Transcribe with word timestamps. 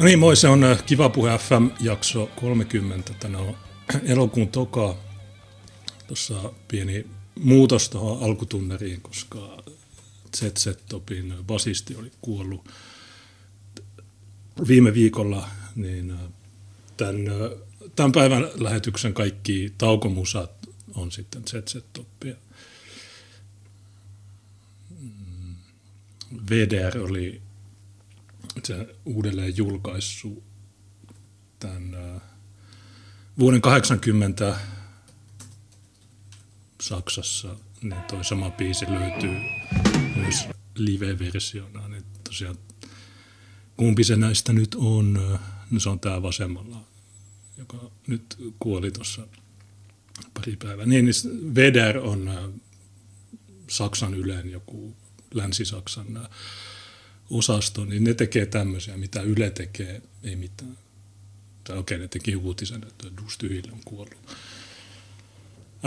No 0.00 0.06
niin, 0.06 0.18
moi, 0.18 0.36
se 0.36 0.48
on 0.48 0.64
äh, 0.64 0.84
Kiva 0.84 1.08
Puhe 1.08 1.30
FM-jakso 1.38 2.30
30. 2.36 3.14
Tänä 3.20 3.38
on 3.38 3.56
elokuun 4.12 4.48
toka. 4.48 4.96
Tuossa 6.06 6.52
pieni 6.68 7.06
muutos 7.34 7.88
tuohon 7.88 8.22
alkutunneriin, 8.22 9.00
koska 9.00 9.62
ZZ 10.36 10.68
Topin 10.88 11.34
basisti 11.42 11.96
oli 11.96 12.12
kuollut 12.20 12.68
viime 14.68 14.94
viikolla, 14.94 15.48
niin 15.74 16.10
äh, 16.10 16.18
tämän, 16.96 17.28
äh, 17.28 17.58
tämän 17.96 18.12
päivän 18.12 18.48
lähetyksen 18.54 19.14
kaikki 19.14 19.72
taukomusat 19.78 20.52
on 20.94 21.12
sitten 21.12 21.42
ZZ 21.48 21.76
Topia. 21.92 22.34
Mm, 25.00 25.54
VDR 26.50 26.98
oli 26.98 27.40
se 28.64 28.94
uudelleen 29.04 29.56
julkaissut 29.56 30.42
tämän 31.58 32.20
vuoden 33.38 33.60
80 33.60 34.56
Saksassa, 36.82 37.56
niin 37.82 38.02
toi 38.02 38.24
sama 38.24 38.50
biisi 38.50 38.86
löytyy 38.88 39.36
myös 40.16 40.44
live-versiona. 40.74 41.88
Niin 41.88 42.04
tosiaan, 42.24 42.58
kumpi 43.76 44.04
se 44.04 44.16
näistä 44.16 44.52
nyt 44.52 44.74
on? 44.74 45.38
No 45.70 45.80
se 45.80 45.88
on 45.88 46.00
tämä 46.00 46.22
vasemmalla, 46.22 46.84
joka 47.56 47.90
nyt 48.06 48.38
kuoli 48.58 48.90
tuossa 48.90 49.26
pari 50.34 50.56
päivää. 50.56 50.86
Niin, 50.86 51.04
niin 51.04 51.54
Vedär 51.54 51.98
on 51.98 52.52
Saksan 53.68 54.14
Ylen 54.14 54.50
joku 54.50 54.96
Länsi-Saksan 55.34 56.28
osasto, 57.30 57.84
niin 57.84 58.04
ne 58.04 58.14
tekee 58.14 58.46
tämmöisiä, 58.46 58.96
mitä 58.96 59.22
Yle 59.22 59.50
tekee, 59.50 60.02
ei 60.22 60.36
mitään. 60.36 60.78
Tai 61.64 61.78
okei, 61.78 61.98
ne 61.98 62.08
teki 62.08 62.36
uutisen, 62.36 62.82
että 62.82 63.06
Dus 63.24 63.38
on 63.72 63.80
kuollut. 63.84 64.36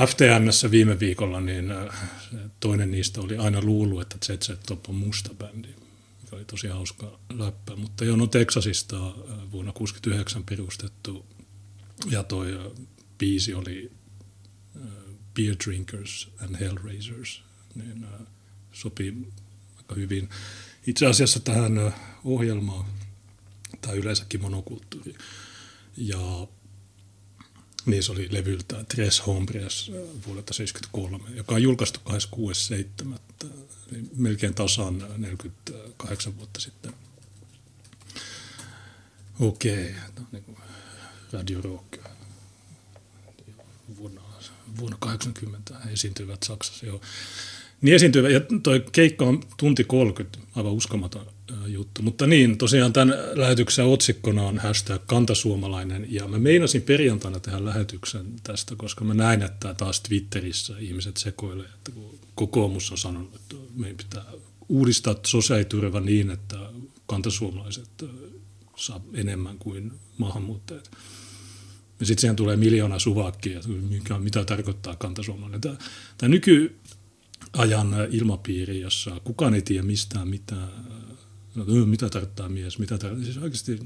FTNssä 0.08 0.72
viime 0.72 1.00
viikolla, 1.00 1.42
niin 1.42 1.72
äh, 1.72 2.10
toinen 2.60 2.92
niistä 2.92 3.22
oli 3.22 3.38
aina 3.38 3.62
luullut, 3.62 4.02
että 4.02 4.18
ZZ 4.26 4.52
Top 4.66 4.90
on 4.90 4.96
musta 4.96 5.34
bändi, 5.34 5.68
mikä 6.22 6.36
oli 6.36 6.46
tosi 6.46 6.68
hauska 6.68 7.20
läppä. 7.34 7.76
Mutta 7.76 8.06
joo, 8.06 8.18
no 8.18 8.28
Texasista 8.28 9.08
äh, 9.08 9.14
vuonna 9.28 9.72
1969 9.74 10.44
perustettu, 10.44 11.26
ja 12.12 12.24
toi 12.24 12.54
äh, 12.54 12.86
biisi 13.18 13.54
oli 13.54 13.92
Beer 15.34 15.56
Drinkers 15.66 16.30
and 16.42 16.56
Hellraisers, 16.60 17.44
niin 17.76 18.06
sopii 18.72 19.28
aika 19.78 19.96
hyvin 19.96 20.30
itse 20.88 21.06
asiassa 21.06 21.40
tähän 21.40 21.94
ohjelmaan 22.24 22.86
tai 23.82 23.98
yleensäkin 23.98 24.42
monokulttuuri. 24.42 25.16
Ja 25.98 26.48
niin 27.86 28.04
se 28.04 28.12
oli 28.12 28.28
levyltä 28.32 28.84
Tres 28.84 29.28
Hombres 29.28 29.88
vuodelta 30.28 30.54
1973, 30.54 31.38
joka 31.38 31.56
on 31.56 31.64
julkaistu 31.64 32.00
26.7. 32.10 33.20
Eli 33.92 34.04
melkein 34.16 34.54
tasan 34.54 35.06
48 35.18 36.38
vuotta 36.38 36.60
sitten. 36.60 36.94
Okei, 39.40 39.90
okay. 39.90 40.26
niin 40.32 40.58
Radio 41.32 41.62
Rock 41.62 41.98
vuonna, 43.98 44.22
vuonna 44.78 44.98
80 45.00 45.80
esiintyvät 45.90 46.44
Saksassa. 46.44 46.86
Joo. 46.86 47.02
Niin 47.84 47.96
esiintyvä, 47.96 48.30
ja 48.30 48.42
toi 48.64 48.86
keikka 48.92 49.26
on 49.26 49.44
tunti 49.58 49.84
30, 49.84 50.40
aivan 50.56 50.72
uskomaton 50.72 51.26
juttu. 51.68 52.02
Mutta 52.02 52.28
niin, 52.28 52.58
tosiaan 52.58 52.94
tämän 52.94 53.18
lähetyksen 53.34 53.86
otsikkona 53.86 54.44
on 54.44 54.58
hashtag 54.58 55.02
kantasuomalainen, 55.06 56.08
ja 56.10 56.28
mä 56.28 56.40
meinasin 56.40 56.82
perjantaina 56.82 57.40
tehdä 57.40 57.66
lähetyksen 57.66 58.26
tästä, 58.44 58.76
koska 58.76 59.06
mä 59.06 59.14
näin, 59.14 59.42
että 59.42 59.74
taas 59.74 60.02
Twitterissä 60.02 60.74
ihmiset 60.80 61.18
sekoilee, 61.18 61.66
että 61.66 61.92
kokoomus 62.36 62.92
on 62.92 62.98
sanonut, 62.98 63.36
että 63.36 63.56
meidän 63.76 63.98
pitää 63.98 64.26
uudistaa 64.70 65.16
sosiaaliturva 65.26 66.00
niin, 66.00 66.30
että 66.30 66.58
kantasuomalaiset 67.06 67.90
saa 68.76 69.02
enemmän 69.14 69.58
kuin 69.58 69.92
maahanmuuttajat. 70.18 70.92
Ja 72.00 72.06
sitten 72.06 72.22
siihen 72.22 72.36
tulee 72.36 72.56
miljoona 72.56 73.00
suvakkia, 73.00 73.60
mikä, 73.90 74.20
mitä 74.20 74.46
tarkoittaa 74.46 74.96
kantasuomalainen. 74.96 75.62
Tämä 75.62 76.30
nyky, 76.30 76.76
ajan 77.54 77.96
ilmapiiri, 78.12 78.82
jossa 78.82 79.20
kukaan 79.24 79.54
ei 79.54 79.62
tiedä 79.62 79.84
mistään 79.84 80.28
mitään. 80.28 80.70
No, 81.56 81.86
mitä 81.86 82.10
tarkoittaa 82.10 82.50
mies, 82.50 82.80
mitä 82.80 82.98
tarkoittaa. 82.98 83.26
Siis 83.26 83.44
oikeasti, 83.44 83.80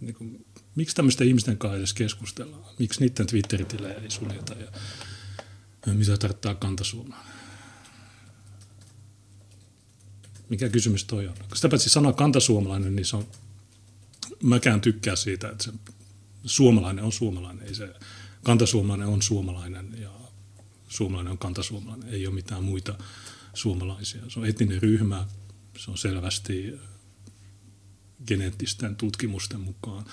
niin 0.00 0.14
kuin, 0.14 0.46
miksi 0.74 0.96
tämmöisten 0.96 1.28
ihmisten 1.28 1.58
kanssa 1.58 1.76
edes 1.76 1.94
keskustellaan? 1.94 2.64
Miksi 2.78 3.00
niiden 3.00 3.26
Twitter-tilejä 3.26 3.94
ei 3.94 4.10
suljeta? 4.10 4.54
Ja, 5.86 5.94
mitä 5.94 6.16
tarkoittaa 6.16 6.54
kantasuomalainen? 6.54 7.34
Mikä 10.48 10.68
kysymys 10.68 11.04
toi 11.04 11.28
on? 11.28 11.34
Sitä 11.54 11.68
paitsi 11.68 11.90
sana 11.90 12.12
kantasuomalainen, 12.12 12.96
niin 12.96 13.06
se 13.06 13.16
on, 13.16 13.26
mäkään 14.42 14.80
tykkää 14.80 15.16
siitä, 15.16 15.48
että 15.48 15.64
se 15.64 15.72
suomalainen 16.44 17.04
on 17.04 17.12
suomalainen, 17.12 17.66
ei 17.66 17.74
se 17.74 17.94
kantasuomalainen 18.42 19.08
on 19.08 19.22
suomalainen 19.22 19.96
ja 20.00 20.19
suomalainen 20.90 21.30
on 21.30 21.38
kantasuomalainen, 21.38 22.08
ei 22.08 22.26
ole 22.26 22.34
mitään 22.34 22.64
muita 22.64 22.98
suomalaisia. 23.54 24.22
Se 24.28 24.40
on 24.40 24.46
etninen 24.46 24.82
ryhmä, 24.82 25.26
se 25.78 25.90
on 25.90 25.98
selvästi 25.98 26.80
geneettisten 28.26 28.96
tutkimusten 28.96 29.60
mukaan 29.60 30.04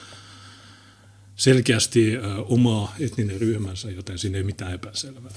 selkeästi 1.36 2.14
oma 2.46 2.94
etninen 3.00 3.42
ryhmänsä, 3.42 3.92
joten 3.92 4.20
siinä 4.20 4.38
ei 4.38 4.44
mitään 4.44 4.74
epäselvää. 4.74 5.32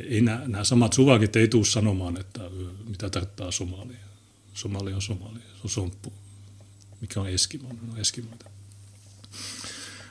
Ei 0.00 0.20
nämä, 0.20 0.42
nämä 0.46 0.64
samat 0.64 0.92
suvakit 0.92 1.36
ei 1.36 1.48
tule 1.48 1.64
sanomaan, 1.64 2.20
että 2.20 2.40
mitä 2.88 3.10
tarkoittaa 3.10 3.50
Somalia. 3.50 3.98
Somalia 4.54 4.96
on 4.96 5.02
Somalia, 5.02 5.42
se 5.42 5.60
on 5.64 5.70
somppu. 5.70 6.12
Mikä 7.00 7.20
on 7.20 7.28
Eskimo? 7.28 7.68
No 7.86 7.96
Eskimoita. 7.96 8.50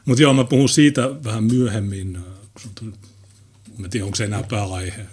Mutta 0.05 0.21
joo, 0.21 0.33
mä 0.33 0.43
puhun 0.43 0.69
siitä 0.69 1.23
vähän 1.23 1.43
myöhemmin, 1.43 2.19
kun 2.53 2.71
on 2.87 2.93
en 3.85 3.89
tiedä, 3.89 4.05
onko 4.05 4.15
se 4.15 4.25
enää 4.25 4.43
pääaihe. 4.43 5.05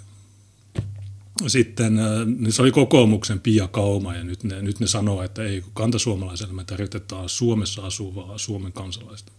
Sitten 1.46 1.98
äh, 1.98 2.26
niin 2.38 2.52
se 2.52 2.62
oli 2.62 2.70
kokoomuksen 2.70 3.40
Pia 3.40 3.68
Kauma 3.68 4.14
ja 4.14 4.24
nyt 4.24 4.44
ne, 4.44 4.62
nyt 4.62 4.80
ne 4.80 4.86
sanoo, 4.86 5.22
että 5.22 5.42
ei, 5.42 5.64
kantasuomalaiselle 5.74 6.52
me 6.52 6.64
tarjotetaan 6.64 7.28
Suomessa 7.28 7.86
asuvaa 7.86 8.38
Suomen 8.38 8.72
kansalaista. 8.72 9.32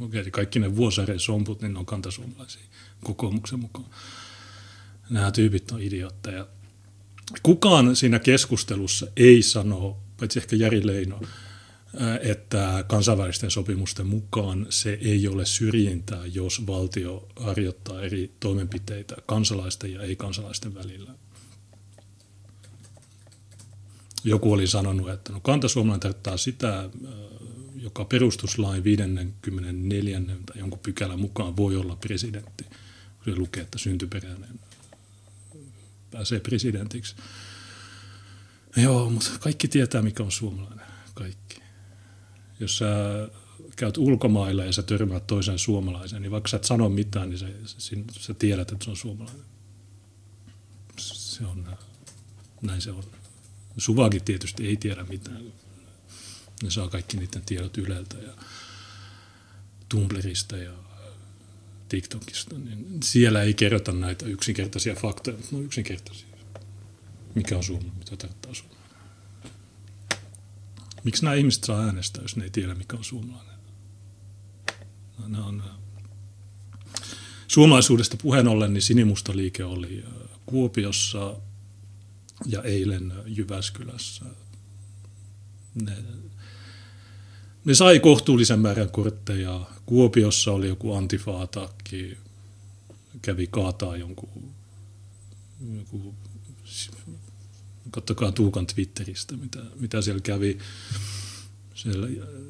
Okei, 0.00 0.30
kaikki 0.30 0.58
ne 0.58 0.76
vuosareen 0.76 1.20
somput, 1.20 1.62
niin 1.62 1.72
ne 1.72 1.78
on 1.78 1.86
kantasuomalaisia 1.86 2.62
kokoomuksen 3.04 3.60
mukaan. 3.60 3.86
Nämä 5.10 5.30
tyypit 5.30 5.70
on 5.70 5.82
idiootteja. 5.82 6.46
Kukaan 7.42 7.96
siinä 7.96 8.18
keskustelussa 8.18 9.06
ei 9.16 9.42
sano, 9.42 9.96
paitsi 10.16 10.38
ehkä 10.38 10.56
Jari 10.56 10.86
Leino, 10.86 11.20
että 12.22 12.84
kansainvälisten 12.88 13.50
sopimusten 13.50 14.06
mukaan 14.06 14.66
se 14.70 14.98
ei 15.00 15.28
ole 15.28 15.46
syrjintää, 15.46 16.26
jos 16.26 16.66
valtio 16.66 17.28
harjoittaa 17.36 18.02
eri 18.02 18.32
toimenpiteitä 18.40 19.16
kansalaisten 19.26 19.92
ja 19.92 20.02
ei-kansalaisten 20.02 20.74
välillä. 20.74 21.14
Joku 24.24 24.52
oli 24.52 24.66
sanonut, 24.66 25.10
että 25.10 25.32
no 25.32 25.40
kantasuomalainen 25.40 26.00
tarkoittaa 26.00 26.36
sitä, 26.36 26.90
joka 27.76 28.04
perustuslain 28.04 28.84
54. 28.84 30.20
tai 30.46 30.58
jonkun 30.58 30.78
pykälän 30.78 31.20
mukaan 31.20 31.56
voi 31.56 31.76
olla 31.76 31.96
presidentti. 31.96 32.64
Se 33.24 33.36
lukee, 33.36 33.62
että 33.62 33.78
syntyperäinen 33.78 34.60
pääsee 36.10 36.40
presidentiksi. 36.40 37.14
Joo, 38.76 39.10
mutta 39.10 39.30
kaikki 39.40 39.68
tietää, 39.68 40.02
mikä 40.02 40.22
on 40.22 40.32
suomalainen. 40.32 40.86
Kaikki 41.14 41.61
jos 42.62 42.78
sä 42.78 42.86
käyt 43.76 43.98
ulkomailla 43.98 44.64
ja 44.64 44.72
sä 44.72 44.82
törmäät 44.82 45.26
toisen 45.26 45.58
suomalaisen, 45.58 46.22
niin 46.22 46.32
vaikka 46.32 46.48
sä 46.48 46.56
et 46.56 46.64
sano 46.64 46.88
mitään, 46.88 47.30
niin 47.30 47.38
sä, 47.38 47.46
sä 48.20 48.34
tiedät, 48.34 48.72
että 48.72 48.84
se 48.84 48.90
on 48.90 48.96
suomalainen. 48.96 49.44
Se 50.98 51.44
on, 51.44 51.66
näin 52.62 52.80
se 52.80 52.90
on. 52.90 53.04
Suvakin 53.76 54.24
tietysti 54.24 54.66
ei 54.66 54.76
tiedä 54.76 55.04
mitään. 55.04 55.52
Ne 56.62 56.70
saa 56.70 56.88
kaikki 56.88 57.16
niiden 57.16 57.42
tiedot 57.46 57.78
Yleltä 57.78 58.16
ja 58.18 58.32
Tumblrista 59.88 60.56
ja 60.56 60.72
TikTokista. 61.88 62.58
Niin 62.58 63.02
siellä 63.02 63.42
ei 63.42 63.54
kerrota 63.54 63.92
näitä 63.92 64.26
yksinkertaisia 64.26 64.94
faktoja, 64.94 65.36
mutta 65.36 65.52
ne 65.52 65.58
on 65.58 65.64
yksinkertaisia. 65.64 66.28
Mikä 67.34 67.56
on 67.56 67.64
suomalainen, 67.64 67.98
mitä 67.98 68.16
tarkoittaa 68.16 68.54
suomalainen. 68.54 68.71
Miksi 71.04 71.24
nämä 71.24 71.34
ihmiset 71.34 71.64
saa 71.64 71.84
äänestää, 71.84 72.22
jos 72.22 72.36
ne 72.36 72.44
ei 72.44 72.50
tiedä, 72.50 72.74
mikä 72.74 72.96
on 72.96 73.04
suomalainen? 73.04 73.54
No, 75.18 75.28
nämä 75.28 75.46
on, 75.46 75.62
suomalaisuudesta 77.48 78.16
puheen 78.22 78.48
ollen, 78.48 78.74
niin 78.74 78.82
Sinimusta 78.82 79.36
liike 79.36 79.64
oli 79.64 80.04
Kuopiossa 80.46 81.36
ja 82.46 82.62
eilen 82.62 83.12
Jyväskylässä. 83.26 84.24
Ne, 85.74 85.96
ne 87.64 87.74
sai 87.74 88.00
kohtuullisen 88.00 88.60
määrän 88.60 88.90
kortteja. 88.90 89.66
Kuopiossa 89.86 90.52
oli 90.52 90.68
joku 90.68 90.94
antifaatakki, 90.94 92.18
kävi 93.22 93.46
kaataa 93.46 93.96
jonkun, 93.96 94.54
joku, 95.76 96.14
kattokaa 97.92 98.32
Tuukan 98.32 98.66
Twitteristä, 98.66 99.36
mitä, 99.36 99.58
mitä 99.80 100.02
siellä 100.02 100.20
kävi. 100.20 100.58
Siellä, 101.74 102.08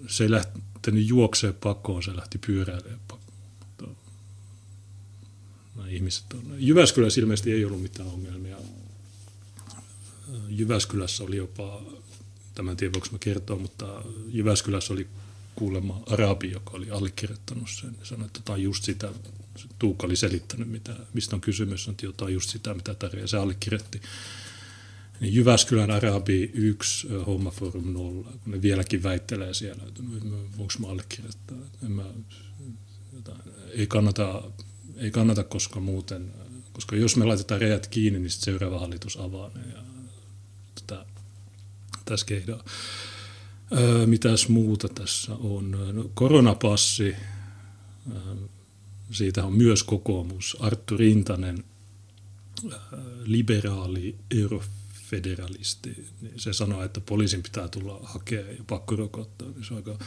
se 0.09 0.25
ei 0.25 0.31
lähtenyt 0.31 1.09
juokseen 1.09 1.55
pakoon, 1.55 2.03
se 2.03 2.17
lähti 2.17 2.39
pyöräilemään 2.39 3.01
pakoon. 3.09 3.97
ihmiset 5.89 6.33
on. 6.33 6.55
Jyväskylässä 6.59 7.21
ilmeisesti 7.21 7.53
ei 7.53 7.65
ollut 7.65 7.83
mitään 7.83 8.09
ongelmia. 8.09 8.57
Jyväskylässä 10.49 11.25
oli 11.25 11.37
jopa, 11.37 11.83
tämän 12.55 12.77
tiedän 12.77 12.93
voiko 12.93 13.09
mä 13.13 13.19
kertoa, 13.19 13.59
mutta 13.59 14.03
Jyväskylässä 14.29 14.93
oli 14.93 15.07
kuulemma 15.55 16.03
arabi, 16.07 16.51
joka 16.51 16.71
oli 16.71 16.91
allekirjoittanut 16.91 17.71
sen 17.81 17.97
ja 18.01 18.07
sanoi, 18.07 18.27
että 18.27 18.41
tämä 18.45 18.55
on 18.55 18.63
just 18.63 18.85
sitä, 18.85 19.13
Tuukka 19.79 20.07
oli 20.07 20.17
selittänyt, 20.17 20.69
mitä, 20.69 20.97
mistä 21.15 21.37
on 21.37 21.41
kysymys, 21.41 21.89
että 21.89 22.07
jotain 22.07 22.27
on 22.27 22.33
just 22.33 22.51
sitä, 22.51 22.75
mitä 22.75 22.95
tarjoaa, 22.95 23.27
se 23.27 23.37
allekirjoitti. 23.37 24.01
Niin 25.21 25.35
Jyväskylän 25.35 25.91
Arabi 25.91 26.51
1, 26.55 27.09
Hommaforum 27.27 27.93
0, 27.93 28.31
kun 28.45 28.53
ne 28.53 28.63
vieläkin 28.63 29.03
väittelee 29.03 29.55
siellä, 29.55 29.83
että 29.89 30.03
voinko 30.59 30.75
mä 30.79 30.89
allekirjoittaa. 30.89 31.57
En 31.85 31.91
mä, 31.91 32.05
jotain, 33.13 33.41
ei, 33.71 33.87
kannata, 33.87 34.43
ei 34.97 35.11
kannata, 35.11 35.45
koska 35.45 35.81
muuten, 35.81 36.33
koska 36.73 36.97
jos 36.97 37.17
me 37.17 37.25
laitetaan 37.25 37.61
rejät 37.61 37.87
kiinni, 37.87 38.19
niin 38.19 38.31
seuraava 38.31 38.79
hallitus 38.79 39.17
avaa 39.17 39.51
ne 39.55 39.61
ja 39.75 39.83
tätä, 40.75 41.05
tässä 42.05 42.27
keidaa. 42.27 42.65
Öö, 43.73 44.07
mitäs 44.07 44.49
muuta 44.49 44.89
tässä 44.89 45.35
on? 45.35 45.71
No, 45.71 46.11
koronapassi, 46.15 47.17
öö, 48.13 48.35
siitä 49.11 49.45
on 49.45 49.53
myös 49.53 49.83
kokoomus. 49.83 50.57
Arttu 50.61 50.97
Rintanen, 50.97 51.65
liberaali 53.25 54.17
eurofederalisti, 55.13 56.07
niin 56.21 56.41
se 56.41 56.53
sanoo, 56.53 56.83
että 56.83 57.01
poliisin 57.01 57.43
pitää 57.43 57.69
tulla 57.69 58.01
hakemaan 58.03 58.57
ja 58.57 58.65
pakkorokottaa. 58.67 59.49
Niin 59.49 59.65
se 59.65 59.75
on 59.75 59.77
aika, 59.77 60.05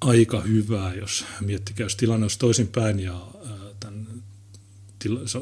aika 0.00 0.40
hyvää, 0.40 0.94
jos 0.94 1.24
miettikää, 1.40 1.84
jos 1.84 1.96
tilanne 1.96 2.24
olisi 2.24 2.38
toisinpäin 2.38 3.00
ja 3.00 3.28
tämän 3.80 4.22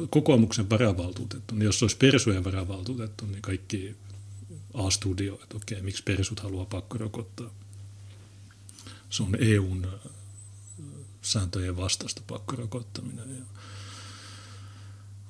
kokoomuksen 0.09 0.69
varavaltuutettu, 0.69 1.55
niin 1.55 1.65
jos 1.65 1.83
olisi 1.83 1.97
persujen 1.97 2.43
varavaltuutettu, 2.43 3.25
niin 3.25 3.41
kaikki 3.41 3.95
A-studio, 4.73 5.39
että 5.43 5.57
okei, 5.57 5.81
miksi 5.81 6.03
persut 6.03 6.39
haluaa 6.39 6.65
pakkorokottaa. 6.65 7.49
Se 9.09 9.23
on 9.23 9.35
EUn 9.39 9.87
sääntöjen 11.21 11.77
vastaista 11.77 12.21
pakkorokottaminen. 12.27 13.35
Ja, 13.35 13.45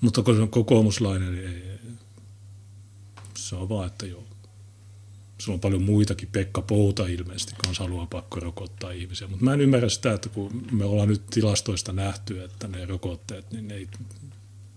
mutta 0.01 0.21
kun 0.23 0.35
se 0.35 0.41
on 0.41 0.49
kokoomuslainen, 0.49 1.35
niin 1.35 1.47
ei, 1.47 1.79
se 3.47 3.55
on 3.55 3.69
vaan, 3.69 3.87
että 3.87 4.05
joo. 4.05 4.23
Se 5.39 5.51
on 5.51 5.59
paljon 5.59 5.81
muitakin. 5.81 6.29
Pekka 6.31 6.61
Pouta 6.61 7.07
ilmeisesti 7.07 7.53
kanssa 7.65 7.83
haluaa 7.83 8.05
pakkorokottaa 8.05 8.91
ihmisiä. 8.91 9.27
Mutta 9.27 9.45
mä 9.45 9.53
en 9.53 9.61
ymmärrä 9.61 9.89
sitä, 9.89 10.13
että 10.13 10.29
kun 10.29 10.67
me 10.71 10.85
ollaan 10.85 11.07
nyt 11.07 11.25
tilastoista 11.29 11.93
nähty, 11.93 12.43
että 12.43 12.67
ne 12.67 12.85
rokotteet, 12.85 13.51
niin 13.51 13.67
ne 13.67 13.75
ei, 13.75 13.87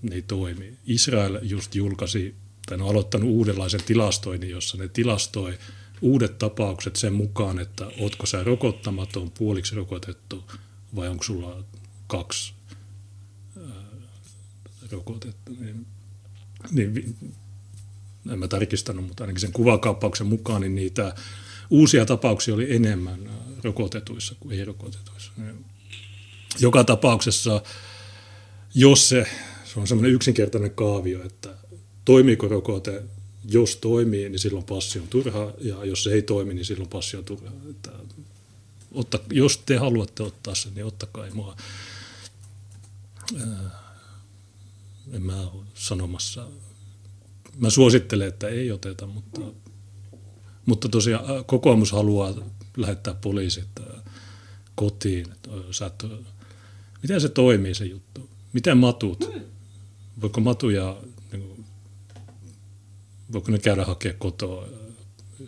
ne 0.02 0.14
ei 0.14 0.22
toimi. 0.22 0.78
Israel 0.86 1.38
just 1.42 1.74
julkaisi 1.74 2.34
tai 2.66 2.80
on 2.80 2.88
aloittanut 2.88 3.30
uudenlaisen 3.30 3.82
tilastoinnin, 3.82 4.50
jossa 4.50 4.76
ne 4.76 4.88
tilastoi 4.88 5.58
uudet 6.00 6.38
tapaukset 6.38 6.96
sen 6.96 7.12
mukaan, 7.12 7.58
että 7.58 7.86
ootko 7.98 8.26
sä 8.26 8.44
rokottamaton, 8.44 9.30
puoliksi 9.30 9.74
rokotettu 9.74 10.44
vai 10.96 11.08
onko 11.08 11.24
sulla 11.24 11.64
kaksi 12.06 12.54
ää, 13.56 13.64
rokotettu. 14.90 15.52
Niin, 15.60 15.86
niin, 16.70 17.16
en 18.30 18.38
mä 18.38 18.48
tarkistanut, 18.48 19.06
mutta 19.06 19.24
ainakin 19.24 19.40
sen 19.40 19.52
kuvakaappauksen 19.52 20.26
mukaan 20.26 20.60
niin 20.60 20.74
niitä 20.74 21.14
uusia 21.70 22.06
tapauksia 22.06 22.54
oli 22.54 22.74
enemmän 22.74 23.30
rokotetuissa 23.64 24.34
kuin 24.40 24.58
ei-rokotetuissa. 24.58 25.32
Niin 25.36 25.64
joka 26.60 26.84
tapauksessa, 26.84 27.62
jos 28.74 29.08
se, 29.08 29.26
se 29.64 29.80
on 29.80 29.86
semmoinen 29.86 30.12
yksinkertainen 30.12 30.70
kaavio, 30.70 31.24
että 31.24 31.54
toimiiko 32.04 32.48
rokote, 32.48 33.02
jos 33.44 33.76
toimii, 33.76 34.28
niin 34.28 34.38
silloin 34.38 34.64
passi 34.64 34.98
on 34.98 35.08
turha, 35.08 35.52
ja 35.58 35.84
jos 35.84 36.04
se 36.04 36.12
ei 36.12 36.22
toimi, 36.22 36.54
niin 36.54 36.64
silloin 36.64 36.90
passi 36.90 37.16
on 37.16 37.24
turha. 37.24 37.50
Että, 37.70 37.90
otta, 38.92 39.18
jos 39.30 39.58
te 39.58 39.76
haluatte 39.76 40.22
ottaa 40.22 40.54
sen, 40.54 40.74
niin 40.74 40.84
ottakaa 40.84 41.26
mua. 41.32 41.56
Ää, 43.40 43.82
en 45.12 45.22
mä 45.22 45.40
ole 45.40 45.64
sanomassa. 45.74 46.48
Mä 47.56 47.70
suosittelen, 47.70 48.28
että 48.28 48.48
ei 48.48 48.72
oteta, 48.72 49.06
mutta, 49.06 49.40
mutta 50.66 50.88
tosiaan 50.88 51.44
kokoomus 51.44 51.92
haluaa 51.92 52.34
lähettää 52.76 53.14
poliisit 53.14 53.68
kotiin. 54.74 55.26
Sä 55.70 55.86
et, 55.86 56.04
miten 57.02 57.20
se 57.20 57.28
toimii 57.28 57.74
se 57.74 57.84
juttu? 57.84 58.30
Miten 58.52 58.78
matut? 58.78 59.30
Voiko 60.20 60.40
matuja 60.40 60.96
niin 61.32 61.64
voiko 63.32 63.50
ne 63.50 63.58
käydä 63.58 63.84
hakemaan 63.84 64.18
kotoa? 64.18 64.68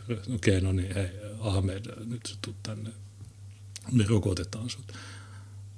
Okei, 0.09 0.29
okay, 0.35 0.61
no 0.61 0.73
niin, 0.73 0.95
hei 0.95 1.09
Ahmed, 1.41 2.05
nyt 2.05 2.21
sä 2.29 2.35
tulet 2.43 2.63
tänne. 2.63 2.91
Me 3.93 4.05
rokotetaan 4.09 4.71
sut 4.71 4.93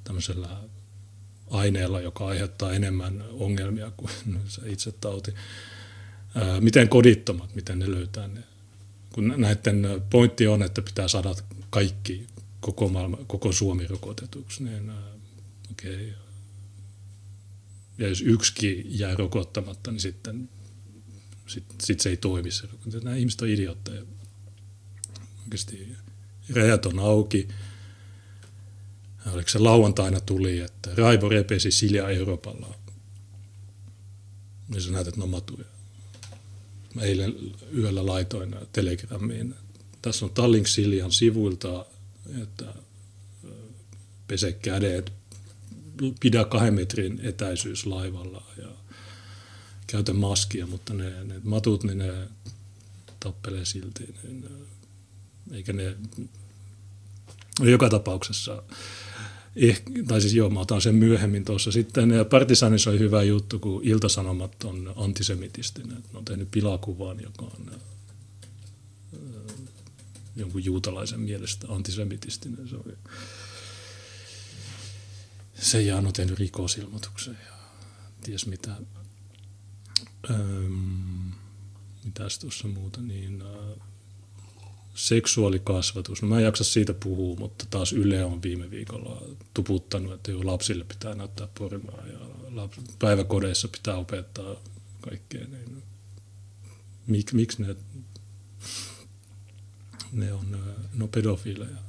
tämmöisellä 0.04 0.48
aineella, 1.50 2.00
joka 2.00 2.26
aiheuttaa 2.26 2.72
enemmän 2.72 3.24
ongelmia 3.30 3.92
kuin 3.96 4.10
se 4.48 4.70
itse 4.70 4.92
tauti. 4.92 5.34
Miten 6.60 6.88
kodittomat, 6.88 7.54
miten 7.54 7.78
ne 7.78 7.90
löytää 7.90 8.28
ne? 8.28 8.42
Kun 9.12 9.34
näiden 9.36 9.86
pointti 10.10 10.46
on, 10.46 10.62
että 10.62 10.82
pitää 10.82 11.08
saada 11.08 11.34
kaikki, 11.70 12.26
koko, 12.60 12.88
maailma, 12.88 13.16
koko 13.26 13.52
Suomi 13.52 13.86
rokotetuksi, 13.86 14.64
niin 14.64 14.92
okei. 15.70 15.94
Okay. 15.94 16.12
Ja 17.98 18.08
jos 18.08 18.20
yksikin 18.20 18.98
jää 18.98 19.14
rokottamatta, 19.14 19.90
niin 19.90 20.00
sitten 20.00 20.48
sitten 21.46 21.76
sit 21.80 22.00
se 22.00 22.08
ei 22.08 22.16
toimi. 22.16 22.50
Se, 22.50 22.68
nämä 23.04 23.16
ihmiset 23.16 23.42
on 23.42 23.48
idiootteja. 23.48 24.02
Oikeasti 25.42 25.96
rajat 26.54 26.86
on 26.86 26.98
auki. 26.98 27.48
Oliko 29.32 29.48
se 29.48 29.58
lauantaina 29.58 30.20
tuli, 30.20 30.60
että 30.60 30.90
Raivo 30.94 31.28
repesi 31.28 31.70
Silja 31.70 32.08
Euroopalla. 32.08 32.74
Ja 34.74 34.80
sä 34.80 34.90
näet, 34.90 35.06
että 35.06 35.20
ne 35.20 35.24
on 35.24 35.30
matuja. 35.30 35.75
Eilen 37.00 37.34
yöllä 37.76 38.06
laitoin 38.06 38.56
Telegramiin. 38.72 39.54
Tässä 40.02 40.24
on 40.24 40.30
Tallink 40.30 40.66
Siljan 40.66 41.12
sivuilta, 41.12 41.86
että 42.42 42.74
pese 44.28 44.52
kädet, 44.52 45.12
pidä 46.20 46.44
kahden 46.44 46.74
metrin 46.74 47.20
etäisyys 47.22 47.86
laivalla 47.86 48.42
ja 48.56 48.68
käytä 49.86 50.12
maskia, 50.12 50.66
mutta 50.66 50.94
ne, 50.94 51.24
ne 51.24 51.40
matut, 51.44 51.84
niin 51.84 51.98
ne 51.98 52.28
tappelee 53.20 53.64
silti. 53.64 54.14
Niin, 54.22 54.48
eikä 55.52 55.72
ne, 55.72 55.96
joka 57.60 57.88
tapauksessa, 57.88 58.62
eh, 59.56 59.82
tai 60.08 60.20
siis 60.20 60.34
joo, 60.34 60.50
mä 60.50 60.60
otan 60.60 60.80
sen 60.80 60.94
myöhemmin 60.94 61.44
tuossa. 61.44 61.72
Sitten 61.72 62.10
Partisanissa 62.30 62.90
oli 62.90 62.98
hyvä 62.98 63.22
juttu, 63.22 63.58
kun 63.58 63.80
Iltasanomat 63.84 64.64
on 64.64 64.92
antisemitistinen. 64.96 65.96
Ne 66.12 66.18
on 66.18 66.24
tehnyt 66.24 66.50
pilakuvan, 66.50 67.22
joka 67.22 67.44
on 67.44 67.70
jonkun 70.36 70.64
juutalaisen 70.64 71.20
mielestä 71.20 71.66
antisemitistinen. 71.68 72.68
Se, 72.68 72.76
oli, 72.76 72.94
se 75.54 75.82
ja 75.82 75.96
on 75.96 76.12
tehnyt 76.12 76.38
rikosilmoituksen 76.38 77.38
ja 77.46 77.56
ties 78.24 78.46
mitä 78.46 78.76
Ähm, 80.30 81.30
mitäs 82.04 82.38
tuossa 82.38 82.68
muuta, 82.68 83.00
niin 83.00 83.42
äh, 83.42 83.86
seksuaalikasvatus. 84.96 86.22
No 86.22 86.28
mä 86.28 86.38
en 86.38 86.44
jaksa 86.44 86.64
siitä 86.64 86.94
puhua, 86.94 87.36
mutta 87.36 87.66
taas 87.70 87.92
Yle 87.92 88.24
on 88.24 88.42
viime 88.42 88.70
viikolla 88.70 89.22
tuputtanut, 89.54 90.12
että 90.12 90.30
jo 90.30 90.46
lapsille 90.46 90.84
pitää 90.84 91.14
näyttää 91.14 91.48
porimaa 91.58 92.06
ja 92.06 92.18
laps- 92.50 92.96
päiväkodeissa 92.98 93.68
pitää 93.68 93.96
opettaa 93.96 94.56
kaikkea. 95.00 95.46
Niin 95.46 95.82
mik, 97.06 97.32
miksi 97.32 97.62
ne, 97.62 97.76
ne 100.12 100.32
on 100.32 100.58
no 100.94 101.08
pedofiileja? 101.08 101.86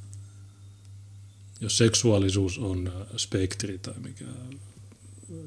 Jos 1.62 1.78
seksuaalisuus 1.78 2.58
on 2.58 3.08
spektri 3.18 3.78
tai 3.78 3.94
mikä, 4.00 4.26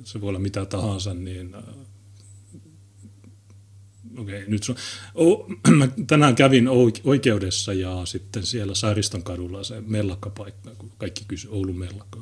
se 0.04 0.20
voi 0.20 0.28
olla 0.28 0.38
mitä 0.38 0.66
tahansa, 0.66 1.14
niin 1.14 1.56
äh, 4.20 4.22
okei, 4.22 4.44
nyt 4.46 4.62
sun, 4.62 4.76
oh, 5.14 5.48
mä 5.78 5.88
tänään 6.06 6.34
kävin 6.34 6.68
oikeudessa 7.04 7.72
ja 7.72 8.06
sitten 8.06 8.46
siellä 8.46 8.74
Saariston 8.74 9.22
kadulla 9.22 9.64
se 9.64 9.80
mellakkapaikka, 9.80 10.70
kun 10.78 10.92
kaikki 10.98 11.24
kysy 11.28 11.48
Oulun 11.48 11.78
mellakka. 11.78 12.20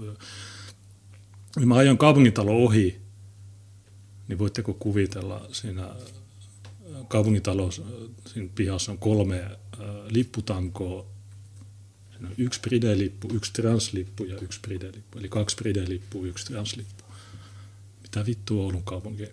Niin 1.56 1.68
mä 1.68 1.76
ajan 1.76 1.98
kaupungintalo 1.98 2.52
ohi, 2.52 3.00
niin 4.28 4.38
voitteko 4.38 4.74
kuvitella 4.74 5.46
siinä 5.52 5.88
kaupungintalossa, 7.08 7.82
siinä 8.26 8.48
pihassa 8.54 8.92
on 8.92 8.98
kolme 8.98 9.40
äh, 9.40 9.58
lipputankoa, 10.10 11.06
on 12.24 12.34
yksi 12.38 12.60
Pride-lippu, 12.60 13.34
yksi 13.34 13.52
translippu 13.52 14.24
ja 14.24 14.36
yksi 14.42 14.60
Pride-lippu, 14.60 15.18
eli 15.18 15.28
kaksi 15.28 15.56
Pride-lippua, 15.56 16.26
yksi 16.26 16.46
translippu. 16.46 17.04
Mitä 18.02 18.26
vittua 18.26 18.64
Oulun 18.64 18.82
kaupunki 18.82 19.28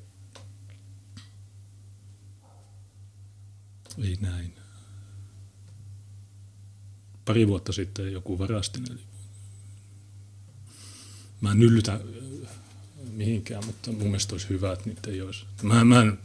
Ei 4.04 4.18
näin. 4.22 4.54
Pari 7.26 7.48
vuotta 7.48 7.72
sitten 7.72 8.12
joku 8.14 8.40
varasti 8.40 8.80
ne 8.80 8.98
Mä 11.42 11.52
en 11.52 11.62
yllytä 11.62 11.94
äh, 11.94 12.00
mihinkään, 13.12 13.66
mutta 13.66 13.92
mun 13.92 14.04
mielestä 14.04 14.34
olisi 14.34 14.50
hyvä, 14.50 14.74
että 14.74 14.86
niitä 14.90 15.12
ei 15.12 15.22
olisi. 15.22 15.46
Mä, 15.62 15.84
mä 15.84 16.02
en, 16.02 16.20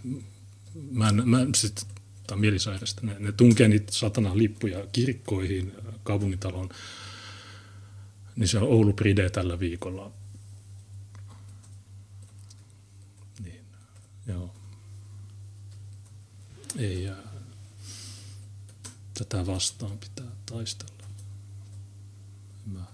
mä 0.90 1.08
en, 1.08 1.28
mä 1.28 1.46
sit, 1.54 1.86
tämä 2.26 2.34
on 2.34 2.40
mielisairasta. 2.40 3.06
Ne, 3.06 3.16
ne 3.18 3.32
tunkee 3.32 3.68
niitä 3.68 3.92
satana 3.92 4.38
lippuja 4.38 4.86
kirkkoihin, 4.92 5.72
äh, 5.88 5.94
kaupungintalon. 6.02 6.68
Niin 8.36 8.48
se 8.48 8.58
on 8.58 8.68
Oulu 8.68 8.92
Pride 8.92 9.30
tällä 9.30 9.60
viikolla. 9.60 10.12
Niin, 13.42 13.64
joo. 14.26 14.54
Ei, 16.78 17.08
äh, 17.08 17.29
tätä 19.24 19.46
vastaan 19.46 19.98
pitää 19.98 20.30
taistella. 20.46 21.04
Mä. 22.66 22.84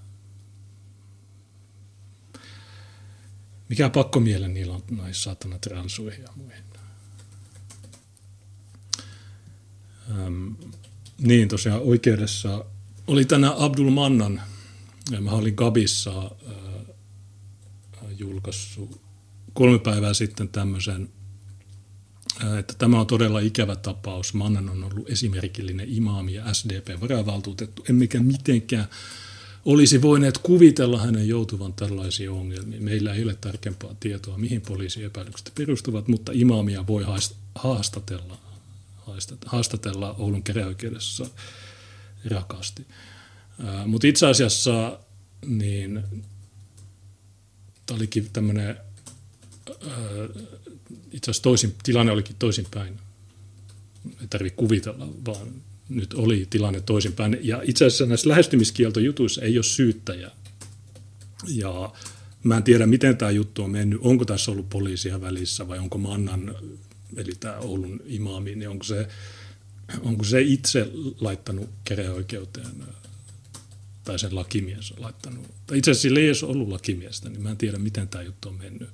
Mikä 3.68 3.88
pakkomielen 3.88 4.54
niillä 4.54 4.74
on 4.74 4.82
näissä 4.90 5.22
saatana 5.22 5.58
transuihin 5.58 6.22
ja 6.22 6.28
muihin. 6.36 6.64
Ähm, 10.10 10.52
niin, 11.18 11.48
tosiaan 11.48 11.80
oikeudessa 11.82 12.64
oli 13.06 13.24
tänä 13.24 13.54
Abdul 13.56 13.90
Mannan, 13.90 14.42
mä 15.20 15.30
olin 15.30 15.54
Gabissa 15.54 16.22
äh, 16.22 16.96
julkaissut 18.18 19.00
kolme 19.52 19.78
päivää 19.78 20.14
sitten 20.14 20.48
tämmöisen 20.48 21.08
että 22.58 22.74
tämä 22.78 23.00
on 23.00 23.06
todella 23.06 23.40
ikävä 23.40 23.76
tapaus. 23.76 24.34
Mannan 24.34 24.68
on 24.68 24.84
ollut 24.84 25.10
esimerkillinen 25.10 25.88
imaami 25.88 26.34
ja 26.34 26.54
SDP-varavaltuutettu, 26.54 27.84
emmekä 27.88 28.20
mitenkään 28.20 28.86
olisi 29.64 30.02
voineet 30.02 30.38
kuvitella 30.38 31.00
hänen 31.00 31.28
joutuvan 31.28 31.72
tällaisiin 31.74 32.30
ongelmiin. 32.30 32.84
Meillä 32.84 33.14
ei 33.14 33.24
ole 33.24 33.34
tarkempaa 33.34 33.94
tietoa, 34.00 34.38
mihin 34.38 34.60
poliisiepäilykset 34.60 35.52
perustuvat, 35.54 36.08
mutta 36.08 36.32
imaamia 36.34 36.86
voi 36.86 37.04
haastatella, 37.54 38.38
haastatella 39.46 40.14
Oulun 40.18 40.42
käräjäoikeudessa 40.42 41.26
rakasti. 42.28 42.86
Mutta 43.86 44.06
itse 44.06 44.26
asiassa 44.26 44.98
niin, 45.46 46.02
tämä 47.86 47.96
olikin 47.96 48.30
tämmöinen 48.32 48.76
itse 51.16 51.30
asiassa 51.30 51.42
toisin, 51.42 51.74
tilanne 51.82 52.12
olikin 52.12 52.36
toisinpäin. 52.38 52.94
Ei 54.20 54.26
tarvitse 54.30 54.56
kuvitella, 54.56 55.08
vaan 55.26 55.48
nyt 55.88 56.14
oli 56.14 56.46
tilanne 56.50 56.80
toisinpäin. 56.80 57.38
Ja 57.42 57.62
itse 57.64 57.84
asiassa 57.84 58.06
näissä 58.06 58.28
lähestymiskieltojutuissa 58.28 59.42
ei 59.42 59.58
ole 59.58 59.64
syyttäjä. 59.64 60.30
Ja 61.48 61.92
mä 62.42 62.56
en 62.56 62.62
tiedä, 62.62 62.86
miten 62.86 63.16
tämä 63.16 63.30
juttu 63.30 63.62
on 63.62 63.70
mennyt. 63.70 64.00
Onko 64.02 64.24
tässä 64.24 64.50
ollut 64.50 64.70
poliisia 64.70 65.20
välissä 65.20 65.68
vai 65.68 65.78
onko 65.78 65.98
Mannan, 65.98 66.54
eli 67.16 67.32
tämä 67.40 67.56
Oulun 67.56 68.00
imaami, 68.06 68.54
niin 68.54 68.68
onko 68.68 68.84
se, 68.84 69.08
onko 70.00 70.24
se 70.24 70.40
itse 70.40 70.90
laittanut 71.20 71.70
kereoikeuteen 71.84 72.66
tai 74.04 74.18
sen 74.18 74.36
lakimies 74.36 74.94
laittanut. 74.96 75.46
Tai 75.66 75.78
itse 75.78 75.90
asiassa 75.90 76.02
sillä 76.02 76.20
ei 76.20 76.26
edes 76.26 76.42
ollut 76.42 76.68
lakimiestä, 76.68 77.28
niin 77.28 77.42
mä 77.42 77.50
en 77.50 77.56
tiedä, 77.56 77.78
miten 77.78 78.08
tämä 78.08 78.24
juttu 78.24 78.48
on 78.48 78.54
mennyt. 78.54 78.88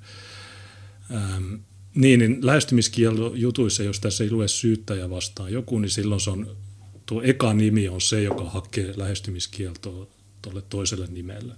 Ähm, 1.13 1.53
niin, 1.95 2.19
niin 2.19 2.45
lähestymiskielto 2.45 3.31
jutuissa, 3.35 3.83
jos 3.83 3.99
tässä 3.99 4.23
ei 4.23 4.31
lue 4.31 4.47
syyttäjä 4.47 5.09
vastaan 5.09 5.53
joku, 5.53 5.79
niin 5.79 5.89
silloin 5.89 6.21
se 6.21 6.29
on, 6.29 6.57
tuo 7.05 7.21
eka 7.23 7.53
nimi 7.53 7.89
on 7.89 8.01
se, 8.01 8.23
joka 8.23 8.49
hakee 8.49 8.93
lähestymiskieltoa 8.95 10.07
tuolle 10.41 10.61
toiselle 10.61 11.07
nimelle. 11.07 11.53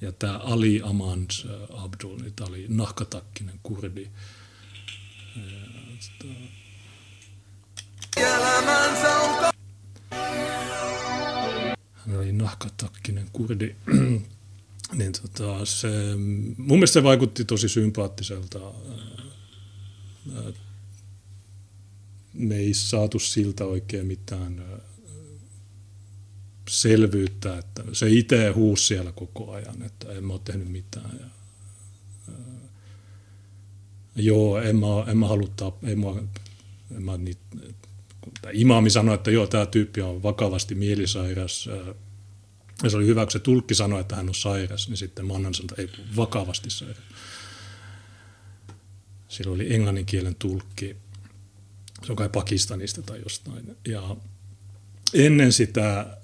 Ja 0.00 0.12
tämä 0.12 0.38
Ali 0.38 0.80
Amand 0.84 1.30
äh, 1.44 1.84
Abdul, 1.84 2.16
niin 2.16 2.32
tämä 2.36 2.48
oli 2.48 2.66
nahkatakkinen 2.68 3.60
kurdi. 3.62 4.06
Hän 11.94 12.16
oli 12.18 12.32
nahkatakkinen 12.32 13.26
kurdi. 13.32 13.74
niin 14.98 15.12
tota, 15.12 15.64
se, 15.64 15.88
mun 16.56 16.78
mielestä 16.78 16.94
se 16.94 17.02
vaikutti 17.02 17.44
tosi 17.44 17.68
sympaattiselta 17.68 18.58
me 22.34 22.56
ei 22.56 22.74
saatu 22.74 23.18
siltä 23.18 23.64
oikein 23.64 24.06
mitään 24.06 24.64
selvyyttä, 26.68 27.58
että 27.58 27.84
se 27.92 28.08
itse 28.10 28.50
huusi 28.50 28.86
siellä 28.86 29.12
koko 29.12 29.52
ajan, 29.52 29.82
että 29.82 30.12
en 30.12 30.24
mä 30.24 30.32
ole 30.32 30.40
tehnyt 30.44 30.68
mitään. 30.68 31.10
Ja, 31.20 31.26
joo, 34.16 34.58
en 34.58 34.76
mä, 34.76 34.86
en 35.06 35.18
mä 35.18 35.28
halua, 35.28 35.48
en 35.82 36.00
mä, 36.00 36.08
en 36.96 37.02
mä 37.02 37.16
niitä, 37.16 37.40
imaami 38.52 38.90
sanoi, 38.90 39.14
että 39.14 39.30
joo, 39.30 39.46
tämä 39.46 39.66
tyyppi 39.66 40.00
on 40.00 40.22
vakavasti 40.22 40.74
mielisairas. 40.74 41.68
Ja 42.82 42.90
se 42.90 42.96
oli 42.96 43.06
hyvä, 43.06 43.24
kun 43.24 43.32
se 43.32 43.38
tulkki 43.38 43.74
sanoi, 43.74 44.00
että 44.00 44.16
hän 44.16 44.28
on 44.28 44.34
sairas, 44.34 44.88
niin 44.88 44.96
sitten 44.96 45.26
Mannan 45.26 45.54
sanoi, 45.54 45.66
että 45.78 45.82
ei 45.82 46.04
vakavasti 46.16 46.70
sairas. 46.70 47.04
Sillä 49.30 49.52
oli 49.52 49.74
englannin 49.74 50.06
kielen 50.06 50.34
tulkki, 50.34 50.96
se 52.06 52.12
on 52.12 52.16
kai 52.16 52.28
Pakistanista 52.28 53.02
tai 53.02 53.20
jostain. 53.22 53.76
Ja 53.88 54.16
ennen 55.14 55.52
sitä 55.52 56.16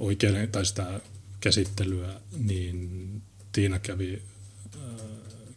oikeuden 0.00 0.48
tai 0.48 0.66
sitä 0.66 1.00
käsittelyä, 1.40 2.20
niin 2.36 3.22
Tiina 3.52 3.78
kävi 3.78 4.22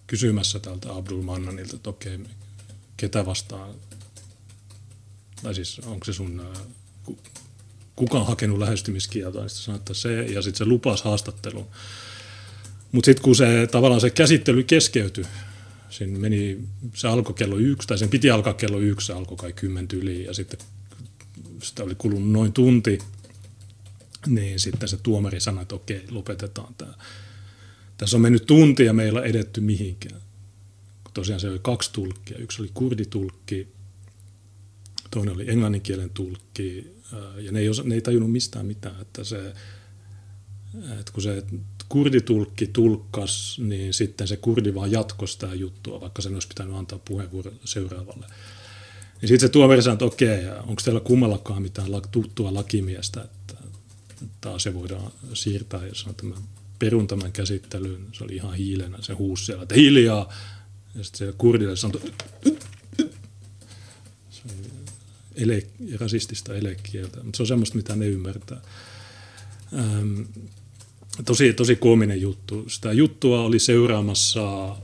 kysymässä 0.07 0.59
tältä 0.59 0.95
Abdul 0.95 1.21
Mannanilta, 1.21 1.75
että 1.75 1.89
okei, 1.89 2.19
ketä 2.97 3.25
vastaan, 3.25 3.75
tai 5.43 5.55
siis 5.55 5.79
onko 5.79 6.05
se 6.05 6.13
sun, 6.13 6.53
kuka 7.95 8.19
on 8.19 8.27
hakenut 8.27 8.59
lähestymiskieltoa, 8.59 9.41
niin 9.41 9.49
sanoi, 9.49 9.77
että 9.77 9.93
se, 9.93 10.23
ja 10.23 10.41
sitten 10.41 10.57
se 10.57 10.65
lupasi 10.65 11.03
haastattelun. 11.03 11.67
Mutta 12.91 13.05
sitten 13.05 13.23
kun 13.23 13.35
se 13.35 13.67
tavallaan 13.71 14.01
se 14.01 14.09
käsittely 14.09 14.63
keskeytyi, 14.63 15.25
Siinä 15.97 16.19
meni, 16.19 16.59
se 16.95 17.07
alkoi 17.07 17.33
kello 17.33 17.57
yksi, 17.57 17.87
tai 17.87 17.97
sen 17.97 18.09
piti 18.09 18.29
alkaa 18.29 18.53
kello 18.53 18.79
yksi, 18.79 19.07
se 19.07 19.13
alkoi 19.13 19.37
kai 19.37 19.53
kymmentä 19.53 19.95
yli, 19.95 20.25
ja 20.25 20.33
sitten 20.33 20.59
sitä 21.63 21.83
oli 21.83 21.95
kulunut 21.95 22.31
noin 22.31 22.53
tunti, 22.53 22.99
niin 24.27 24.59
sitten 24.59 24.89
se 24.89 24.97
tuomari 24.97 25.39
sanoi, 25.39 25.61
että 25.61 25.75
okei, 25.75 26.05
lopetetaan 26.09 26.75
tämä. 26.77 26.93
Tässä 27.97 28.17
on 28.17 28.21
mennyt 28.21 28.45
tunti 28.45 28.85
ja 28.85 28.93
meillä 28.93 29.21
ei 29.21 29.29
edetty 29.29 29.61
mihinkään. 29.61 30.21
Tosiaan 31.13 31.39
se 31.39 31.49
oli 31.49 31.59
kaksi 31.61 31.93
tulkkia. 31.93 32.37
Yksi 32.37 32.61
oli 32.61 32.71
kurditulkki, 32.73 33.67
toinen 35.11 35.35
oli 35.35 35.51
englanninkielen 35.51 36.09
tulkki, 36.09 36.95
ja 37.37 37.51
ne 37.51 37.59
ei, 37.59 37.69
osa, 37.69 37.83
ne 37.83 37.95
ei 37.95 38.01
tajunnut 38.01 38.31
mistään 38.31 38.65
mitään, 38.65 39.01
että 39.01 39.23
se, 39.23 39.53
että 40.99 41.11
kun 41.13 41.23
se 41.23 41.43
kurditulkki 41.89 42.67
tulkkas, 42.67 43.59
niin 43.59 43.93
sitten 43.93 44.27
se 44.27 44.37
kurdi 44.37 44.73
vaan 44.73 44.91
jatkoi 44.91 45.27
sitä 45.27 45.53
juttua, 45.53 46.01
vaikka 46.01 46.21
sen 46.21 46.33
olisi 46.33 46.47
pitänyt 46.47 46.75
antaa 46.75 46.99
puheenvuoro 47.05 47.51
seuraavalle. 47.65 48.27
Niin 49.21 49.27
sitten 49.27 49.47
se 49.47 49.49
tuomari 49.49 49.81
sanoi, 49.81 49.93
että 49.93 50.05
okei, 50.05 50.49
onko 50.49 50.81
teillä 50.85 50.99
kummallakaan 50.99 51.61
mitään 51.61 51.89
tuttua 52.11 52.53
lakimiestä, 52.53 53.21
että 53.21 53.55
taas 54.41 54.63
se 54.63 54.73
voidaan 54.73 55.11
siirtää, 55.33 55.87
jos 55.87 56.05
on 56.05 56.15
tämän 56.15 56.37
perun 56.79 57.07
tämän 57.07 57.31
käsittelyyn. 57.31 58.07
Se 58.11 58.23
oli 58.23 58.35
ihan 58.35 58.53
hiilenä, 58.53 58.97
se 59.01 59.13
huusi 59.13 59.45
siellä, 59.45 59.63
että 59.63 59.75
hiljaa. 59.75 60.33
Ja 60.95 61.03
sitten 61.03 61.27
se 61.27 61.33
kurdille 61.37 61.75
sanoi, 61.75 62.01
se 64.29 64.41
ele, 65.35 65.67
rasistista 65.99 66.55
elekieltä, 66.55 67.23
mutta 67.23 67.37
se 67.37 67.43
on 67.43 67.47
semmoista, 67.47 67.77
mitä 67.77 67.95
ne 67.95 68.07
ymmärtää. 68.07 68.61
Tosi, 71.23 71.53
tosi 71.53 71.75
koominen 71.75 72.21
juttu. 72.21 72.69
Sitä 72.69 72.93
juttua 72.93 73.41
oli 73.41 73.59
seuraamassa, 73.59 74.75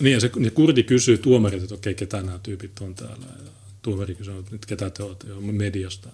niin 0.00 0.12
ja 0.12 0.20
se 0.20 0.30
niin 0.36 0.52
kurdi 0.52 0.82
kysyi 0.82 1.18
tuomarit, 1.18 1.62
että 1.62 1.74
okei, 1.74 1.94
ketä 1.94 2.22
nämä 2.22 2.38
tyypit 2.42 2.80
on 2.80 2.94
täällä. 2.94 3.26
Ja 3.44 3.50
tuomari 3.82 4.14
kysyi, 4.14 4.38
että 4.38 4.66
ketä 4.66 4.90
te 4.90 5.02
olette, 5.02 5.28
joo, 5.28 5.40
mediasta. 5.40 6.08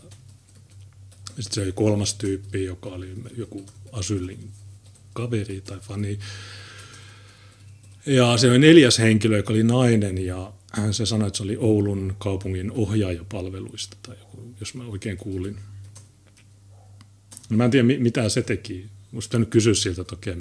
Sitten 1.26 1.54
se 1.54 1.62
oli 1.62 1.72
kolmas 1.72 2.14
tyyppi, 2.14 2.64
joka 2.64 2.88
oli 2.88 3.14
joku 3.36 3.66
Asyllin 3.92 4.50
kaveri 5.12 5.60
tai 5.60 5.78
fani. 5.80 6.18
Ja 8.06 8.36
se 8.36 8.50
oli 8.50 8.58
neljäs 8.58 8.98
henkilö, 8.98 9.36
joka 9.36 9.52
oli 9.52 9.62
nainen 9.62 10.18
ja 10.18 10.52
hän 10.72 10.94
se 10.94 11.06
sanoi, 11.06 11.26
että 11.26 11.36
se 11.36 11.42
oli 11.42 11.56
Oulun 11.56 12.14
kaupungin 12.18 12.70
ohjaajapalveluista, 12.70 13.96
tai 14.02 14.16
joku, 14.18 14.54
jos 14.60 14.74
mä 14.74 14.84
oikein 14.84 15.16
kuulin. 15.16 15.56
No 17.50 17.56
mä 17.56 17.64
en 17.64 17.70
tiedä, 17.70 17.88
mitä 17.98 18.28
se 18.28 18.42
teki. 18.42 18.86
Musta 19.12 19.38
nyt 19.38 19.48
kysyä 19.48 19.74
siltä, 19.74 20.00
että 20.00 20.14
okei, 20.14 20.36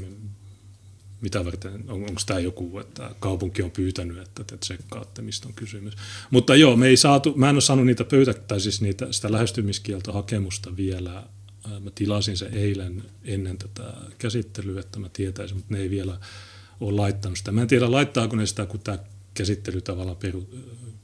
mitä 1.22 1.46
varten, 1.46 1.74
on, 1.74 1.90
onko 1.90 2.22
tämä 2.26 2.40
joku, 2.40 2.80
että 2.80 3.16
kaupunki 3.20 3.64
on 3.64 3.72
pyytänyt, 3.72 4.18
että 4.18 4.44
te 4.44 4.58
tsekkaatte, 4.58 5.22
mistä 5.22 5.48
on 5.48 5.54
kysymys. 5.54 5.94
Mutta 6.30 6.56
joo, 6.56 6.76
me 6.76 6.88
ei 6.88 6.98
saatu, 6.98 7.34
mä 7.36 7.50
en 7.50 7.56
ole 7.56 7.62
saanut 7.62 7.86
niitä 7.86 8.04
pöytä, 8.04 8.34
tai 8.34 8.60
siis 8.60 8.82
niitä, 8.82 9.12
sitä 9.12 9.32
lähestymiskieltohakemusta 9.32 10.78
vielä. 10.78 11.24
Mä 11.80 11.92
tilasin 11.96 12.38
se 12.38 12.46
eilen 12.46 13.04
ennen 13.24 13.58
tätä 13.58 13.94
käsittelyä, 14.18 14.80
että 14.80 15.00
mä 15.00 15.10
tietäisin, 15.10 15.58
mutta 15.58 15.74
ne 15.74 15.80
ei 15.80 15.90
vielä 15.90 16.20
ole 16.80 17.02
laittanut 17.02 17.38
sitä. 17.38 17.52
Mä 17.52 17.62
en 17.62 17.68
tiedä, 17.68 17.92
laittaako 17.92 18.36
ne 18.36 18.46
sitä, 18.46 18.66
kun 18.66 18.80
tämä 18.80 19.00
käsittely 19.34 19.82
tavallaan 19.82 20.18
peru, 20.18 20.50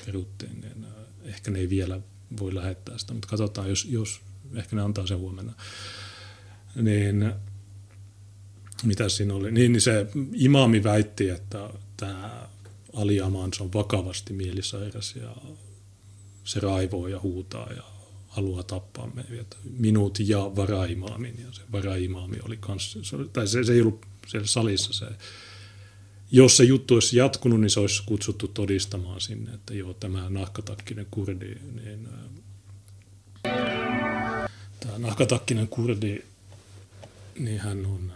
peruttiin, 0.06 0.62
niin 0.62 0.86
ehkä 1.24 1.52
ne 1.52 1.60
ei 1.60 1.70
vielä 1.70 2.00
voi 2.40 2.56
lähettää 2.56 2.98
sitä, 2.98 3.14
mutta 3.14 3.28
katsotaan, 3.28 3.70
jos, 3.70 3.86
jos 3.86 4.22
ehkä 4.54 4.76
ne 4.76 4.82
antaa 4.82 5.08
sen 5.08 5.18
huomenna. 5.18 5.54
Niin 6.76 7.34
mitä 8.84 9.10
siinä 9.10 9.34
oli? 9.34 9.52
Niin, 9.52 9.72
niin 9.72 9.82
se 9.82 10.08
imaami 10.34 10.84
väitti, 10.84 11.30
että 11.30 11.70
tämä 11.98 12.48
Ali 12.94 13.22
Amans 13.22 13.62
on 13.62 13.74
vakavasti 13.74 14.34
mielisairas 14.34 15.16
ja 15.16 15.36
se 16.44 16.60
raivoo 16.60 17.08
ja 17.08 17.20
huutaa 17.20 17.74
ja 17.74 17.84
haluaa 18.28 18.64
tappaa 18.64 19.12
meidät. 19.14 19.58
Minut 19.64 20.20
ja 20.20 20.40
varaimaamin. 20.56 21.36
Ja 21.42 21.52
se 21.52 21.62
varaimaami 21.72 22.38
oli 22.44 22.58
kanssa, 22.58 23.00
tai 23.34 23.48
se, 23.48 23.64
se 23.64 23.74
ei 23.74 23.82
ollut 23.82 24.06
siellä 24.28 24.48
salissa 24.48 24.94
se. 24.94 25.06
Jos 26.32 26.58
se 26.58 26.64
juttu 26.64 26.94
olisi 26.94 27.18
jatkunut, 27.18 27.62
niin 27.62 27.70
se 27.70 27.80
olisi 27.80 28.04
kutsuttu 28.06 28.48
todistamaan 28.48 29.22
sinne, 29.22 29.54
että 29.54 29.74
joo, 29.74 29.94
tämä 29.94 30.30
nahkatakkinen 30.30 31.08
kurdi, 31.12 31.56
niin 31.84 32.10
tämä 34.80 34.98
nahkatakkinen 34.98 35.68
kurdi, 35.68 36.22
niin 37.40 37.60
hän 37.60 37.86
on 37.86 38.14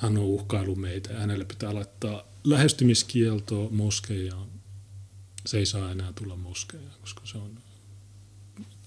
hän 0.00 0.18
on 0.18 0.24
uhkailu 0.24 0.76
meitä 0.76 1.14
hänelle 1.14 1.44
pitää 1.44 1.74
laittaa 1.74 2.24
lähestymiskielto 2.44 3.68
moskeijaan. 3.70 4.46
Se 5.46 5.58
ei 5.58 5.66
saa 5.66 5.90
enää 5.90 6.12
tulla 6.12 6.36
moskeijaan, 6.36 7.00
koska 7.00 7.20
se 7.24 7.38
on... 7.38 7.58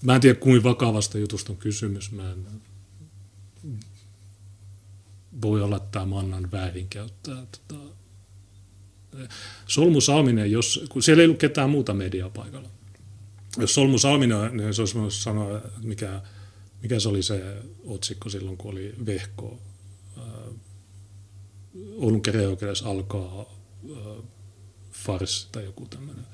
Mä 0.02 0.14
en 0.14 0.20
tiedä, 0.20 0.40
kuinka 0.40 0.68
vakavasta 0.68 1.18
jutusta 1.18 1.52
on 1.52 1.58
kysymys. 1.58 2.12
Mä 2.12 2.32
en... 2.32 2.46
Voi 5.42 5.62
olla, 5.62 5.76
että 5.76 5.88
tämä 5.90 6.06
mannan 6.06 6.52
väärinkäyttää. 6.52 7.46
Tota... 7.68 7.84
Solmu 9.66 10.00
Salminen, 10.00 10.52
jos, 10.52 10.84
kun 10.88 11.02
siellä 11.02 11.20
ei 11.20 11.26
ollut 11.26 11.40
ketään 11.40 11.70
muuta 11.70 11.94
mediaa 11.94 12.30
paikalla. 12.30 12.68
Jos 13.58 13.74
Solmu 13.74 13.98
Salminen, 13.98 14.56
niin 14.56 14.74
se 14.74 14.82
olisi 14.82 15.22
sanoa, 15.22 15.60
mikä, 15.82 16.22
mikä 16.82 17.00
se 17.00 17.08
oli 17.08 17.22
se 17.22 17.56
otsikko 17.84 18.30
silloin, 18.30 18.56
kun 18.56 18.72
oli 18.72 18.94
Vehko 19.06 19.60
Oulun 21.96 22.22
käräjäoikeudessa 22.22 22.90
alkaa 22.90 23.40
äh, 23.40 24.24
fars 24.92 25.48
tai 25.52 25.64
joku 25.64 25.86
tämmöinen, 25.86 26.24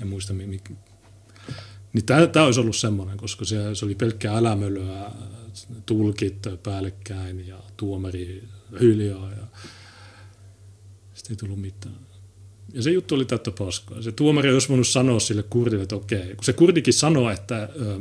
en 0.00 0.08
muista 0.08 0.32
mikä. 0.32 0.74
Niin 1.92 2.04
tämä 2.04 2.44
olisi 2.44 2.60
ollut 2.60 2.76
semmoinen, 2.76 3.16
koska 3.16 3.44
se, 3.44 3.74
se 3.74 3.84
oli 3.84 3.94
pelkkää 3.94 4.36
älämölöä, 4.36 5.10
tulkit 5.86 6.46
päällekkäin 6.62 7.46
ja 7.46 7.58
tuomari 7.76 8.44
hiljaa 8.80 9.30
ja 9.30 9.46
sitten 11.14 11.32
ei 11.32 11.36
tullut 11.36 11.60
mitään. 11.60 12.08
Ja 12.72 12.82
se 12.82 12.90
juttu 12.90 13.14
oli 13.14 13.24
tätä 13.24 13.50
paskaa. 13.50 14.02
Se 14.02 14.12
tuomari 14.12 14.52
olisi 14.52 14.68
voinut 14.68 14.88
sanoa 14.88 15.20
sille 15.20 15.42
kurdille, 15.42 15.82
että 15.82 15.96
okei, 15.96 16.34
kun 16.34 16.44
se 16.44 16.52
kurdikin 16.52 16.94
sanoo, 16.94 17.30
että 17.30 17.68
ö, 17.80 18.00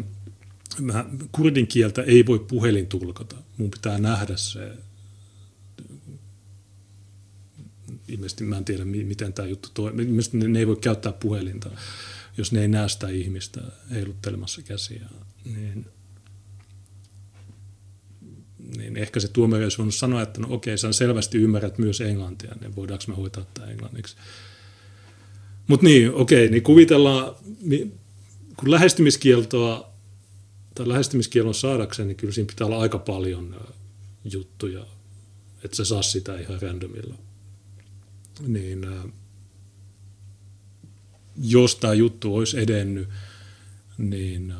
mä, 0.82 1.06
kurdin 1.32 1.68
kieltä 1.68 2.02
ei 2.02 2.26
voi 2.26 2.40
puhelin 2.40 2.88
tulkata, 2.88 3.36
mun 3.58 3.72
pitää 3.72 3.98
nähdä 3.98 4.38
se 4.38 4.72
ilmeisesti 8.08 8.44
mä 8.44 8.58
en 8.58 8.66
tiedä, 8.66 8.86
miten 8.86 9.34
tämä 9.34 9.48
juttu 9.48 9.70
toimii. 9.74 10.06
Ilmeisesti 10.06 10.38
ne, 10.38 10.48
ne 10.48 10.60
ei 10.60 10.68
voi 10.68 10.76
käyttää 10.76 11.12
puhelinta, 11.12 11.70
jos 12.38 12.52
ne 12.52 12.62
ei 12.62 12.68
näe 12.68 12.90
sitä 12.90 13.10
ihmistä 13.10 13.62
heiluttelemassa 13.92 14.62
käsiä. 14.62 15.06
Niin, 15.46 15.86
niin 18.78 18.98
ehkä 18.98 19.20
se 19.20 19.28
tuomari 19.28 19.64
olisi 19.64 19.78
voinut 19.78 19.96
sanoa, 19.96 20.22
että 20.22 20.42
no 20.42 20.48
okei, 20.50 20.78
sä 20.78 20.92
selvästi 20.92 21.38
ymmärrät 21.38 21.78
myös 21.78 22.02
englantia, 22.02 22.56
niin 22.62 22.76
voidaanko 22.76 23.04
me 23.08 23.16
hoitaa 23.16 23.46
tämä 23.54 23.68
englanniksi. 23.68 24.16
Mutta 25.68 25.86
niin, 25.86 26.14
okei, 26.14 26.50
niin 26.50 26.64
kuvitellaan, 26.64 27.36
kun 28.58 28.72
lähestymiskieltoa 28.72 29.94
tai 30.76 30.88
lähestymiskielon 30.88 31.54
saadakseen, 31.54 32.08
niin 32.08 32.18
kyllä 32.18 32.34
siinä 32.34 32.48
pitää 32.48 32.68
olla 32.68 32.80
aika 32.80 33.00
paljon 33.00 33.56
juttuja, 34.32 34.86
että 35.64 35.78
sä 35.78 35.86
saa 35.86 36.02
sitä 36.02 36.40
ihan 36.40 36.62
randomilla 36.62 37.27
niin 38.48 38.86
jos 41.42 41.76
tämä 41.76 41.94
juttu 41.94 42.36
olisi 42.36 42.60
edennyt, 42.60 43.10
niin 43.98 44.54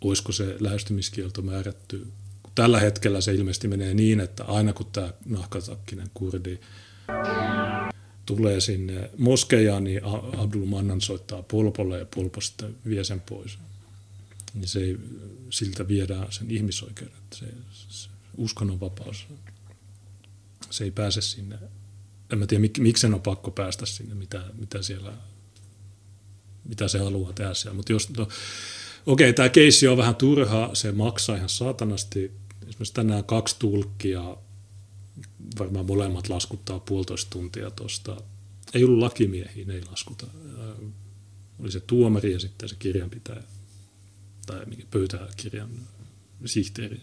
olisiko 0.00 0.32
se 0.32 0.56
lähestymiskielto 0.60 1.42
määrätty. 1.42 2.06
Tällä 2.54 2.80
hetkellä 2.80 3.20
se 3.20 3.34
ilmeisesti 3.34 3.68
menee 3.68 3.94
niin, 3.94 4.20
että 4.20 4.44
aina 4.44 4.72
kun 4.72 4.86
tämä 4.92 5.12
nahkatakkinen 5.26 6.10
kurdi 6.14 6.58
tulee 8.26 8.60
sinne 8.60 9.10
moskejaan, 9.18 9.84
niin 9.84 10.00
Abdul 10.36 10.66
Mannan 10.66 11.00
soittaa 11.00 11.42
Polpolle 11.42 11.98
ja 11.98 12.06
Polpo 12.14 12.40
sitten 12.40 12.76
vie 12.88 13.04
sen 13.04 13.20
pois. 13.20 13.58
Niin 14.54 14.68
se 14.68 14.80
ei, 14.80 14.98
siltä 15.50 15.88
viedään 15.88 16.32
sen 16.32 16.50
ihmisoikeudet, 16.50 17.22
se, 17.34 17.46
se 17.88 18.08
uskonnonvapaus. 18.36 19.26
Se 20.70 20.84
ei 20.84 20.90
pääse 20.90 21.20
sinne 21.20 21.58
en 22.32 22.38
mä 22.38 22.46
tiedä, 22.46 22.60
mik, 22.60 22.78
miksi 22.78 23.00
sen 23.00 23.14
on 23.14 23.22
pakko 23.22 23.50
päästä 23.50 23.86
sinne, 23.86 24.14
mitä, 24.14 24.44
mitä 24.58 24.82
siellä, 24.82 25.12
mitä 26.64 26.88
se 26.88 26.98
haluaa 26.98 27.32
tehdä 27.32 27.54
siellä. 27.54 27.76
Mutta 27.76 27.92
jos, 27.92 28.10
no, 28.10 28.28
okei, 29.06 29.32
tämä 29.32 29.48
keissi 29.48 29.88
on 29.88 29.96
vähän 29.96 30.16
turha, 30.16 30.70
se 30.74 30.92
maksaa 30.92 31.36
ihan 31.36 31.48
saatanasti. 31.48 32.32
Esimerkiksi 32.68 32.94
tänään 32.94 33.24
kaksi 33.24 33.56
tulkkia, 33.58 34.36
varmaan 35.58 35.86
molemmat 35.86 36.28
laskuttaa 36.28 36.80
puolitoista 36.80 37.30
tuntia 37.30 37.70
tuosta. 37.70 38.16
Ei 38.74 38.84
ollut 38.84 38.98
lakimiehiä, 38.98 39.64
ne 39.64 39.74
ei 39.74 39.84
laskuta. 39.90 40.26
Oli 41.58 41.70
se 41.72 41.80
tuomari 41.80 42.32
ja 42.32 42.40
sitten 42.40 42.68
se 42.68 42.76
kirjanpitäjä 42.78 43.42
tai 44.46 44.66
pöytäkirjan 44.90 45.70
sihteeri. 46.44 47.00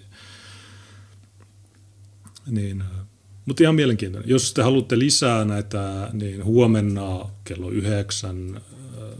Niin, 2.47 2.83
mutta 3.47 3.63
ihan 3.63 3.75
mielenkiintoinen. 3.75 4.29
Jos 4.29 4.53
te 4.53 4.61
haluatte 4.61 4.99
lisää 4.99 5.45
näitä, 5.45 6.09
niin 6.13 6.45
huomenna 6.45 7.29
kello 7.43 7.69
yhdeksän 7.69 8.55
äh, 8.55 9.17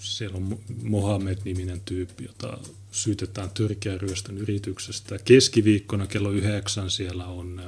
siellä 0.00 0.36
on 0.36 0.58
Mohamed-niminen 0.82 1.80
tyyppi, 1.84 2.24
jota 2.24 2.58
syytetään 2.90 3.50
törkeä 3.50 3.98
ryöstön 3.98 4.38
yrityksestä. 4.38 5.18
Keskiviikkona 5.18 6.06
kello 6.06 6.30
yhdeksän 6.30 6.90
siellä 6.90 7.26
on 7.26 7.62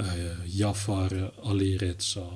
äh, 0.00 0.16
Jafar 0.54 1.10
Ali 1.42 1.78
Retsa, 1.78 2.26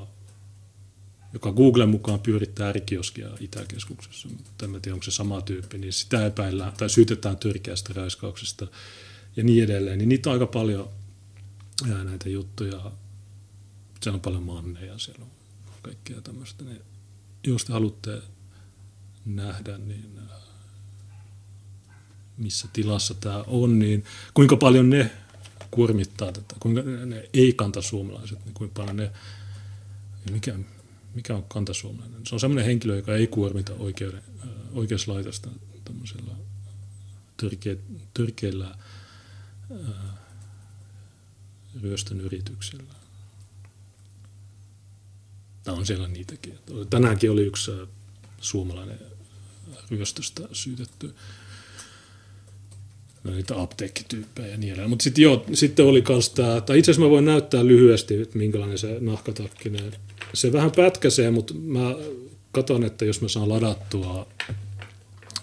joka 1.33 1.53
Googlen 1.53 1.89
mukaan 1.89 2.21
pyörittää 2.21 2.67
äärikioskia 2.67 3.29
Itäkeskuksessa. 3.41 4.29
En 4.63 4.83
tiedä, 4.83 4.95
onko 4.95 5.05
se 5.05 5.11
sama 5.11 5.41
tyyppi, 5.41 5.79
niin 5.79 5.93
sitä 5.93 6.27
epäillään 6.27 6.73
tai 6.73 6.91
syytetään 6.91 7.37
törkeästä 7.37 7.93
raiskauksesta 7.97 8.67
ja 9.37 9.45
niin 9.45 9.65
edelleen. 9.65 9.99
Niin 9.99 10.09
niitä 10.09 10.31
on 10.31 10.35
aika 10.35 10.47
paljon 10.47 10.89
ja 11.85 12.05
näitä 12.05 12.29
juttuja. 12.29 12.93
Siellä 14.03 14.17
on 14.17 14.21
paljon 14.21 14.43
manneja, 14.43 14.99
siellä 14.99 15.25
on 15.25 15.31
kaikkea 15.83 16.21
tämmöistä. 16.21 16.65
Niin 16.65 16.83
jos 17.47 17.65
te 17.65 17.73
haluatte 17.73 18.23
nähdä, 19.25 19.79
niin 19.79 20.19
äh, 20.19 20.39
missä 22.37 22.69
tilassa 22.73 23.15
tämä 23.15 23.45
on, 23.47 23.79
niin 23.79 24.05
kuinka 24.35 24.57
paljon 24.57 24.91
ne 24.91 25.11
kuormittaa 25.71 26.33
tätä, 26.33 26.55
kuinka 26.61 26.83
ne 26.83 27.29
ei-kantasuomalaiset, 27.33 28.45
niin 28.45 28.55
kuinka 28.55 28.81
paljon 28.81 28.97
ne, 28.97 29.13
mikä, 30.31 30.59
mikä 31.15 31.35
on 31.35 31.45
kantasuomalainen? 31.49 32.27
Se 32.27 32.35
on 32.35 32.41
sellainen 32.41 32.65
henkilö, 32.65 32.97
joka 32.97 33.17
ei 33.17 33.27
kuormita 33.27 33.73
oikeuden, 33.79 34.23
äh, 34.45 34.49
oikeuslaitosta 34.73 35.51
tämmöisellä 35.85 36.33
törkeä, 37.37 37.77
törkeillä 38.15 38.67
äh, 39.71 40.17
ryöstön 41.83 42.21
yrityksillä. 42.21 42.95
Tämä 45.65 45.77
on 45.77 45.87
siellä 45.87 46.09
niitäkin. 46.09 46.59
Tänäänkin 46.91 47.31
oli 47.31 47.43
yksi 47.43 47.73
suomalainen 48.41 48.99
ryöstöstä 49.91 50.43
syytetty 50.53 51.15
no, 53.25 53.31
niitä 53.31 53.63
apteekkityyppejä 53.63 54.49
ja 54.49 54.57
niin 54.57 54.73
edelleen. 54.73 54.91
Mutta 54.91 55.03
sitten 55.03 55.23
joo, 55.23 55.45
sitten 55.53 55.87
oli 55.87 56.03
kans 56.03 56.31
tämä, 56.31 56.61
tai 56.61 56.79
itse 56.79 56.91
asiassa 56.91 57.07
mä 57.07 57.11
voin 57.11 57.25
näyttää 57.25 57.67
lyhyesti, 57.67 58.23
että 58.23 58.39
minkälainen 58.39 58.79
se 58.79 58.97
nahkatakkinen. 59.01 59.93
Se 60.35 60.53
vähän 60.53 60.71
pätkäsee, 60.71 61.31
mutta 61.31 61.55
mä 61.55 61.95
katon, 62.53 62.85
että 62.85 63.05
jos 63.05 63.21
mä 63.21 63.29
saan 63.29 63.49
ladattua 63.49 64.27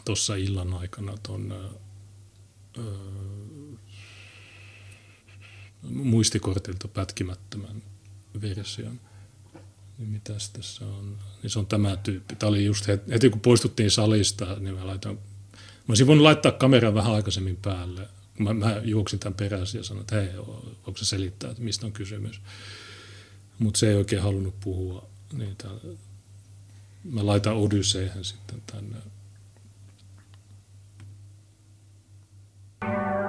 tuossa 0.06 0.36
illan 0.36 0.74
aikana 0.74 1.18
ton 1.24 1.52
öö, 2.78 2.84
muistikortilta 5.90 6.88
pätkimättömän 6.88 7.84
version. 8.42 9.00
Niin 9.98 10.10
mitäs 10.10 10.50
tässä 10.50 10.86
on? 10.86 11.18
Niin 11.44 11.50
se 11.50 11.60
on 11.60 11.68
tämä 11.68 11.98
tyyppi. 11.98 12.36
Tämä 12.36 12.50
oli 12.50 12.66
just 12.66 12.88
heti 12.88 13.30
kun 13.30 13.40
poistuttiin 13.40 13.92
salista, 13.92 14.56
niin 14.60 14.76
mä 14.76 14.88
laitan 14.88 15.20
Mä 15.88 15.92
olisin 15.92 16.08
voinut 16.08 16.24
laittaa 16.24 16.52
kameran 16.52 16.94
vähän 16.94 17.14
aikaisemmin 17.14 17.58
päälle. 17.62 18.08
Mä, 18.40 18.54
mä 18.54 18.82
juoksin 18.84 19.20
tämän 19.20 19.34
perässä 19.34 19.78
ja 19.78 19.84
sanoin, 19.84 20.02
että 20.02 20.16
hei, 20.16 20.38
onko 20.38 20.98
se 20.98 21.06
selittää, 21.06 21.52
että 21.52 21.64
mistä 21.64 21.86
on 21.86 21.92
kysymys. 21.92 22.42
Mutta 23.60 23.80
se 23.80 23.90
ei 23.90 23.96
oikein 23.96 24.22
halunnut 24.22 24.60
puhua. 24.60 25.10
Niin 25.34 25.56
tämän, 25.56 25.80
mä 27.04 27.26
laitan 27.26 27.56
Odysseihin 27.56 28.24
sitten 28.24 28.62
tänne. 28.72 28.98
Sen 32.84 33.23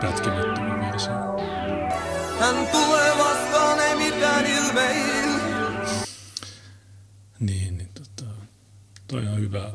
pätkimättömän 0.00 0.80
versio. 0.80 1.12
Hän 2.40 2.66
tulee 2.66 3.18
vastaan, 3.18 3.80
ei 3.80 3.96
mitään 3.96 4.46
ilmeillä. 4.46 5.40
Niin, 7.40 7.78
niin 7.78 7.88
Toi 9.08 9.26
on 9.26 9.38
hyvä 9.38 9.72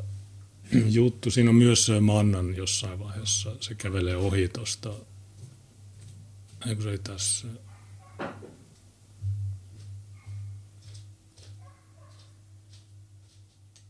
juttu. 0.72 1.32
Siinä 1.32 1.50
on 1.50 1.56
myös 1.56 1.86
se 1.86 2.00
Mannan 2.00 2.56
jossain 2.56 3.00
vaiheessa. 3.00 3.56
Se 3.60 3.76
kävelee 3.76 4.16
ohi 4.16 4.48
tuosta. 4.48 4.94
Eikö 6.68 6.84
se 6.84 6.92
ei 6.92 6.98
tässä? 6.98 7.48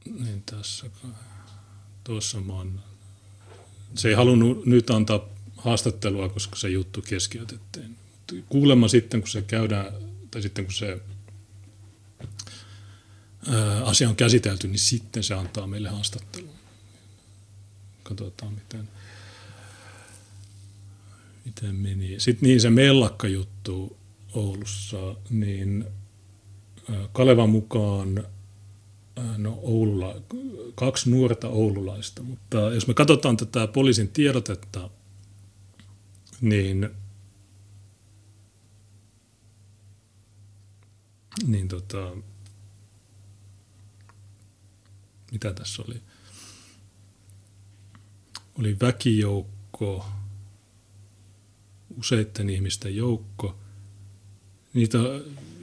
Niin 0.05 0.43
tässä 0.45 0.89
kai. 1.01 1.11
Tuossa 2.03 2.39
Mannan. 2.39 2.83
Se 3.95 4.09
ei 4.09 4.13
halunnut 4.13 4.65
nyt 4.65 4.89
antaa 4.89 5.34
haastattelua, 5.65 6.29
koska 6.29 6.55
se 6.55 6.69
juttu 6.69 7.01
keskeytettiin. 7.01 7.95
Kuulemma 8.49 8.87
sitten, 8.87 9.21
kun 9.21 9.29
se 9.29 9.41
käydään, 9.41 9.93
tai 10.31 10.41
sitten 10.41 10.65
kun 10.65 10.73
se 10.73 11.01
asia 13.83 14.09
on 14.09 14.15
käsitelty, 14.15 14.67
niin 14.67 14.79
sitten 14.79 15.23
se 15.23 15.33
antaa 15.33 15.67
meille 15.67 15.89
haastattelun. 15.89 16.55
Katsotaan, 18.03 18.53
miten, 18.53 18.89
miten 21.45 21.75
meni. 21.75 22.19
Sitten 22.19 22.47
niin 22.47 22.61
se 22.61 22.69
mellakka-juttu 22.69 23.97
Oulussa, 24.33 25.15
niin 25.29 25.85
Kalevan 27.13 27.49
mukaan 27.49 28.23
no 29.37 29.59
Oululla, 29.61 30.21
kaksi 30.75 31.09
nuorta 31.09 31.47
oululaista, 31.47 32.23
mutta 32.23 32.57
jos 32.57 32.87
me 32.87 32.93
katsotaan 32.93 33.37
tätä 33.37 33.67
poliisin 33.67 34.07
tiedotetta, 34.07 34.89
niin, 36.41 36.89
niin 41.47 41.67
tota, 41.67 42.17
mitä 45.31 45.53
tässä 45.53 45.83
oli? 45.87 46.01
Oli 48.59 48.77
väkijoukko, 48.81 50.05
useiden 51.97 52.49
ihmisten 52.49 52.95
joukko. 52.95 53.55
Niitä 54.73 54.97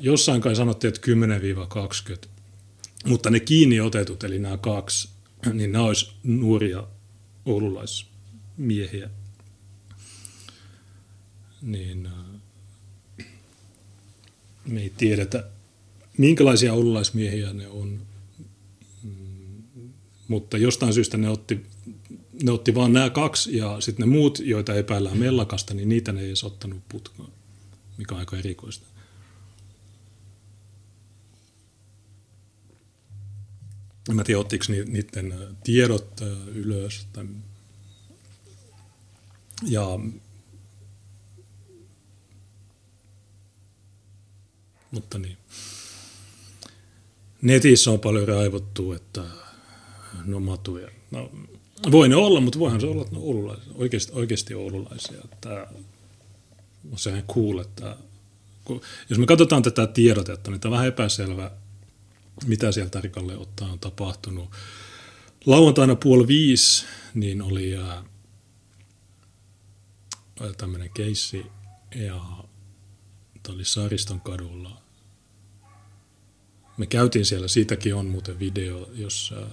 jossain 0.00 0.40
kai 0.40 0.56
sanottiin, 0.56 0.88
että 0.88 1.06
10-20, 2.24 2.28
mutta 3.06 3.30
ne 3.30 3.40
kiinni 3.40 3.80
otetut, 3.80 4.24
eli 4.24 4.38
nämä 4.38 4.56
kaksi, 4.56 5.08
niin 5.52 5.72
nämä 5.72 5.84
olisi 5.84 6.12
nuoria 6.22 6.86
oululaismiehiä. 7.44 9.10
Niin 11.62 12.06
äh, 12.06 13.26
me 14.64 14.80
ei 14.80 14.92
tiedetä, 14.96 15.48
minkälaisia 16.18 16.72
oululaismiehiä 16.72 17.52
ne 17.52 17.68
on 17.68 18.00
mutta 20.32 20.58
jostain 20.58 20.92
syystä 20.92 21.16
ne 21.16 21.28
otti, 21.28 21.66
ne 22.42 22.50
otti 22.50 22.74
vaan 22.74 22.92
nämä 22.92 23.10
kaksi 23.10 23.56
ja 23.56 23.80
sitten 23.80 24.08
ne 24.08 24.16
muut, 24.16 24.38
joita 24.38 24.74
epäillään 24.74 25.18
mellakasta, 25.18 25.74
niin 25.74 25.88
niitä 25.88 26.12
ne 26.12 26.20
ei 26.20 26.26
edes 26.26 26.44
ottanut 26.44 26.82
putkaan, 26.88 27.32
mikä 27.98 28.14
on 28.14 28.18
aika 28.18 28.38
erikoista. 28.38 28.86
En 34.10 34.16
mä 34.16 34.24
tiedä, 34.24 34.40
ottiko 34.40 34.64
niiden 34.68 35.34
tiedot 35.64 36.20
ylös. 36.54 37.06
Tai, 37.12 37.24
ja 39.62 39.86
mutta 44.92 45.18
niin. 45.18 45.36
Netissä 47.42 47.90
on 47.90 48.00
paljon 48.00 48.28
raivottu, 48.28 48.92
että 48.92 49.22
no 50.24 50.40
matuja. 50.40 50.88
No, 51.10 51.30
voi 51.90 52.08
ne 52.08 52.16
olla, 52.16 52.40
mutta 52.40 52.58
voihan 52.58 52.80
se 52.80 52.86
olla, 52.86 53.02
että 53.02 53.14
ne 53.14 53.20
oululaisia, 53.22 53.72
oikeasti, 53.74 54.12
oikeasti 54.14 54.54
oululaisia. 54.54 55.22
Tämä 55.40 55.66
on 56.92 56.98
sehän 56.98 57.22
cool, 57.22 57.58
että 57.58 57.96
kun, 58.64 58.80
jos 59.10 59.18
me 59.18 59.26
katsotaan 59.26 59.62
tätä 59.62 59.86
tiedotetta, 59.86 60.50
niin 60.50 60.60
tämä 60.60 60.70
on 60.70 60.76
vähän 60.76 60.88
epäselvä, 60.88 61.50
mitä 62.46 62.72
sieltä 62.72 63.00
Rikalle 63.00 63.36
ottaa 63.36 63.72
on 63.72 63.78
tapahtunut. 63.78 64.50
Lauantaina 65.46 65.96
puoli 65.96 66.26
viisi, 66.26 66.84
niin 67.14 67.42
oli 67.42 67.76
ää, 67.76 68.04
tämmöinen 70.56 70.90
keissi, 70.94 71.46
ja 71.94 72.20
tämä 73.42 73.54
oli 73.54 73.64
Saariston 73.64 74.20
kadulla. 74.20 74.81
Me 76.76 76.86
käytiin 76.86 77.24
siellä, 77.24 77.48
siitäkin 77.48 77.94
on 77.94 78.06
muuten 78.06 78.38
video, 78.38 78.90
jossa 78.94 79.46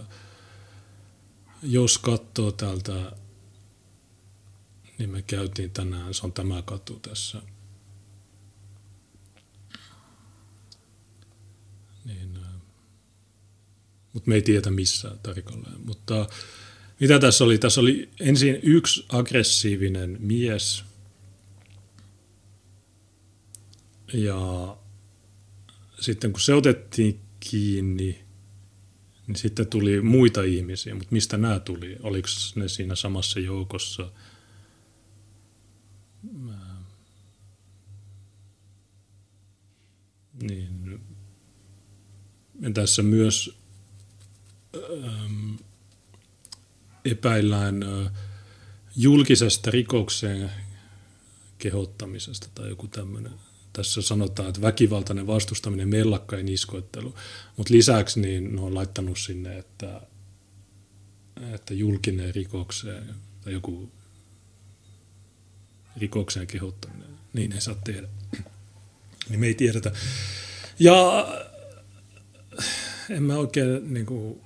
jos 1.63 1.97
katsoo 1.97 2.51
täältä, 2.51 3.11
niin 4.97 5.09
me 5.09 5.21
käytiin 5.21 5.71
tänään, 5.71 6.13
se 6.13 6.25
on 6.25 6.33
tämä 6.33 6.61
katu 6.61 6.99
tässä. 6.99 7.41
Niin, 12.05 12.37
äh, 12.37 12.61
mutta 14.13 14.29
me 14.29 14.35
ei 14.35 14.41
tiedä 14.41 14.71
missä 14.71 15.15
tarkalleen. 15.23 15.81
Mutta 15.85 16.29
mitä 16.99 17.19
tässä 17.19 17.43
oli? 17.43 17.57
Tässä 17.57 17.81
oli 17.81 18.09
ensin 18.19 18.59
yksi 18.63 19.05
aggressiivinen 19.09 20.17
mies. 20.19 20.83
Ja 24.13 24.77
sitten 25.99 26.31
kun 26.31 26.41
se 26.41 26.53
otettiin 26.53 27.19
kiinni, 27.39 28.25
niin 29.27 29.35
sitten 29.35 29.67
tuli 29.67 30.01
muita 30.01 30.43
ihmisiä, 30.43 30.95
mutta 30.95 31.11
mistä 31.11 31.37
nämä 31.37 31.59
tuli? 31.59 31.97
Oliko 32.03 32.27
ne 32.55 32.67
siinä 32.67 32.95
samassa 32.95 33.39
joukossa? 33.39 34.11
Niin. 40.41 41.01
Ja 42.59 42.71
tässä 42.73 43.03
myös 43.03 43.57
ähm, 44.75 45.55
epäillään 47.05 47.83
äh, 47.83 48.11
julkisesta 48.95 49.71
rikokseen 49.71 50.51
kehottamisesta 51.57 52.47
tai 52.55 52.69
joku 52.69 52.87
tämmöinen 52.87 53.33
tässä 53.79 54.01
sanotaan, 54.01 54.49
että 54.49 54.61
väkivaltainen 54.61 55.27
vastustaminen, 55.27 55.89
mellakkain 55.89 56.47
iskoittelu. 56.47 57.15
Mutta 57.57 57.73
lisäksi 57.73 58.19
niin 58.19 58.55
ne 58.55 58.61
on 58.61 58.75
laittanut 58.75 59.19
sinne, 59.19 59.57
että, 59.57 60.01
että 61.53 61.73
julkinen 61.73 62.35
rikokseen 62.35 63.15
tai 63.41 63.53
joku 63.53 63.91
rikokseen 65.97 66.47
kehottaminen, 66.47 67.09
niin 67.33 67.51
ei 67.51 67.61
saa 67.61 67.75
tehdä. 67.83 68.07
Niin 69.29 69.39
me 69.39 69.47
ei 69.47 69.53
tiedetä. 69.53 69.91
Ja 70.79 71.27
en 73.09 73.23
mä 73.23 73.37
oikein 73.37 73.93
niin 73.93 74.05
kuin, 74.05 74.41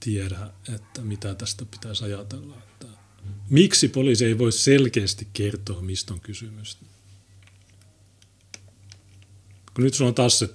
tiedä, 0.00 0.50
että 0.74 1.02
mitä 1.02 1.34
tästä 1.34 1.64
pitäisi 1.64 2.04
ajatella. 2.04 2.56
Että 2.58 2.86
miksi 3.50 3.88
poliisi 3.88 4.24
ei 4.24 4.38
voi 4.38 4.52
selkeästi 4.52 5.28
kertoa, 5.32 5.82
mistä 5.82 6.14
on 6.14 6.20
kysymys? 6.20 6.78
Kun 9.74 9.84
nyt 9.84 9.94
sulla 9.94 10.08
on 10.08 10.14
taas 10.14 10.38
se 10.38 10.48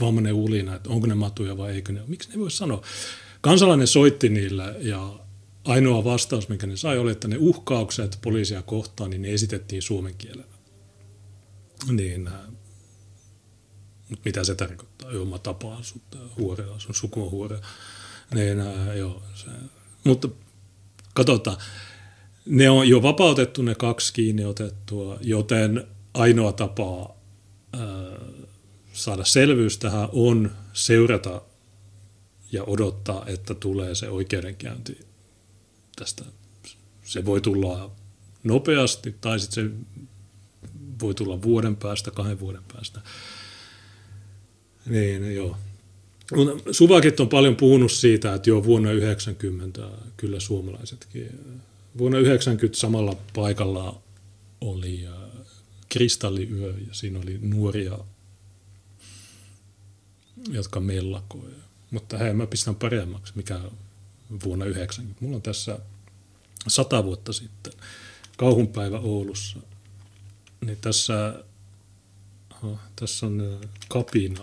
vammainen 0.00 0.34
ulina, 0.34 0.76
että 0.76 0.90
onko 0.90 1.06
ne 1.06 1.14
matuja 1.14 1.56
vai 1.56 1.72
eikö 1.72 1.92
ne 1.92 2.02
Miksi 2.06 2.28
ne 2.28 2.38
voi 2.38 2.50
sanoa? 2.50 2.82
Kansalainen 3.40 3.86
soitti 3.86 4.28
niillä 4.28 4.74
ja 4.78 5.18
ainoa 5.64 6.04
vastaus, 6.04 6.48
mikä 6.48 6.66
ne 6.66 6.76
sai, 6.76 6.98
oli, 6.98 7.12
että 7.12 7.28
ne 7.28 7.36
uhkaukset 7.38 8.18
poliisia 8.22 8.62
kohtaan, 8.62 9.10
niin 9.10 9.22
ne 9.22 9.32
esitettiin 9.32 9.82
suomen 9.82 10.14
kielellä. 10.14 10.52
Niin, 11.90 12.28
äh, 12.28 12.34
mitä 14.24 14.44
se 14.44 14.54
tarkoittaa? 14.54 15.12
Joo, 15.12 15.24
mä 15.24 15.38
tapaan 15.38 15.84
sut, 15.84 16.02
äh, 16.14 16.20
huorea, 16.38 16.78
sun 16.78 16.94
suku 16.94 17.22
on 17.24 17.30
huorea. 17.30 17.60
Niin, 18.34 18.60
äh, 18.60 18.96
joo, 18.96 19.22
se. 19.34 19.46
Mutta 20.04 20.28
katsotaan, 21.14 21.56
ne 22.46 22.70
on 22.70 22.88
jo 22.88 23.02
vapautettu 23.02 23.62
ne 23.62 23.74
kaksi 23.74 24.12
kiinni 24.12 24.44
otettua, 24.44 25.18
joten 25.20 25.86
ainoa 26.14 26.52
tapa 26.52 27.14
saada 29.02 29.24
selvyys 29.24 29.78
tähän 29.78 30.08
on 30.12 30.50
seurata 30.72 31.42
ja 32.52 32.64
odottaa, 32.64 33.24
että 33.26 33.54
tulee 33.54 33.94
se 33.94 34.08
oikeudenkäynti 34.08 34.98
tästä. 35.96 36.24
Se 37.04 37.24
voi 37.24 37.40
tulla 37.40 37.90
nopeasti 38.44 39.14
tai 39.20 39.40
sitten 39.40 39.64
se 39.64 39.70
voi 41.00 41.14
tulla 41.14 41.42
vuoden 41.42 41.76
päästä, 41.76 42.10
kahden 42.10 42.40
vuoden 42.40 42.62
päästä. 42.72 43.00
Niin, 44.86 45.34
joo. 45.34 45.56
Suvakit 46.70 47.20
on 47.20 47.28
paljon 47.28 47.56
puhunut 47.56 47.92
siitä, 47.92 48.34
että 48.34 48.50
jo 48.50 48.64
vuonna 48.64 48.92
90 48.92 49.88
kyllä 50.16 50.40
suomalaisetkin. 50.40 51.40
Vuonna 51.98 52.18
90 52.18 52.80
samalla 52.80 53.16
paikalla 53.34 54.02
oli 54.60 55.06
äh, 55.06 55.12
kristalliyö 55.88 56.68
ja 56.68 56.94
siinä 56.94 57.18
oli 57.18 57.38
nuoria, 57.40 57.98
jotka 60.50 60.80
mellakoi. 60.80 61.50
Mutta 61.90 62.18
hei, 62.18 62.34
mä 62.34 62.46
pistän 62.46 62.74
paremmaksi, 62.74 63.32
mikä 63.36 63.60
vuonna 64.44 64.64
90. 64.64 65.24
Mulla 65.24 65.36
on 65.36 65.42
tässä 65.42 65.78
sata 66.68 67.04
vuotta 67.04 67.32
sitten 67.32 67.72
kauhunpäivä 68.36 68.98
Oulussa. 68.98 69.58
Niin 70.66 70.78
tässä, 70.80 71.44
oh, 72.62 72.78
tässä 72.96 73.26
on 73.26 73.60
kapina. 73.88 74.40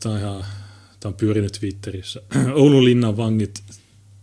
Tämä 0.00 0.14
on, 0.14 0.20
ihan, 0.20 0.44
tämä 1.00 1.10
on 1.10 1.14
pyörinyt 1.14 1.52
Twitterissä. 1.52 2.22
Oulun 2.54 2.84
linnan 2.84 3.16
vangit 3.16 3.62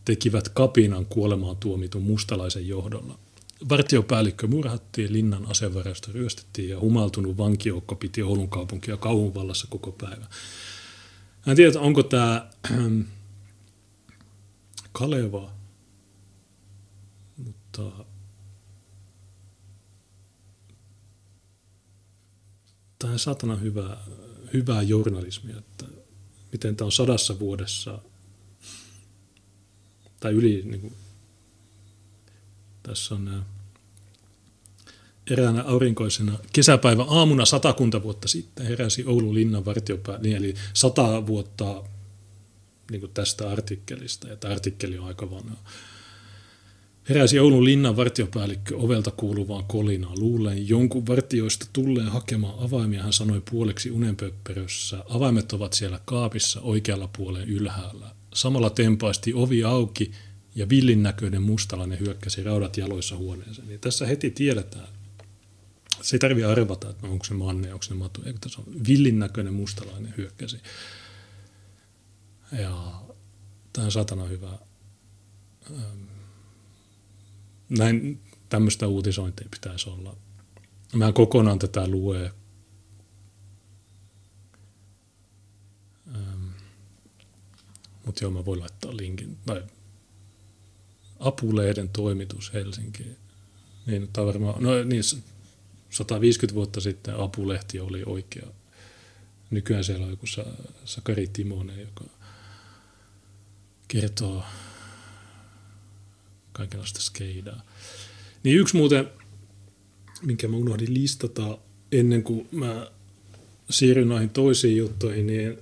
tekivät 0.05 0.49
kapinan 0.49 1.05
kuolemaan 1.05 1.57
tuomitun 1.57 2.03
mustalaisen 2.03 2.67
johdolla. 2.67 3.19
Vartiopäällikkö 3.69 4.47
murhattiin, 4.47 5.13
linnan 5.13 5.45
asevarasto 5.45 6.11
ryöstettiin 6.11 6.69
ja 6.69 6.79
humaltunut 6.79 7.37
vankijoukko 7.37 7.95
piti 7.95 8.23
Oulun 8.23 8.49
kaupunkia 8.49 8.97
kauhun 8.97 9.33
vallassa 9.33 9.67
koko 9.69 9.91
päivän. 9.91 10.27
en 11.47 11.55
tiedä, 11.55 11.79
onko 11.79 12.03
tämä 12.03 12.49
Kaleva, 14.91 15.51
mutta 17.37 17.91
tämä 22.99 23.13
on 23.13 23.19
satana 23.19 23.55
hyvää, 23.55 23.97
hyvää 24.53 24.81
journalismia, 24.81 25.57
että 25.57 25.85
miten 26.51 26.75
tämä 26.75 26.85
on 26.85 26.91
sadassa 26.91 27.39
vuodessa 27.39 27.99
tai 30.19 30.33
yli, 30.33 30.61
niin 30.65 30.81
kuin, 30.81 30.95
tässä 32.87 33.15
on 33.15 33.45
eräänä 35.31 35.63
aurinkoisena 35.63 36.39
kesäpäivä 36.53 37.03
aamuna 37.03 37.45
satakunta 37.45 38.03
vuotta 38.03 38.27
sitten 38.27 38.65
heräsi 38.65 39.03
Oulun 39.05 39.35
linnan 39.35 39.65
vartiopää, 39.65 40.17
niin 40.17 40.35
eli 40.37 40.55
sata 40.73 41.27
vuotta 41.27 41.83
niin 42.91 42.99
kuin 42.99 43.11
tästä 43.13 43.49
artikkelista, 43.49 44.27
ja 44.27 44.35
tämä 44.35 44.53
artikkeli 44.53 44.97
on 44.97 45.07
aika 45.07 45.31
vanha. 45.31 45.55
Heräsi 47.09 47.39
Oulun 47.39 47.65
linnan 47.65 47.97
vartiopäällikkö 47.97 48.77
ovelta 48.77 49.11
kuuluvaan 49.11 49.63
kolinaan. 49.63 50.19
Luulen 50.19 50.69
jonkun 50.69 51.07
vartioista 51.07 51.65
tulleen 51.73 52.07
hakemaan 52.07 52.59
avaimia, 52.59 53.03
hän 53.03 53.13
sanoi 53.13 53.41
puoleksi 53.51 53.91
unenpöppörössä. 53.91 55.03
Avaimet 55.09 55.53
ovat 55.53 55.73
siellä 55.73 55.99
kaapissa 56.05 56.61
oikealla 56.61 57.09
puolen 57.17 57.49
ylhäällä. 57.49 58.11
Samalla 58.33 58.69
tempaisti 58.69 59.33
ovi 59.33 59.63
auki 59.63 60.11
ja 60.55 60.69
villin 60.69 61.03
näköinen 61.03 61.41
mustalainen 61.41 61.99
hyökkäsi 61.99 62.43
raudat 62.43 62.77
jaloissa 62.77 63.15
huoneeseen. 63.15 63.67
Niin 63.67 63.79
tässä 63.79 64.05
heti 64.05 64.31
tiedetään, 64.31 64.87
se 66.01 66.15
ei 66.15 66.19
tarvitse 66.19 66.51
arvata, 66.51 66.89
että 66.89 67.07
onko 67.07 67.25
se 67.25 67.33
manne, 67.33 67.73
onko 67.73 67.83
se 67.83 67.93
matu. 67.93 68.21
Eikö 68.25 68.39
tässä 68.39 68.61
on 68.61 68.87
villin 68.87 69.19
näköinen 69.19 69.53
mustalainen 69.53 70.13
hyökkäsi. 70.17 70.57
Ja 72.51 73.01
tämä 73.73 73.85
on 73.85 73.91
satana 73.91 74.25
hyvä. 74.25 74.57
Näin 77.69 78.21
tämmöistä 78.49 78.87
uutisointia 78.87 79.47
pitäisi 79.51 79.89
olla. 79.89 80.17
Mä 80.93 81.11
kokonaan 81.11 81.59
tätä 81.59 81.87
lue. 81.87 82.31
Mutta 88.05 88.23
joo, 88.23 88.31
mä 88.31 88.45
voin 88.45 88.59
laittaa 88.59 88.97
linkin. 88.97 89.37
Tai 89.45 89.63
Apulehden 91.19 91.89
toimitus 91.89 92.53
Helsinkiin. 92.53 93.15
Niin, 93.85 94.09
tämä 94.13 94.27
varmaan, 94.27 94.63
no 94.63 94.83
niin, 94.83 95.03
150 95.89 96.55
vuotta 96.55 96.81
sitten 96.81 97.19
Apulehti 97.19 97.79
oli 97.79 98.03
oikea. 98.05 98.47
Nykyään 99.51 99.83
siellä 99.83 100.05
on 100.05 100.11
joku 100.11 100.25
Sakari 100.85 101.27
Timonen, 101.27 101.79
joka 101.79 102.05
kertoo 103.87 104.43
kaikenlaista 106.51 107.01
skeidaa. 107.01 107.61
Niin 108.43 108.57
yksi 108.57 108.77
muuten, 108.77 109.09
minkä 110.21 110.47
mä 110.47 110.57
unohdin 110.57 110.93
listata 110.93 111.57
ennen 111.91 112.23
kuin 112.23 112.47
mä 112.51 112.91
siirryn 113.69 114.09
noihin 114.09 114.29
toisiin 114.29 114.77
juttuihin, 114.77 115.27
niin 115.27 115.57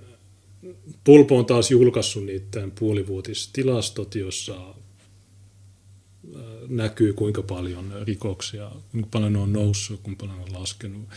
Pulpo 1.03 1.37
on 1.37 1.45
taas 1.45 1.71
julkaissut 1.71 2.25
niiden 2.25 2.71
puolivuotistilastot, 2.71 4.15
jossa 4.15 4.75
näkyy 6.67 7.13
kuinka 7.13 7.41
paljon 7.41 7.93
rikoksia, 8.03 8.71
kuinka 8.91 9.09
paljon 9.11 9.35
on 9.35 9.53
noussut, 9.53 10.01
kuinka 10.03 10.25
paljon 10.25 10.43
on 10.43 10.53
laskenut. 10.61 11.09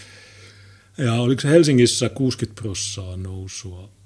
Ja 0.99 1.15
oliko 1.15 1.41
se 1.41 1.49
Helsingissä 1.49 2.09
60 2.09 2.63
prossaa 2.63 3.17
nousua 3.17 3.97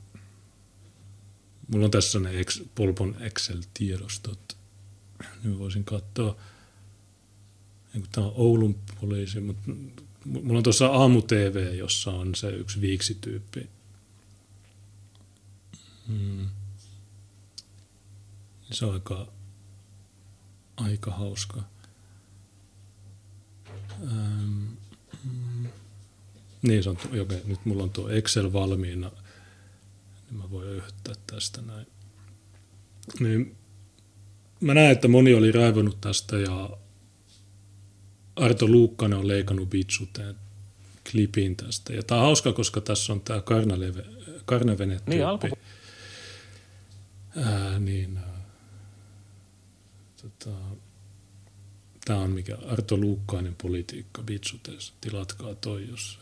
Mulla 1.70 1.84
on 1.84 1.90
tässä 1.90 2.20
ne 2.20 2.40
Ex, 2.40 2.62
Polpon 2.74 3.16
Excel-tiedostot. 3.20 4.56
Nyt 5.44 5.58
voisin 5.58 5.84
katsoa. 5.84 6.36
Tämä 8.12 8.26
on 8.26 8.32
Oulun 8.36 8.78
poliisi, 9.00 9.40
mutta 9.40 9.70
mulla 10.24 10.58
on 10.58 10.62
tuossa 10.62 10.86
Aamu 10.86 11.22
TV, 11.22 11.74
jossa 11.74 12.10
on 12.10 12.34
se 12.34 12.50
yksi 12.50 12.80
viiksityyppi. 12.80 13.68
Hmm. 16.08 16.48
Se 18.70 18.86
on 18.86 18.94
aika, 18.94 19.32
aika 20.84 21.10
hauska. 21.10 21.62
Ähm, 24.02 24.64
mm. 25.24 25.68
Niin, 26.62 26.82
se 26.82 26.90
on, 26.90 26.96
okay, 27.20 27.38
nyt 27.44 27.64
mulla 27.64 27.82
on 27.82 27.90
tuo 27.90 28.08
Excel 28.08 28.52
valmiina– 28.52 29.10
niin 30.30 30.38
mä 30.38 30.50
voin 30.50 30.68
yhtää 30.68 31.14
tästä 31.26 31.62
näin. 31.62 31.86
Niin 33.20 33.56
mä 34.60 34.74
näen, 34.74 34.90
että 34.90 35.08
moni 35.08 35.34
oli 35.34 35.52
raivonut 35.52 36.00
tästä 36.00 36.36
ja 36.38 36.70
Arto 38.36 38.68
Luukkanen 38.68 39.18
on 39.18 39.28
leikannut 39.28 39.70
bitsuteen 39.70 40.36
klipin 41.10 41.56
tästä. 41.56 41.92
Ja 41.92 42.02
tää 42.02 42.18
on 42.18 42.24
hauska, 42.24 42.52
koska 42.52 42.80
tässä 42.80 43.12
on 43.12 43.20
tää 43.20 43.42
karnevene 44.44 45.00
Niin, 45.06 45.26
alku... 45.26 45.48
Ää, 47.36 47.78
niin, 47.78 48.18
tota, 50.22 50.56
tämä 52.04 52.18
on 52.18 52.30
mikä 52.30 52.58
Arto 52.66 52.96
Luukkainen 52.96 53.54
politiikka 53.62 54.22
bitsuteessa. 54.22 54.92
Tilatkaa 55.00 55.54
toi, 55.54 55.88
jos 55.88 56.18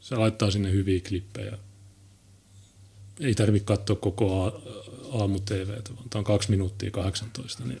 se 0.00 0.16
laittaa 0.16 0.50
sinne 0.50 0.72
hyviä 0.72 1.00
klippejä 1.08 1.58
ei 3.20 3.34
tarvitse 3.34 3.66
katsoa 3.66 3.96
koko 3.96 4.44
aamu 5.12 5.40
TVtä, 5.40 5.96
vaan 5.96 6.10
tämä 6.10 6.20
on 6.20 6.24
kaksi 6.24 6.50
minuuttia 6.50 6.90
18. 6.90 7.64
Niin 7.64 7.80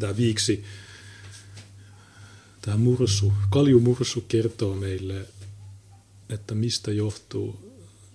tämä 0.00 0.16
viiksi, 0.16 0.64
tämä 2.62 2.76
mursu, 2.76 3.32
kaljumursu 3.50 4.20
kertoo 4.20 4.74
meille, 4.74 5.26
että 6.28 6.54
mistä 6.54 6.92
johtuu, 6.92 7.72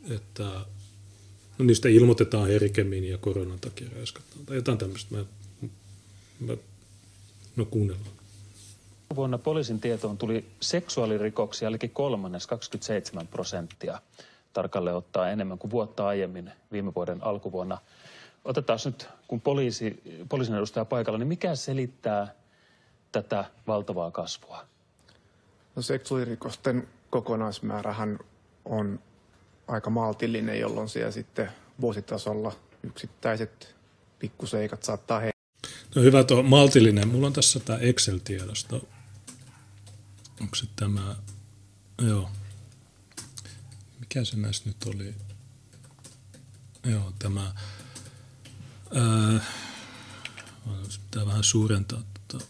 että 0.10 0.66
no 1.58 1.66
niistä 1.66 1.90
ilmoitetaan 1.90 2.48
herkemmin 2.48 3.04
ja 3.04 3.18
koronan 3.18 3.60
takia 3.60 3.90
räyskataan 3.96 4.46
tai 4.46 4.56
jotain 4.56 4.78
tämmöistä. 4.78 5.16
Mä, 5.16 5.26
mä, 6.44 6.54
no 7.56 7.66
kuunnellaan. 7.66 8.16
Vuonna 9.16 9.38
poliisin 9.38 9.80
tietoon 9.80 10.18
tuli 10.18 10.46
seksuaalirikoksia 10.60 11.68
eli 11.68 11.78
kolmannes 11.94 12.48
27 12.48 13.28
prosenttia 13.28 14.02
tarkalleen 14.54 14.96
ottaa 14.96 15.30
enemmän 15.30 15.58
kuin 15.58 15.72
vuotta 15.72 16.08
aiemmin 16.08 16.52
viime 16.72 16.96
vuoden 16.96 17.24
alkuvuonna. 17.24 17.78
Otetaan 18.46 18.80
nyt, 18.86 19.10
kun 19.28 19.42
poliisi, 19.42 20.02
poliisin 20.30 20.56
edustaja 20.56 20.86
paikalla, 20.86 21.20
niin 21.20 21.28
mikä 21.28 21.56
selittää 21.56 22.36
tätä 23.12 23.46
valtavaa 23.68 24.12
kasvua? 24.12 24.66
No, 25.76 25.82
seksuaalirikosten 25.82 26.88
kokonaismäärähän 27.10 28.20
on 28.66 29.00
aika 29.68 29.90
maltillinen, 29.90 30.60
jolloin 30.60 30.90
siellä 30.90 31.12
sitten 31.12 31.50
vuositasolla 31.82 32.52
yksittäiset 32.84 33.76
pikkuseikat 34.20 34.84
saattaa. 34.84 35.22
No 35.96 36.02
hyvä 36.02 36.24
tuo 36.24 36.44
maltillinen. 36.44 37.08
Mulla 37.08 37.28
on 37.28 37.34
tässä 37.34 37.60
tämä 37.60 37.80
Excel-tiedosto. 37.80 38.88
Onko 40.42 40.56
se 40.56 40.66
tämä? 40.76 41.16
Joo. 42.02 42.30
Mikä 44.00 44.26
se 44.26 44.38
näistä 44.38 44.70
nyt 44.70 44.84
oli? 44.86 45.16
Joo, 46.86 47.14
tämä. 47.20 47.56
Ää, 48.96 49.40
pitää 51.14 51.26
vähän 51.26 51.44
suurentaa. 51.44 52.04
Tota. 52.28 52.46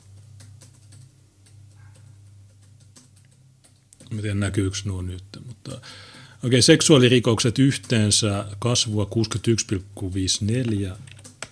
Mä 4.10 4.22
näkyykö 4.34 4.78
nuo 4.86 5.02
nyt, 5.02 5.24
mutta 5.46 5.82
Okei, 6.44 6.62
seksuaalirikokset 6.62 7.60
yhteensä 7.60 8.46
kasvua 8.60 9.08
61,54 10.92 10.98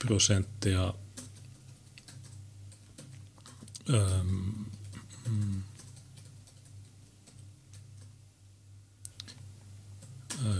prosenttia. 0.07 0.93
Öm, 3.89 4.65
mm. 5.29 5.61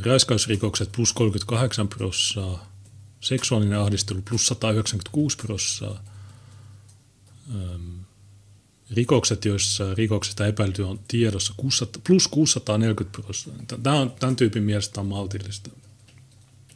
Raiskausrikokset 0.05 0.91
plus 0.91 1.13
38 1.13 1.87
prosenttia, 1.87 2.67
seksuaalinen 3.21 3.79
ahdistelu 3.79 4.21
plus 4.21 4.47
196 4.47 5.37
prosenttia, 5.37 6.11
rikokset, 8.91 9.45
joissa 9.45 9.93
rikoksesta 9.93 10.47
epäilty 10.47 10.81
on 10.81 10.99
tiedossa 11.07 11.53
plus 12.07 12.27
640 12.27 13.21
prosenttia. 13.21 13.77
Tämä 13.83 13.99
on 13.99 14.11
tämän 14.11 14.35
tyypin 14.35 14.63
mielestä 14.63 15.01
on 15.01 15.07
maltillista. 15.07 15.69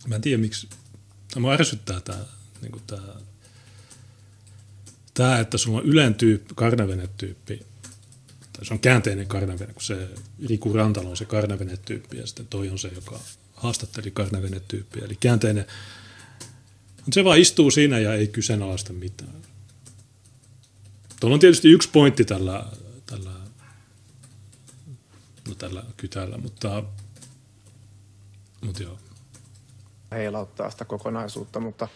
Mä 0.07 0.15
en 0.15 0.21
tiedä, 0.21 0.41
miksi 0.41 0.69
tämä 1.33 1.53
ärsyttää 1.53 2.01
tämä, 2.01 2.25
niin 2.61 2.71
kuin 2.71 2.83
tämä, 2.87 3.07
tämä, 5.15 5.39
että 5.39 5.57
sulla 5.57 5.77
on 5.77 5.85
Ylen 5.85 6.15
tyyppi, 6.15 6.53
karnavene-tyyppi, 6.55 7.65
tai 8.53 8.65
se 8.65 8.73
on 8.73 8.79
käänteinen 8.79 9.27
karnavene, 9.27 9.73
kun 9.73 9.81
se 9.81 10.09
Riku 10.47 10.73
Rantalo 10.73 11.09
on 11.09 11.17
se 11.17 11.25
karnavene-tyyppi, 11.25 12.17
ja 12.17 12.27
sitten 12.27 12.47
toi 12.47 12.69
on 12.69 12.79
se, 12.79 12.91
joka 12.95 13.19
haastatteli 13.53 14.11
karnavene-tyyppiä. 14.11 15.05
Eli 15.05 15.15
käänteinen, 15.15 15.65
mutta 16.95 17.13
se 17.13 17.23
vaan 17.23 17.39
istuu 17.39 17.71
siinä 17.71 17.99
ja 17.99 18.13
ei 18.13 18.27
kyseenalaista 18.27 18.93
mitään. 18.93 19.41
Tuolla 21.19 21.33
on 21.33 21.39
tietysti 21.39 21.71
yksi 21.71 21.89
pointti 21.89 22.25
tällä, 22.25 22.65
tällä, 23.05 23.31
no 25.47 25.55
tällä 25.55 25.83
kytällä, 25.97 26.37
mutta, 26.37 26.83
mutta 28.61 28.83
joo. 28.83 28.99
Heilauttaa 30.11 30.69
sitä 30.69 30.85
kokonaisuutta, 30.85 31.59
mutta 31.59 31.87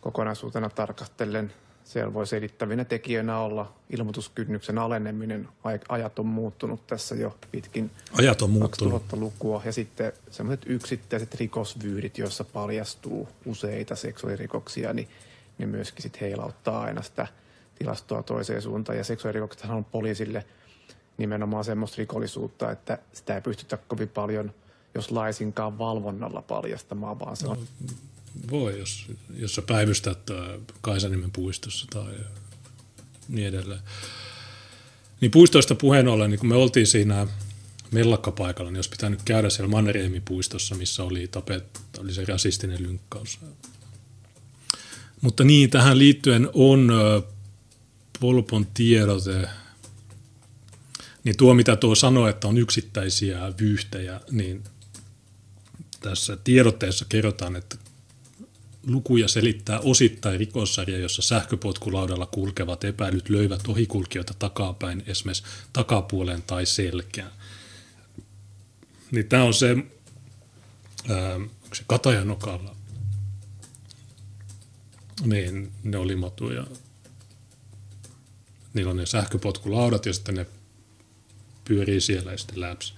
kokonaisuutena 0.00 0.70
tarkastellen 0.70 1.52
siellä 1.84 2.14
voi 2.14 2.26
selittävinä 2.26 2.84
tekijöinä 2.84 3.38
olla 3.38 3.72
ilmoituskynnyksen 3.90 4.78
aleneminen. 4.78 5.48
Ajat 5.88 6.18
on 6.18 6.26
muuttunut 6.26 6.86
tässä 6.86 7.14
jo 7.14 7.36
pitkin 7.52 7.90
Ajat 8.18 8.42
on 8.42 8.50
muuttunut. 8.50 9.02
2000-lukua. 9.02 9.62
Ja 9.64 9.72
sitten 9.72 10.12
sellaiset 10.30 10.64
yksittäiset 10.66 11.34
rikosvyydit, 11.34 12.18
joissa 12.18 12.44
paljastuu 12.44 13.28
useita 13.46 13.96
seksuaalirikoksia, 13.96 14.92
niin 14.92 15.08
ne 15.58 15.66
myöskin 15.66 16.02
sitten 16.02 16.20
heilauttaa 16.20 16.80
aina 16.80 17.02
sitä– 17.02 17.26
tilastoa 17.78 18.22
toiseen 18.22 18.62
suuntaan. 18.62 18.98
Ja 18.98 19.04
seksuaalirikokset 19.04 19.70
on 19.70 19.84
poliisille 19.84 20.44
nimenomaan 21.18 21.64
semmoista 21.64 21.96
rikollisuutta, 21.98 22.70
että 22.70 22.98
sitä 23.12 23.34
ei 23.34 23.40
pystytä 23.40 23.78
kovin 23.88 24.08
paljon, 24.08 24.52
jos 24.94 25.10
laisinkaan 25.10 25.78
valvonnalla 25.78 26.42
paljastamaan, 26.42 27.18
vaan 27.18 27.36
se 27.36 27.46
on... 27.46 27.58
No, 27.58 27.64
voi, 28.50 28.78
jos, 28.78 29.06
jos 29.36 29.54
sä 29.54 29.62
päivystät 29.62 30.30
äh, 30.30 30.60
Kaisanimen 30.80 31.30
puistossa 31.30 31.86
tai 31.90 32.14
niin 33.28 33.48
edelleen. 33.48 33.80
Niin 35.20 35.30
puistoista 35.30 35.74
puheen 35.74 36.08
ollen, 36.08 36.30
niin 36.30 36.38
kun 36.38 36.48
me 36.48 36.54
oltiin 36.54 36.86
siinä 36.86 37.26
mellakkapaikalla, 37.90 38.70
niin 38.70 38.78
olisi 38.78 38.90
pitänyt 38.90 39.22
käydä 39.24 39.50
siellä 39.50 39.70
Mannerheimin 39.70 40.22
puistossa, 40.22 40.74
missä 40.74 41.02
oli, 41.02 41.28
tapet, 41.28 41.80
oli 41.98 42.14
se 42.14 42.24
rasistinen 42.24 42.82
lynkkaus. 42.82 43.38
Mutta 45.20 45.44
niin, 45.44 45.70
tähän 45.70 45.98
liittyen 45.98 46.50
on 46.52 46.90
äh, 46.90 47.34
Polpon 48.20 48.66
tiedote, 48.74 49.48
niin 51.24 51.36
tuo 51.36 51.54
mitä 51.54 51.76
tuo 51.76 51.94
sanoi, 51.94 52.30
että 52.30 52.48
on 52.48 52.58
yksittäisiä 52.58 53.52
vyyhtejä, 53.60 54.20
niin 54.30 54.64
tässä 56.00 56.36
tiedotteessa 56.44 57.04
kerrotaan, 57.08 57.56
että 57.56 57.76
lukuja 58.86 59.28
selittää 59.28 59.80
osittain 59.80 60.38
rikossarja, 60.38 60.98
jossa 60.98 61.22
sähköpotkulaudalla 61.22 62.26
kulkevat 62.26 62.84
epäilyt 62.84 63.28
löivät 63.28 63.68
ohikulkijoita 63.68 64.34
takapäin, 64.38 65.02
esimerkiksi 65.06 65.44
takapuoleen 65.72 66.42
tai 66.42 66.66
selkään. 66.66 67.32
Niin 69.10 69.28
tämä 69.28 69.44
on 69.44 69.54
se, 69.54 69.76
ää, 71.08 71.40
se 71.72 71.82
Katajanokalla, 71.86 72.76
niin 75.24 75.72
ne 75.82 75.98
oli 75.98 76.16
matuja 76.16 76.66
niillä 78.74 78.90
on 78.90 78.96
ne 78.96 79.06
sähköpotkulaudat 79.06 80.06
ja 80.06 80.12
sitten 80.12 80.34
ne 80.34 80.46
pyörii 81.64 82.00
siellä 82.00 82.32
ja 82.32 82.38
sitten 82.38 82.60
läps, 82.60 82.94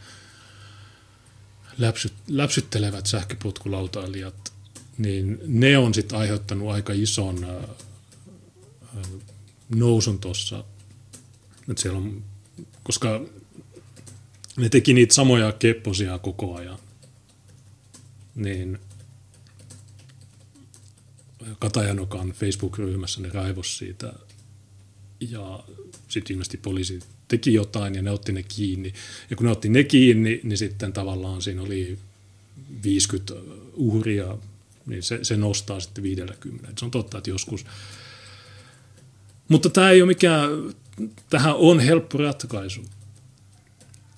läpsyt, 1.78 2.12
läpsyttelevät 2.28 3.06
sähköpotkulautailijat, 3.06 4.45
niin 4.98 5.38
ne 5.46 5.78
on 5.78 5.94
sitten 5.94 6.18
aiheuttanut 6.18 6.70
aika 6.70 6.92
ison 6.92 7.46
nousun 9.68 10.18
tuossa, 10.18 10.64
siellä 11.76 11.98
on, 11.98 12.24
koska 12.82 13.20
ne 14.56 14.68
teki 14.68 14.94
niitä 14.94 15.14
samoja 15.14 15.52
kepposia 15.52 16.18
koko 16.18 16.54
ajan, 16.54 16.78
niin 18.34 18.78
Katajanokan 21.58 22.32
Facebook-ryhmässä 22.32 23.20
ne 23.20 23.28
raivos 23.28 23.78
siitä 23.78 24.12
ja 25.20 25.64
sitten 26.08 26.34
ilmeisesti 26.34 26.56
poliisi 26.56 27.00
teki 27.28 27.54
jotain 27.54 27.94
ja 27.94 28.02
ne 28.02 28.10
otti 28.10 28.32
ne 28.32 28.42
kiinni. 28.42 28.92
Ja 29.30 29.36
kun 29.36 29.46
ne 29.46 29.52
otti 29.52 29.68
ne 29.68 29.84
kiinni, 29.84 30.40
niin 30.42 30.58
sitten 30.58 30.92
tavallaan 30.92 31.42
siinä 31.42 31.62
oli 31.62 31.98
50 32.84 33.34
uhria, 33.74 34.38
niin 34.86 35.02
se, 35.02 35.18
se 35.22 35.36
nostaa 35.36 35.80
sitten 35.80 36.04
50. 36.04 36.68
Se 36.78 36.84
on 36.84 36.90
totta, 36.90 37.18
että 37.18 37.30
joskus. 37.30 37.66
Mutta 39.48 39.70
tämä 39.70 39.90
ei 39.90 40.02
ole 40.02 40.06
mikään, 40.06 40.50
tähän 41.30 41.54
on 41.56 41.80
helppo 41.80 42.18
ratkaisu. 42.18 42.84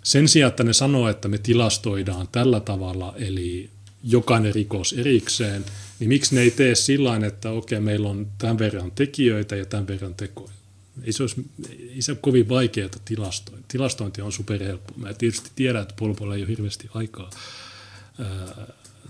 Sen 0.02 0.28
sijaan, 0.28 0.50
että 0.50 0.64
ne 0.64 0.72
sanoo, 0.72 1.08
että 1.08 1.28
me 1.28 1.38
tilastoidaan 1.38 2.28
tällä 2.32 2.60
tavalla, 2.60 3.14
eli 3.16 3.70
jokainen 4.04 4.54
rikos 4.54 4.92
erikseen, 4.92 5.64
niin 5.98 6.08
miksi 6.08 6.34
ne 6.34 6.40
ei 6.40 6.50
tee 6.50 6.74
sillä 6.74 7.26
että 7.26 7.50
okei, 7.50 7.80
meillä 7.80 8.08
on 8.08 8.26
tämän 8.38 8.58
verran 8.58 8.90
tekijöitä 8.90 9.56
ja 9.56 9.66
tämän 9.66 9.86
verran 9.86 10.14
tekoja 10.14 10.58
ei 11.04 11.12
se, 11.12 11.22
olisi, 11.22 11.46
ei 11.94 12.02
se 12.02 12.12
ole 12.12 12.18
kovin 12.22 12.48
vaikeaa 12.48 12.88
tilastoida. 13.04 13.62
Tilastointi 13.68 14.22
on 14.22 14.32
superhelppo. 14.32 14.94
Mä 14.96 15.14
tietysti 15.14 15.50
tiedän, 15.54 15.82
että 15.82 15.94
Polpolla 15.98 16.34
ei 16.34 16.42
ole 16.42 16.48
hirveästi 16.48 16.90
aikaa 16.94 17.30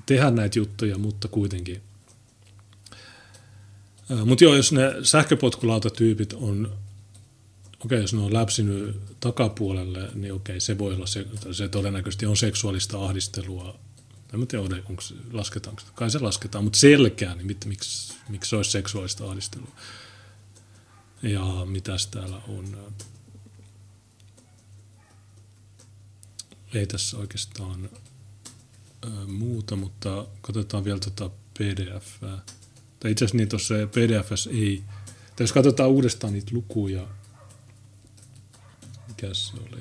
tehdä 0.06 0.30
näitä 0.30 0.58
juttuja, 0.58 0.98
mutta 0.98 1.28
kuitenkin. 1.28 1.82
Mutta 4.24 4.44
joo, 4.44 4.56
jos 4.56 4.72
ne 4.72 4.94
sähköpotkulautatyypit 5.02 6.32
on, 6.32 6.66
okei, 6.66 7.84
okay, 7.84 8.00
jos 8.00 8.14
ne 8.14 8.20
on 8.20 8.34
läpsinyt 8.34 9.00
takapuolelle, 9.20 10.10
niin 10.14 10.32
okei, 10.34 10.52
okay, 10.52 10.60
se 10.60 10.78
voi 10.78 10.94
olla, 10.94 11.06
se, 11.06 11.26
se 11.52 11.68
todennäköisesti 11.68 12.26
on 12.26 12.36
seksuaalista 12.36 13.04
ahdistelua. 13.04 13.78
En 14.34 14.46
tiedä, 14.46 14.82
onko 14.88 15.02
se, 15.02 15.14
lasketaanko 15.32 15.82
Kai 15.94 16.10
se 16.10 16.18
lasketaan, 16.18 16.64
mutta 16.64 16.78
selkeä, 16.78 17.34
niin 17.34 17.46
mit, 17.46 17.64
miksi, 17.64 18.14
miksi 18.28 18.48
se 18.48 18.56
olisi 18.56 18.70
seksuaalista 18.70 19.24
ahdistelua? 19.30 19.70
Ja 21.22 21.66
mitäs 21.66 22.06
täällä 22.06 22.40
on? 22.48 22.92
Ei 26.74 26.86
tässä 26.86 27.16
oikeastaan 27.16 27.88
muuta, 29.26 29.76
mutta 29.76 30.26
katsotaan 30.40 30.84
vielä 30.84 30.98
tuota 30.98 31.30
pdf 31.58 32.20
Tai 33.00 33.10
itse 33.10 33.24
asiassa 33.24 33.36
niin 33.36 33.48
tuossa 33.48 33.74
pdf 33.74 34.30
ei, 34.50 34.82
tai 35.36 35.44
jos 35.44 35.52
katsotaan 35.52 35.90
uudestaan 35.90 36.32
niitä 36.32 36.50
lukuja, 36.52 37.08
mikä 39.08 39.34
se 39.34 39.52
oli, 39.56 39.80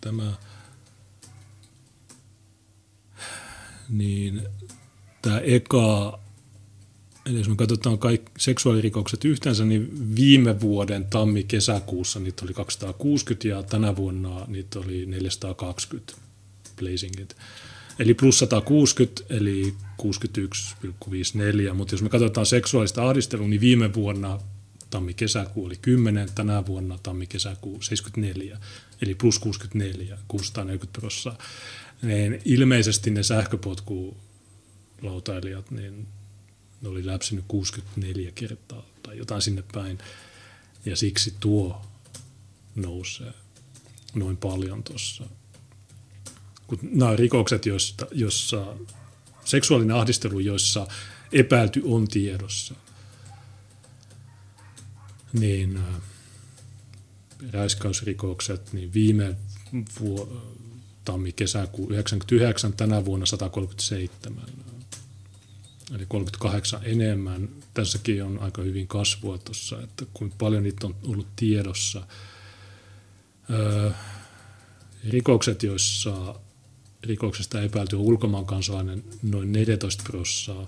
tämä, 0.00 0.32
niin 3.88 4.42
tämä 5.22 5.38
eka, 5.38 6.18
eli 7.26 7.38
jos 7.38 7.48
me 7.48 7.56
katsotaan 7.56 7.98
kaikki 7.98 8.32
seksuaalirikokset 8.38 9.24
yhteensä, 9.24 9.64
niin 9.64 10.16
viime 10.16 10.60
vuoden 10.60 11.04
tammi-kesäkuussa 11.04 12.20
niitä 12.20 12.44
oli 12.44 12.54
260 12.54 13.48
ja 13.48 13.62
tänä 13.62 13.96
vuonna 13.96 14.44
niitä 14.46 14.78
oli 14.78 15.06
420 15.06 16.12
blazingit. 16.76 17.36
Eli 17.98 18.14
plus 18.14 18.38
160, 18.38 19.22
eli 19.30 19.74
61,54, 20.02 21.74
mutta 21.74 21.94
jos 21.94 22.02
me 22.02 22.08
katsotaan 22.08 22.46
seksuaalista 22.46 23.08
ahdistelua, 23.08 23.48
niin 23.48 23.60
viime 23.60 23.94
vuonna 23.94 24.40
tammi-kesäkuu 24.90 25.64
oli 25.64 25.76
10, 25.76 26.28
tänä 26.34 26.66
vuonna 26.66 26.98
tammi-kesäkuu 27.02 27.82
74, 27.82 28.58
eli 29.02 29.14
plus 29.14 29.38
64, 29.38 30.18
640 30.28 31.00
prosenttia. 31.00 31.46
Niin 32.02 32.42
ilmeisesti 32.44 33.10
ne 33.10 33.22
sähköpotkulautailijat, 33.22 35.70
niin 35.70 36.06
ne 36.82 36.88
oli 36.88 37.06
läpsinyt 37.06 37.44
64 37.48 38.32
kertaa 38.34 38.86
tai 39.02 39.18
jotain 39.18 39.42
sinne 39.42 39.64
päin, 39.72 39.98
ja 40.84 40.96
siksi 40.96 41.34
tuo 41.40 41.86
nousee 42.74 43.32
noin 44.14 44.36
paljon 44.36 44.82
tuossa. 44.82 45.24
Kun 46.66 46.78
nämä 46.82 47.16
rikokset, 47.16 47.66
joissa, 47.66 48.06
jossa 48.12 48.66
seksuaalinen 49.44 49.96
ahdistelu, 49.96 50.38
joissa 50.38 50.86
epäilty 51.32 51.82
on 51.84 52.08
tiedossa– 52.08 52.74
niin 55.32 55.76
äh, 55.76 55.84
räiskausrikokset, 57.50 58.72
niin 58.72 58.92
viime 58.92 59.36
vuo, 60.00 60.42
tammi-kesäkuu 61.04 61.90
99, 61.90 62.72
tänä 62.72 63.04
vuonna 63.04 63.26
137, 63.26 64.42
eli 65.94 66.06
38 66.08 66.80
enemmän. 66.84 67.48
Tässäkin 67.74 68.24
on 68.24 68.38
aika 68.38 68.62
hyvin 68.62 68.88
kasvua 68.88 69.38
tuossa, 69.38 69.82
että 69.82 70.06
kuinka 70.14 70.36
paljon 70.38 70.62
niitä 70.62 70.86
on 70.86 70.96
ollut 71.06 71.28
tiedossa. 71.36 72.06
Öö, 73.50 73.90
rikokset, 75.08 75.62
joissa 75.62 76.34
rikoksesta 77.06 77.62
epäilty 77.62 77.96
on 77.96 78.02
ulkomaan 78.02 78.46
kansalainen 78.46 79.04
noin 79.22 79.52
14 79.52 80.02
prossaa, 80.02 80.66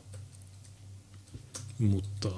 mutta 1.78 2.30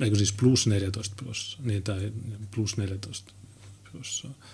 eikö 0.00 0.16
siis 0.16 0.32
plus 0.32 0.66
14 0.66 1.14
prosenttia, 1.16 1.66
niin, 1.66 1.82
tai 1.82 2.12
plus 2.50 2.76
14 2.76 3.32
prosenttia. 3.90 4.46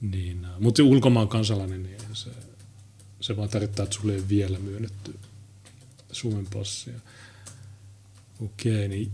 Niin, 0.00 0.44
äh, 0.44 0.60
mutta 0.60 0.82
ulkomaan 0.82 1.28
kansalainen, 1.28 1.82
niin 1.82 1.98
se, 2.12 2.30
se 3.20 3.36
vaan 3.36 3.48
tarkoittaa, 3.48 3.84
että 3.84 3.96
sulle 3.96 4.14
ei 4.14 4.28
vielä 4.28 4.58
myönnetty 4.58 5.18
Suomen 6.12 6.46
passia. 6.46 7.00
Okei, 8.40 8.88
niin 8.88 9.12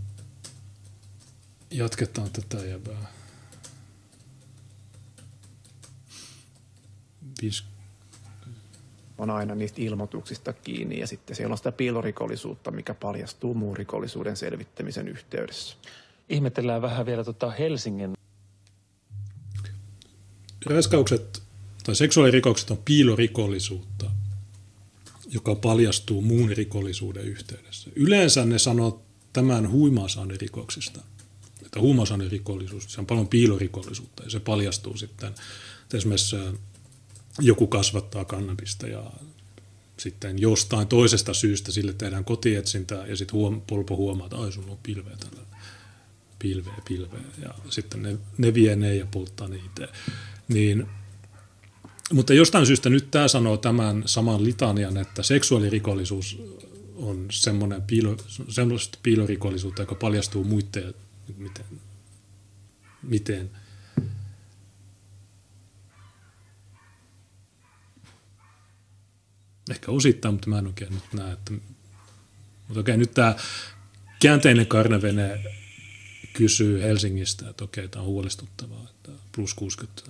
jatketaan 1.71 2.29
tätä 2.31 2.65
jäbää. 2.65 3.11
50 7.41 7.75
on 9.17 9.29
aina 9.29 9.55
niistä 9.55 9.81
ilmoituksista 9.81 10.53
kiinni 10.53 10.99
ja 10.99 11.07
sitten 11.07 11.35
siellä 11.35 11.53
on 11.53 11.57
sitä 11.57 11.71
piilorikollisuutta, 11.71 12.71
mikä 12.71 12.93
paljastuu 12.93 13.53
muun 13.53 13.77
rikollisuuden 13.77 14.37
selvittämisen 14.37 15.07
yhteydessä. 15.07 15.75
Ihmetellään 16.29 16.81
vähän 16.81 17.05
vielä 17.05 17.23
tota 17.23 17.51
Helsingin. 17.51 18.13
Räiskaukset 20.65 21.43
tai 21.83 21.95
seksuaalirikokset 21.95 22.71
on 22.71 22.77
piilorikollisuutta, 22.85 24.11
joka 25.27 25.55
paljastuu 25.55 26.21
muun 26.21 26.49
rikollisuuden 26.49 27.23
yhteydessä. 27.23 27.89
Yleensä 27.95 28.45
ne 28.45 28.59
sanoo 28.59 29.01
tämän 29.33 29.69
huumausainerikoksista, 29.69 31.01
että 31.65 31.79
huumausainerikollisuus, 31.79 32.93
se 32.93 33.01
on 33.01 33.07
paljon 33.07 33.27
piilorikollisuutta 33.27 34.23
ja 34.23 34.29
se 34.29 34.39
paljastuu 34.39 34.97
sitten 34.97 35.33
esimerkiksi 35.93 36.35
joku 37.39 37.67
kasvattaa 37.67 38.25
kannabista 38.25 38.87
ja 38.87 39.11
sitten 39.97 40.39
jostain 40.39 40.87
toisesta 40.87 41.33
syystä 41.33 41.71
sille 41.71 41.93
tehdään 41.93 42.25
kotietsintää 42.25 43.07
ja 43.07 43.15
sitten 43.15 43.33
huom, 43.33 43.61
polpo 43.61 43.95
huomaa, 43.95 44.25
että 44.25 44.37
ai 44.37 44.51
sulla 44.51 44.71
on 44.71 44.79
pilveä 44.83 45.15
tällä 45.17 45.45
pilveä, 46.39 46.73
pilveä 46.87 47.19
ja 47.41 47.53
sitten 47.69 48.03
ne, 48.03 48.17
ne 48.37 48.53
vie 48.53 48.75
ne 48.75 48.95
ja 48.95 49.05
polttaa 49.05 49.47
ne 49.47 49.55
itse. 49.55 49.87
Niin, 50.47 50.87
mutta 52.13 52.33
jostain 52.33 52.65
syystä 52.65 52.89
nyt 52.89 53.11
tämä 53.11 53.27
sanoo 53.27 53.57
tämän 53.57 54.03
saman 54.05 54.43
litanian, 54.43 54.97
että 54.97 55.23
seksuaalirikollisuus 55.23 56.41
on 56.95 57.25
semmoinen 57.31 57.81
piilo, 57.81 58.17
semmoista 58.49 58.99
piilorikollisuutta, 59.03 59.81
joka 59.81 59.95
paljastuu 59.95 60.43
muiden, 60.43 60.93
miten, 61.37 61.65
miten– 63.03 63.51
Ehkä 69.71 69.91
osittain, 69.91 70.33
mutta 70.33 70.49
mä 70.49 70.59
en 70.59 70.67
oikein 70.67 70.93
nyt 70.93 71.13
näe. 71.13 71.33
Että... 71.33 71.53
Mutta 72.67 72.79
okei, 72.79 72.97
nyt 72.97 73.13
tämä 73.13 73.35
käänteinen 74.21 74.67
karnevene 74.67 75.39
kysyy 76.33 76.81
Helsingistä, 76.81 77.49
että 77.49 77.63
okei, 77.63 77.87
tämä 77.87 78.01
on 78.03 78.07
huolestuttavaa, 78.07 78.87
että 78.89 79.11
plus 79.35 79.53
60 79.53 80.01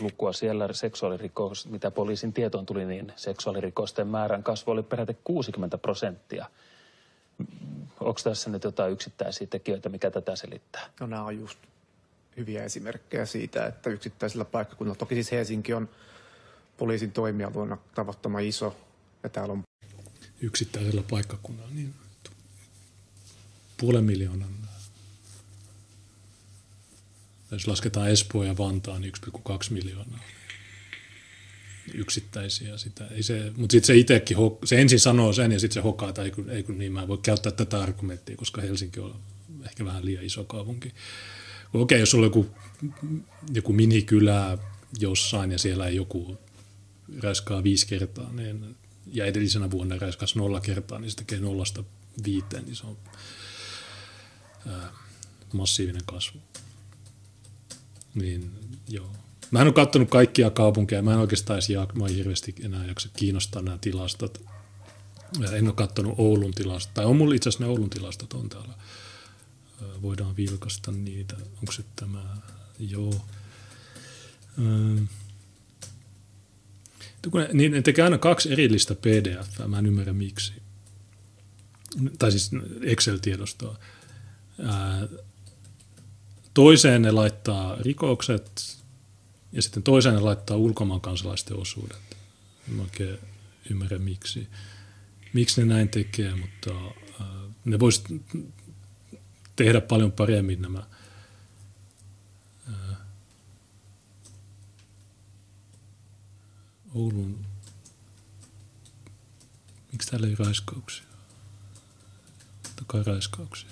lukua 0.00 0.32
siellä 0.32 0.72
seksuaalirikos, 0.72 1.66
mitä 1.66 1.90
poliisin 1.90 2.32
tietoon 2.32 2.66
tuli, 2.66 2.84
niin 2.84 3.12
seksuaalirikosten 3.16 4.06
määrän 4.06 4.42
kasvu 4.42 4.70
oli 4.70 4.82
peräti 4.82 5.16
60 5.24 5.78
prosenttia. 5.78 6.46
Onko 8.00 8.20
tässä 8.24 8.50
nyt 8.50 8.64
jotain 8.64 8.92
yksittäisiä 8.92 9.46
tekijöitä, 9.46 9.88
mikä 9.88 10.10
tätä 10.10 10.36
selittää? 10.36 10.90
No 11.00 11.06
nämä 11.06 11.24
on 11.24 11.38
just 11.38 11.58
hyviä 12.36 12.64
esimerkkejä 12.64 13.26
siitä, 13.26 13.66
että 13.66 13.90
yksittäisillä 13.90 14.44
paikkakunnilla, 14.44 14.96
toki 14.96 15.14
siis 15.14 15.32
Helsinki 15.32 15.74
on 15.74 15.88
poliisin 16.76 17.12
toimialueena 17.12 17.78
tavattoman 17.94 18.44
iso. 18.44 18.76
Ja 19.22 19.28
täällä 19.28 19.52
on 19.52 19.62
yksittäisellä 20.40 21.02
paikkakunnalla 21.10 21.70
niin 21.74 21.94
puolen 23.80 24.04
miljoonan. 24.04 24.48
Jos 27.50 27.66
lasketaan 27.66 28.10
Espoo 28.10 28.42
ja 28.42 28.58
Vantaa, 28.58 28.98
niin 28.98 29.12
1,2 29.26 29.72
miljoonaa 29.72 30.20
yksittäisiä. 31.94 32.78
Sitä. 32.78 33.06
Ei 33.06 33.22
se, 33.22 33.52
mutta 33.56 33.72
sitten 33.72 33.86
se 33.86 33.96
itsekin, 33.96 34.36
se 34.64 34.80
ensin 34.80 35.00
sanoo 35.00 35.32
sen 35.32 35.52
ja 35.52 35.60
sitten 35.60 35.74
se 35.74 35.80
hokaa, 35.80 36.08
että 36.08 36.22
ei 36.22 36.30
kun, 36.30 36.50
ei 36.50 36.62
kun 36.62 36.78
niin, 36.78 36.92
mä 36.92 37.02
en 37.02 37.08
voi 37.08 37.18
käyttää 37.18 37.52
tätä 37.52 37.80
argumenttia, 37.80 38.36
koska 38.36 38.60
Helsinki 38.60 39.00
on 39.00 39.20
ehkä 39.64 39.84
vähän 39.84 40.04
liian 40.04 40.24
iso 40.24 40.44
kaupunki. 40.44 40.92
Okei, 41.74 42.00
jos 42.00 42.10
sulla 42.10 42.26
on 42.26 42.30
joku, 42.30 42.46
joku 43.54 43.72
minikylä 43.72 44.58
jossain 45.00 45.52
ja 45.52 45.58
siellä 45.58 45.86
ei 45.86 45.96
joku 45.96 46.38
räiskaa 47.22 47.62
viisi 47.62 47.86
kertaa 47.86 48.32
niin, 48.32 48.76
ja 49.12 49.24
edellisenä 49.26 49.70
vuonna 49.70 49.98
räiskas 49.98 50.36
nolla 50.36 50.60
kertaa, 50.60 50.98
niin 50.98 51.10
se 51.10 51.16
tekee 51.16 51.40
nollasta 51.40 51.84
viiteen, 52.24 52.64
niin 52.64 52.76
se 52.76 52.86
on 52.86 52.96
ää, 54.66 54.92
massiivinen 55.52 56.02
kasvu. 56.06 56.40
Niin 58.14 58.50
joo. 58.88 59.10
Mä 59.50 59.60
en 59.60 59.66
ole 59.66 59.74
katsonut 59.74 60.10
kaikkia 60.10 60.50
kaupunkeja, 60.50 61.02
mä 61.02 61.12
en 61.12 61.18
oikeastaan 61.18 61.56
edes 61.56 61.68
mä 61.94 62.06
en 62.06 62.14
hirveästi 62.14 62.54
enää 62.60 62.86
jaksa 62.86 63.08
kiinnostaa 63.16 63.62
nämä 63.62 63.78
tilastot. 63.80 64.42
En 65.52 65.66
ole 65.66 65.74
katsonut 65.74 66.14
Oulun 66.18 66.52
tilastot, 66.52 66.94
tai 66.94 67.04
on 67.04 67.16
mulla 67.16 67.34
itse 67.34 67.48
asiassa 67.48 67.64
ne 67.64 67.70
Oulun 67.70 67.90
tilastot 67.90 68.32
on 68.32 68.48
täällä. 68.48 68.74
Voidaan 70.02 70.36
vilkasta 70.36 70.92
niitä. 70.92 71.36
Onko 71.36 71.72
se 71.72 71.84
tämä? 71.96 72.36
Joo. 72.78 73.26
Ne, 77.34 77.48
niin 77.52 77.72
ne 77.72 77.82
tekee 77.82 78.04
aina 78.04 78.18
kaksi 78.18 78.52
erillistä 78.52 78.94
pdf 78.94 79.58
mä 79.66 79.78
en 79.78 79.86
ymmärrä 79.86 80.12
miksi. 80.12 80.52
Tai 82.18 82.30
siis 82.30 82.50
Excel-tiedostoa. 82.80 83.78
Toiseen 86.54 87.02
ne 87.02 87.10
laittaa 87.10 87.76
rikokset 87.80 88.76
ja 89.56 89.62
sitten 89.62 89.82
toiseen 89.82 90.14
ne 90.14 90.20
laittaa 90.20 90.56
ulkomaan 90.56 91.00
kansalaisten 91.00 91.56
osuudet. 91.56 92.16
En 92.68 92.80
oikein 92.80 93.18
ymmärrä 93.70 93.98
miksi. 93.98 94.48
Miksi 95.32 95.60
ne 95.60 95.74
näin 95.74 95.88
tekee, 95.88 96.34
mutta 96.34 96.70
ää, 97.20 97.26
ne 97.64 97.78
voisi 97.80 98.22
tehdä 99.56 99.80
paljon 99.80 100.12
paremmin 100.12 100.62
nämä– 100.62 100.82
Oulun, 106.96 107.46
miksi 109.92 110.10
täällä 110.10 110.26
ei 110.26 110.34
raiskauksia? 110.34 111.04
kai 112.86 113.02
raiskauksia. 113.02 113.70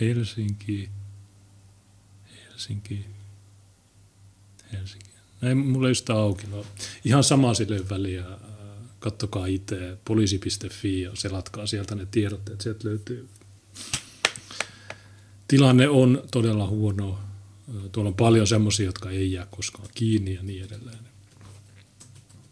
Helsinki, 0.00 0.90
Helsinki, 2.34 3.06
Helsinki. 4.72 5.06
Ei, 5.42 5.54
mulla 5.54 5.88
ei 5.88 5.94
sitä 5.94 6.14
auki. 6.14 6.46
No, 6.46 6.66
ihan 7.04 7.24
sama 7.24 7.54
sille 7.54 7.88
väliä. 7.90 8.24
Kattokaa 8.98 9.46
itse 9.46 9.98
poliisi.fi 10.04 11.00
ja 11.00 11.10
selatkaa 11.14 11.66
sieltä 11.66 11.94
ne 11.94 12.06
tiedotteet. 12.10 12.60
Sieltä 12.60 12.88
löytyy. 12.88 13.28
Tilanne 15.48 15.88
on 15.88 16.22
todella 16.30 16.66
huono. 16.66 17.18
Tuolla 17.92 18.08
on 18.08 18.14
paljon 18.14 18.46
semmoisia, 18.46 18.86
jotka 18.86 19.10
ei 19.10 19.32
jää 19.32 19.46
koskaan 19.50 19.88
kiinni 19.94 20.34
ja 20.34 20.42
niin 20.42 20.64
edelleen. 20.64 20.98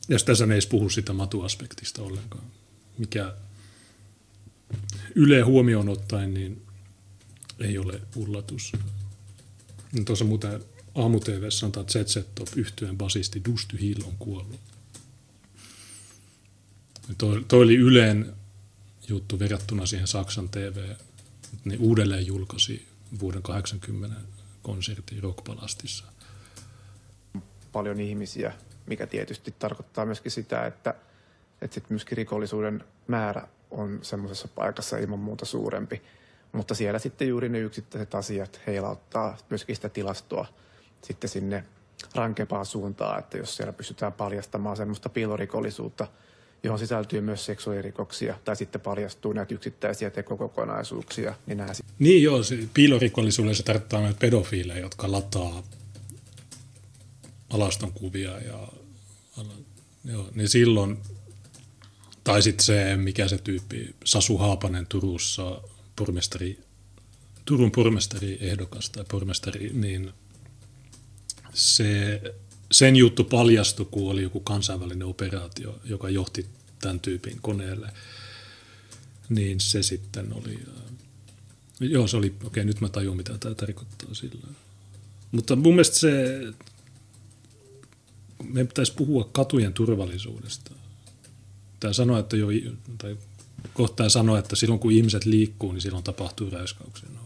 Ja 0.09 0.19
tässä 0.19 0.45
ei 0.45 0.51
edes 0.51 0.67
puhu 0.67 0.89
sitä 0.89 1.13
matuaspektista 1.13 2.03
ollenkaan, 2.03 2.45
mikä 2.99 3.35
Yle 5.15 5.41
huomioon 5.41 5.89
ottaen 5.89 6.35
niin 6.35 6.64
ei 7.59 7.79
ole 7.79 8.01
ullatus. 8.17 8.73
Tuossa 10.05 10.25
muuten 10.25 10.65
aamu 10.95 11.21
TV 11.21 11.51
sanotaan, 11.51 11.87
että 11.87 12.05
ZZ 12.05 12.27
Top 12.35 12.49
yhtyeen 12.57 12.99
basisti 12.99 13.43
Dusty 13.51 13.81
Hill 13.81 14.03
on 14.07 14.15
kuollut. 14.19 14.61
Toi, 17.19 17.45
toi 17.49 17.63
oli 17.63 17.77
Yleen 17.77 18.35
juttu 19.09 19.39
verrattuna 19.39 19.87
siihen 19.87 20.07
Saksan 20.07 20.49
TV, 20.49 20.95
ne 21.65 21.77
uudelleen 21.79 22.27
julkaisi 22.27 22.87
vuoden 23.21 23.43
80 23.43 24.21
konsertin 24.63 25.23
Rockpalastissa. 25.23 26.05
Paljon 27.73 28.01
ihmisiä, 28.01 28.53
mikä 28.87 29.07
tietysti 29.07 29.55
tarkoittaa 29.59 30.07
myöskin 30.07 30.33
sitä, 30.33 30.67
että, 30.67 30.95
että 31.63 31.75
sit 31.75 31.91
myöskin 31.91 32.17
rikollisuuden 32.17 32.85
määrä 33.07 33.49
on 33.71 33.99
semmoisessa 34.03 34.49
paikassa 34.49 34.99
ilman 34.99 35.19
muuta 35.19 35.45
suurempi. 35.45 36.03
Mutta 36.55 36.75
siellä 36.75 36.99
sitten 36.99 37.29
juuri 37.29 37.49
ne 37.49 37.59
yksittäiset 37.59 38.15
asiat 38.15 38.61
heilauttaa 38.67 39.37
myöskin 39.51 39.77
sitä 39.77 39.89
tilastoa 39.89 40.47
sitten 41.03 41.31
sinne 41.31 41.65
rankempaan 42.15 42.67
suuntaan, 42.67 43.19
että 43.19 43.39
jos 43.39 43.57
siellä 43.57 43.73
pystytään 43.73 44.13
paljastamaan 44.13 44.77
semmoista 44.77 45.09
piilorikollisuutta, 45.09 46.07
johon 46.63 46.79
sisältyy 46.79 47.21
myös 47.21 47.47
seksuaalirikoksia, 47.47 48.39
tai 48.45 48.57
sitten 48.57 48.81
paljastuu 48.81 49.33
näitä 49.33 49.55
yksittäisiä 49.55 50.11
tekokokonaisuuksia, 50.11 51.35
niin 51.47 51.59
nämä 51.59 51.73
Niin 51.99 52.23
joo, 52.23 52.43
se 52.43 52.59
piilorikollisuudelle 52.75 53.55
se 53.55 53.63
tarkoittaa 53.63 54.01
näitä 54.01 54.19
pedofiileja, 54.19 54.81
jotka 54.81 55.13
lataa 55.13 55.63
alaston 57.51 57.93
kuvia 57.93 58.31
ja 58.41 58.69
joo, 60.05 60.29
niin 60.35 60.49
silloin, 60.49 60.99
tai 62.25 62.43
sitten 62.43 62.65
se, 62.65 62.97
mikä 62.97 63.29
se 63.29 63.39
tyyppi, 63.39 63.95
Sasu 64.05 64.39
Haapanen 64.39 64.87
Turussa, 64.87 65.61
pormestari, 65.97 66.59
Turun 67.45 67.71
pormestari 67.71 68.39
ehdokas 68.41 68.91
tai 68.91 69.05
pormestari, 69.11 69.71
niin 69.73 70.13
se, 71.55 72.21
sen 72.73 72.97
juttu 72.97 73.25
paljastui, 73.25 73.87
kun 73.91 74.11
oli 74.11 74.23
joku 74.23 74.41
kansainvälinen 74.41 75.07
operaatio, 75.07 75.81
joka 75.85 76.11
johti 76.11 76.47
tämän 76.81 77.01
tyypin 77.01 77.39
koneelle. 77.41 77.93
Niin 79.29 79.61
se 79.61 79.83
sitten 79.83 80.33
oli, 80.33 80.59
joo 81.81 82.07
se 82.07 82.17
oli, 82.17 82.27
okei 82.27 82.47
okay, 82.47 82.65
nyt 82.65 82.81
mä 82.81 82.89
tajun 82.89 83.17
mitä 83.17 83.39
tämä 83.39 83.55
tarkoittaa 83.55 84.15
sillä. 84.15 84.49
Mutta 85.33 85.57
mun 85.57 85.75
mielestä 85.75 85.99
se, 85.99 86.41
meidän 88.45 88.69
pitäisi 88.69 88.93
puhua 88.93 89.29
katujen 89.33 89.73
turvallisuudesta. 89.73 90.71
Tämä 91.81 91.93
sanoa, 91.93 92.19
että 92.19 92.37
jo, 92.37 92.49
tai 92.99 93.17
kohtaa 93.75 94.09
sanoa, 94.09 94.39
että 94.39 94.57
silloin 94.57 94.81
kun 94.81 94.93
ihmiset 94.93 95.25
liikkuu, 95.25 95.73
niin 95.73 95.81
silloin 95.81 96.05
tapahtuu 96.05 96.51
räyskauksia. 96.51 97.09
No, 97.15 97.21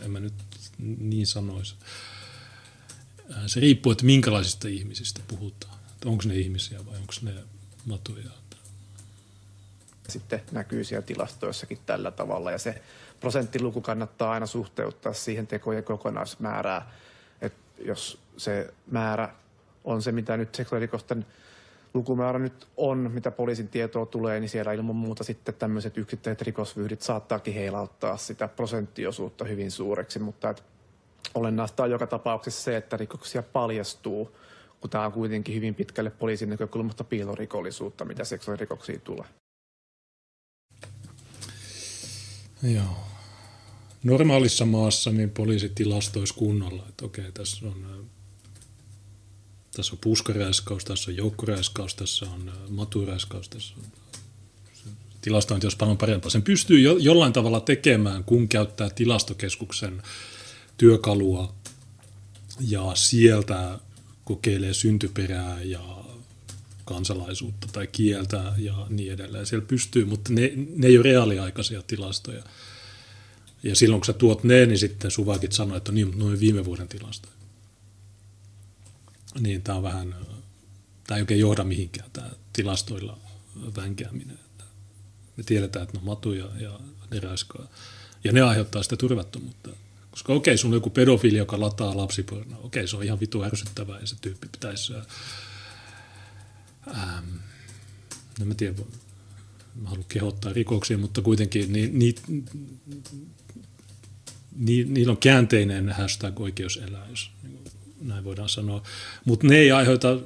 en 0.00 0.10
mä 0.10 0.20
nyt 0.20 0.34
niin 0.98 1.26
sanoisi. 1.26 1.74
Se 3.46 3.60
riippuu, 3.60 3.92
että 3.92 4.04
minkälaisista 4.04 4.68
ihmisistä 4.68 5.20
puhutaan. 5.28 5.78
Onko 6.04 6.22
ne 6.26 6.34
ihmisiä 6.34 6.86
vai 6.86 6.96
onko 6.96 7.12
ne 7.22 7.34
matuja. 7.86 8.30
Sitten 10.08 10.42
näkyy 10.52 10.84
siellä 10.84 11.06
tilastoissakin 11.06 11.78
tällä 11.86 12.10
tavalla 12.10 12.50
ja 12.50 12.58
se 12.58 12.82
prosenttiluku 13.20 13.80
kannattaa 13.80 14.32
aina 14.32 14.46
suhteuttaa 14.46 15.12
siihen 15.12 15.46
tekojen 15.46 15.84
kokonaismäärään. 15.84 16.82
että 17.40 17.58
jos 17.84 18.18
se 18.36 18.74
määrä 18.90 19.34
on 19.84 20.02
se, 20.02 20.12
mitä 20.12 20.36
nyt 20.36 20.54
seksuaalirikosten 20.54 21.26
lukumäärä 21.96 22.38
nyt 22.38 22.68
on, 22.76 23.10
mitä 23.14 23.30
poliisin 23.30 23.68
tietoa 23.68 24.06
tulee, 24.06 24.40
niin 24.40 24.48
siellä 24.48 24.72
ilman 24.72 24.96
muuta 24.96 25.24
sitten 25.24 25.54
tämmöiset 25.54 25.98
yksittäiset 25.98 26.42
rikosvyhdit 26.42 27.02
saattaakin 27.02 27.54
heilauttaa 27.54 28.16
sitä 28.16 28.48
prosenttiosuutta 28.48 29.44
hyvin 29.44 29.70
suureksi, 29.70 30.18
mutta 30.18 30.50
et 30.50 30.62
olennaista 31.34 31.82
on 31.82 31.90
joka 31.90 32.06
tapauksessa 32.06 32.62
se, 32.62 32.76
että 32.76 32.96
rikoksia 32.96 33.42
paljastuu, 33.42 34.36
kun 34.80 34.90
tämä 34.90 35.06
on 35.06 35.12
kuitenkin 35.12 35.54
hyvin 35.54 35.74
pitkälle 35.74 36.10
poliisin 36.10 36.50
näkökulmasta 36.50 37.04
piilorikollisuutta, 37.04 38.04
mitä 38.04 38.24
seksuaalirikoksiin 38.24 39.00
tulee. 39.00 39.26
Joo. 42.62 42.96
Normaalissa 44.04 44.66
maassa 44.66 45.10
niin 45.10 45.30
poliisi 45.30 45.68
tilastoisi 45.68 46.34
kunnolla, 46.34 46.84
että 46.88 47.04
okei, 47.04 47.32
tässä 47.32 47.66
on 47.66 48.06
tässä 49.76 49.92
on 49.92 49.98
puskaräiskaus, 49.98 50.84
tässä 50.84 51.10
on 51.10 51.16
joukkoräiskaus, 51.16 51.94
tässä 51.94 52.26
on 52.26 52.52
maturäiskaus, 52.68 53.48
tässä 53.48 53.74
on 53.76 53.84
tilastointi 55.20 55.66
olisi 55.66 55.76
paljon 55.76 55.98
parempaa. 55.98 56.30
Sen 56.30 56.42
pystyy 56.42 56.80
jo, 56.80 56.96
jollain 56.96 57.32
tavalla 57.32 57.60
tekemään, 57.60 58.24
kun 58.24 58.48
käyttää 58.48 58.90
tilastokeskuksen 58.90 60.02
työkalua 60.76 61.54
ja 62.60 62.92
sieltä 62.94 63.78
kokeilee 64.24 64.74
syntyperää 64.74 65.62
ja 65.62 66.04
kansalaisuutta 66.84 67.66
tai 67.72 67.86
kieltä 67.86 68.52
ja 68.58 68.86
niin 68.90 69.12
edelleen. 69.12 69.46
Siellä 69.46 69.66
pystyy, 69.66 70.04
mutta 70.04 70.32
ne, 70.32 70.52
ne 70.76 70.86
ei 70.86 70.98
ole 70.98 71.04
reaaliaikaisia 71.04 71.82
tilastoja. 71.82 72.42
Ja 73.62 73.76
silloin 73.76 74.00
kun 74.00 74.06
sä 74.06 74.12
tuot 74.12 74.44
ne, 74.44 74.66
niin 74.66 74.78
sitten 74.78 75.10
suvakit 75.10 75.52
sanoo, 75.52 75.76
että 75.76 75.92
niin, 75.92 76.18
noin 76.18 76.40
viime 76.40 76.64
vuoden 76.64 76.88
tilastoja 76.88 77.36
niin 79.40 79.62
tämä 79.62 79.76
on 79.76 79.82
vähän, 79.82 80.14
tämä 81.06 81.16
ei 81.16 81.22
oikein 81.22 81.40
johda 81.40 81.64
mihinkään, 81.64 82.10
tämä 82.12 82.30
tilastoilla 82.52 83.18
vänkääminen. 83.76 84.38
Me 85.36 85.42
tiedetään, 85.42 85.82
että 85.82 85.92
ne 85.92 85.98
on 85.98 86.04
matuja 86.06 86.48
ja 86.60 86.80
ne 87.10 87.20
räiskaa. 87.20 87.68
Ja 88.24 88.32
ne 88.32 88.42
aiheuttaa 88.42 88.82
sitä 88.82 88.96
turvattomuutta. 88.96 89.70
Koska 90.10 90.32
okei, 90.32 90.52
okay, 90.52 90.58
sulla 90.58 90.72
on 90.72 90.76
joku 90.76 90.90
pedofili, 90.90 91.36
joka 91.36 91.60
lataa 91.60 91.96
lapsipornoa. 91.96 92.58
Okei, 92.58 92.80
okay, 92.80 92.86
se 92.86 92.96
on 92.96 93.02
ihan 93.02 93.20
vitu 93.20 93.42
ärsyttävää 93.42 94.00
ja 94.00 94.06
se 94.06 94.16
tyyppi 94.20 94.48
pitäisi... 94.52 94.92
Ähm, 96.88 97.24
no 98.38 98.46
mä 98.46 98.54
tiedän, 98.54 98.76
mä 99.74 99.88
haluan 99.88 100.04
kehottaa 100.08 100.52
rikoksia, 100.52 100.98
mutta 100.98 101.22
kuitenkin 101.22 101.72
niin, 101.72 101.98
niin, 101.98 102.14
niin, 104.56 104.94
niillä 104.94 105.10
on 105.10 105.16
käänteinen 105.16 105.92
hashtag 105.92 106.40
oikeus 106.40 106.76
elää, 106.76 107.06
jos 107.10 107.30
näin 108.00 108.24
voidaan 108.24 108.48
sanoa. 108.48 108.82
Mutta 109.24 109.46
ne 109.46 109.56
ei 109.56 109.72
aiheuta 109.72 110.18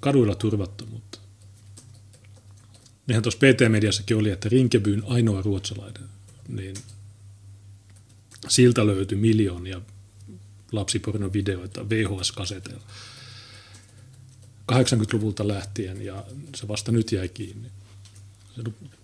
kaduilla 0.00 0.34
turvattomuutta. 0.34 1.18
Nehän 3.06 3.22
tuossa 3.22 3.38
PT-mediassakin 3.38 4.16
oli, 4.16 4.30
että 4.30 4.48
Rinkebyn 4.48 5.02
ainoa 5.06 5.42
ruotsalainen, 5.42 6.08
niin 6.48 6.76
siltä 8.48 8.86
löytyi 8.86 9.18
miljoonia 9.18 9.80
lapsipornovideoita 10.72 11.88
VHS-kaseteilla. 11.88 12.84
80-luvulta 14.72 15.48
lähtien 15.48 16.04
ja 16.04 16.24
se 16.56 16.68
vasta 16.68 16.92
nyt 16.92 17.12
jäi 17.12 17.28
kiinni. 17.28 17.68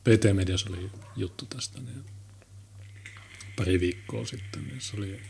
PT-mediassa 0.05 0.71
oli 0.71 0.91
juttu 1.17 1.47
tästä 1.47 1.81
niin 1.81 2.05
pari 3.57 3.81
viikkoa 3.81 4.27
sitten. 4.27 4.69
Niin 4.69 4.81
se 4.81 4.97
oli 4.97 5.21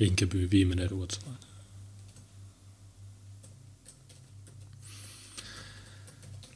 Rinkeby 0.00 0.50
viimeinen 0.50 0.90
ruotsalainen. 0.90 1.45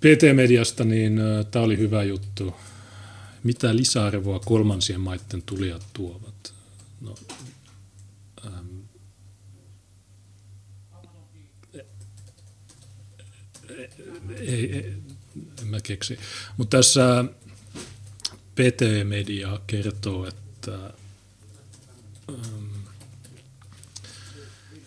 PT-mediasta, 0.00 0.84
niin 0.84 1.20
tämä 1.50 1.64
oli 1.64 1.78
hyvä 1.78 2.02
juttu. 2.02 2.54
Mitä 3.44 3.76
lisäarvoa 3.76 4.38
kolmansien 4.38 5.00
maiden 5.00 5.42
tulijat 5.42 5.86
tuovat? 5.92 6.54
No, 7.00 7.14
ähm, 8.46 8.66
ei, 14.40 14.72
ei, 14.76 14.94
en 15.62 15.66
mä 15.66 15.80
keksi. 15.80 16.18
Mutta 16.56 16.76
tässä 16.76 17.24
PT-media 18.54 19.60
kertoo, 19.66 20.26
että 20.26 20.92
ähm, 22.28 22.64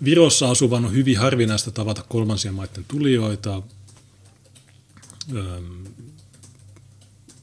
Virossa 0.04 0.50
asuvan 0.50 0.86
on 0.86 0.94
hyvin 0.94 1.18
harvinaista 1.18 1.72
tavata 1.72 2.04
kolmansien 2.10 2.54
maiden 2.54 2.86
tulijoita. 2.88 3.62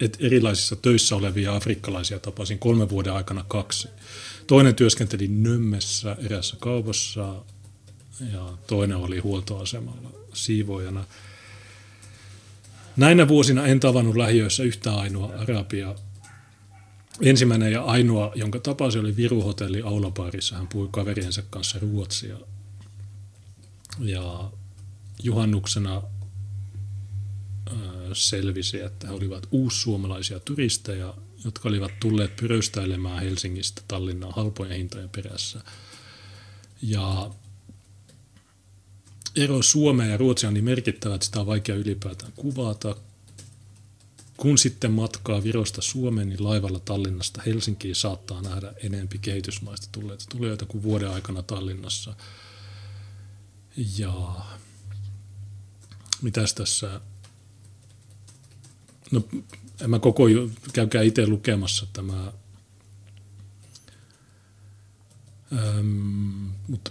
Et 0.01 0.17
erilaisissa 0.21 0.77
töissä 0.77 1.17
olevia 1.17 1.55
afrikkalaisia 1.57 2.19
tapasin 2.19 2.59
kolmen 2.59 2.89
vuoden 2.89 3.13
aikana 3.13 3.45
kaksi. 3.49 3.89
Toinen 4.47 4.75
työskenteli 4.75 5.29
Nömmessä 5.29 6.17
erässä 6.19 6.57
kaupassa 6.61 7.45
ja 8.33 8.59
toinen 8.67 8.97
oli 8.97 9.19
huoltoasemalla 9.19 10.11
siivoojana. 10.35 11.05
Näinä 12.97 13.29
vuosina 13.29 13.67
en 13.67 13.81
tavannut 13.81 14.17
lähiöissä 14.17 14.63
yhtä 14.63 14.95
ainoa 14.95 15.35
arabia. 15.39 15.95
Ensimmäinen 17.21 17.73
ja 17.73 17.83
ainoa, 17.83 18.33
jonka 18.35 18.59
tapasi, 18.59 18.99
oli 18.99 19.17
Viru-hotelli 19.17 19.83
Aulapaarissa. 19.83 20.57
Hän 20.57 20.69
puhui 20.69 20.89
kaveriensa 20.93 21.43
kanssa 21.51 21.79
ruotsia. 21.79 22.37
Ja 23.99 24.51
juhannuksena 25.23 26.03
selvisi, 28.13 28.81
että 28.81 29.07
he 29.07 29.13
olivat 29.13 29.47
uussuomalaisia 29.51 30.41
turisteja, 30.41 31.15
jotka 31.45 31.69
olivat 31.69 32.01
tulleet 32.01 32.37
pyröstäilemään 32.37 33.23
Helsingistä 33.23 33.83
Tallinnaan 33.89 34.35
halpojen 34.37 34.77
hintojen 34.77 35.09
perässä. 35.09 35.61
Ja 36.83 37.31
ero 39.37 39.63
Suomeen 39.63 40.11
ja 40.11 40.17
Ruotsia 40.17 40.49
on 40.49 40.55
niin 40.55 40.65
merkittävä, 40.65 41.15
että 41.15 41.25
sitä 41.25 41.41
on 41.41 41.47
vaikea 41.47 41.77
ylipäätään 41.77 42.33
kuvata. 42.37 42.97
Kun 44.37 44.59
sitten 44.59 44.93
matkaa 44.93 45.43
Virosta 45.43 45.83
Suomeen, 45.83 46.29
niin 46.29 46.45
laivalla 46.45 46.81
Tallinnasta 46.81 47.43
Helsinkiin 47.47 47.95
saattaa 47.95 48.43
nähdä 48.43 48.73
enempi 48.83 49.19
kehitysmaista 49.19 49.89
tulleita 49.93 50.25
tulijoita 50.29 50.67
kuin 50.67 50.83
vuoden 50.83 51.11
aikana 51.11 51.43
Tallinnassa. 51.43 52.15
Ja 53.99 54.35
mitäs 56.23 56.55
tässä 56.55 57.01
No 59.11 59.23
en 59.81 59.91
mä 59.91 59.99
koko, 59.99 60.25
käykää 60.73 61.03
itse 61.03 61.27
lukemassa 61.27 61.87
tämä, 61.93 62.33
ähm, 65.53 66.49
mutta 66.69 66.91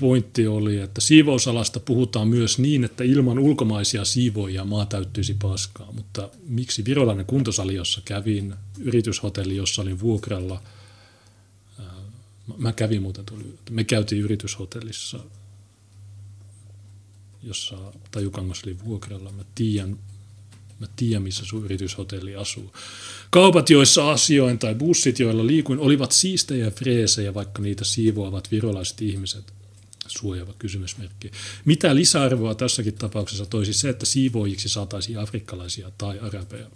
pointti 0.00 0.46
oli, 0.46 0.76
että 0.76 1.00
siivousalasta 1.00 1.80
puhutaan 1.80 2.28
myös 2.28 2.58
niin, 2.58 2.84
että 2.84 3.04
ilman 3.04 3.38
ulkomaisia 3.38 4.04
siivoja 4.04 4.64
maa 4.64 4.86
täyttyisi 4.86 5.36
paskaa. 5.42 5.92
Mutta 5.92 6.28
miksi 6.46 6.84
virolainen 6.84 7.26
kuntosali, 7.26 7.74
jossa 7.74 8.00
kävin, 8.04 8.54
yrityshotelli, 8.78 9.56
jossa 9.56 9.82
olin 9.82 10.00
vuokralla, 10.00 10.62
mä 12.56 12.72
kävin 12.72 13.02
muuten, 13.02 13.24
tuli, 13.24 13.58
me 13.70 13.84
käytiin 13.84 14.22
yrityshotellissa, 14.22 15.18
jossa 17.42 17.76
Tajukangos 18.10 18.62
oli 18.64 18.76
vuokralla. 18.84 19.32
Mä 19.32 19.42
tiedän, 19.54 19.98
Mä 20.80 20.86
tiedän, 20.96 21.22
missä 21.22 21.44
sun 21.44 21.64
yrityshotelli 21.64 22.36
asuu. 22.36 22.72
Kaupat, 23.30 23.70
joissa 23.70 24.10
asioin 24.10 24.58
tai 24.58 24.74
bussit, 24.74 25.18
joilla 25.18 25.46
liikuin, 25.46 25.78
olivat 25.78 26.12
siistejä 26.12 26.64
ja 26.64 26.70
freesejä, 26.70 27.34
vaikka 27.34 27.62
niitä 27.62 27.84
siivoavat 27.84 28.50
virolaiset 28.50 29.02
ihmiset. 29.02 29.52
Suojava 30.06 30.52
kysymysmerkki. 30.58 31.30
Mitä 31.64 31.94
lisäarvoa 31.94 32.54
tässäkin 32.54 32.94
tapauksessa 32.94 33.46
toisi 33.46 33.72
se, 33.72 33.88
että 33.88 34.06
siivoojiksi 34.06 34.68
saataisiin 34.68 35.18
afrikkalaisia 35.18 35.90
tai 35.98 36.18
arabeja? 36.18 36.66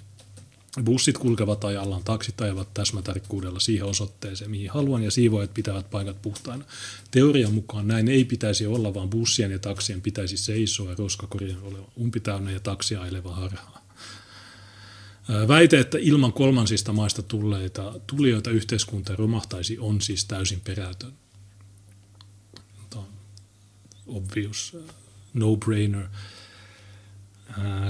Bussit 0.84 1.18
kulkevat 1.18 1.64
ajallaan, 1.64 2.05
taksit 2.05 2.40
ajavat 2.40 2.74
täsmätarkkuudella 2.74 3.61
siihen 3.61 3.86
osoitteeseen, 3.86 4.50
mihin 4.50 4.70
haluan, 4.70 5.02
ja 5.02 5.11
siivoajat 5.11 5.55
pitävät 5.55 5.90
paikat 5.90 6.22
puhtaina. 6.22 6.64
Teorian 7.11 7.55
mukaan 7.55 7.88
näin 7.88 8.09
ei 8.09 8.24
pitäisi 8.24 8.66
olla, 8.66 8.94
vaan 8.94 9.11
bussien 9.11 9.50
ja 9.50 9.59
taksien 9.59 10.02
pitäisi 10.02 10.36
seisoa 10.36 10.94
roskakorien 10.98 11.62
oleva 11.62 11.88
umpitäynnä 12.00 12.50
ja 12.50 12.61
taksia 12.61 13.02
aileva 13.02 13.34
harhaa. 13.34 13.84
Väite, 15.48 15.80
että 15.80 15.98
ilman 16.00 16.32
kolmansista 16.32 16.92
maista 16.92 17.22
tulleita 17.22 18.00
tulijoita 18.06 18.50
yhteiskunta 18.50 19.16
romahtaisi, 19.16 19.78
on 19.78 20.00
siis 20.00 20.24
täysin 20.24 20.60
perätön. 20.60 21.12
Obvious, 24.06 24.76
no-brainer. 25.34 26.06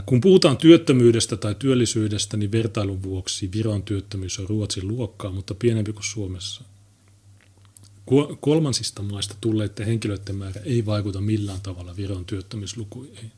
Kun 0.07 0.21
puhutaan 0.21 0.57
työttömyydestä 0.57 1.37
tai 1.37 1.55
työllisyydestä, 1.55 2.37
niin 2.37 2.53
vertailun 2.53 3.03
vuoksi 3.03 3.51
Viron 3.53 3.83
työttömyys 3.83 4.39
on 4.39 4.49
Ruotsin 4.49 4.89
luokkaa, 4.89 5.33
mutta 5.33 5.55
pienempi 5.55 5.93
kuin 5.93 6.05
Suomessa. 6.05 6.65
Kolmansista 8.41 9.03
maista 9.03 9.35
tulleiden 9.41 9.87
henkilöiden 9.87 10.37
määrä 10.37 10.61
ei 10.65 10.87
vaikuta 10.87 11.21
millään 11.21 11.61
tavalla 11.61 11.97
Viron 11.97 12.25
työttömyyslukuihin. 12.25 13.33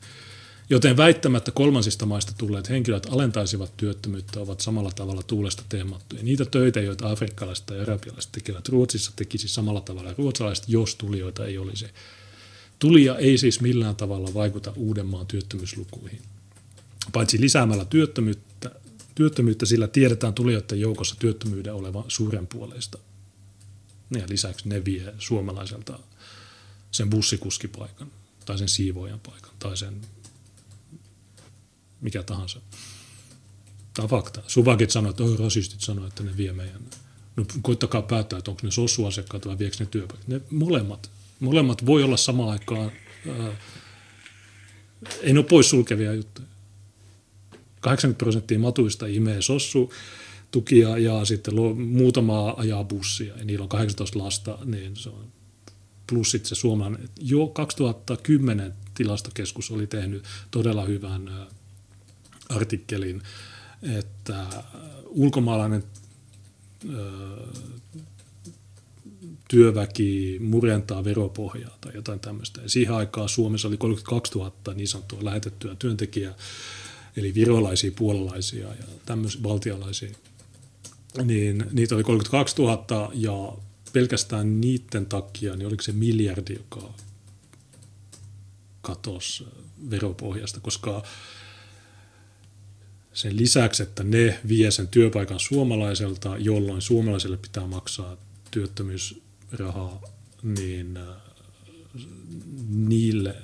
Joten 0.69 0.97
väittämättä 0.97 1.51
kolmansista 1.51 2.05
maista 2.05 2.33
tulleet 2.37 2.69
henkilöt 2.69 3.07
alentaisivat 3.11 3.77
työttömyyttä 3.77 4.39
ovat 4.39 4.61
samalla 4.61 4.91
tavalla 4.91 5.23
tuulesta 5.23 5.63
teemattuja. 5.69 6.23
Niitä 6.23 6.45
töitä, 6.45 6.81
joita 6.81 7.11
afrikkalaiset 7.11 7.65
tai 7.65 7.79
arabialaiset 7.79 8.31
tekevät 8.31 8.69
Ruotsissa, 8.69 9.11
tekisi 9.15 9.47
samalla 9.47 9.81
tavalla 9.81 10.13
ruotsalaiset, 10.17 10.69
jos 10.69 10.95
tulijoita 10.95 11.45
ei 11.45 11.57
olisi. 11.57 11.85
Tulija 12.79 13.17
ei 13.17 13.37
siis 13.37 13.61
millään 13.61 13.95
tavalla 13.95 14.33
vaikuta 14.33 14.73
Uudenmaan 14.75 15.27
työttömyyslukuihin. 15.27 16.21
Paitsi 17.13 17.41
lisäämällä 17.41 17.85
työttömyyttä, 17.85 18.71
työttömyyttä 19.15 19.65
sillä 19.65 19.87
tiedetään 19.87 20.33
tulijoiden 20.33 20.79
joukossa 20.79 21.15
työttömyyden 21.19 21.73
olevan 21.73 22.03
suuren 22.07 22.47
puoleista. 22.47 22.97
Ja 24.11 24.23
lisäksi 24.29 24.69
ne 24.69 24.85
vie 24.85 25.13
suomalaiselta 25.19 25.99
sen 26.91 27.09
bussikuskipaikan 27.09 28.11
tai 28.45 28.57
sen 28.57 28.69
siivoojan 28.69 29.19
paikan 29.19 29.51
tai 29.59 29.77
sen 29.77 30.01
mikä 32.01 32.23
tahansa. 32.23 32.61
Tämä 33.93 34.03
on 34.03 34.09
fakta. 34.09 34.41
Suvakit 34.47 34.91
sanoi, 34.91 35.09
että 35.09 35.23
rasistit 35.39 35.81
sanoi, 35.81 36.07
että 36.07 36.23
ne 36.23 36.37
vie 36.37 36.53
meidän. 36.53 36.81
No 37.35 37.45
koittakaa 37.61 38.01
päättää, 38.01 38.39
että 38.39 38.51
onko 38.51 38.61
ne 38.63 38.71
sossuasiakkaat 38.71 39.47
vai 39.47 39.59
viekö 39.59 39.75
ne 39.79 39.85
työpaikat. 39.85 40.27
Ne 40.27 40.41
molemmat, 40.51 41.11
molemmat 41.39 41.85
voi 41.85 42.03
olla 42.03 42.17
samaan 42.17 42.49
aikaan, 42.49 42.91
ää, 43.39 43.51
ei 45.21 45.33
ne 45.33 45.39
ole 45.39 45.47
poissulkevia 45.47 46.13
juttuja. 46.13 46.47
80 47.79 48.17
prosenttia 48.17 48.59
matuista 48.59 49.05
imee 49.05 49.41
sossu 49.41 49.93
tukia 50.51 50.97
ja 50.97 51.25
sitten 51.25 51.53
muutama 51.77 52.53
ajaa 52.57 52.83
bussia 52.83 53.37
ja 53.37 53.45
niillä 53.45 53.63
on 53.63 53.69
18 53.69 54.19
lasta, 54.19 54.57
niin 54.65 54.95
se 54.95 55.09
on 55.09 55.27
plus 56.07 56.31
sitten 56.31 56.49
se 56.49 56.55
suomalainen. 56.55 57.09
Jo 57.21 57.47
2010 57.47 58.73
tilastokeskus 58.93 59.71
oli 59.71 59.87
tehnyt 59.87 60.23
todella 60.51 60.85
hyvän 60.85 61.47
artikkelin, 62.49 63.21
että 63.97 64.45
ulkomaalainen 65.05 65.83
työväki 69.49 70.39
murentaa 70.41 71.03
veropohjaa 71.03 71.77
tai 71.81 71.91
jotain 71.95 72.19
tämmöistä. 72.19 72.61
Ja 72.61 72.69
siihen 72.69 72.95
aikaan 72.95 73.29
Suomessa 73.29 73.67
oli 73.67 73.77
32 73.77 74.37
000 74.37 74.73
niin 74.73 74.87
sanottua 74.87 75.25
lähetettyä 75.25 75.75
työntekijää, 75.75 76.35
eli 77.17 77.33
virolaisia, 77.33 77.91
puolalaisia 77.91 78.67
ja 78.67 78.85
tämmöisiä 79.05 79.43
valtialaisia. 79.43 80.15
Niin 81.23 81.65
niitä 81.71 81.95
oli 81.95 82.03
32 82.03 82.61
000 82.61 83.11
ja 83.13 83.57
pelkästään 83.93 84.61
niiden 84.61 85.05
takia, 85.05 85.55
niin 85.55 85.67
oliko 85.67 85.83
se 85.83 85.91
miljardi, 85.91 86.53
joka 86.53 86.93
katosi 88.81 89.45
veropohjasta, 89.89 90.59
koska 90.59 91.03
sen 93.17 93.37
lisäksi, 93.37 93.83
että 93.83 94.03
ne 94.03 94.39
vie 94.47 94.71
sen 94.71 94.87
työpaikan 94.87 95.39
suomalaiselta, 95.39 96.37
jolloin 96.37 96.81
suomalaiselle 96.81 97.37
pitää 97.37 97.67
maksaa 97.67 98.17
työttömyysrahaa, 98.51 100.01
niin 100.43 100.97
äh, 100.97 101.07
niille, 102.69 103.35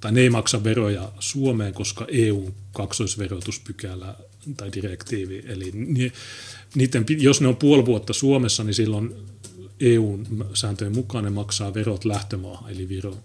tai 0.00 0.12
ne 0.12 0.20
ei 0.20 0.30
maksa 0.30 0.64
veroja 0.64 1.12
Suomeen, 1.18 1.74
koska 1.74 2.06
EU 2.08 2.50
kaksoisverotuspykälä 2.72 4.14
tai 4.56 4.72
direktiivi, 4.72 5.42
eli 5.46 5.72
niiden, 6.74 7.04
jos 7.18 7.40
ne 7.40 7.48
on 7.48 7.56
puoli 7.56 7.86
vuotta 7.86 8.12
Suomessa, 8.12 8.64
niin 8.64 8.74
silloin 8.74 9.14
EU-sääntöjen 9.80 10.94
mukaan 10.94 11.24
ne 11.24 11.30
maksaa 11.30 11.74
verot 11.74 12.04
lähtömaahan, 12.04 12.72
eli 12.72 12.88
Viro. 12.88 13.18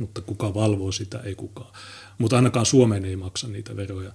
Mutta 0.00 0.20
kuka 0.20 0.54
valvoo 0.54 0.92
sitä, 0.92 1.20
ei 1.20 1.34
kukaan 1.34 1.72
mutta 2.18 2.36
ainakaan 2.36 2.66
Suomeen 2.66 3.04
ei 3.04 3.16
maksa 3.16 3.48
niitä 3.48 3.76
veroja. 3.76 4.12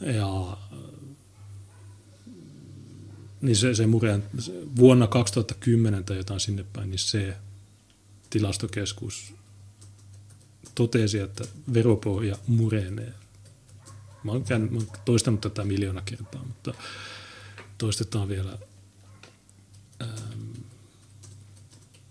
Ja 0.00 0.56
niin 3.40 3.56
se, 3.56 3.74
se 3.74 3.86
mureen, 3.86 4.24
vuonna 4.76 5.06
2010 5.06 6.04
tai 6.04 6.16
jotain 6.16 6.40
sinne 6.40 6.64
päin, 6.72 6.90
niin 6.90 6.98
se 6.98 7.36
tilastokeskus 8.30 9.34
totesi, 10.74 11.18
että 11.18 11.44
veropohja 11.74 12.36
murenee. 12.46 13.12
Mä 14.24 14.32
oon, 14.32 14.44
käynyt, 14.44 14.70
mä 14.70 14.78
oon 14.78 14.88
toistanut 15.04 15.40
tätä 15.40 15.64
miljoona 15.64 16.02
kertaa, 16.02 16.44
mutta 16.44 16.74
toistetaan 17.78 18.28
vielä. 18.28 18.58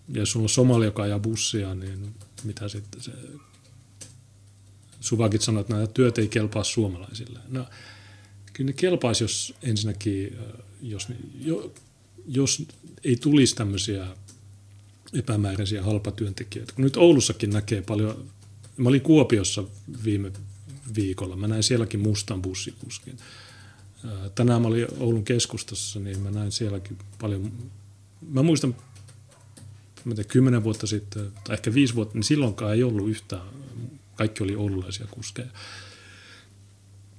Ja 0.08 0.20
jos 0.20 0.32
sulla 0.32 0.44
on 0.44 0.48
somali, 0.48 0.84
joka 0.84 1.02
ajaa 1.02 1.18
bussia, 1.18 1.74
niin 1.74 2.14
mitä 2.44 2.68
sitten 2.68 3.02
se... 3.02 3.12
Suvakit 5.00 5.42
sanoi, 5.42 5.60
että 5.60 5.74
nämä 5.74 5.86
työt 5.86 6.18
ei 6.18 6.28
kelpaa 6.28 6.64
suomalaisille. 6.64 7.38
No, 7.48 7.66
kyllä 8.52 8.68
ne 8.68 8.72
kelpaisi, 8.72 9.24
jos 9.24 9.54
ensinnäkin, 9.62 10.36
jos, 10.82 11.08
jos 12.26 12.62
ei 13.04 13.16
tulisi 13.16 13.56
tämmöisiä 13.56 14.06
epämääräisiä 15.12 15.82
halpatyöntekijöitä. 15.82 16.72
Kun 16.72 16.84
nyt 16.84 16.96
Oulussakin 16.96 17.50
näkee 17.50 17.82
paljon, 17.82 18.24
mä 18.76 18.88
olin 18.88 19.00
Kuopiossa 19.00 19.64
viime 20.04 20.32
viikolla, 20.96 21.36
mä 21.36 21.48
näin 21.48 21.62
sielläkin 21.62 22.00
mustan 22.00 22.42
bussikuskin. 22.42 23.16
Tänään 24.34 24.62
mä 24.62 24.68
olin 24.68 24.86
Oulun 24.98 25.24
keskustassa, 25.24 26.00
niin 26.00 26.18
mä 26.18 26.30
näin 26.30 26.52
sielläkin 26.52 26.98
paljon, 27.20 27.52
mä 28.28 28.42
muistan, 28.42 28.74
mä 30.04 30.14
tiedän, 30.14 30.30
kymmenen 30.30 30.64
vuotta 30.64 30.86
sitten, 30.86 31.32
tai 31.44 31.54
ehkä 31.54 31.74
viisi 31.74 31.94
vuotta, 31.94 32.14
niin 32.14 32.24
silloinkaan 32.24 32.74
ei 32.74 32.82
ollut 32.82 33.08
yhtään, 33.08 33.46
kaikki 34.16 34.42
oli 34.42 34.56
oululaisia 34.56 35.06
kuskeja. 35.10 35.48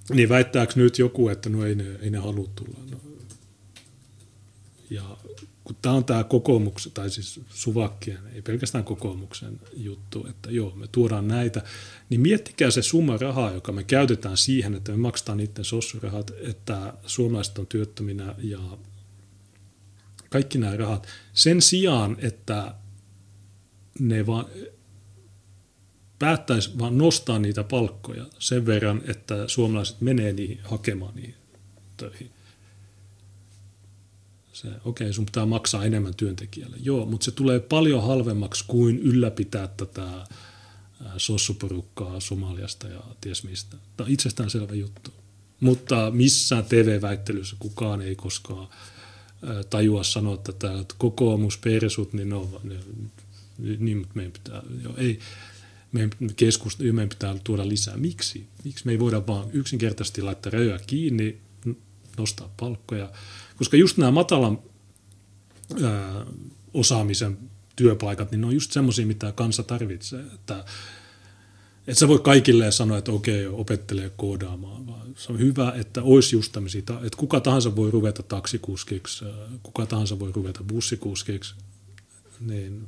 Niin 0.10 0.30
väittääkö 0.30 0.74
nyt 0.76 1.00
joku, 1.00 1.30
että 1.30 1.50
no 1.50 1.66
ei 1.66 1.76
ne, 1.76 1.96
ei 2.02 2.10
ne 2.10 2.18
halua 2.18 2.50
tulla? 2.56 2.80
No. 2.92 2.98
Ja 4.90 5.18
kun 5.64 5.76
tämä 5.82 5.96
on 5.96 6.06
tämä 6.06 6.24
kokoomuksen, 6.24 6.92
tai 6.92 7.10
siis 7.10 7.40
suvakkien, 7.50 8.20
ei 8.34 8.42
pelkästään 8.42 8.84
kokoomuksen 8.84 9.60
juttu, 9.74 10.28
että 10.30 10.52
joo, 10.52 10.76
me 10.76 10.88
tuodaan 10.92 11.28
näitä, 11.28 11.64
niin 12.10 12.22
miettikää 12.22 12.72
se 12.72 12.82
summa 12.82 13.18
rahaa, 13.18 13.52
joka 13.52 13.72
me 13.72 13.84
käytetään 13.84 14.38
siihen, 14.38 14.76
että 14.76 14.92
me 14.92 14.98
maksetaan 14.98 15.38
niiden 15.38 15.66
sossurahat, 15.66 16.32
että 16.42 16.94
suomalaiset 17.06 17.58
on 17.58 17.68
työttöminä 17.68 18.36
ja 18.38 18.60
kaikki 20.30 20.58
nämä 20.58 20.78
rahat. 20.78 21.08
Sen 21.34 21.62
sijaan, 21.62 22.18
että 22.20 22.76
ne 24.00 24.26
vaan 24.26 24.46
päättäisi 26.20 26.80
vaan 26.80 26.98
nostaa 26.98 27.40
niitä 27.40 27.64
palkkoja 27.64 28.26
sen 28.40 28.66
verran, 28.66 29.02
että 29.08 29.48
suomalaiset 29.48 30.02
menee 30.02 30.34
niihin 30.34 30.60
hakemaan 30.64 31.16
niihin 31.16 31.36
töihin. 31.98 32.32
Se, 34.54 34.68
okei, 34.86 35.14
sun 35.14 35.26
pitää 35.26 35.46
maksaa 35.46 35.86
enemmän 35.86 36.16
työntekijälle. 36.16 36.78
Joo, 36.80 37.06
mutta 37.06 37.26
se 37.26 37.32
tulee 37.32 37.60
paljon 37.60 38.04
halvemmaksi 38.04 38.64
kuin 38.68 39.00
ylläpitää 39.00 39.68
tätä 39.68 40.08
sossuporukkaa 41.18 42.20
Somaliasta 42.20 42.88
ja 42.88 43.02
ties 43.22 43.44
mistä. 43.44 43.78
Tämä 43.98 44.08
on 44.08 44.14
itsestäänselvä 44.14 44.76
juttu. 44.76 45.12
Mutta 45.60 46.12
missään 46.12 46.66
TV-väittelyssä 46.66 47.56
kukaan 47.60 48.02
ei 48.02 48.16
koskaan 48.16 48.68
tajua 49.70 50.04
sanoa 50.04 50.38
tätä, 50.38 50.80
että 50.80 50.96
kokoomus, 50.98 51.58
persut, 51.58 52.14
niin 52.14 52.30
no, 52.30 52.62
niin, 53.80 53.98
mutta 53.98 54.14
meidän 54.16 54.32
pitää, 54.32 54.62
joo, 54.84 54.94
ei, 54.98 55.20
meidän, 55.92 56.12
keskust, 56.36 56.80
meidän 56.80 57.10
pitää 57.10 57.36
tuoda 57.44 57.68
lisää. 57.68 57.98
Miksi? 57.98 58.48
Miksi 58.64 58.86
me 58.86 58.92
ei 58.92 59.00
voida 59.00 59.28
vaan 59.28 59.50
yksinkertaisesti 59.54 60.22
laittaa 60.22 60.52
rajoja 60.52 60.80
kiinni, 60.80 61.38
nostaa 62.18 62.54
palkkoja, 62.60 63.12
koska 63.56 63.78
just 63.78 63.98
nämä 63.98 64.12
matalan 64.12 64.60
ää, 65.84 66.26
osaamisen 66.74 67.38
työpaikat, 67.76 68.32
niin 68.32 68.42
ne 68.42 68.48
on 68.48 68.54
just 68.54 68.72
semmoisia, 68.72 69.06
mitä 69.06 69.32
kansa 69.32 69.64
tarvitsee. 69.64 70.24
Että, 70.34 70.66
että 71.88 72.00
sä 72.00 72.08
voi 72.08 72.20
kaikille 72.20 72.72
sanoa, 72.72 72.98
että 72.98 73.12
okei, 73.12 73.48
opettelee 73.48 74.10
koodaamaan, 74.10 74.88
vaan 74.88 75.16
se 75.16 75.32
on 75.32 75.40
hyvä, 75.40 75.74
että 75.76 76.04
olisi 76.04 76.36
just 76.36 76.52
tämmöisiä, 76.52 76.80
että 76.80 77.18
kuka 77.18 77.40
tahansa 77.40 77.76
voi 77.76 77.92
ruveta 77.92 78.24
taksikuskiksi, 78.24 79.26
kuka 79.64 79.86
tahansa 79.86 80.20
voi 80.20 80.32
ruveta 80.32 80.64
bussikuskiksi, 80.64 81.56
niin 82.40 82.88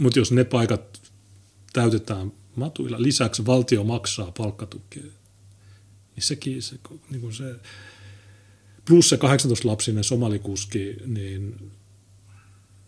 mutta 0.00 0.18
jos 0.18 0.32
ne 0.32 0.44
paikat 0.44 0.89
täytetään 1.72 2.32
matuilla, 2.56 3.02
lisäksi 3.02 3.46
valtio 3.46 3.84
maksaa 3.84 4.32
palkkatukea, 4.38 5.02
niin 5.02 6.24
sekin 6.24 6.62
se, 6.62 6.76
niin 7.10 7.20
kuin 7.20 7.34
se 7.34 7.54
plus 8.84 9.08
se 9.08 9.16
18-lapsinen 9.16 10.04
somalikuski, 10.04 10.96
niin 11.06 11.70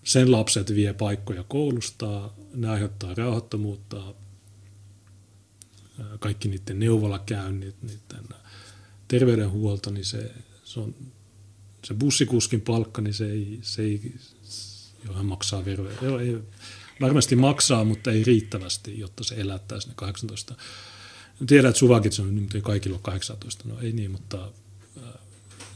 sen 0.04 0.32
lapset 0.32 0.74
vie 0.74 0.92
paikkoja 0.92 1.42
koulusta, 1.42 2.30
ne 2.54 2.68
aiheuttaa 2.68 3.14
rauhattomuutta, 3.14 4.14
kaikki 6.18 6.48
niiden 6.48 6.78
neuvolakäynnit, 6.78 7.82
niiden 7.82 8.28
terveydenhuolto, 9.08 9.90
niin 9.90 10.04
se, 10.04 10.32
se 10.64 10.80
on 10.80 10.94
se 11.84 11.94
bussikuskin 11.94 12.60
palkka, 12.60 13.02
niin 13.02 13.14
se 13.14 13.30
ei, 13.30 13.58
se 13.62 13.82
ei 13.82 14.14
jo 15.04 15.12
hän 15.12 15.26
maksaa 15.26 15.64
veroja. 15.64 15.96
Joo, 16.02 16.18
ei, 16.18 16.38
varmasti 17.02 17.36
maksaa, 17.36 17.84
mutta 17.84 18.12
ei 18.12 18.24
riittävästi, 18.24 18.98
jotta 18.98 19.24
se 19.24 19.34
elättäisi 19.34 19.88
ne 19.88 19.94
18. 19.96 20.54
Tiedän, 21.46 21.68
että 21.68 21.78
suvakit 21.78 22.18
on, 22.18 22.34
mutta 22.34 22.58
ei 22.58 22.62
kaikilla 22.62 22.96
ole 22.96 23.02
18. 23.02 23.68
No 23.68 23.80
ei 23.80 23.92
niin, 23.92 24.10
mutta 24.10 24.52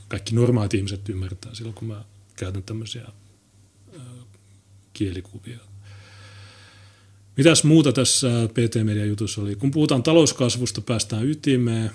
kaikki 0.08 0.34
normaalit 0.34 0.74
ihmiset 0.74 1.08
ymmärtää 1.08 1.54
silloin, 1.54 1.74
kun 1.74 1.88
mä 1.88 2.04
käytän 2.36 2.62
tämmöisiä 2.62 3.06
kielikuvia. 4.92 5.58
Mitäs 7.36 7.64
muuta 7.64 7.92
tässä 7.92 8.28
PT-median 8.48 9.08
jutussa 9.08 9.40
oli? 9.40 9.56
Kun 9.56 9.70
puhutaan 9.70 10.02
talouskasvusta, 10.02 10.80
päästään 10.80 11.26
ytimeen. 11.28 11.90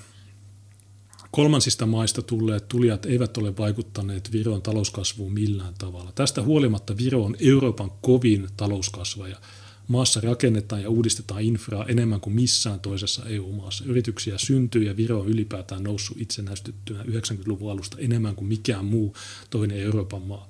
Kolmansista 1.31 1.85
maista 1.85 2.21
tulleet 2.21 2.67
tulijat 2.67 3.05
eivät 3.05 3.37
ole 3.37 3.57
vaikuttaneet 3.57 4.31
Viron 4.31 4.61
talouskasvuun 4.61 5.33
millään 5.33 5.73
tavalla. 5.77 6.11
Tästä 6.15 6.41
huolimatta 6.41 6.97
Viro 6.97 7.23
on 7.23 7.35
Euroopan 7.39 7.91
kovin 8.01 8.47
talouskasvaja– 8.57 9.37
Maassa 9.91 10.21
rakennetaan 10.21 10.81
ja 10.81 10.89
uudistetaan 10.89 11.41
infraa 11.41 11.85
enemmän 11.85 12.21
kuin 12.21 12.35
missään 12.35 12.79
toisessa 12.79 13.25
EU-maassa. 13.25 13.83
Yrityksiä 13.87 14.37
syntyy 14.37 14.83
ja 14.83 14.97
Viro 14.97 15.19
on 15.19 15.27
ylipäätään 15.27 15.83
noussut 15.83 16.17
itsenäistyttynä 16.21 17.03
90-luvun 17.03 17.71
alusta 17.71 17.97
enemmän 17.99 18.35
kuin 18.35 18.47
mikään 18.47 18.85
muu 18.85 19.15
toinen 19.49 19.77
Euroopan 19.77 20.21
maa. 20.21 20.49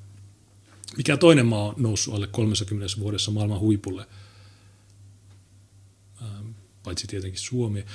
Mikä 0.98 1.18
toinen 1.18 1.46
maa 1.46 1.68
on 1.68 1.74
noussut 1.78 2.14
alle 2.14 2.28
30 2.28 2.88
vuodessa 3.00 3.32
maailman 3.32 3.60
huipulle? 3.60 4.06
Paitsi 6.84 7.08
tietenkin 7.08 7.40
Suomi. 7.40 7.86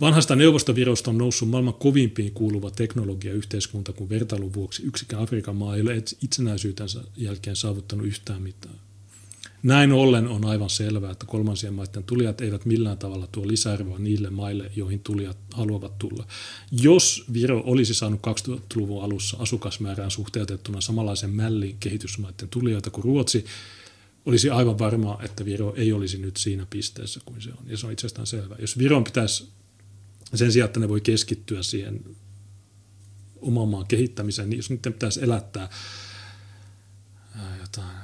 Vanhasta 0.00 0.36
neuvostovirosta 0.36 1.10
on 1.10 1.18
noussut 1.18 1.48
maailman 1.48 1.74
kovimpiin 1.74 2.32
kuuluva 2.32 2.70
teknologiayhteiskunta, 2.70 3.92
kun 3.92 4.08
vertailun 4.08 4.54
vuoksi 4.54 4.82
yksikään 4.82 5.22
Afrikan 5.22 5.56
maa 5.56 5.76
ei 5.76 5.82
ole 5.82 6.02
itsenäisyytensä 6.22 7.00
jälkeen 7.16 7.56
saavuttanut 7.56 8.06
yhtään 8.06 8.42
mitään. 8.42 8.74
Näin 9.64 9.92
ollen 9.92 10.28
on 10.28 10.44
aivan 10.44 10.70
selvää, 10.70 11.10
että 11.10 11.26
kolmansien 11.26 11.74
maiden 11.74 12.04
tulijat 12.04 12.40
eivät 12.40 12.64
millään 12.64 12.98
tavalla 12.98 13.26
tuo 13.26 13.48
lisäarvoa 13.48 13.98
niille 13.98 14.30
maille, 14.30 14.70
joihin 14.76 15.00
tulijat 15.00 15.36
haluavat 15.52 15.98
tulla. 15.98 16.26
Jos 16.82 17.24
Viro 17.32 17.62
olisi 17.66 17.94
saanut 17.94 18.20
2000-luvun 18.48 19.04
alussa 19.04 19.36
asukasmäärään 19.40 20.10
suhteutettuna 20.10 20.80
samanlaisen 20.80 21.30
mällin 21.30 21.76
kehitysmaiden 21.80 22.48
tulijoita 22.48 22.90
kuin 22.90 23.04
Ruotsi, 23.04 23.44
olisi 24.26 24.50
aivan 24.50 24.78
varmaa, 24.78 25.22
että 25.22 25.44
Viro 25.44 25.74
ei 25.76 25.92
olisi 25.92 26.18
nyt 26.18 26.36
siinä 26.36 26.66
pisteessä 26.70 27.20
kuin 27.24 27.42
se 27.42 27.50
on. 27.50 27.64
Ja 27.66 27.76
se 27.76 27.86
on 27.86 27.92
itsestään 27.92 28.26
selvää. 28.26 28.58
Jos 28.60 28.78
Viron 28.78 29.04
pitäisi 29.04 29.48
sen 30.34 30.52
sijaan, 30.52 30.66
että 30.66 30.80
ne 30.80 30.88
voi 30.88 31.00
keskittyä 31.00 31.62
siihen 31.62 32.16
oman 33.36 33.68
maan 33.68 33.86
kehittämiseen, 33.86 34.50
niin 34.50 34.58
jos 34.58 34.70
nyt 34.70 34.82
pitäisi 34.82 35.24
elättää 35.24 35.68
jotain 37.60 37.96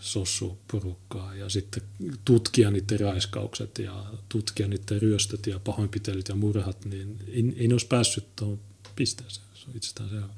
sossuporukkaa 0.00 1.34
ja 1.34 1.48
sitten 1.48 1.82
tutkia 2.24 2.70
niiden 2.70 3.00
raiskaukset 3.00 3.78
ja 3.78 4.04
tutkia 4.28 4.68
niiden 4.68 5.02
ryöstöt 5.02 5.46
ja 5.46 5.58
pahoinpitelyt 5.58 6.28
ja 6.28 6.34
murhat, 6.34 6.84
niin 6.84 7.18
ei, 7.28 7.54
ei 7.56 7.68
ne 7.68 7.74
olisi 7.74 7.86
päässyt 7.86 8.36
tuohon 8.36 8.60
pisteeseen. 8.96 9.46
Se 9.54 9.70
on 9.70 9.76
itsestään 9.76 10.08
selvä. 10.08 10.28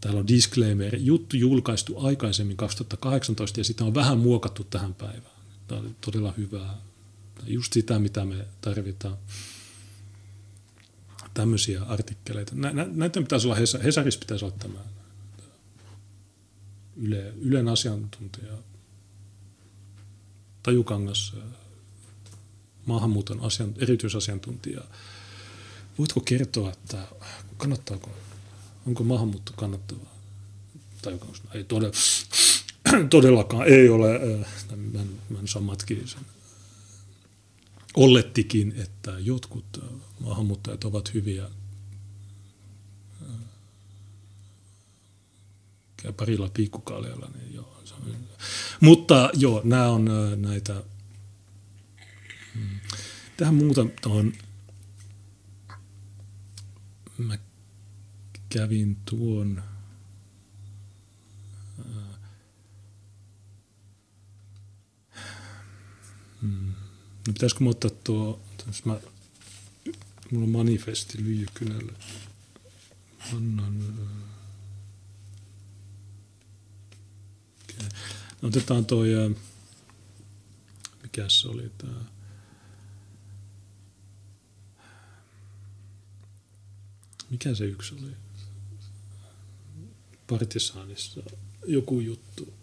Täällä 0.00 0.20
on 0.20 0.28
disclaimer, 0.28 0.96
juttu 0.96 1.36
julkaistu 1.36 2.06
aikaisemmin 2.06 2.56
2018 2.56 3.60
ja 3.60 3.64
sitä 3.64 3.84
on 3.84 3.94
vähän 3.94 4.18
muokattu 4.18 4.64
tähän 4.64 4.94
päivään. 4.94 5.38
Tämä 5.68 5.80
oli 5.80 5.90
todella 6.00 6.34
hyvää. 6.36 6.74
Just 7.46 7.72
sitä, 7.72 7.98
mitä 7.98 8.24
me 8.24 8.46
tarvitaan. 8.60 9.16
Tämmöisiä 11.34 11.82
artikkeleita. 11.82 12.52
Nä, 12.54 12.72
näiden 12.72 13.22
pitäisi 13.22 13.46
olla, 13.46 13.56
Hesarissa 13.84 14.20
pitäisi 14.20 14.44
olla 14.44 14.54
tämä 14.58 14.78
Yle, 16.96 17.32
Ylen 17.40 17.68
asiantuntija 17.68 18.52
Tajukangas, 20.62 21.36
maahanmuuton 22.86 23.40
asian, 23.40 23.74
erityisasiantuntija. 23.78 24.80
Voitko 25.98 26.20
kertoa, 26.20 26.72
että 26.72 26.98
kannattaako, 27.56 28.10
onko 28.88 29.04
maahanmuutto 29.04 29.52
kannattavaa? 29.56 30.14
Tajukangas, 31.02 31.42
ei 31.54 31.64
todella, 31.64 31.94
todellakaan 33.10 33.68
ei 33.68 33.88
ole. 33.88 34.18
Mä 34.92 35.00
en, 35.00 35.20
mä 35.30 35.38
en 35.38 35.48
saa 35.48 35.62
matkia 35.62 36.06
sen. 36.06 36.20
Ollettikin, 37.96 38.74
että 38.76 39.18
jotkut 39.18 39.84
maahanmuuttajat 40.20 40.84
ovat 40.84 41.14
hyviä 41.14 41.48
parilla 46.16 46.50
piikkukaljalla, 46.54 47.30
niin 47.34 47.54
joo. 47.54 47.80
Se 47.84 47.94
on, 47.94 48.16
mutta 48.80 49.30
joo, 49.34 49.60
nämä 49.64 49.88
on 49.88 50.10
näitä, 50.36 50.82
mm, 52.54 52.80
tähän 53.36 53.54
muuta 53.54 53.86
tuohon, 54.02 54.32
mä 57.18 57.38
kävin 58.48 58.96
tuon, 59.04 59.62
Hmm. 66.40 66.66
No 67.26 67.32
pitäisikö 67.32 67.64
mä 67.64 67.70
ottaa 67.70 67.90
tuo, 68.04 68.40
jos 68.66 68.84
mä, 68.84 69.00
mulla 70.30 70.44
on 70.44 70.50
manifesti 70.50 71.24
lyijykynällä. 71.24 71.92
Annan, 73.36 73.82
okay. 77.64 77.88
no, 78.42 78.48
otetaan 78.48 78.84
toi, 78.86 79.08
mikä 81.02 81.28
se 81.28 81.48
oli 81.48 81.72
tää, 81.78 82.04
mikä 87.30 87.54
se 87.54 87.64
yksi 87.64 87.94
oli? 87.94 88.27
Partisaanissa 90.30 91.22
joku 91.66 92.00
juttu. 92.00 92.54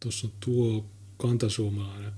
Tuossa 0.00 0.26
on 0.26 0.32
tuo 0.40 0.90
kantasuomalainen. 1.16 2.12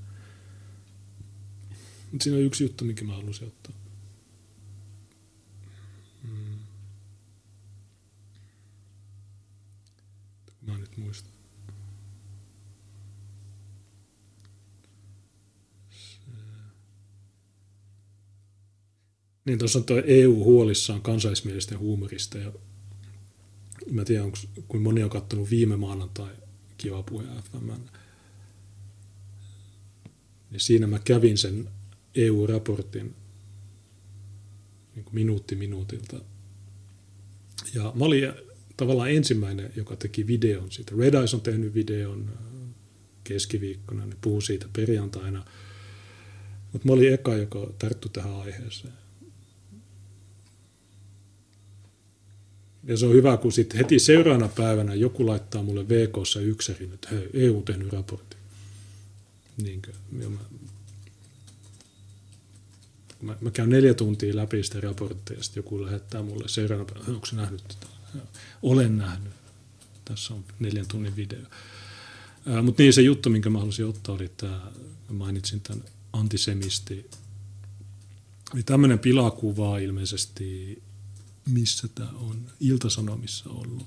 Mutta 2.13 2.25
siinä 2.25 2.37
on 2.37 2.43
yksi 2.45 2.65
juttu, 2.65 2.85
mikä 2.85 3.05
mä 3.05 3.15
halusin 3.15 3.49
ottaa. 3.49 3.73
Hmm. 6.23 6.59
Mä 10.67 10.79
nyt 10.79 10.97
muistan. 10.97 11.36
Niin 19.47 19.59
tuossa 19.59 19.79
on 19.79 19.85
tuo 19.85 20.03
EU 20.07 20.45
huolissaan 20.45 21.03
kansallismielisten 21.03 21.79
huumorista 21.79 22.39
ja 22.39 22.53
mä 23.91 24.05
tiedän, 24.05 24.25
onko, 24.25 24.39
kuin 24.69 24.83
moni 24.83 25.03
on 25.03 25.11
katsonut 25.11 25.51
viime 25.51 25.77
maanantai 25.77 26.35
Kiva 26.79 27.03
puhe 27.03 27.25
FM. 27.25 27.71
Ja 30.51 30.61
siinä 30.61 30.87
mä 30.87 30.99
kävin 30.99 31.39
sen 31.39 31.69
EU-raportin 32.15 33.15
niin 34.95 35.07
minuutti 35.13 35.57
minuutilta. 35.57 36.21
Ja 37.75 37.93
mä 37.95 38.05
olin 38.05 38.33
tavallaan 38.77 39.11
ensimmäinen, 39.11 39.73
joka 39.77 39.97
teki 39.97 40.27
videon 40.27 40.73
siitä. 40.73 40.93
Red 40.99 41.15
Eyes 41.15 41.35
on 41.35 41.41
tehnyt 41.41 41.75
videon 41.75 42.31
keskiviikkona, 43.25 44.07
ne 44.07 44.17
puhuu 44.21 44.41
siitä 44.41 44.69
perjantaina. 44.73 45.45
Mutta 46.73 46.89
mä 46.89 46.93
olin 46.93 47.13
eka, 47.13 47.35
joka 47.35 47.71
tarttui 47.79 48.11
tähän 48.11 48.41
aiheeseen. 48.41 49.06
Ja 52.87 52.97
se 52.97 53.07
on 53.07 53.15
hyvä, 53.15 53.37
kun 53.37 53.53
sitten 53.53 53.79
heti 53.79 53.99
seuraavana 53.99 54.49
päivänä 54.49 54.95
joku 54.95 55.27
laittaa 55.27 55.63
mulle 55.63 55.89
VKssa 55.89 56.41
yksärin, 56.41 56.93
että 56.93 57.09
hei, 57.11 57.31
EU 57.35 57.57
on 57.57 57.63
tehnyt 57.63 57.93
raportin. 57.93 58.39
Niinkö? 59.63 59.93
Ja 60.21 60.29
mä, 60.29 60.39
mä, 63.23 63.37
mä, 63.41 63.51
käyn 63.51 63.71
neljä 63.71 63.95
tuntia 63.95 64.37
läpi 64.37 64.63
sitä 64.63 64.81
raporttia, 64.81 65.37
ja 65.37 65.43
sitten 65.43 65.61
joku 65.61 65.83
lähettää 65.83 66.23
mulle 66.23 66.49
seuraavana 66.49 66.91
päivänä, 66.93 67.15
onko 67.15 67.27
se 67.27 67.37
nähnyt 67.37 67.63
tätä? 67.69 67.87
Olen 68.63 68.99
nähnyt. 68.99 69.33
Tässä 70.05 70.35
on 70.35 70.45
neljän 70.59 70.87
tunnin 70.87 71.17
video. 71.17 71.43
Mutta 72.63 72.83
niin 72.83 72.93
se 72.93 73.03
juttu, 73.03 73.31
minkä 73.31 73.51
mä 73.51 73.59
halusin 73.59 73.87
ottaa, 73.87 74.15
oli 74.15 74.31
tämä, 74.37 74.73
mainitsin 75.09 75.61
tämän 75.61 75.85
antisemisti. 76.13 77.11
Eli 78.55 78.63
tämmöinen 78.63 78.99
pilakuva 78.99 79.79
ilmeisesti 79.79 80.83
missä 81.47 81.89
tämä 81.89 82.11
on 82.11 82.51
Iltasanomissa 82.61 83.51
ollut. 83.51 83.87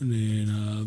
Niin, 0.00 0.50
äh, 0.50 0.86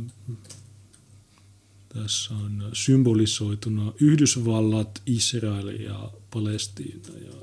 tässä 1.90 2.34
on 2.34 2.70
symbolisoituna 2.74 3.94
Yhdysvallat, 4.02 5.02
Israel 5.06 5.68
ja 5.68 6.12
Palestiina. 6.34 7.18
Ja 7.26 7.34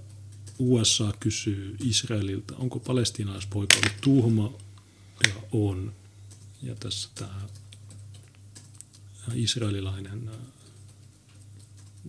USA 0.58 1.14
kysyy 1.20 1.76
Israelilta, 1.80 2.56
onko 2.56 2.80
palestiinaispoika 2.80 3.76
ollut 3.76 4.00
tuhma 4.00 4.52
ja 5.28 5.34
on. 5.52 5.92
Ja 6.62 6.74
tässä 6.74 7.08
tämä 7.14 7.40
israelilainen, 9.34 10.28
äh, 10.28 10.34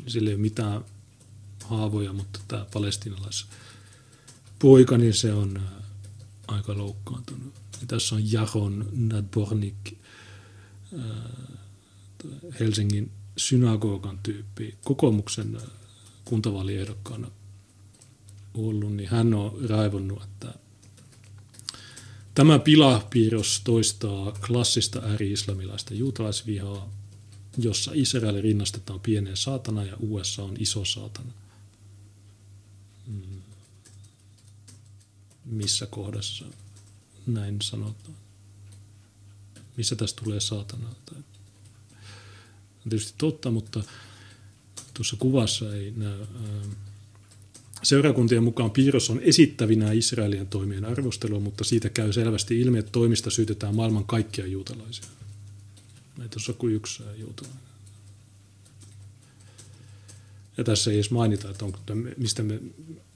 sillä 0.07 0.29
ei 0.29 0.35
ole 0.35 0.41
mitään 0.41 0.85
haavoja, 1.63 2.13
mutta 2.13 2.39
tämä 2.47 2.65
palestinalais 2.73 3.45
poika, 4.59 4.97
niin 4.97 5.13
se 5.13 5.33
on 5.33 5.57
äh, 5.57 5.63
aika 6.47 6.77
loukkaantunut. 6.77 7.53
Ja 7.81 7.87
tässä 7.87 8.15
on 8.15 8.31
Jaron 8.31 8.89
Nadbornik, 8.91 9.93
äh, 10.93 11.05
Helsingin 12.59 13.11
synagogan 13.37 14.19
tyyppi, 14.23 14.75
kokoomuksen 14.83 15.55
äh, 15.55 15.63
kuntavaaliehdokkaana 16.25 17.31
ollut, 18.53 18.93
niin 18.93 19.09
hän 19.09 19.33
on 19.33 19.69
raivonnut, 19.69 20.23
että 20.23 20.53
tämä 22.35 22.59
pilapiirros 22.59 23.61
toistaa 23.63 24.31
klassista 24.31 24.99
ääri-islamilaista 24.99 25.93
juutalaisvihaa, 25.93 26.89
jossa 27.57 27.91
Israel 27.93 28.41
rinnastetaan 28.41 28.99
pieneen 28.99 29.37
saatana 29.37 29.83
ja 29.83 29.97
USA 29.99 30.43
on 30.43 30.55
iso 30.59 30.85
saatana. 30.85 31.31
Missä 35.45 35.85
kohdassa 35.85 36.45
näin 37.27 37.61
sanotaan. 37.61 38.17
Missä 39.77 39.95
tästä 39.95 40.21
tulee 40.23 40.39
saatana. 40.39 40.89
Tai, 41.05 41.17
on 42.85 42.89
tietysti 42.89 43.13
totta, 43.17 43.51
mutta 43.51 43.83
tuossa 44.93 45.15
kuvassa 45.19 45.75
ei 45.75 45.93
näy. 45.97 46.25
Seurakuntien 47.83 48.43
mukaan 48.43 48.71
piirros 48.71 49.09
on 49.09 49.19
esittävinä 49.19 49.91
Israelien 49.91 50.47
toimien 50.47 50.85
arvostelua, 50.85 51.39
mutta 51.39 51.63
siitä 51.63 51.89
käy 51.89 52.13
selvästi 52.13 52.61
ilmi, 52.61 52.77
että 52.77 52.91
toimista 52.91 53.29
syytetään 53.29 53.75
maailman 53.75 54.05
kaikkia 54.05 54.47
juutalaisia. 54.47 55.05
Ei 56.21 56.29
tuossa 56.29 56.53
kuin 56.53 56.75
yksi 56.75 57.03
juutalainen. 57.17 57.65
Ja 60.57 60.63
tässä 60.63 60.91
ei 60.91 60.97
edes 60.97 61.11
mainita, 61.11 61.49
että 61.49 61.65
onko, 61.65 61.79
mistä 62.17 62.43
me 62.43 62.59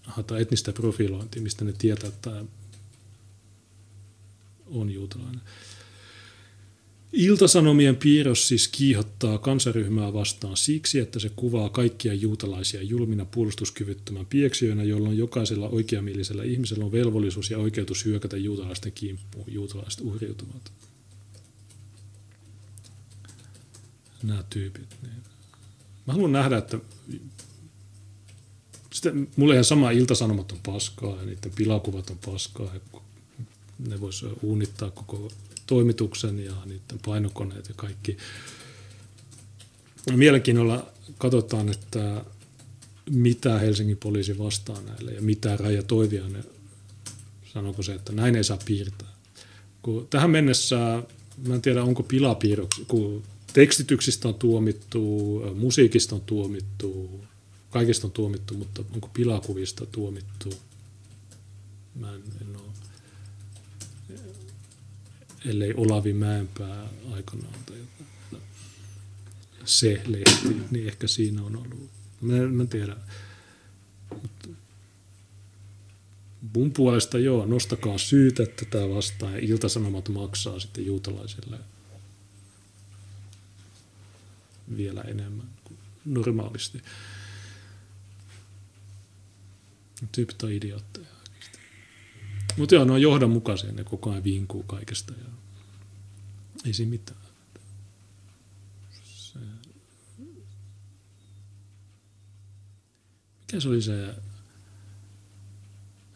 haetaan 0.10 0.42
etnistä 0.42 0.74
profilointia, 0.74 1.42
mistä 1.42 1.66
ne 1.66 1.74
tietää, 1.74 2.08
että 2.08 2.30
tämä 2.32 2.46
on 4.68 4.92
juutalainen. 4.92 5.42
Iltasanomien 7.14 7.96
piirros 7.96 8.48
siis 8.48 8.68
kiihottaa 8.68 9.38
kansaryhmää 9.38 10.14
vastaan 10.14 10.58
siksi, 10.58 11.00
että 11.00 11.20
se 11.20 11.32
kuvaa 11.36 11.70
kaikkia 11.70 12.14
juutalaisia 12.14 12.82
julmina 12.82 13.26
puolustuskyvyttömän 13.26 14.26
pieksijöinä, 14.26 14.84
jolloin 14.84 15.18
jokaisella 15.18 15.70
oikeamielisellä 15.70 16.44
ihmisellä 16.44 16.86
on 16.86 16.92
velvollisuus 16.92 17.52
ja 17.52 17.58
oikeutus 17.58 18.06
hyökätä 18.06 18.38
juutalaisten 18.38 18.92
kimppuun. 18.92 19.46
Juutalaiset 19.48 20.02
uhriutuvat. 20.02 20.72
Nämä 24.24 24.44
tyypit. 24.50 24.96
Niin. 25.02 25.24
Mä 26.08 26.14
haluan 26.14 26.32
nähdä, 26.32 26.58
että 26.58 26.80
sitten 28.94 29.28
mulle 29.36 29.54
ihan 29.54 29.66
sama 29.66 29.92
iltasanomat 29.92 30.52
on 30.52 30.60
paskaa 30.66 31.16
ja 31.16 31.26
niiden 31.26 31.52
pilakuvat 31.56 32.10
on 32.10 32.18
paskaa. 32.26 32.74
Ja 32.74 33.00
ne 33.88 34.02
voisi 34.02 34.26
uunittaa 34.42 34.92
koko 34.92 35.32
toimituksen 35.68 36.46
ja 36.46 36.54
niiden 36.66 37.00
painokoneet 37.06 37.68
ja 37.68 37.74
kaikki. 37.78 38.18
Mielenkiinnolla 40.16 40.92
katsotaan, 41.18 41.70
että 41.70 42.26
mitä 43.10 43.60
Helsingin 43.60 43.98
poliisi 43.98 44.38
vastaa 44.38 44.82
näille 44.82 45.12
ja 45.12 45.22
mitä 45.22 45.58
Raja 45.58 45.84
Toiviainen, 45.84 46.44
sanooko 47.54 47.84
se, 47.84 47.94
että 47.94 48.14
näin 48.14 48.36
ei 48.36 48.44
saa 48.44 48.60
piirtää. 48.66 49.14
Kun 49.82 50.08
tähän 50.10 50.30
mennessä, 50.30 51.04
mä 51.48 51.56
en 51.56 51.62
tiedä 51.62 51.84
onko 51.84 52.04
pilapiirroksi, 52.04 52.86
kun 52.88 53.24
tekstityksistä 53.54 54.28
on 54.28 54.36
tuomittu, 54.36 55.42
musiikista 55.56 56.16
on 56.16 56.22
tuomittu, 56.22 57.22
kaikista 57.70 58.08
on 58.08 58.12
tuomittu, 58.12 58.54
mutta 58.54 58.84
onko 58.94 59.08
pilakuvista 59.08 59.86
tuomittu? 59.86 60.54
Mä 61.96 62.16
en, 62.16 62.24
en 62.42 62.56
ole. 62.56 62.70
Ellei 65.46 65.74
Olavi 65.78 66.14
Mäenpää 66.14 66.88
aikanaan 67.12 67.54
tai 67.66 67.78
jotain. 67.78 68.44
Se 69.66 70.02
lehti, 70.08 70.62
niin 70.72 70.88
ehkä 70.88 71.08
siinä 71.08 71.44
on 71.44 71.56
ollut. 71.56 71.90
Mä, 72.22 72.34
mä 72.38 72.64
en 72.64 72.70
tiedä. 72.70 72.98
mun 76.56 76.72
puolesta 76.72 77.20
joo, 77.20 77.46
nostakaa 77.46 77.98
syytä 77.98 78.46
tätä 78.46 78.90
vastaan 78.90 79.34
ja 79.34 79.40
iltasanomat 79.40 80.10
maksaa 80.10 80.60
sitten 80.60 80.86
juutalaisille 80.86 81.60
vielä 84.78 85.02
enemmän 85.02 85.48
kuin 85.64 85.78
normaalisti. 86.06 86.82
Tyypit 90.12 90.44
on 90.44 90.52
idiootteja. 90.52 91.08
Mutta 92.58 92.76
joo, 92.76 92.86
ne 92.86 92.92
on 92.92 93.02
johdonmukaisia, 93.02 93.72
ne 93.72 93.84
koko 93.84 94.12
ajan 94.12 94.24
vinkuu 94.24 94.64
kaikesta 94.64 95.14
ja 95.14 95.30
ei 96.66 96.74
siinä 96.74 96.90
mitään. 96.90 97.20
Se... 99.04 99.40
Mikä 103.40 103.60
se 103.60 103.70
oli 103.70 103.82
se 103.82 104.16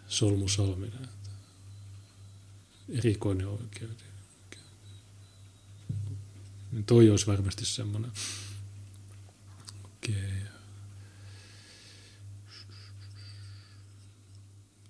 Solmu 0.08 0.48
Salminen? 0.48 1.10
Erikoinen 2.90 3.48
oikeuden. 3.48 4.14
Niin 6.72 6.86
toi 6.86 7.10
olisi 7.10 7.28
varmasti 7.28 7.66
semmoinen. 7.66 8.12
Okei. 9.84 10.16
Okay. 10.16 10.43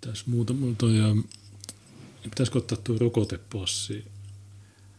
Mitäs 0.05 0.27
muuta? 0.27 0.53
Toi, 0.77 0.93
pitäisikö 2.23 2.57
ottaa 2.57 2.77
tuo 2.83 2.97
rokotepassi? 2.97 4.05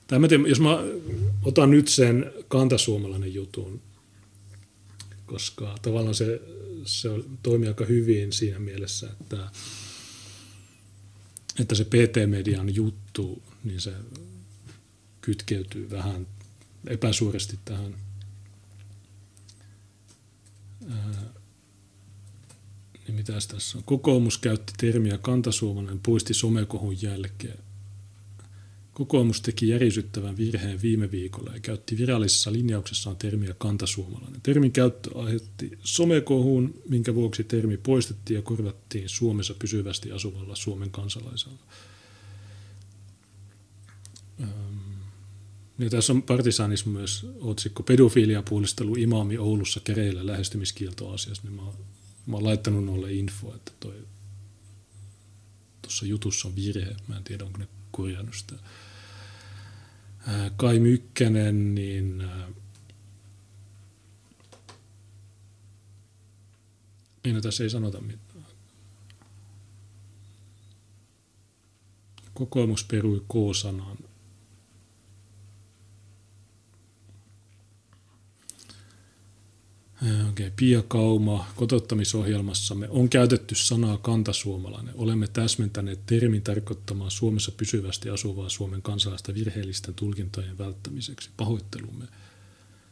Tai 0.07 0.19
mä 0.19 0.29
tiedän, 0.29 0.47
jos 0.47 0.61
mä 0.61 0.79
otan 1.43 1.71
nyt 1.71 1.89
sen 1.89 2.33
kantasuomalainen 2.49 3.35
jutun, 3.35 3.83
koska 5.27 5.79
tavallaan 5.83 6.15
se, 6.15 6.41
se 6.85 7.09
toimii 7.43 7.69
aika 7.69 7.85
hyvin 7.85 8.33
siinä 8.33 8.59
mielessä, 8.59 9.11
että, 9.21 9.51
että 11.61 11.75
se 11.75 11.85
PT-median 11.85 12.75
juttu, 12.75 13.43
niin 13.65 13.81
se 13.81 13.93
kytkeytyy 15.21 15.91
vähän 15.91 16.27
epäsuorasti 16.87 17.59
tähän 17.65 17.97
ää, 20.91 21.35
niin 23.07 23.15
mitäs 23.17 23.47
tässä 23.47 23.79
on? 23.79 23.85
Kokoomus 23.85 24.39
käytti 24.39 24.73
termiä 24.77 25.19
kantasuomalainen 25.19 26.01
puisti 26.03 26.35
somekohun 26.35 27.03
jälkeen. 27.03 27.59
Kokoomus 28.93 29.41
teki 29.41 29.69
järisyttävän 29.69 30.37
virheen 30.37 30.83
viime 30.83 31.11
viikolla 31.11 31.55
ja 31.55 31.61
käytti 31.61 31.99
virallisessa 31.99 32.53
linjauksessaan 32.53 33.17
termiä 33.17 33.55
kantasuomalainen. 33.59 34.41
Termin 34.43 34.73
käyttö 34.73 35.19
aiheutti 35.19 35.79
somekohun, 35.85 36.75
minkä 36.89 37.15
vuoksi 37.15 37.45
termi 37.45 37.77
poistettiin 37.77 38.35
ja 38.37 38.43
korvattiin 38.43 39.09
Suomessa 39.09 39.55
pysyvästi 39.59 40.13
asuvalla 40.13 40.57
Suomen 40.57 40.91
kansalaisella. 40.91 41.59
Ja 45.79 45.91
tässä 45.91 46.13
on 46.13 46.23
partisanismi 46.23 46.93
myös 46.93 47.27
otsikko 47.41 47.83
pedofilia 47.83 48.43
puolistelu 48.43 48.95
imaami 48.95 49.39
Oulussa 49.39 49.81
käreillä 49.81 50.27
lähestymiskieltoasiassa. 50.27 51.43
Niin 51.45 51.55
mä, 51.55 51.63
mä 52.27 52.37
oon 52.37 52.45
laittanut 52.45 52.85
noille 52.85 53.12
info, 53.12 53.55
että 53.55 53.72
toi 53.81 54.07
tuossa 55.83 56.07
jutussa 56.07 56.49
on 56.49 56.57
virhe. 56.57 56.97
Mä 57.09 57.16
en 57.16 57.25
tiedä, 57.25 57.45
onko 57.45 57.59
ne 57.59 57.68
korjannut 57.91 58.37
sitä. 58.37 58.55
Kai 60.57 60.79
Mykkänen, 60.79 61.75
niin 61.75 62.20
ää, 62.20 62.49
niin 67.25 67.35
no, 67.35 67.41
tässä 67.41 67.64
ei 67.64 67.70
sanota 67.70 68.01
mitään. 68.01 68.45
Kokoomus 72.35 72.85
perui 72.85 73.20
K-sanan 73.20 73.99
Okay, 80.31 80.51
Pia 80.57 80.83
Kauma, 80.89 81.47
kotouttamisohjelmassamme 81.57 82.89
on 82.89 83.09
käytetty 83.09 83.55
sanaa 83.55 83.99
kantasuomalainen. 83.99 84.95
Olemme 84.97 85.27
täsmentäneet 85.29 86.07
termin 86.07 86.43
tarkoittamaan 86.43 87.11
Suomessa 87.11 87.53
pysyvästi 87.53 88.11
asuvaa 88.11 88.49
Suomen 88.49 88.83
kansalaista 88.83 89.35
virheellisten 89.35 89.95
tulkintojen 89.95 90.59
välttämiseksi. 90.59 91.31
Pahoittelumme. 91.37 92.05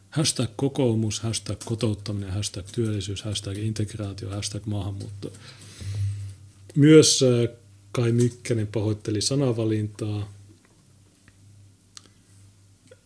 Hashtag 0.09 0.49
kokoomus, 0.55 1.19
hashtag 1.19 1.59
kotouttaminen, 1.65 2.33
hashtag 2.33 2.65
työllisyys, 2.71 3.23
hashtag 3.23 3.57
integraatio, 3.57 4.29
hashtag 4.29 4.65
maahanmuutto. 4.65 5.33
Myös 6.75 7.23
Kai 7.91 8.11
Mykkänen 8.11 8.67
pahoitteli 8.67 9.21
sanavalintaa. 9.21 10.32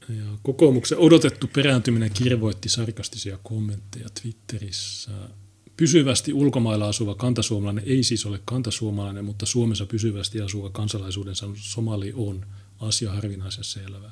Ja 0.10 0.38
kokoomuksen 0.44 0.98
odotettu 0.98 1.48
perääntyminen 1.56 2.12
kirvoitti 2.14 2.70
sarkastisia 2.70 3.40
kommentteja 3.44 4.08
Twitterissä. 4.22 5.12
Pysyvästi 5.78 6.34
ulkomailla 6.34 6.88
asuva 6.88 7.16
kantasuomalainen 7.16 7.84
ei 7.88 8.04
siis 8.04 8.26
ole 8.26 8.40
kantasuomalainen, 8.46 9.26
mutta 9.26 9.46
Suomessa 9.46 9.86
pysyvästi 9.86 10.42
asuva 10.42 10.70
kansalaisuudensa 10.70 11.48
somali 11.56 12.14
on 12.16 12.46
asia 12.80 13.12
harvinaisen 13.12 13.64
selvä. 13.64 14.12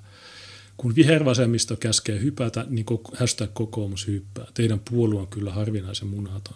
Kun 0.78 0.96
vihervasemmisto 0.96 1.76
käskee 1.76 2.20
hypätä, 2.20 2.66
niin 2.70 2.86
hashtag 3.18 3.54
kokoomus 3.54 4.08
hyppää. 4.08 4.48
Teidän 4.54 4.82
puolue 4.90 5.22
on 5.22 5.28
kyllä 5.28 5.52
harvinaisen 5.52 6.08
munaton. 6.08 6.56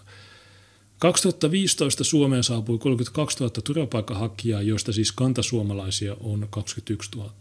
2015 0.99 2.03
Suomeen 2.03 2.43
saapui 2.43 2.77
32 2.77 3.37
000 3.39 3.51
turvapaikanhakijaa, 3.63 4.61
joista 4.61 4.93
siis 4.93 5.11
kantasuomalaisia 5.11 6.15
on 6.19 6.47
21 6.49 7.11
000 7.15 7.33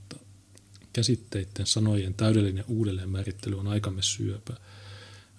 käsitteiden 0.99 1.67
sanojen 1.67 2.15
täydellinen 2.15 2.65
uudelleenmäärittely 2.69 3.59
on 3.59 3.67
aikamme 3.67 4.03
syöpä. 4.03 4.55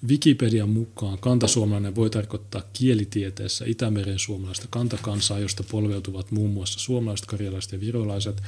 Wikipedian 0.07 0.69
mukaan 0.69 1.17
kantasuomalainen 1.17 1.95
voi 1.95 2.09
tarkoittaa 2.09 2.61
kielitieteessä 2.73 3.65
Itämeren 3.67 4.19
suomalaista 4.19 4.67
kantakansaa, 4.69 5.39
josta 5.39 5.63
polveutuvat 5.71 6.31
muun 6.31 6.49
muassa 6.49 6.79
suomalaiset, 6.79 7.25
karjalaiset 7.25 7.71
ja 7.71 7.79
virolaiset, 7.79 8.41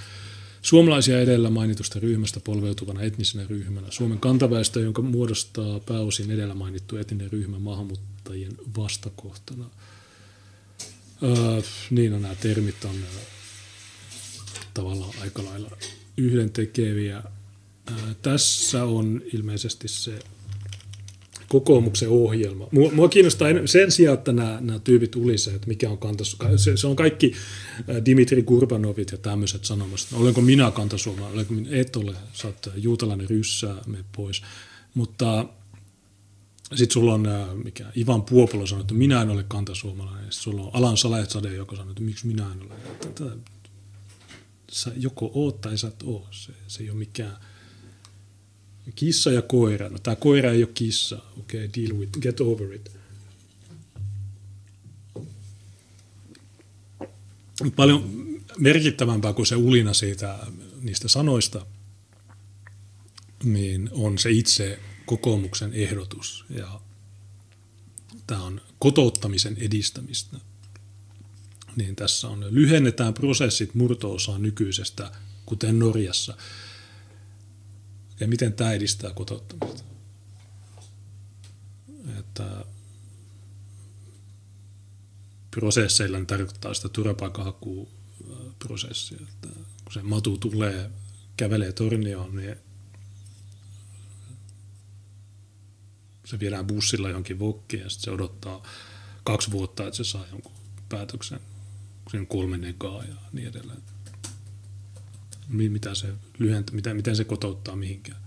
Suomalaisia 0.61 1.21
edellä 1.21 1.49
mainitusta 1.49 1.99
ryhmästä 1.99 2.39
polveutuvana 2.39 3.01
etnisenä 3.01 3.45
ryhmänä. 3.49 3.87
Suomen 3.89 4.19
kantaväestö, 4.19 4.79
jonka 4.79 5.01
muodostaa 5.01 5.79
pääosin 5.79 6.31
edellä 6.31 6.53
mainittu 6.53 6.97
etninen 6.97 7.31
ryhmä 7.31 7.59
maahanmuuttajien 7.59 8.57
vastakohtana. 8.77 9.69
Öö, 11.23 11.61
niin 11.89 12.13
on 12.13 12.21
nämä 12.21 12.35
termit 12.35 12.85
on 12.85 12.95
tavallaan 14.73 15.13
aika 15.21 15.45
lailla 15.45 15.69
yhdentekeviä. 16.17 17.23
Tässä 18.21 18.83
on 18.83 19.21
ilmeisesti 19.33 19.87
se 19.87 20.19
kokoomuksen 21.47 22.09
ohjelma. 22.09 22.67
Mua, 22.71 22.91
mua 22.91 23.09
kiinnostaa 23.09 23.47
sen 23.65 23.91
sijaan, 23.91 24.17
että 24.17 24.33
nämä, 24.33 24.57
nämä 24.61 24.79
tyypit 24.79 25.15
ulisee, 25.15 25.55
että 25.55 25.67
mikä 25.67 25.89
on 25.89 25.97
kantas. 25.97 26.37
Se, 26.55 26.77
se 26.77 26.87
on 26.87 26.95
kaikki 26.95 27.33
Dimitri 28.05 28.43
Kurbanovit 28.43 29.11
ja 29.11 29.17
tämmöiset 29.17 29.65
sanomasta. 29.65 30.17
Olenko 30.17 30.41
minä 30.41 30.71
kantasuomalainen? 30.71 31.33
Olenko 31.35 31.53
minä? 31.53 31.69
Et 31.71 31.95
ole. 31.95 32.15
Sä 32.33 32.47
oot 32.47 32.69
juutalainen 32.75 33.29
ryssää, 33.29 33.75
me 33.87 33.97
pois. 34.15 34.41
Mutta 34.93 35.45
sitten 36.75 36.93
sulla 36.93 37.13
on 37.13 37.27
mikä, 37.63 37.85
Ivan 37.97 38.21
Puopolo 38.21 38.67
sanoi, 38.67 38.81
että 38.81 38.93
minä 38.93 39.21
en 39.21 39.29
ole 39.29 39.43
kantasuomalainen. 39.47 40.31
Sitten 40.31 40.43
sulla 40.43 40.63
on 40.63 40.69
Alan 40.73 40.97
Saletsade, 40.97 41.55
joka 41.55 41.75
sanoi, 41.75 41.91
että 41.91 42.03
miksi 42.03 42.27
minä 42.27 42.45
en 42.51 42.61
ole. 42.61 42.75
Sä 44.73 44.91
joko 44.97 45.31
oot 45.33 45.61
tai 45.61 45.77
sä 45.77 45.87
et 45.87 46.03
oo. 46.03 46.27
Se, 46.31 46.51
se 46.67 46.83
ei 46.83 46.89
ole 46.89 46.97
mikään 46.97 47.37
kissa 48.95 49.31
ja 49.31 49.41
koira. 49.41 49.89
No 49.89 49.99
tämä 49.99 50.15
koira 50.15 50.51
ei 50.51 50.63
ole 50.63 50.71
kissa. 50.73 51.21
Okei, 51.39 51.65
okay, 51.65 51.83
deal 51.83 51.97
with, 51.97 52.19
get 52.19 52.41
over 52.41 52.73
it. 52.73 52.91
Paljon 57.75 58.21
merkittävämpää 58.57 59.33
kuin 59.33 59.45
se 59.45 59.55
ulina 59.55 59.93
siitä 59.93 60.39
niistä 60.81 61.07
sanoista, 61.07 61.65
niin 63.43 63.89
on 63.91 64.17
se 64.17 64.31
itse 64.31 64.79
kokoomuksen 65.05 65.73
ehdotus. 65.73 66.45
Ja 66.49 66.81
tämä 68.27 68.43
on 68.43 68.61
kotouttamisen 68.79 69.57
edistämistä 69.57 70.37
niin 71.75 71.95
tässä 71.95 72.27
on 72.27 72.45
lyhennetään 72.49 73.13
prosessit 73.13 73.73
murto-osaan 73.73 74.41
nykyisestä, 74.41 75.11
kuten 75.45 75.79
Norjassa. 75.79 76.37
Ja 78.19 78.27
miten 78.27 78.53
tämä 78.53 78.73
edistää 78.73 79.13
kotouttamista? 79.13 79.83
Että 82.19 82.65
prosesseilla 85.51 86.25
tarkoittaa 86.25 86.73
sitä 86.73 86.89
turvapaikanhakuprosessia. 86.89 89.17
Että 89.21 89.47
kun 89.83 89.93
se 89.93 90.01
matu 90.01 90.37
tulee, 90.37 90.91
kävelee 91.37 91.71
tornioon, 91.71 92.35
niin 92.35 92.55
se 96.25 96.39
viedään 96.39 96.67
bussilla 96.67 97.09
johonkin 97.09 97.39
vokkiin 97.39 97.83
ja 97.83 97.89
sitten 97.89 98.05
se 98.05 98.11
odottaa 98.11 98.63
kaksi 99.23 99.51
vuotta, 99.51 99.83
että 99.83 99.97
se 99.97 100.03
saa 100.03 100.25
jonkun 100.31 100.51
päätöksen, 100.89 101.39
sen 102.11 102.27
kolme 102.27 102.57
negaa 102.57 103.03
ja 103.03 103.15
niin 103.33 103.47
edelleen. 103.47 103.81
Mitä 105.47 105.95
se 105.95 106.07
lyhentä, 106.39 106.71
miten, 106.71 106.95
miten 106.95 107.15
se 107.15 107.23
kotouttaa 107.23 107.75
mihinkään. 107.75 108.21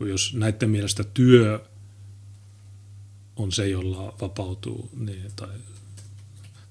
Jos 0.00 0.34
näiden 0.34 0.70
mielestä 0.70 1.04
työ 1.04 1.64
on 3.36 3.52
se, 3.52 3.68
jolla 3.68 4.16
vapautuu 4.20 4.90
niin, 4.96 5.32
tai 5.36 5.48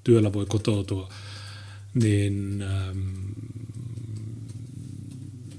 työllä 0.04 0.34
voi 0.34 0.46
kotoutua, 0.46 1.14
niin 1.94 2.62
ähm, 2.62 3.16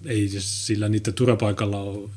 ei 0.05 0.29
sillä 0.39 0.89
niiden 0.89 1.15
turvapaikalla 1.15 1.81
ole 1.81 2.11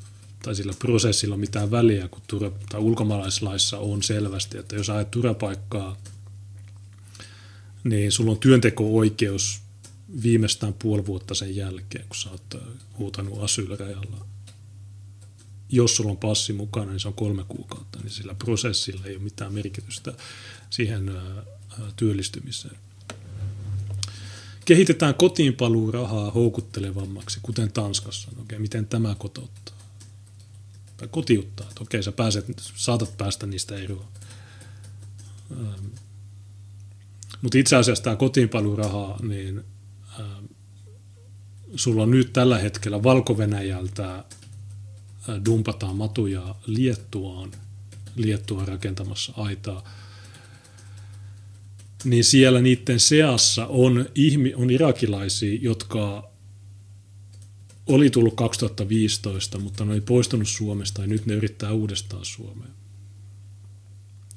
tai 0.43 0.55
sillä 0.55 0.73
prosessilla 0.79 1.37
mitään 1.37 1.71
väliä, 1.71 2.07
kun 2.07 2.21
tura, 2.27 2.51
tai 2.69 2.79
ulkomaalaislaissa 2.79 3.77
on 3.77 4.03
selvästi, 4.03 4.57
että 4.57 4.75
jos 4.75 4.89
ajat 4.89 5.11
turvapaikkaa, 5.11 5.97
niin 7.89 8.11
sulla 8.11 8.31
on 8.31 8.39
työnteko-oikeus 8.39 9.61
viimeistään 10.23 10.73
puoli 10.73 11.05
vuotta 11.05 11.35
sen 11.35 11.55
jälkeen, 11.55 12.05
kun 12.07 12.15
sä 12.15 12.29
oot 12.31 12.55
huutanut 12.97 13.43
asylrajalla. 13.43 14.25
Jos 15.69 15.95
sulla 15.95 16.11
on 16.11 16.17
passi 16.17 16.53
mukana, 16.53 16.91
niin 16.91 16.99
se 16.99 17.07
on 17.07 17.13
kolme 17.13 17.43
kuukautta, 17.47 17.99
niin 17.99 18.11
sillä 18.11 18.33
prosessilla 18.33 19.05
ei 19.05 19.15
ole 19.15 19.23
mitään 19.23 19.53
merkitystä 19.53 20.13
siihen 20.69 21.11
työllistymiseen. 21.95 22.75
Kehitetään 24.65 25.15
kotiinpaluurahaa 25.15 26.31
houkuttelevammaksi, 26.31 27.39
kuten 27.43 27.71
Tanskassa. 27.71 28.31
Okei, 28.41 28.59
miten 28.59 28.87
tämä 28.87 29.15
kotouttaa? 29.15 29.75
Tai 30.97 31.07
kotiuttaa, 31.11 31.69
okei, 31.79 32.03
sä 32.03 32.11
pääset, 32.11 32.45
saatat 32.75 33.17
päästä 33.17 33.45
niistä 33.45 33.75
eroon. 33.75 34.07
Mutta 37.41 37.57
itse 37.57 37.75
asiassa 37.75 38.03
tämä 38.03 38.15
kotiinpaluuraha, 38.15 39.19
niin 39.21 39.63
ähm, 40.19 40.45
sulla 41.75 42.03
on 42.03 42.11
nyt 42.11 42.33
tällä 42.33 42.59
hetkellä 42.59 43.03
Valko-Venäjältä 43.03 44.15
äh, 44.15 44.25
dumpataan 45.45 45.95
matuja 45.95 46.55
Liettuaan, 46.65 47.51
Liettuaan 48.15 48.67
rakentamassa 48.67 49.33
aitaa– 49.37 49.83
niin 52.03 52.23
siellä 52.23 52.61
niiden 52.61 52.99
seassa 52.99 53.65
on, 53.67 54.05
ihmi, 54.15 54.53
on 54.53 54.69
irakilaisia, 54.69 55.59
jotka 55.61 56.31
oli 57.87 58.09
tullut 58.09 58.35
2015, 58.35 59.59
mutta 59.59 59.85
ne 59.85 59.91
oli 59.91 60.01
poistunut 60.01 60.47
Suomesta 60.47 61.01
ja 61.01 61.07
nyt 61.07 61.25
ne 61.25 61.33
yrittää 61.33 61.71
uudestaan 61.71 62.25
Suomeen. 62.25 62.78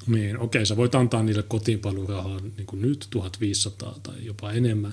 Niin, 0.07 0.39
okei, 0.39 0.67
sä 0.67 0.77
voit 0.77 0.95
antaa 0.95 1.23
niille 1.23 1.43
kotiinpaluurahaa 1.43 2.41
niin 2.41 2.67
kuin 2.67 2.83
nyt 2.83 3.07
1500 3.11 3.99
tai 4.03 4.25
jopa 4.25 4.53
enemmän, 4.53 4.93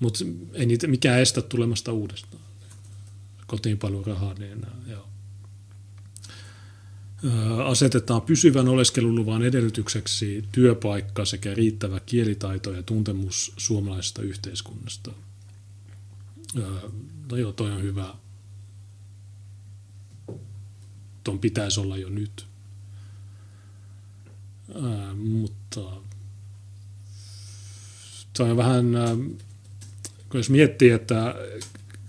mutta 0.00 0.24
ei 0.52 0.66
niitä 0.66 0.86
mikään 0.86 1.20
estä 1.20 1.42
tulemasta 1.42 1.92
uudestaan. 1.92 2.42
Kotiinpaluurahaa, 3.46 4.34
niin 4.34 4.62
joo 4.86 5.08
asetetaan 7.64 8.22
pysyvän 8.22 8.68
oleskeluluvan 8.68 9.42
edellytykseksi 9.42 10.44
työpaikka 10.52 11.24
sekä 11.24 11.54
riittävä 11.54 12.00
kielitaito 12.00 12.72
ja 12.72 12.82
tuntemus 12.82 13.52
suomalaisesta 13.56 14.22
yhteiskunnasta. 14.22 15.12
No 17.30 17.36
joo, 17.36 17.52
toi 17.52 17.72
on 17.72 17.82
hyvä. 17.82 18.14
Tuon 21.24 21.38
pitäisi 21.38 21.80
olla 21.80 21.96
jo 21.96 22.08
nyt. 22.08 22.46
Mutta 25.16 25.80
toi 28.36 28.50
on 28.50 28.56
vähän, 28.56 28.86
kun 30.28 30.40
jos 30.40 30.50
miettii, 30.50 30.90
että 30.90 31.34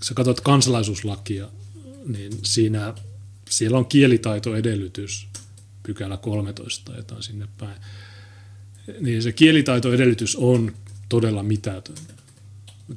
sä 0.01 0.13
katsot 0.13 0.41
kansalaisuuslakia, 0.41 1.49
niin 2.07 2.31
siinä 2.43 2.93
siellä 3.49 3.77
on 3.77 3.85
kielitaitoedellytys, 3.85 5.27
pykälä 5.83 6.17
13 6.17 6.85
tai 6.85 6.99
jotain 6.99 7.23
sinne 7.23 7.47
päin. 7.57 7.77
Niin 8.99 9.23
se 9.23 9.31
kielitaitoedellytys 9.31 10.35
on 10.35 10.73
todella 11.09 11.43
mitätön. 11.43 11.95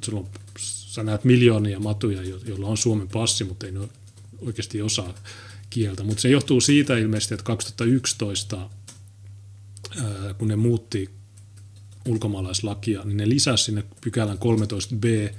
sulla 0.03 0.19
on, 0.19 0.29
sä 0.59 1.03
näet 1.03 1.23
miljoonia 1.23 1.79
matuja, 1.79 2.23
joilla 2.23 2.67
on 2.67 2.77
Suomen 2.77 3.07
passi, 3.07 3.43
mutta 3.43 3.65
ei 3.65 3.71
ne 3.71 3.79
oikeasti 4.39 4.81
osaa 4.81 5.13
kieltä. 5.69 6.03
Mutta 6.03 6.21
se 6.21 6.29
johtuu 6.29 6.61
siitä 6.61 6.97
ilmeisesti, 6.97 7.33
että 7.33 7.43
2011, 7.43 8.69
kun 10.37 10.47
ne 10.47 10.55
muutti 10.55 11.09
ulkomaalaislakia, 12.05 13.03
niin 13.03 13.17
ne 13.17 13.29
lisäsi 13.29 13.63
sinne 13.63 13.83
pykälän 14.01 14.37
13b 14.37 15.33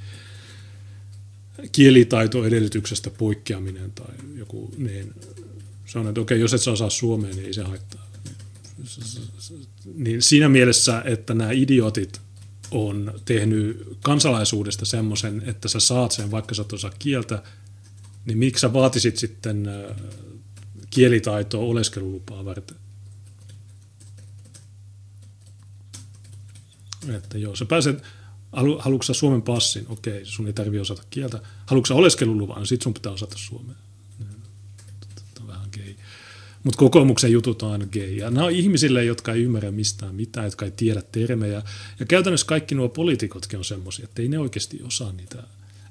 kielitaitoedellytyksestä 1.73 3.11
poikkeaminen 3.11 3.93
tai 3.93 4.15
joku, 4.37 4.75
niin 4.79 5.15
se 5.87 5.99
on, 5.99 6.09
että 6.09 6.21
okei, 6.21 6.41
jos 6.41 6.55
et 6.55 6.63
sä 6.63 6.71
osaa 6.71 6.91
suomea, 6.91 7.31
niin 7.31 7.47
ei 7.47 7.55
se 7.55 7.63
haittaa. 7.63 8.11
Niin 9.95 10.23
siinä 10.23 10.49
mielessä, 10.49 11.03
että 11.05 11.35
nämä 11.35 11.51
idiotit 11.51 12.21
on 12.71 13.21
tehnyt 13.25 13.89
kansalaisuudesta 14.03 14.85
semmoisen, 14.85 15.43
että 15.47 15.69
sä 15.69 15.81
saat 15.81 16.13
sen, 16.13 16.31
vaikka 16.31 16.55
sä 16.55 16.63
et 16.63 16.73
osaa 16.73 16.93
kieltä, 16.99 17.43
niin 18.25 18.39
miksi 18.39 18.61
sä 18.61 18.73
vaatisit 18.73 19.17
sitten 19.17 19.69
äh, 19.69 19.97
kielitaitoa 20.91 21.65
oleskelulupaa 21.65 22.45
varten? 22.45 22.77
Että 27.09 27.39
joo, 27.39 27.57
sä 27.57 27.65
pääset, 27.65 28.03
haluatko 28.53 29.03
sä 29.03 29.13
Suomen 29.13 29.43
passin? 29.43 29.87
Okei, 29.89 30.25
sun 30.25 30.47
ei 30.47 30.53
tarvitse 30.53 30.81
osata 30.81 31.03
kieltä. 31.11 31.41
Haluatko 31.67 31.95
oleskeluluvan? 31.95 32.67
Sitten 32.67 32.85
sun 32.85 32.95
pitää 32.95 33.13
osata 33.13 33.39
suomea. 33.39 33.77
Tämä 35.35 35.41
on 35.41 35.49
vähän 35.49 35.69
gay. 35.77 35.95
Mutta 36.65 36.79
kokoomuksen 36.79 37.33
jutut 37.33 37.63
on 37.63 37.73
aina 37.73 37.87
gay. 37.87 38.15
Ja 38.15 38.31
nämä 38.31 38.47
on 38.47 38.53
ihmisille, 38.53 39.05
jotka 39.05 39.33
ei 39.33 39.43
ymmärrä 39.43 39.71
mistään 39.71 40.15
mitään, 40.15 40.47
jotka 40.47 40.65
ei 40.65 40.71
tiedä 40.71 41.03
termejä. 41.13 41.63
Ja 42.01 42.07
käytännössä 42.07 42.47
kaikki 42.47 42.75
nuo 42.75 42.89
poliitikotkin 42.89 43.59
on 43.59 43.65
semmoisia, 43.65 44.05
että 44.05 44.23
ei 44.23 44.29
ne 44.29 44.39
oikeasti 44.39 44.83
osaa 44.83 45.13
niitä. 45.13 45.43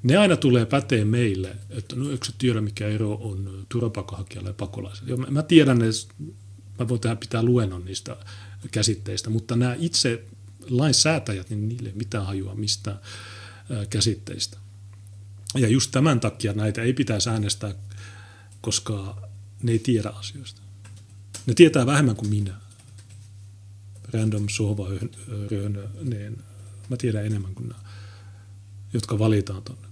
Ne 0.04 0.18
aina 0.18 0.38
tulee 0.38 0.66
päteen 0.66 1.08
meille, 1.08 1.56
että 1.70 1.96
no 1.96 2.12
eikö 2.12 2.28
tiedä, 2.38 2.62
mikä 2.62 2.88
ero 2.88 3.14
on 3.14 3.66
turvapaikanhakijalle 3.70 4.50
ja 4.50 4.54
pakolaiselle. 4.54 5.10
Joo, 5.10 5.18
mä 5.18 5.44
tiedän, 5.44 5.82
että 5.82 6.14
mä 6.80 6.88
voin 6.88 7.02
tähän 7.02 7.18
pitää 7.18 7.44
luennon 7.44 7.86
niistä 7.86 8.18
käsitteistä, 8.72 9.30
mutta 9.30 9.56
nämä 9.56 9.76
itse 9.80 10.24
lainsäätäjät, 10.70 11.50
niin 11.50 11.70
niille 11.70 11.90
ei 11.90 11.96
mitään 11.96 12.26
hajua 12.26 12.56
mistään 12.56 13.00
käsitteistä. 13.90 14.58
Ja 15.56 15.68
just 15.68 15.92
tämän 15.92 16.20
takia 16.20 16.54
näitä 16.54 16.82
ei 16.82 16.94
pitäisi 16.94 17.30
äänestää, 17.30 17.74
koska 18.62 19.28
ne 19.64 19.72
ei 19.72 19.80
tiedä 19.80 20.10
asioista. 20.10 20.62
Ne 21.46 21.54
tietää 21.54 21.86
vähemmän 21.86 22.16
kuin 22.16 22.30
minä. 22.30 22.54
Random 24.14 24.46
sohva 24.50 24.90
niin 26.04 26.44
mä 26.90 26.98
tiedän 26.98 27.26
enemmän 27.26 27.56
kuin 27.56 27.70
nämä, 27.70 27.82
jotka 28.94 29.20
valitaan 29.20 29.64
tuonne. 29.64 29.88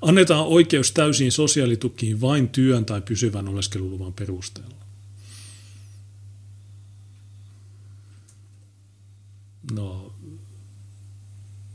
Annetaan 0.00 0.46
oikeus 0.46 0.92
täysiin 0.92 1.32
sosiaalitukiin 1.32 2.20
vain 2.20 2.48
työn 2.48 2.84
tai 2.84 3.00
pysyvän 3.00 3.48
oleskeluluvan 3.48 4.12
perusteella. 4.12 4.81
No, 9.72 10.14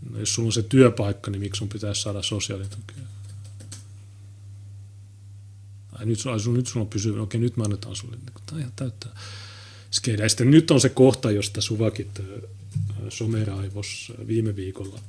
no 0.09 0.19
jos 0.19 0.33
sulla 0.33 0.47
on 0.47 0.53
se 0.53 0.63
työpaikka, 0.63 1.31
niin 1.31 1.39
miksi 1.39 1.59
sun 1.59 1.69
pitäisi 1.69 2.01
saada 2.01 2.21
sosiaalitukea? 2.21 3.03
Ai 5.91 6.05
nyt, 6.05 6.19
sun, 6.19 6.53
nyt 6.53 6.67
sulla 6.67 6.83
on 6.83 6.89
pysyvä, 6.89 7.21
okei 7.21 7.41
nyt 7.41 7.57
mä 7.57 7.63
annetaan 7.63 7.95
sulle. 7.95 8.15
Niin 8.15 8.33
Tämä 8.45 8.59
ihan 8.59 8.73
täyttää 8.75 9.11
skeidä. 9.91 10.29
Sitten 10.29 10.51
nyt 10.51 10.71
on 10.71 10.81
se 10.81 10.89
kohta, 10.89 11.31
josta 11.31 11.61
suvakit 11.61 12.21
someraivos 13.09 14.13
viime 14.27 14.55
viikolla. 14.55 14.99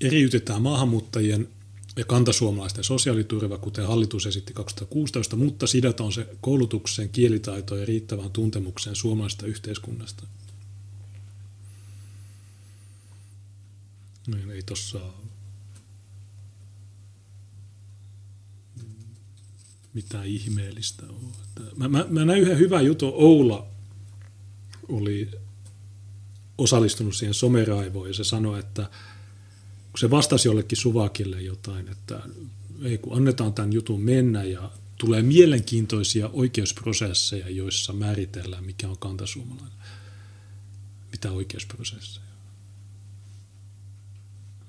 Eriytetään 0.00 0.62
maahanmuuttajien 0.62 1.48
ja 1.96 2.04
kantasuomalaisten 2.04 2.84
sosiaaliturva, 2.84 3.58
kuten 3.58 3.86
hallitus 3.86 4.26
esitti 4.26 4.52
2016, 4.52 5.36
mutta 5.36 5.66
sidotaan 5.66 6.12
se 6.12 6.28
koulutukseen, 6.40 7.08
kielitaitoon 7.08 7.80
ja 7.80 7.86
riittävään 7.86 8.30
tuntemukseen 8.30 8.96
suomalaisesta 8.96 9.46
yhteiskunnasta. 9.46 10.26
Niin, 14.26 14.50
ei 14.50 14.62
tossa 14.62 15.00
mitään 19.94 20.26
ihmeellistä 20.26 21.06
ole. 21.06 21.70
Mä, 21.76 21.88
mä, 21.88 22.06
mä 22.08 22.24
näin 22.24 22.42
yhden 22.42 22.58
hyvän 22.58 22.86
jutun. 22.86 23.12
Oula 23.14 23.66
oli 24.88 25.30
osallistunut 26.58 27.16
siihen 27.16 27.34
someraivoon 27.34 28.08
ja 28.08 28.14
se 28.14 28.24
sanoi, 28.24 28.60
että– 28.60 28.90
kun 29.96 30.00
se 30.00 30.10
vastasi 30.10 30.48
jollekin 30.48 30.78
Suvakille 30.78 31.42
jotain, 31.42 31.88
että 31.88 32.20
ei 32.82 32.98
kun 32.98 33.16
annetaan 33.16 33.54
tämän 33.54 33.72
jutun 33.72 34.00
mennä 34.00 34.44
ja 34.44 34.70
tulee 34.98 35.22
mielenkiintoisia 35.22 36.30
oikeusprosesseja, 36.32 37.50
joissa 37.50 37.92
määritellään, 37.92 38.64
mikä 38.64 38.88
on 38.88 38.98
kantasuomalainen. 38.98 39.78
Mitä 41.12 41.30
oikeusprosesseja? 41.30 42.26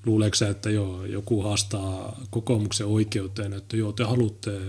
Luuleeko 0.05 0.45
että 0.49 0.69
joo, 0.69 1.05
joku 1.05 1.41
haastaa 1.41 2.21
kokoomuksen 2.29 2.87
oikeuteen, 2.87 3.53
että 3.53 3.77
joo, 3.77 3.91
te 3.91 4.03
haluatte 4.03 4.61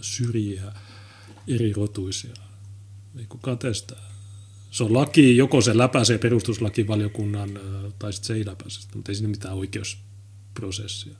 syrjiä 0.00 0.72
eri 1.48 1.72
rotuisia? 1.72 2.34
Ei 3.18 3.26
kukaan 3.28 3.58
testaa. 3.58 4.11
Se 4.72 4.84
on 4.84 4.94
laki, 4.94 5.36
joko 5.36 5.60
se 5.60 5.78
läpäisee 5.78 6.18
perustuslakivaliokunnan 6.18 7.60
tai 7.98 8.12
sitten 8.12 8.26
se 8.26 8.34
ei 8.34 8.46
läpäise 8.46 8.88
mutta 8.94 9.12
ei 9.12 9.16
siinä 9.16 9.28
mitään 9.28 9.54
oikeusprosessia. 9.54 11.16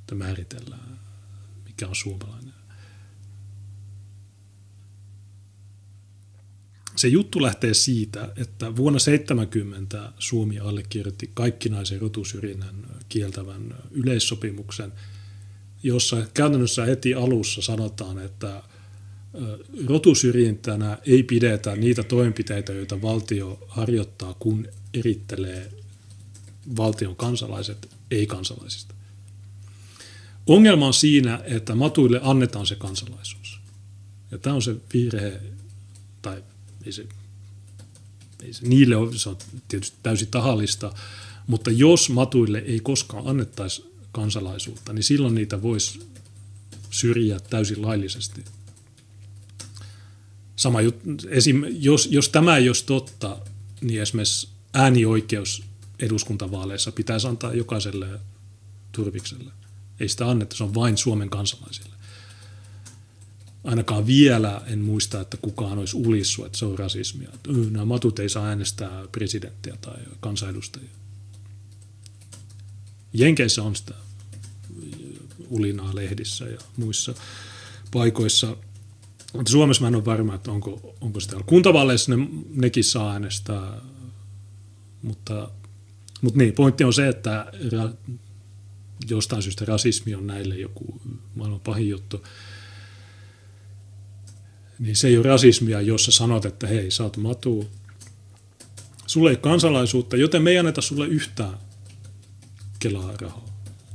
Että 0.00 0.14
määritellään, 0.14 0.98
mikä 1.64 1.88
on 1.88 1.94
suomalainen. 1.94 2.54
Se 6.96 7.08
juttu 7.08 7.42
lähtee 7.42 7.74
siitä, 7.74 8.32
että 8.36 8.76
vuonna 8.76 8.98
70 8.98 10.12
Suomi 10.18 10.58
allekirjoitti 10.58 11.30
kaikkinaisen 11.34 12.00
rotusyrjinnän 12.00 12.86
kieltävän 13.08 13.74
yleissopimuksen, 13.90 14.92
jossa 15.82 16.26
käytännössä 16.34 16.84
heti 16.84 17.14
alussa 17.14 17.62
sanotaan, 17.62 18.18
että 18.18 18.62
rotusyrjintänä 19.86 20.98
ei 21.06 21.22
pidetä 21.22 21.76
niitä 21.76 22.02
toimenpiteitä, 22.02 22.72
joita 22.72 23.02
valtio 23.02 23.58
harjoittaa, 23.68 24.34
kun 24.38 24.68
erittelee 24.94 25.72
valtion 26.76 27.16
kansalaiset 27.16 27.88
ei-kansalaisista. 28.10 28.94
Ongelma 30.46 30.86
on 30.86 30.94
siinä, 30.94 31.40
että 31.44 31.74
matuille 31.74 32.20
annetaan 32.22 32.66
se 32.66 32.74
kansalaisuus. 32.74 33.60
Ja 34.30 34.38
tämä 34.38 34.56
on 34.56 34.62
se 34.62 34.76
virhe, 34.94 35.40
tai 36.22 36.42
ei 36.86 36.92
se, 36.92 37.06
ei 38.42 38.52
se, 38.52 38.68
niille 38.68 38.96
ole, 38.96 39.18
se 39.18 39.28
on 39.28 39.38
tietysti 39.68 39.96
täysin 40.02 40.28
tahallista, 40.28 40.92
mutta 41.46 41.70
jos 41.70 42.10
matuille 42.10 42.58
ei 42.58 42.80
koskaan 42.80 43.26
annettaisi 43.26 43.84
kansalaisuutta, 44.12 44.92
niin 44.92 45.04
silloin 45.04 45.34
niitä 45.34 45.62
voisi 45.62 46.00
syrjiä 46.90 47.40
täysin 47.40 47.82
laillisesti. 47.82 48.44
Sama 50.56 50.80
jut, 50.80 50.96
esim, 51.28 51.64
jos, 51.68 52.08
jos 52.10 52.28
tämä 52.28 52.56
ei 52.56 52.68
olisi 52.68 52.86
totta, 52.86 53.36
niin 53.80 54.02
esimerkiksi 54.02 54.48
äänioikeus 54.74 55.62
eduskuntavaaleissa 55.98 56.92
pitäisi 56.92 57.26
antaa 57.26 57.54
jokaiselle 57.54 58.20
turvikselle. 58.92 59.52
Ei 60.00 60.08
sitä 60.08 60.30
anneta, 60.30 60.56
se 60.56 60.64
on 60.64 60.74
vain 60.74 60.96
Suomen 60.96 61.30
kansalaisille 61.30 61.96
ainakaan 63.66 64.06
vielä 64.06 64.62
en 64.66 64.78
muista, 64.78 65.20
että 65.20 65.36
kukaan 65.36 65.78
olisi 65.78 65.96
ulissu, 65.96 66.44
että 66.44 66.58
se 66.58 66.64
on 66.64 66.78
rasismia. 66.78 67.28
Että 67.34 67.50
nämä 67.70 67.84
matut 67.84 68.18
ei 68.18 68.28
saa 68.28 68.46
äänestää 68.46 69.04
presidenttiä 69.12 69.76
tai 69.80 69.98
kansanedustajia. 70.20 70.90
Jenkeissä 73.12 73.62
on 73.62 73.76
sitä 73.76 73.94
ulinaa 75.48 75.94
lehdissä 75.94 76.44
ja 76.44 76.58
muissa 76.76 77.14
paikoissa. 77.92 78.56
Mutta 79.36 79.52
Suomessa 79.52 79.82
mä 79.82 79.88
en 79.88 79.94
ole 79.94 80.04
varma, 80.04 80.34
että 80.34 80.52
onko, 80.52 80.94
onko 81.00 81.20
sitä. 81.20 81.36
Kuntavaaleissa 81.46 82.16
ne, 82.16 82.28
nekin 82.54 82.84
saa 82.84 83.12
äänestää, 83.12 83.80
mutta, 85.02 85.50
mutta 86.22 86.38
niin, 86.38 86.52
pointti 86.52 86.84
on 86.84 86.92
se, 86.92 87.08
että 87.08 87.46
ra, 87.72 87.90
jostain 89.10 89.42
syystä 89.42 89.64
rasismi 89.64 90.14
on 90.14 90.26
näille 90.26 90.56
joku 90.56 91.00
maailman 91.34 91.60
pahin 91.60 91.88
juttu 91.88 92.22
niin 94.78 94.96
se 94.96 95.08
ei 95.08 95.16
ole 95.16 95.26
rasismia, 95.26 95.80
jos 95.80 96.04
sä 96.04 96.12
sanot, 96.12 96.44
että 96.44 96.66
hei, 96.66 96.90
sä 96.90 97.02
oot 97.02 97.16
matu, 97.16 97.66
sulle 99.06 99.30
ei 99.30 99.36
kansalaisuutta, 99.36 100.16
joten 100.16 100.42
me 100.42 100.50
ei 100.50 100.58
anneta 100.58 100.80
sulle 100.80 101.06
yhtään 101.06 101.58
Kelaa 102.78 103.16
rahaa. 103.20 103.46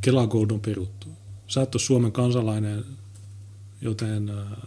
Kela 0.01 0.27
Gold 0.27 0.51
on 0.51 0.59
peruttu. 0.59 1.07
Sä 1.47 1.61
et 1.61 1.75
ole 1.75 1.81
Suomen 1.81 2.11
kansalainen, 2.11 2.85
joten 3.81 4.29
uh, 4.29 4.57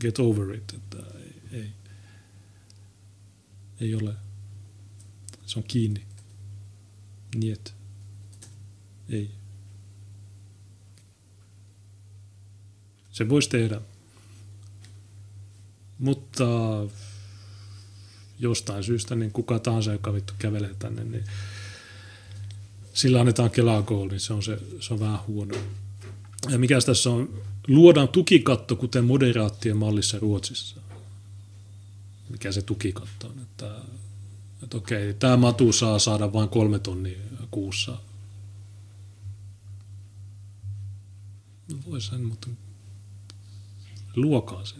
get 0.00 0.18
over 0.18 0.54
it. 0.54 0.74
Että 0.74 0.98
ei, 1.18 1.42
ei, 1.52 1.70
ei 3.80 3.94
ole. 3.94 4.14
Se 5.46 5.58
on 5.58 5.64
kiinni. 5.64 6.02
Niet. 7.34 7.74
Ei. 9.08 9.30
Se 13.12 13.28
voisi 13.28 13.48
tehdä 13.48 13.80
mutta 15.98 16.44
jostain 18.38 18.84
syystä 18.84 19.14
niin 19.14 19.32
kuka 19.32 19.58
tahansa, 19.58 19.92
joka 19.92 20.12
vittu 20.12 20.32
kävelee 20.38 20.74
tänne, 20.78 21.04
niin 21.04 21.24
sillä 22.92 23.20
annetaan 23.20 23.50
Kelaa 23.50 23.84
niin 24.10 24.20
se 24.20 24.32
on, 24.32 24.42
se, 24.42 24.58
se 24.80 24.94
on 24.94 25.00
vähän 25.00 25.18
huono. 25.26 25.54
Ja 26.48 26.58
mikä 26.58 26.80
tässä 26.86 27.10
on, 27.10 27.42
luodaan 27.68 28.08
tukikatto, 28.08 28.76
kuten 28.76 29.04
moderaattien 29.04 29.76
mallissa 29.76 30.18
Ruotsissa. 30.18 30.76
Mikä 32.30 32.52
se 32.52 32.62
tukikatto 32.62 33.26
on, 33.26 33.38
että, 33.42 33.74
että 34.62 34.76
okei, 34.76 35.14
tämä 35.14 35.36
matu 35.36 35.72
saa 35.72 35.98
saada 35.98 36.32
vain 36.32 36.48
kolme 36.48 36.78
tonnia 36.78 37.18
kuussa. 37.50 37.98
No 41.72 41.78
voi 41.90 42.00
sen, 42.00 42.24
mutta 42.24 42.48
luokaa 44.16 44.64
se. 44.64 44.74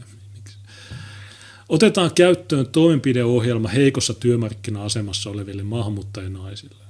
Otetaan 1.69 2.15
käyttöön 2.15 2.67
toimenpideohjelma 2.67 3.69
heikossa 3.69 4.15
työmarkkina-asemassa 4.15 5.31
oleville 5.31 5.63
maahanmuuttajanaisille. 5.63 6.85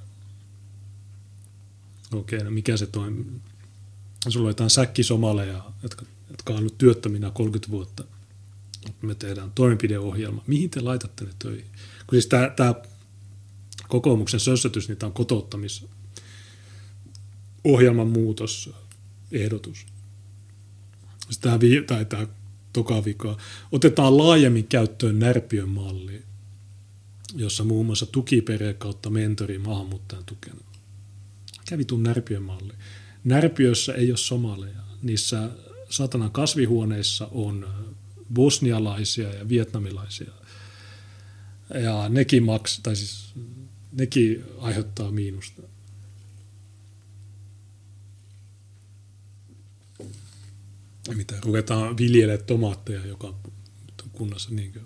Okei, 2.13 2.43
no 2.43 2.51
mikä 2.51 2.77
se 2.77 2.85
toimi? 2.85 3.25
Sulla 4.27 4.45
on 4.45 4.49
jotain 4.49 4.69
säkkisomaleja, 4.69 5.63
jotka, 5.83 6.05
jotka 6.29 6.53
on 6.53 6.59
ollut 6.59 6.77
työttöminä 6.77 7.31
30 7.31 7.71
vuotta. 7.71 8.03
Me 9.01 9.15
tehdään 9.15 9.51
toimenpideohjelma. 9.51 10.43
Mihin 10.47 10.69
te 10.69 10.81
laitatte 10.81 11.25
ne 11.25 11.31
töihin? 11.39 11.71
Kun 12.07 12.15
siis 12.15 12.27
tämä, 12.27 12.49
tämä 12.49 12.75
kokoomuksen 13.87 14.39
sössötys, 14.39 14.87
niin 14.87 14.97
tämä 14.97 15.07
on 15.07 15.13
kotouttamisohjelman 15.13 18.07
muutos, 18.07 18.69
ehdotus. 19.31 19.85
Siis 21.23 21.37
tämä, 21.37 21.59
tai 21.87 22.05
tämä 22.05 22.27
toka 22.73 23.05
vika. 23.05 23.37
Otetaan 23.71 24.17
laajemmin 24.17 24.67
käyttöön 24.67 25.19
Närpiön 25.19 25.69
malli, 25.69 26.23
jossa 27.35 27.63
muun 27.63 27.85
muassa 27.85 28.05
tukiperhe 28.05 28.73
kautta 28.73 29.09
mentori 29.09 29.59
maahanmuuttajan 29.59 30.25
tukena. 30.25 30.59
Kävi 31.69 31.85
tuon 31.85 32.03
Närpiön 32.03 32.43
malli. 32.43 32.73
Närpiössä 33.23 33.93
ei 33.93 34.11
ole 34.11 34.17
somaleja. 34.17 34.79
Niissä 35.01 35.49
satanan 35.89 36.31
kasvihuoneissa 36.31 37.27
on 37.31 37.67
bosnialaisia 38.33 39.33
ja 39.33 39.49
vietnamilaisia. 39.49 40.31
Ja 41.83 42.09
nekin, 42.09 42.43
maks, 42.43 42.79
tai 42.83 42.95
siis, 42.95 43.33
nekin 43.91 44.45
aiheuttaa 44.59 45.11
miinusta. 45.11 45.61
mitä 51.15 51.39
ruvetaan 51.41 51.97
viljelemään 51.97 52.45
tomaatteja 52.45 53.05
joka 53.05 53.35
kunnassa, 54.11 54.49
niin 54.49 54.73
kuin, 54.73 54.85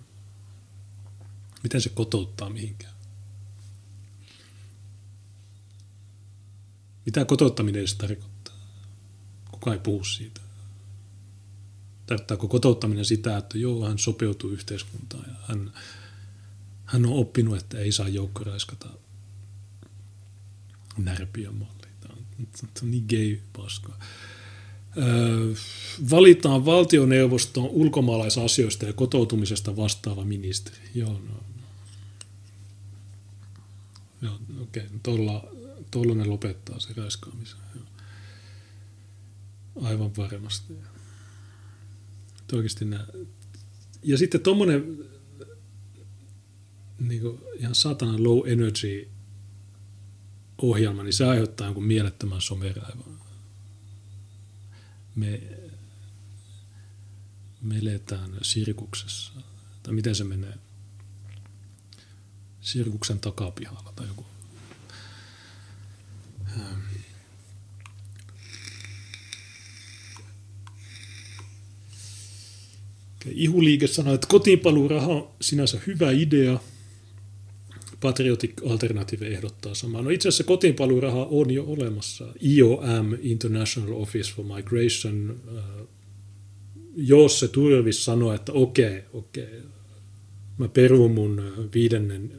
miten 1.62 1.80
se 1.80 1.88
kotouttaa 1.88 2.50
mihinkään? 2.50 2.93
Mitä 7.06 7.24
kotouttaminen 7.24 7.78
edes 7.78 7.94
tarkoittaa? 7.94 8.54
Kuka 9.50 9.72
ei 9.72 9.78
puhu 9.78 10.04
siitä. 10.04 10.40
Tarkoittaako 12.06 12.48
kotouttaminen 12.48 13.04
sitä, 13.04 13.36
että 13.36 13.58
joo, 13.58 13.88
hän 13.88 13.98
sopeutuu 13.98 14.50
yhteiskuntaan 14.50 15.24
ja 15.28 15.34
hän, 15.48 15.72
hän 16.84 17.06
on 17.06 17.12
oppinut, 17.12 17.56
että 17.56 17.78
ei 17.78 17.92
saa 17.92 18.08
joukkoraiskata 18.08 18.88
närpiön 20.96 21.54
malli. 21.54 21.88
Tämä 22.00 22.14
on, 22.14 22.90
niin 22.90 23.04
gay 23.08 23.38
paskaa 23.56 23.98
valitaan 26.10 26.64
valtioneuvoston 26.64 27.64
ulkomaalaisasioista 27.64 28.86
ja 28.86 28.92
kotoutumisesta 28.92 29.76
vastaava 29.76 30.24
ministeri. 30.24 30.76
Joo, 30.94 31.12
no. 31.12 31.44
Joo, 34.22 34.34
okei, 34.62 34.86
okay. 34.86 34.98
Tuolla 35.94 36.14
ne 36.14 36.24
lopettaa 36.24 36.80
se 36.80 36.92
raiskaamisen. 36.96 37.58
Aivan 39.82 40.16
varmasti. 40.16 40.74
Oikeasti 42.52 42.84
nämä. 42.84 43.06
Ja 44.02 44.18
sitten 44.18 44.40
tuommoinen 44.40 44.98
niin 46.98 47.22
ihan 47.58 47.74
satana 47.74 48.22
low 48.22 48.48
energy 48.48 49.08
ohjelma, 50.58 51.02
niin 51.02 51.12
se 51.12 51.24
aiheuttaa 51.24 51.66
jonkun 51.66 51.84
mielettömän 51.84 52.40
someräivän. 52.40 53.20
Me, 55.14 55.42
me 57.62 57.78
eletään 57.78 58.30
sirkuksessa. 58.42 59.32
Tai 59.82 59.94
miten 59.94 60.14
se 60.14 60.24
menee? 60.24 60.58
Sirkuksen 62.60 63.20
takapihalla 63.20 63.92
tai 63.96 64.06
joku. 64.06 64.33
Ihuliike 73.30 73.86
sanoi, 73.86 74.14
että 74.14 74.26
kotiinpaluuraha 74.26 75.06
on 75.06 75.30
sinänsä 75.40 75.78
hyvä 75.86 76.10
idea. 76.10 76.60
Patriotic 78.00 78.52
Alternative 78.70 79.26
ehdottaa 79.26 79.74
samaa. 79.74 80.02
No 80.02 80.10
itse 80.10 80.28
asiassa 80.28 80.44
kotiinpaluuraha 80.44 81.26
on 81.30 81.50
jo 81.50 81.64
olemassa. 81.64 82.24
IOM, 82.42 83.16
International 83.22 83.92
Office 83.92 84.32
for 84.34 84.44
Migration, 84.56 85.40
äh, 85.58 85.64
jos 86.96 87.40
se 87.40 87.48
Turvis 87.48 88.04
sanoo, 88.04 88.32
että 88.32 88.52
okei, 88.52 89.02
okei, 89.12 89.62
mä 90.58 90.68
perun 90.68 91.10
mun 91.10 91.42
viidennen 91.74 92.30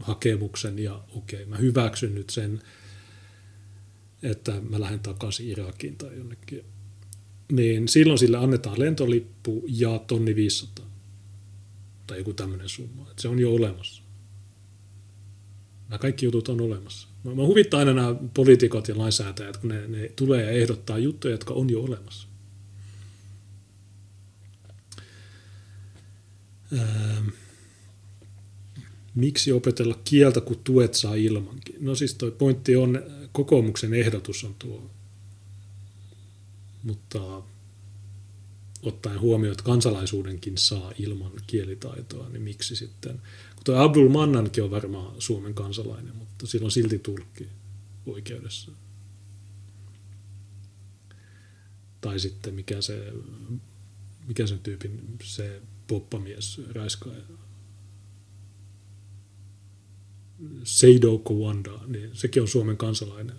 hakemuksen 0.00 0.78
ja 0.78 1.04
okei, 1.16 1.44
mä 1.44 1.56
hyväksyn 1.56 2.14
nyt 2.14 2.30
sen, 2.30 2.62
että 4.22 4.60
mä 4.70 4.80
lähden 4.80 5.00
takaisin 5.00 5.48
Irakiin 5.48 5.96
tai 5.96 6.16
jonnekin 6.16 6.64
niin 7.52 7.88
silloin 7.88 8.18
sille 8.18 8.36
annetaan 8.36 8.80
lentolippu 8.80 9.64
ja 9.68 9.98
tonni 10.06 10.36
500 10.36 10.86
tai 12.06 12.18
joku 12.18 12.32
tämmöinen 12.32 12.68
summa. 12.68 13.10
Että 13.10 13.22
se 13.22 13.28
on 13.28 13.38
jo 13.38 13.54
olemassa. 13.54 14.02
Nämä 15.88 15.98
kaikki 15.98 16.26
jutut 16.26 16.48
on 16.48 16.60
olemassa. 16.60 17.08
Mä, 17.24 17.34
mä 17.34 17.42
huvittaa 17.42 17.80
aina 17.80 17.92
nämä 17.92 18.14
poliitikot 18.34 18.88
ja 18.88 18.98
lainsäätäjät, 18.98 19.56
kun 19.56 19.68
ne, 19.68 19.88
ne 19.88 20.08
tulee 20.16 20.42
ja 20.42 20.50
ehdottaa 20.50 20.98
juttuja, 20.98 21.34
jotka 21.34 21.54
on 21.54 21.70
jo 21.70 21.82
olemassa. 21.82 22.28
Ähm. 26.72 27.28
Miksi 29.14 29.52
opetella 29.52 29.98
kieltä, 30.04 30.40
kun 30.40 30.60
tuet 30.64 30.94
saa 30.94 31.14
ilmankin? 31.14 31.76
No 31.80 31.94
siis 31.94 32.14
toi 32.14 32.30
pointti 32.30 32.76
on, 32.76 33.02
kokoomuksen 33.32 33.94
ehdotus 33.94 34.44
on 34.44 34.54
tuo 34.58 34.90
mutta 36.82 37.42
ottaen 38.82 39.20
huomioon, 39.20 39.52
että 39.52 39.64
kansalaisuudenkin 39.64 40.58
saa 40.58 40.92
ilman 40.98 41.32
kielitaitoa, 41.46 42.28
niin 42.28 42.42
miksi 42.42 42.76
sitten, 42.76 43.20
kun 43.54 43.64
tuo 43.64 43.76
Abdul 43.76 44.08
Mannankin 44.08 44.64
on 44.64 44.70
varmaan 44.70 45.14
Suomen 45.18 45.54
kansalainen, 45.54 46.16
mutta 46.16 46.46
sillä 46.46 46.64
on 46.64 46.70
silti 46.70 46.98
tulkki 46.98 47.48
oikeudessa. 48.06 48.70
Tai 52.00 52.20
sitten 52.20 52.54
mikä 52.54 52.80
se, 52.80 53.12
mikä 54.26 54.46
sen 54.46 54.58
tyypin, 54.58 55.18
se 55.22 55.62
poppamies, 55.86 56.60
raiskaaja, 56.72 57.22
Seido 60.64 61.18
Kowanda, 61.18 61.80
niin 61.86 62.10
sekin 62.12 62.42
on 62.42 62.48
Suomen 62.48 62.76
kansalainen. 62.76 63.36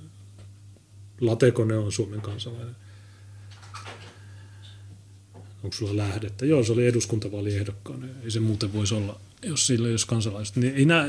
Latekone 1.22 1.78
on 1.78 1.92
Suomen 1.92 2.22
kansalainen 2.22 2.76
onko 5.64 5.76
sulla 5.76 5.98
lähdettä? 5.98 6.46
Joo, 6.46 6.64
se 6.64 6.72
oli 6.72 6.88
eduskuntavaaliehdokkaana. 6.88 8.08
Ei 8.24 8.32
se 8.32 8.40
muuten 8.40 8.74
voisi 8.74 8.96
olla, 8.96 9.20
jos 9.44 9.68
sillä 9.68 9.88
olisi 9.88 10.08
kansalaiset. 10.08 10.56
Niin 10.56 10.76
ei, 10.76 10.86
nää, 10.86 11.06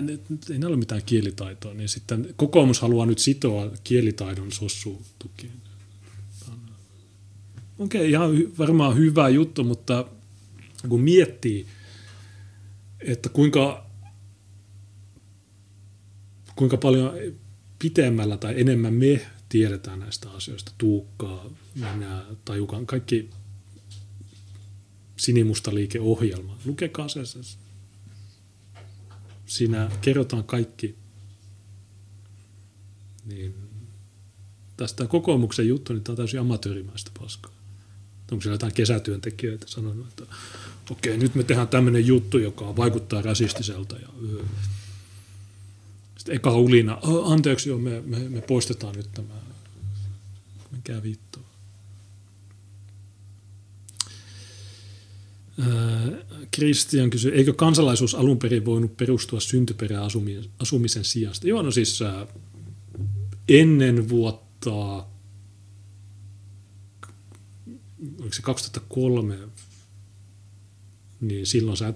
ei 0.50 0.58
nää 0.58 0.68
ole 0.68 0.76
mitään 0.76 1.02
kielitaitoa. 1.06 1.74
Niin 1.74 1.88
sitten 1.88 2.34
kokoomus 2.36 2.80
haluaa 2.80 3.06
nyt 3.06 3.18
sitoa 3.18 3.70
kielitaidon 3.84 4.52
sossutukiin. 4.52 5.52
Okei, 7.78 8.00
okay, 8.00 8.10
ihan 8.10 8.30
varmaan 8.58 8.96
hyvä 8.96 9.28
juttu, 9.28 9.64
mutta 9.64 10.06
kun 10.88 11.00
miettii, 11.00 11.66
että 13.00 13.28
kuinka, 13.28 13.86
kuinka 16.62 16.76
paljon 16.76 17.12
pitemmällä 17.78 18.36
tai 18.36 18.60
enemmän 18.60 18.94
me 18.94 19.26
tiedetään 19.48 20.00
näistä 20.00 20.30
asioista, 20.30 20.72
Tuukkaa, 20.78 21.50
minä, 21.74 22.24
Tajukan, 22.44 22.86
kaikki 22.86 23.30
sinimusta 25.16 25.74
liikeohjelma. 25.74 26.58
Lukekaa 26.64 27.08
se. 27.08 27.20
Siinä 29.46 29.90
kerrotaan 30.00 30.44
kaikki. 30.44 30.94
Niin 33.24 33.54
tästä 34.76 35.06
kokoomuksen 35.06 35.68
juttu, 35.68 35.92
niin 35.92 36.04
tämä 36.04 36.12
on 36.12 36.16
täysin 36.16 36.40
amatöörimäistä 36.40 37.10
paskaa. 37.18 37.52
Onko 38.32 38.42
siellä 38.42 38.54
jotain 38.54 38.74
kesätyöntekijöitä 38.74 39.66
sanonut, 39.68 40.08
että 40.08 40.34
okei, 40.90 41.18
nyt 41.18 41.34
me 41.34 41.42
tehdään 41.42 41.68
tämmöinen 41.68 42.06
juttu, 42.06 42.38
joka 42.38 42.76
vaikuttaa 42.76 43.22
rasistiselta. 43.22 43.96
Ja, 43.96 44.08
sitten 46.22 46.36
eka 46.36 46.56
ulina, 46.56 46.98
anteeksi, 47.24 47.68
joo, 47.68 47.78
me, 47.78 48.00
me, 48.00 48.18
me 48.18 48.40
poistetaan 48.40 48.94
nyt 48.94 49.12
tämä. 49.14 49.34
Mikä 50.70 51.02
vittu. 51.02 51.38
Kristian 56.50 57.10
kysyi, 57.10 57.32
eikö 57.32 57.52
kansalaisuus 57.52 58.14
alun 58.14 58.38
perin 58.38 58.64
voinut 58.64 58.96
perustua 58.96 59.40
syntyperäasumisen 59.40 61.04
sijasta? 61.04 61.48
Joo, 61.48 61.62
no 61.62 61.70
siis 61.70 62.00
ennen 63.48 64.08
vuotta, 64.08 64.70
oliko 68.20 68.32
se 68.32 68.42
2003, 68.42 69.38
niin 71.20 71.46
silloin 71.46 71.76
sä 71.76 71.94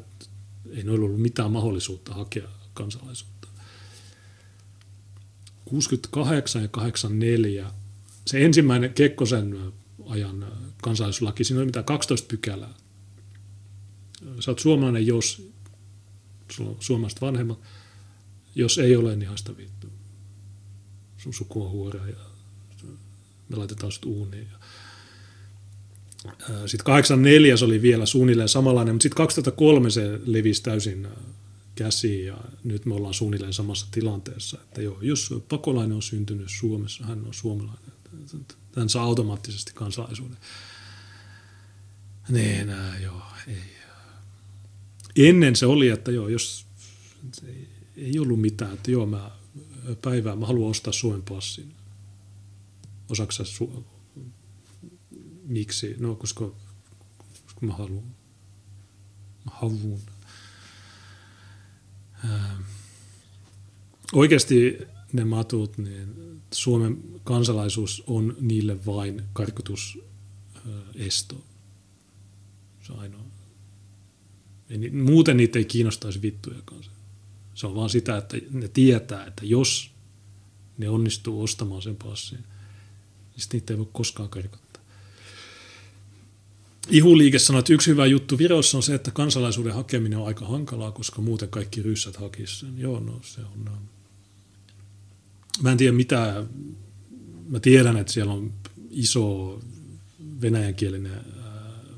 ei 0.70 0.88
ollut 0.88 1.20
mitään 1.20 1.52
mahdollisuutta 1.52 2.14
hakea 2.14 2.48
kansalaisuutta. 2.74 3.35
68 5.66 6.62
ja 6.62 6.68
84, 6.68 7.70
se 8.26 8.44
ensimmäinen 8.44 8.94
Kekkosen 8.94 9.72
ajan 10.06 10.46
kansalaisuuslaki, 10.82 11.44
siinä 11.44 11.58
oli 11.58 11.66
mitä 11.66 11.82
12 11.82 12.28
pykälää 12.28 12.74
sä 14.40 14.50
oot 14.50 14.58
suomalainen, 14.58 15.06
jos 15.06 15.50
sulla 16.50 16.70
on 16.70 16.76
suomalaiset 16.80 17.20
vanhemmat. 17.20 17.58
Jos 18.54 18.78
ei 18.78 18.96
ole, 18.96 19.16
niin 19.16 19.28
haista 19.28 19.56
vittu. 19.56 19.86
Sun 21.16 21.34
suku 21.34 21.64
on 21.64 21.70
huora 21.70 22.06
ja 22.06 22.16
me 23.48 23.56
laitetaan 23.56 23.92
sut 23.92 24.04
uuniin. 24.04 24.48
Sitten 26.66 26.84
84 26.84 27.54
oli 27.64 27.82
vielä 27.82 28.06
suunnilleen 28.06 28.48
samanlainen, 28.48 28.94
mutta 28.94 29.02
sitten 29.02 29.16
2003 29.16 29.90
se 29.90 30.20
levisi 30.26 30.62
täysin 30.62 31.08
käsiin 31.76 32.26
ja 32.26 32.38
nyt 32.64 32.86
me 32.86 32.94
ollaan 32.94 33.14
suunnilleen 33.14 33.52
samassa 33.52 33.86
tilanteessa, 33.90 34.58
että 34.62 34.82
joo, 34.82 34.98
jos 35.02 35.34
pakolainen 35.48 35.96
on 35.96 36.02
syntynyt 36.02 36.48
Suomessa, 36.58 37.04
hän 37.04 37.26
on 37.26 37.34
suomalainen, 37.34 37.92
hän 38.76 38.88
saa 38.88 39.04
automaattisesti 39.04 39.72
kansalaisuuden. 39.74 40.36
Niin, 42.28 42.68
joo, 43.02 43.22
ei 43.46 43.76
ennen 45.16 45.56
se 45.56 45.66
oli, 45.66 45.88
että 45.88 46.10
joo, 46.10 46.28
jos 46.28 46.66
ei, 47.46 47.68
ei 47.96 48.18
ollut 48.18 48.40
mitään, 48.40 48.74
että 48.74 48.90
joo, 48.90 49.06
mä 49.06 49.30
päivää, 50.02 50.36
mä 50.36 50.46
haluan 50.46 50.70
ostaa 50.70 50.92
Suomen 50.92 51.22
passin. 51.22 51.74
Osaksa 53.08 53.42
su- 53.42 53.84
miksi? 55.44 55.96
No, 55.98 56.14
koska, 56.14 56.52
koska 57.44 57.66
mä 57.66 57.72
haluan. 57.72 58.04
Mä 59.44 59.52
haluan. 59.54 60.00
Ää, 62.24 62.58
oikeasti 64.12 64.78
ne 65.12 65.24
matut, 65.24 65.78
niin 65.78 66.40
Suomen 66.50 67.02
kansalaisuus 67.24 68.02
on 68.06 68.36
niille 68.40 68.86
vain 68.86 69.22
karkotusesto. 69.32 71.44
Se 72.82 72.92
on 72.92 72.98
ainoa 72.98 73.26
ei, 74.70 74.90
muuten 74.90 75.36
niitä 75.36 75.58
ei 75.58 75.64
kiinnostaisi 75.64 76.22
vittujakaan. 76.22 76.84
Se 77.54 77.66
on 77.66 77.74
vaan 77.74 77.90
sitä, 77.90 78.16
että 78.16 78.36
ne 78.50 78.68
tietää, 78.68 79.26
että 79.26 79.46
jos 79.46 79.90
ne 80.78 80.88
onnistuu 80.88 81.42
ostamaan 81.42 81.82
sen 81.82 81.96
passin, 81.96 82.38
niin 82.38 83.40
sitten 83.40 83.60
niitä 83.60 83.72
ei 83.72 83.78
voi 83.78 83.88
koskaan 83.92 84.28
karkottaa. 84.28 84.65
Ihuliike 86.90 87.38
sanoi, 87.38 87.58
että 87.58 87.72
yksi 87.72 87.90
hyvä 87.90 88.06
juttu 88.06 88.38
Virossa 88.38 88.76
on 88.76 88.82
se, 88.82 88.94
että 88.94 89.10
kansalaisuuden 89.10 89.74
hakeminen 89.74 90.18
on 90.18 90.26
aika 90.26 90.46
hankalaa, 90.46 90.92
koska 90.92 91.22
muuten 91.22 91.48
kaikki 91.48 91.82
ryssät 91.82 92.16
hakisivat 92.16 92.60
sen. 92.60 92.78
Joo, 92.78 93.00
no 93.00 93.20
se 93.22 93.40
on... 93.40 93.64
No. 93.64 93.72
Mä 95.62 95.72
en 95.72 95.78
tiedä 95.78 95.92
mitä... 95.92 96.44
Mä 97.48 97.60
tiedän, 97.60 97.96
että 97.96 98.12
siellä 98.12 98.32
on 98.32 98.52
iso 98.90 99.58
venäjänkielinen 100.40 101.20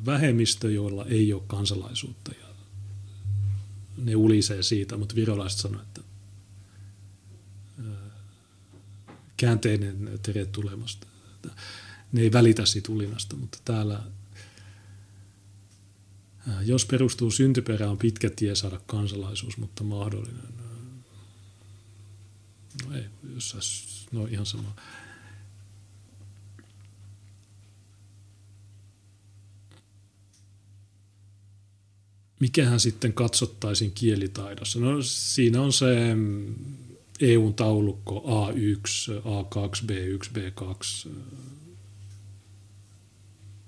vähemmistö, 0.07 0.73
joilla 0.73 1.05
ei 1.05 1.33
ole 1.33 1.43
kansalaisuutta. 1.47 2.33
Ja 2.41 2.49
ne 3.97 4.17
ulisee 4.17 4.63
siitä, 4.63 4.97
mutta 4.97 5.15
virolaiset 5.15 5.61
sanoivat, 5.61 5.87
että 5.89 6.01
käänteinen 9.37 10.19
tere 10.23 10.47
tulemasta. 10.47 11.07
Ne 12.13 12.21
ei 12.21 12.33
välitä 12.33 12.67
siitä 12.67 12.93
ulinasta, 12.93 13.37
mutta 13.37 13.59
täällä, 13.65 14.03
jos 16.65 16.85
perustuu 16.85 17.31
syntyperä, 17.31 17.91
on 17.91 17.99
pitkä 17.99 18.31
tie 18.31 18.55
saada 18.55 18.81
kansalaisuus, 18.87 19.57
mutta 19.57 19.85
mahdollinen. 19.85 20.43
No 22.87 22.97
ei, 22.97 23.05
jos 23.35 24.09
no 24.13 24.27
ihan 24.27 24.47
sama. 24.47 24.75
mikähän 32.41 32.81
sitten 32.81 33.13
katsottaisiin 33.13 33.93
kielitaidossa? 33.93 34.81
No 34.81 35.03
siinä 35.03 35.63
on 35.63 35.73
se 35.73 36.15
mm, 36.15 36.55
EUn 37.21 37.55
taulukko 37.55 38.25
A1, 38.27 39.13
A2, 39.15 39.85
B1, 39.87 40.29
B2. 40.39 41.09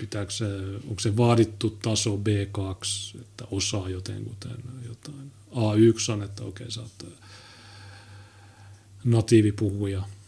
Pitääkö 0.01 0.32
se, 0.32 0.47
onko 0.89 1.01
se 1.01 1.16
vaadittu 1.16 1.70
taso 1.70 2.16
B2, 2.16 3.20
että 3.20 3.44
osaa 3.51 3.89
jotenkuten 3.89 4.56
jotain. 4.89 5.32
A1 5.51 6.12
on, 6.12 6.22
että 6.22 6.44
okei, 6.44 6.70
sä 6.70 6.81
oot 6.81 7.06
natiivipuhuja– 9.05 10.02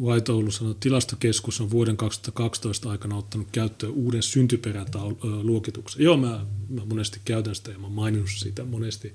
White 0.00 0.32
Oulu 0.32 0.50
sanoi, 0.50 0.70
että 0.70 0.80
tilastokeskus 0.80 1.60
on 1.60 1.70
vuoden 1.70 1.96
2012 1.96 2.90
aikana 2.90 3.16
ottanut 3.16 3.48
käyttöön 3.52 3.92
uuden 3.92 4.22
syntyperäluokituksen. 4.22 6.02
Joo, 6.02 6.16
mä, 6.16 6.46
mä 6.68 6.84
monesti 6.84 7.20
käytän 7.24 7.54
sitä 7.54 7.70
ja 7.70 7.78
mä 7.78 7.88
maininnut 7.88 8.30
sitä 8.36 8.64
monesti. 8.64 9.14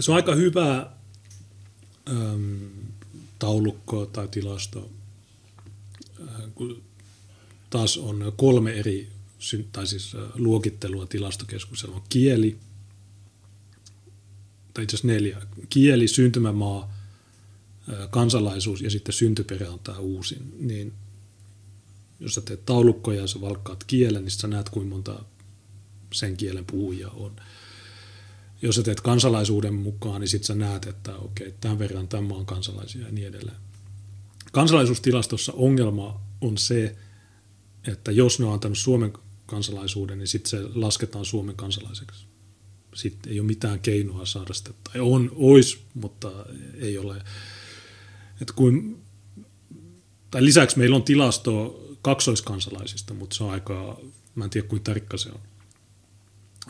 Se 0.00 0.10
on 0.10 0.16
aika 0.16 0.34
hyvä 0.34 0.90
äm, 2.08 2.70
taulukko 3.38 4.06
tai 4.06 4.28
tilasto, 4.28 4.90
äh, 6.20 6.42
kun 6.54 6.82
taas 7.70 7.96
on 7.96 8.32
kolme 8.36 8.72
eri 8.72 9.08
tai 9.72 9.86
siis, 9.86 10.14
äh, 10.14 10.20
luokittelua 10.34 11.06
tilastokeskuksella. 11.06 11.96
On 11.96 12.02
kieli, 12.08 12.58
tai 14.74 14.84
itse 14.84 14.96
asiassa 14.96 15.06
neljä, 15.06 15.42
kieli, 15.68 16.08
syntymämaa, 16.08 16.94
kansalaisuus 18.10 18.82
ja 18.82 18.90
sitten 18.90 19.12
syntyperä 19.12 19.70
on 19.70 19.78
tämä 19.78 19.98
uusin, 19.98 20.54
niin 20.58 20.92
jos 22.20 22.34
sä 22.34 22.40
teet 22.40 22.66
taulukkoja 22.66 23.20
ja 23.20 23.26
sä 23.26 23.40
valkkaat 23.40 23.84
kielen, 23.84 24.22
niin 24.24 24.30
sä 24.30 24.48
näet 24.48 24.68
kuinka 24.68 24.94
monta 24.94 25.24
sen 26.12 26.36
kielen 26.36 26.64
puhujia 26.64 27.08
on. 27.08 27.36
Jos 28.64 28.76
sä 28.76 28.82
teet 28.82 29.00
kansalaisuuden 29.00 29.74
mukaan, 29.74 30.20
niin 30.20 30.28
sitten 30.28 30.46
sä 30.46 30.54
näet, 30.54 30.86
että 30.86 31.16
okei, 31.16 31.54
tämän 31.60 31.78
verran 31.78 32.08
tämän 32.08 32.24
maan 32.24 32.46
kansalaisia 32.46 33.06
ja 33.06 33.12
niin 33.12 33.28
edelleen. 33.28 33.56
Kansalaisuustilastossa 34.52 35.52
ongelma 35.52 36.20
on 36.40 36.58
se, 36.58 36.96
että 37.88 38.12
jos 38.12 38.38
ne 38.38 38.46
on 38.46 38.52
antanut 38.52 38.78
Suomen 38.78 39.12
kansalaisuuden, 39.46 40.18
niin 40.18 40.28
sitten 40.28 40.50
se 40.50 40.68
lasketaan 40.74 41.24
Suomen 41.24 41.56
kansalaiseksi 41.56 42.26
sitten 42.94 43.32
ei 43.32 43.40
ole 43.40 43.46
mitään 43.46 43.80
keinoa 43.80 44.26
saada 44.26 44.54
sitä, 44.54 44.70
tai 44.84 45.00
on, 45.00 45.32
ois, 45.34 45.84
mutta 45.94 46.46
ei 46.74 46.98
ole. 46.98 47.22
Et 48.42 48.52
kuin, 48.52 49.02
tai 50.30 50.44
lisäksi 50.44 50.78
meillä 50.78 50.96
on 50.96 51.02
tilasto 51.02 51.80
kaksoiskansalaisista, 52.02 53.14
mutta 53.14 53.36
se 53.36 53.44
on 53.44 53.50
aika, 53.50 54.00
mä 54.34 54.44
en 54.44 54.50
tiedä 54.50 54.68
kuinka 54.68 54.84
tarkka 54.84 55.16
se 55.16 55.28
on. 55.28 55.40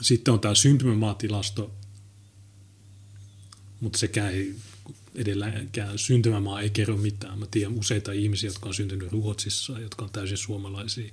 Sitten 0.00 0.34
on 0.34 0.40
tämä 0.40 0.54
syntymämaatilasto, 0.54 1.70
mutta 3.84 3.98
sekään 3.98 4.32
ei 4.32 4.54
edelleenkään 5.14 5.98
syntymämaa 5.98 6.60
ei 6.60 6.70
kerro 6.70 6.96
mitään. 6.96 7.38
Mä 7.38 7.46
tiedän 7.50 7.78
useita 7.78 8.12
ihmisiä, 8.12 8.50
jotka 8.50 8.68
on 8.68 8.74
syntynyt 8.74 9.12
Ruotsissa, 9.12 9.78
jotka 9.78 10.04
on 10.04 10.10
täysin 10.10 10.36
suomalaisia 10.36 11.12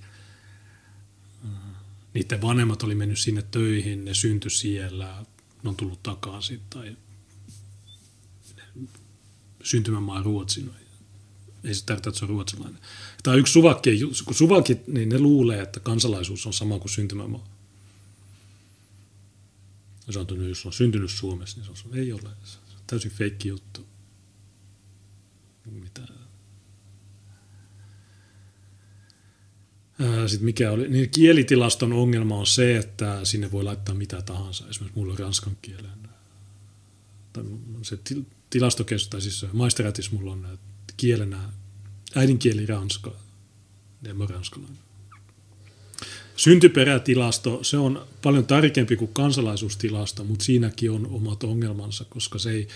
niiden 2.14 2.42
vanhemmat 2.42 2.84
oli 2.84 2.96
mennyt 2.96 3.20
sinne 3.20 3.42
töihin, 3.42 4.06
ne 4.06 4.14
syntyi 4.14 4.52
siellä, 4.52 5.26
ne 5.64 5.70
on 5.70 5.76
tullut 5.76 6.04
takaisin 6.04 6.62
tai 6.70 6.98
syntymämaa 9.64 10.24
Ruotsin. 10.24 10.72
Ei 11.64 11.74
se 11.74 11.86
tarkoita, 11.86 12.10
että 12.10 12.20
se 12.20 12.26
on 12.26 12.30
ruotsalainen. 12.30 12.82
Tämä 13.24 13.34
on 13.34 13.40
yksi 13.40 13.54
suvakki, 13.54 14.00
kun 14.26 14.36
suvakit, 14.36 14.88
niin 14.88 15.10
ne 15.10 15.20
luulee, 15.20 15.62
että 15.62 15.80
kansalaisuus 15.80 16.46
on 16.46 16.54
sama 16.54 16.80
kuin 16.80 16.92
syntymämaa. 16.92 17.48
Sanotaan, 20.10 20.40
että 20.40 20.50
jos 20.50 20.66
on 20.66 20.74
syntynyt 20.74 21.12
Suomessa, 21.12 21.58
niin 21.58 21.78
se 21.78 21.88
on, 21.88 21.98
ei 21.98 22.14
ole. 22.14 22.30
Se 22.44 22.58
on 22.58 22.61
täysin 22.92 23.12
feikki 23.12 23.48
juttu. 23.48 23.88
Mitä 25.66 26.02
Sitten 30.28 30.46
mikä 30.46 30.72
oli, 30.72 30.90
niin 30.90 31.10
kielitilaston 31.10 31.94
ongelma 31.94 32.36
on 32.36 32.48
se, 32.48 32.78
että 32.78 33.26
sinne 33.26 33.52
voi 33.52 33.64
laittaa 33.64 33.96
mitä 33.96 34.22
tahansa. 34.22 34.70
Esimerkiksi 34.70 35.00
mulla 35.00 35.14
on 35.14 35.20
ranskan 35.20 35.58
kielen. 35.62 36.10
Se 37.82 38.00
tilastokeskus, 38.50 39.10
tai 39.10 39.22
siis 39.22 39.46
maisteratis 39.54 40.12
mulla 40.12 40.32
on 40.32 40.60
kielenä 40.98 41.50
äidinkieli 42.16 42.66
ranska, 42.66 43.16
en 44.06 44.18
mä 44.18 44.26
ranskalainen. 44.26 44.91
Syntyperätilasto, 46.44 47.64
se 47.64 47.78
on 47.78 48.08
paljon 48.22 48.46
tarkempi 48.46 48.96
kuin 48.96 49.14
kansalaisuustilasto, 49.14 50.24
mutta 50.24 50.46
siinäkin 50.46 50.92
on 50.92 51.08
omat 51.08 51.44
ongelmansa, 51.44 52.06
koska 52.10 52.40
se 52.40 52.52
ei, 52.52 52.68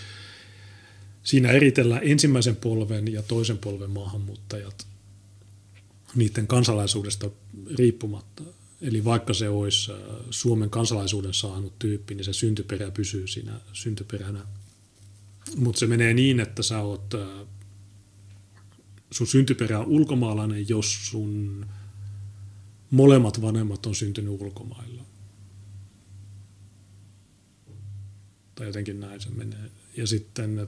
siinä 1.24 1.52
eritellään 1.52 2.02
ensimmäisen 2.04 2.56
polven 2.56 3.14
ja 3.14 3.22
toisen 3.22 3.58
polven 3.58 3.90
maahanmuuttajat– 3.90 4.88
niiden 6.16 6.48
kansalaisuudesta 6.48 7.30
riippumatta. 7.78 8.44
Eli 8.82 9.04
vaikka 9.04 9.34
se 9.34 9.50
olisi 9.50 9.92
äh, 9.92 9.98
Suomen 10.30 10.70
kansalaisuuden 10.70 11.34
saanut 11.34 11.80
tyyppi, 11.80 12.16
niin 12.16 12.26
se 12.26 12.34
syntyperä 12.34 12.92
pysyy 12.92 13.28
siinä 13.28 13.60
syntyperänä. 13.74 14.40
Mutta 15.56 15.80
se 15.80 15.88
menee 15.88 16.14
niin, 16.14 16.40
että 16.40 16.64
sä 16.64 16.80
oot, 16.80 17.14
äh, 17.14 17.48
sun 19.12 19.28
syntyperä 19.28 19.80
on 19.80 19.88
ulkomaalainen, 19.88 20.70
jos 20.70 21.10
sun 21.10 21.66
molemmat 22.92 23.42
vanhemmat 23.42 23.86
on 23.86 23.96
syntynyt 23.96 24.42
ulkomailla. 24.42 25.04
Tai 28.56 28.68
jotenkin 28.68 29.00
näin 29.00 29.22
se 29.22 29.30
menee. 29.30 29.72
Ja 29.98 30.08
sitten 30.08 30.68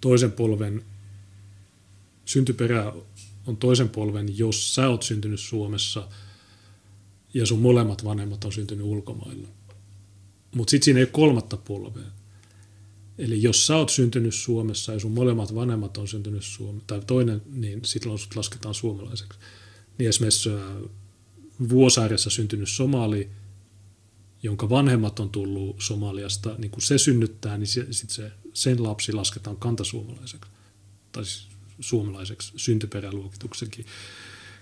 toisen 0.00 0.32
polven 0.32 0.84
syntyperä 2.24 2.92
on 3.46 3.56
toisen 3.56 3.88
polven, 3.88 4.38
jos 4.38 4.74
sä 4.74 4.88
oot 4.88 5.02
syntynyt 5.02 5.40
Suomessa 5.40 6.08
ja 7.34 7.46
sun 7.46 7.58
molemmat 7.58 8.04
vanhemmat 8.04 8.44
on 8.44 8.52
syntynyt 8.52 8.86
ulkomailla. 8.86 9.48
Mutta 10.54 10.70
sitten 10.70 10.84
siinä 10.84 10.98
ei 10.98 11.04
ole 11.04 11.10
kolmatta 11.12 11.56
polvea. 11.56 12.10
Eli 13.22 13.42
jos 13.42 13.66
sä 13.66 13.76
oot 13.76 13.90
syntynyt 13.90 14.34
Suomessa 14.34 14.92
ja 14.92 15.00
sun 15.00 15.12
molemmat 15.12 15.54
vanhemmat 15.54 15.98
on 15.98 16.08
syntynyt 16.08 16.44
Suomessa, 16.44 16.86
tai 16.86 17.00
toinen, 17.06 17.42
niin 17.52 17.80
sitten 17.84 18.18
sut 18.18 18.36
lasketaan 18.36 18.74
suomalaiseksi. 18.74 19.38
Niin 19.98 20.08
esimerkiksi 20.08 20.50
Vuosaaressa 21.68 22.30
syntynyt 22.30 22.68
somali, 22.68 23.30
jonka 24.42 24.68
vanhemmat 24.68 25.20
on 25.20 25.30
tullut 25.30 25.76
Somaliasta, 25.78 26.54
niin 26.58 26.70
kun 26.70 26.82
se 26.82 26.98
synnyttää, 26.98 27.58
niin 27.58 27.66
sitten 27.66 28.08
se, 28.08 28.32
sen 28.54 28.82
lapsi 28.82 29.12
lasketaan 29.12 29.56
kantasuomalaiseksi. 29.56 30.50
Tai 31.12 31.24
siis 31.24 31.48
suomalaiseksi 31.80 32.52
syntyperäluokituksenkin 32.56 33.86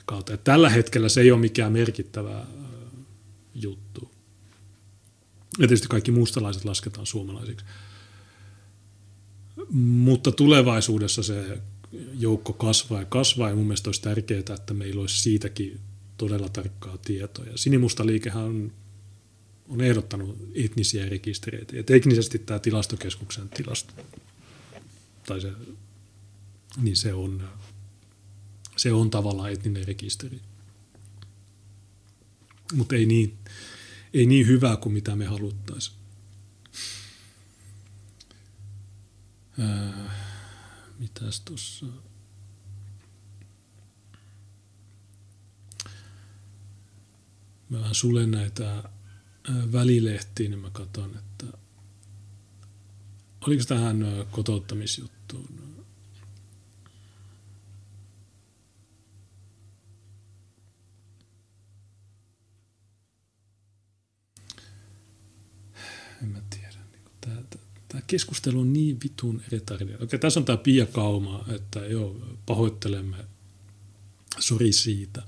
kautta. 0.07 0.35
Et 0.35 0.45
tällä 0.45 0.71
hetkellä 0.71 1.09
se 1.09 1.21
ei 1.21 1.31
ole 1.31 1.41
mikään 1.41 1.73
merkittävä 1.73 2.47
juttu. 3.55 4.11
Ja 5.59 5.69
tietysti 5.69 5.89
kaikki 5.89 6.11
mustalaiset 6.11 6.65
lasketaan 6.65 7.07
suomalaisiksi. 7.07 7.65
Mutta 9.73 10.33
tulevaisuudessa 10.33 11.23
se 11.23 11.59
joukko 12.19 12.53
kasvaa 12.53 13.01
ja 13.01 13.07
kasvaa 13.07 13.49
ja 13.49 13.57
mun 13.57 13.67
mielestä 13.67 13.89
olisi 13.89 14.03
tärkeää, 14.03 14.43
että 14.55 14.75
meillä 14.75 15.01
olisi 15.01 15.23
siitäkin 15.23 15.81
todella 16.17 16.49
tarkkaa 16.49 16.99
tietoa. 16.99 17.45
Ja 17.45 17.59
Sinimusta 17.59 18.07
liikehän 18.07 18.43
on, 18.43 18.73
on 19.69 19.81
ehdottanut 19.81 20.39
etnisiä 20.55 21.09
rekistereitä. 21.09 21.77
Ja 21.77 21.83
teknisesti 21.83 22.39
tämä 22.39 22.59
tilastokeskuksen 22.59 23.49
tilasto, 23.49 23.93
tai 25.27 25.41
se 25.41 25.53
niin 26.83 26.97
se 26.97 27.15
on, 27.15 27.49
se 28.77 28.93
on 28.93 29.11
tavallaan 29.11 29.53
etninen 29.53 29.87
rekisteri. 29.87 30.41
Mutta 32.73 32.95
ei 32.95 33.07
niin, 33.07 33.39
ei 34.15 34.27
niin 34.27 34.47
hyvää 34.47 34.77
kuin 34.77 34.93
mitä 34.93 35.17
me 35.17 35.25
haluttaisiin. 35.25 36.00
Mitäs 40.99 41.41
tuossa? 41.41 41.87
mä 47.69 47.81
vähän 47.81 47.95
sulen 47.95 48.31
näitä 48.31 48.83
välilehtiä, 49.73 50.49
niin 50.49 50.59
mä 50.59 50.71
katson, 50.71 51.11
että 51.19 51.59
oliko 53.47 53.65
tähän 53.69 54.27
kotouttamisjuttuun 54.31 55.71
en 66.23 66.29
mä 66.29 66.41
tiedä. 66.51 66.60
Tämä, 67.91 68.03
keskustelu 68.07 68.61
on 68.61 68.73
niin 68.73 68.99
vitun 69.05 69.43
retardia. 69.53 69.97
Okei, 70.01 70.19
tässä 70.19 70.41
on 70.41 70.45
tämä 70.45 70.57
Pia 70.57 70.87
Kauma, 70.87 71.45
että 71.49 71.87
joo, 71.87 72.17
pahoittelemme, 72.47 73.17
sori 74.39 74.73
siitä. 74.73 75.23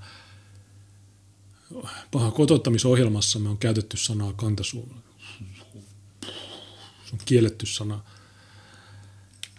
Paha 2.11 2.31
kotouttamisohjelmassa 2.31 3.39
me 3.39 3.49
on 3.49 3.59
käytetty 3.59 3.97
sanaa 3.97 4.33
kantasuomalainen. 4.33 5.13
Se 7.05 7.13
on 7.13 7.19
kielletty 7.25 7.67
sana. 7.67 8.05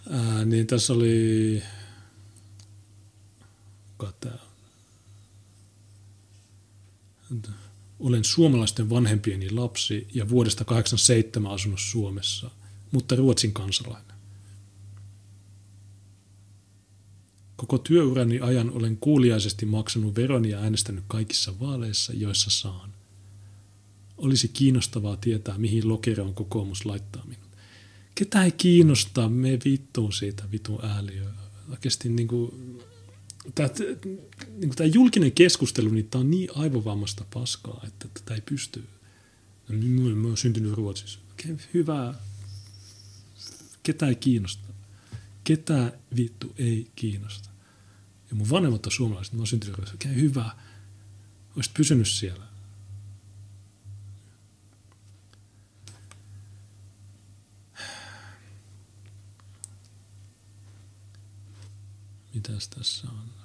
Ää, 0.09 0.45
niin 0.45 0.67
tässä 0.67 0.93
oli, 0.93 1.63
kuka 3.97 4.13
tämä 4.19 4.37
olen 7.99 8.23
suomalaisten 8.23 8.89
vanhempieni 8.89 9.49
lapsi 9.49 10.07
ja 10.13 10.29
vuodesta 10.29 10.65
87 10.65 11.51
asunut 11.51 11.79
Suomessa, 11.79 12.51
mutta 12.93 13.15
Ruotsin 13.15 13.53
kansalainen. 13.53 14.15
Koko 17.55 17.77
työurani 17.77 18.39
ajan 18.39 18.71
olen 18.71 18.97
kuuliaisesti 18.97 19.65
maksanut 19.65 20.15
veroni 20.15 20.49
ja 20.49 20.59
äänestänyt 20.59 21.03
kaikissa 21.07 21.59
vaaleissa, 21.59 22.13
joissa 22.13 22.49
saan. 22.49 22.93
Olisi 24.17 24.47
kiinnostavaa 24.47 25.17
tietää, 25.17 25.57
mihin 25.57 25.89
lokeroon 25.89 26.33
kokoomus 26.33 26.85
laittaa 26.85 27.25
minut. 27.25 27.49
Ketä 28.15 28.43
ei 28.43 28.51
kiinnostaa, 28.51 29.29
me 29.29 29.59
vittuun 29.65 30.13
siitä 30.13 30.43
vitun 30.51 30.85
ääliöä. 30.85 31.29
Oikeasti 31.69 32.09
niin 32.09 32.27
kuin, 32.27 32.79
tämä, 33.55 33.69
niin 34.57 34.75
tämä 34.75 34.87
julkinen 34.93 35.31
keskustelu, 35.31 35.89
niin 35.89 36.07
tämä 36.09 36.19
on 36.19 36.31
niin 36.31 36.49
aivovammasta 36.55 37.25
paskaa, 37.33 37.83
että 37.87 38.07
tätä 38.13 38.35
ei 38.35 38.41
pysty. 38.41 38.83
Mä 40.15 40.27
oon 40.27 40.37
syntynyt 40.37 40.73
Ruotsissa. 40.73 41.19
Okay, 41.33 41.57
hyvä. 41.73 42.13
Ketä 43.83 44.07
ei 44.07 44.15
kiinnosta? 44.15 44.67
Ketä 45.43 45.97
vittu 46.15 46.53
ei 46.57 46.91
kiinnosta? 46.95 47.49
Ja 48.29 48.35
mun 48.35 48.49
vanhemmat 48.49 48.85
on 48.85 48.91
suomalaiset, 48.91 49.33
mä 49.33 49.39
oon 49.39 49.47
syntynyt. 49.47 49.93
Okay, 49.93 50.15
hyvä. 50.15 50.51
Olisit 51.55 51.73
pysynyt 51.73 52.07
siellä. 52.07 52.45
Mitäs 62.33 62.67
tässä 62.67 63.07
on? 63.07 63.42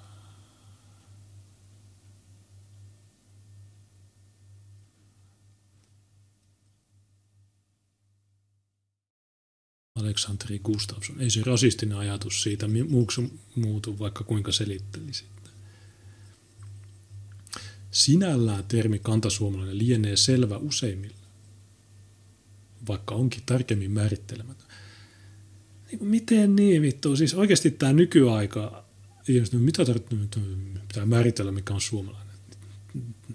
Aleksanteri 9.98 10.58
Gustafsson. 10.58 11.20
Ei 11.20 11.30
se 11.30 11.42
rasistinen 11.42 11.98
ajatus 11.98 12.42
siitä 12.42 12.66
muuksi 12.88 13.32
muutu, 13.54 13.98
vaikka 13.98 14.24
kuinka 14.24 14.52
selittelisit. 14.52 15.28
Sinällään 17.90 18.64
termi 18.64 18.98
kantasuomalainen 18.98 19.78
lienee 19.78 20.16
selvä 20.16 20.56
useimmille, 20.56 21.26
vaikka 22.88 23.14
onkin 23.14 23.42
tarkemmin 23.46 23.90
määrittelemätön 23.90 24.68
niin 25.92 26.04
miten 26.04 26.56
niin 26.56 26.82
vittu? 26.82 27.16
Siis 27.16 27.34
oikeasti 27.34 27.70
tämä 27.70 27.92
nykyaika, 27.92 28.84
mitä 29.58 29.82
pitää 30.88 31.06
määritellä, 31.06 31.52
mikä 31.52 31.74
on 31.74 31.80
suomalainen. 31.80 32.34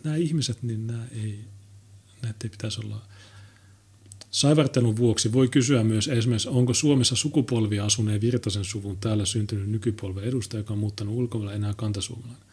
Nämä 0.03 0.15
ihmiset, 0.15 0.63
niin 0.63 0.87
nämä 0.87 1.05
ei, 1.11 1.39
näitä 2.21 2.39
ei 2.43 2.49
pitäisi 2.49 2.81
olla 2.81 3.07
Saivartelun 4.33 4.97
vuoksi 4.97 5.33
voi 5.33 5.47
kysyä 5.47 5.83
myös 5.83 6.07
esimerkiksi, 6.07 6.49
onko 6.49 6.73
Suomessa 6.73 7.15
sukupolvia 7.15 7.85
asuneen 7.85 8.21
Virtasen 8.21 8.65
suvun 8.65 8.97
täällä 8.97 9.25
syntynyt 9.25 9.69
nykypolven 9.69 10.23
edustaja, 10.23 10.59
joka 10.59 10.73
on 10.73 10.79
muuttanut 10.79 11.15
ulkomailla 11.15 11.53
enää 11.53 11.73
kantasuomalainen. 11.73 12.47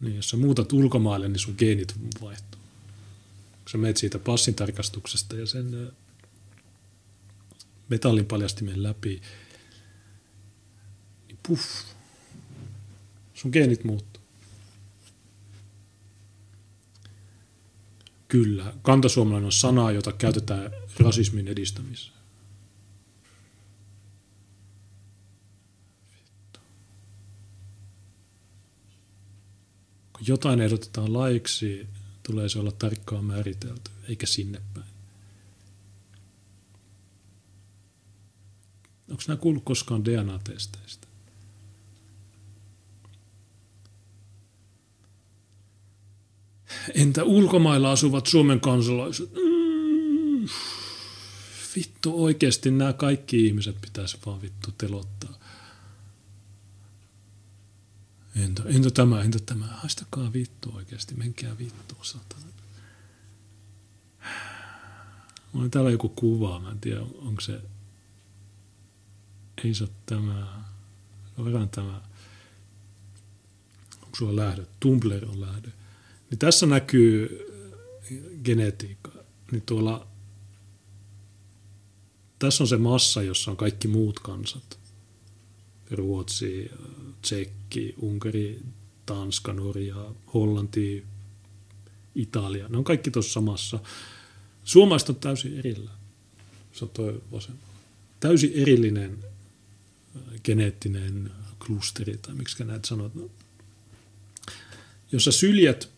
Niin, 0.00 0.16
jos 0.16 0.30
sä 0.30 0.36
muutat 0.36 0.72
ulkomaille, 0.72 1.28
niin 1.28 1.38
sun 1.38 1.54
geenit 1.58 1.94
vaihtuu 2.20 2.64
kun 3.64 3.70
sä 3.70 3.78
menet 3.78 3.96
siitä 3.96 4.18
passin 4.18 4.54
tarkastuksesta 4.54 5.36
ja 5.36 5.46
sen 5.46 5.92
metallin 7.88 8.26
paljastimen 8.26 8.82
läpi, 8.82 9.22
niin 11.28 11.38
puff, 11.48 11.64
sun 13.34 13.50
geenit 13.50 13.84
muuttuu. 13.84 14.13
Kyllä, 18.34 18.72
kantasuomalainen 18.82 19.46
on 19.46 19.52
sana, 19.52 19.90
jota 19.90 20.12
käytetään 20.12 20.70
rasismin 21.00 21.48
edistämiseen. 21.48 22.16
Kun 30.12 30.26
jotain 30.26 30.60
ehdotetaan 30.60 31.12
laiksi, 31.12 31.86
tulee 32.22 32.48
se 32.48 32.58
olla 32.58 32.72
tarkkaan 32.72 33.24
määritelty, 33.24 33.90
eikä 34.08 34.26
sinne 34.26 34.60
päin. 34.74 34.86
Onko 39.10 39.22
nämä 39.28 39.36
kuullut 39.36 39.64
koskaan 39.64 40.04
DNA-testeistä? 40.04 41.03
Entä 46.94 47.24
ulkomailla 47.24 47.92
asuvat 47.92 48.26
Suomen 48.26 48.60
kansalaiset? 48.60 49.30
Mm, 49.32 50.48
vittu, 51.76 52.24
oikeasti 52.24 52.70
nämä 52.70 52.92
kaikki 52.92 53.46
ihmiset 53.46 53.80
pitäisi 53.80 54.18
vaan 54.26 54.42
vittu 54.42 54.72
telottaa. 54.78 55.38
Entä, 58.36 58.62
entä 58.66 58.90
tämä, 58.90 59.22
entä 59.22 59.38
tämä? 59.46 59.66
Haistakaa 59.66 60.32
vittu 60.32 60.72
oikeasti, 60.76 61.14
menkää 61.14 61.58
vittu, 61.58 61.96
satana. 62.02 62.44
Mulla 65.52 65.64
on 65.64 65.70
täällä 65.70 65.90
joku 65.90 66.08
kuva, 66.08 66.60
mä 66.60 66.70
en 66.70 66.80
tiedä, 66.80 67.00
onko 67.00 67.40
se, 67.40 67.60
ei 69.64 69.74
se 69.74 69.88
tämä, 70.06 70.64
verran 71.44 71.68
tämä, 71.68 72.00
onko 74.02 74.16
sulla 74.16 74.36
lähdö, 74.36 74.66
Tumblr 74.80 75.24
on 75.24 75.40
lähdö. 75.40 75.70
Niin 76.30 76.38
tässä 76.38 76.66
näkyy 76.66 77.46
genetiikka. 78.44 79.12
Niin 79.52 79.62
tuolla, 79.62 80.06
tässä 82.38 82.64
on 82.64 82.68
se 82.68 82.76
massa, 82.76 83.22
jossa 83.22 83.50
on 83.50 83.56
kaikki 83.56 83.88
muut 83.88 84.20
kansat. 84.20 84.78
Ruotsi, 85.90 86.70
Tsekki, 87.22 87.94
Unkari, 87.98 88.60
Tanska, 89.06 89.52
Norja, 89.52 90.14
Hollanti, 90.34 91.04
Italia. 92.14 92.68
Ne 92.68 92.78
on 92.78 92.84
kaikki 92.84 93.10
tuossa 93.10 93.32
samassa. 93.32 93.78
Suomalaiset 94.64 95.08
on 95.08 95.16
täysin 95.16 95.58
erillään. 95.58 95.98
Se 96.72 96.84
on 96.84 96.90
toi 96.90 97.22
vasen. 97.32 97.54
Täysin 98.20 98.52
erillinen 98.54 99.18
äh, 100.16 100.22
geneettinen 100.44 101.30
klusteri, 101.66 102.16
tai 102.16 102.34
miksi 102.34 102.64
näet 102.64 102.84
sanot. 102.84 103.14
No, 103.14 103.30
jos 105.12 105.24
sä 105.24 105.32
syljät 105.32 105.93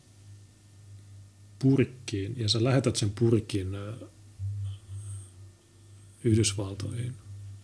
purkkiin 1.59 2.35
ja 2.39 2.49
sä 2.49 2.65
lähetät 2.65 2.97
sen 2.97 3.11
purkin 3.11 3.69
Yhdysvaltoihin, 6.25 7.15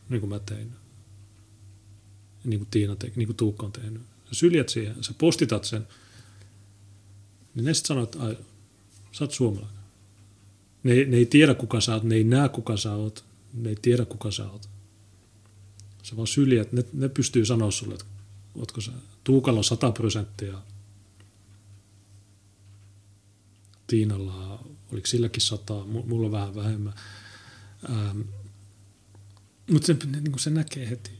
niin 0.08 0.20
kuin 0.20 0.30
mä 0.30 0.38
tein, 0.38 0.72
niin 2.44 2.60
kuin 2.60 2.68
Tiina 2.70 2.96
te, 2.96 3.12
niin 3.16 3.26
kuin 3.28 3.36
Tuukka 3.36 3.66
on 3.66 3.72
tehnyt. 3.72 4.02
Sä 4.24 4.34
syljät 4.34 4.68
siihen, 4.68 5.04
sä 5.04 5.14
postitat 5.18 5.64
sen, 5.64 5.86
niin 7.54 7.64
ne 7.64 7.74
sitten 7.74 7.88
sanoo, 7.88 8.04
että 8.04 8.20
ai, 8.20 8.38
sä 9.12 9.24
oot 9.24 9.32
suomalainen. 9.32 9.82
Ne, 10.82 11.04
ne 11.04 11.16
ei 11.16 11.26
tiedä 11.26 11.54
kuka 11.54 11.80
sä 11.80 11.94
oot, 11.94 12.02
ne 12.02 12.14
ei 12.14 12.24
näe 12.24 12.48
kuka 12.48 12.76
sä 12.76 12.92
oot, 12.92 13.24
ne 13.54 13.68
ei 13.68 13.76
tiedä 13.82 14.04
kuka 14.04 14.30
sä 14.30 14.50
oot. 14.50 14.68
Sä 16.02 16.16
vaan 16.16 16.26
syljät, 16.26 16.72
ne, 16.72 16.84
ne 16.92 17.08
pystyy 17.08 17.44
sanoa 17.44 17.70
sulle, 17.70 17.94
että 17.94 18.06
ootko 18.54 18.80
sä. 18.80 18.92
Tuukalla 19.24 19.58
on 19.58 19.64
100 19.64 19.92
prosenttia, 19.92 20.62
Tiinalla, 23.92 24.64
oliko 24.92 25.06
silläkin 25.06 25.42
sata, 25.42 25.84
mulla 25.84 26.30
vähän 26.30 26.54
vähemmän. 26.54 26.94
Ähm, 27.90 28.20
mutta 29.70 29.86
se, 29.86 29.96
niin 30.20 30.38
se 30.38 30.50
näkee 30.50 30.90
heti. 30.90 31.10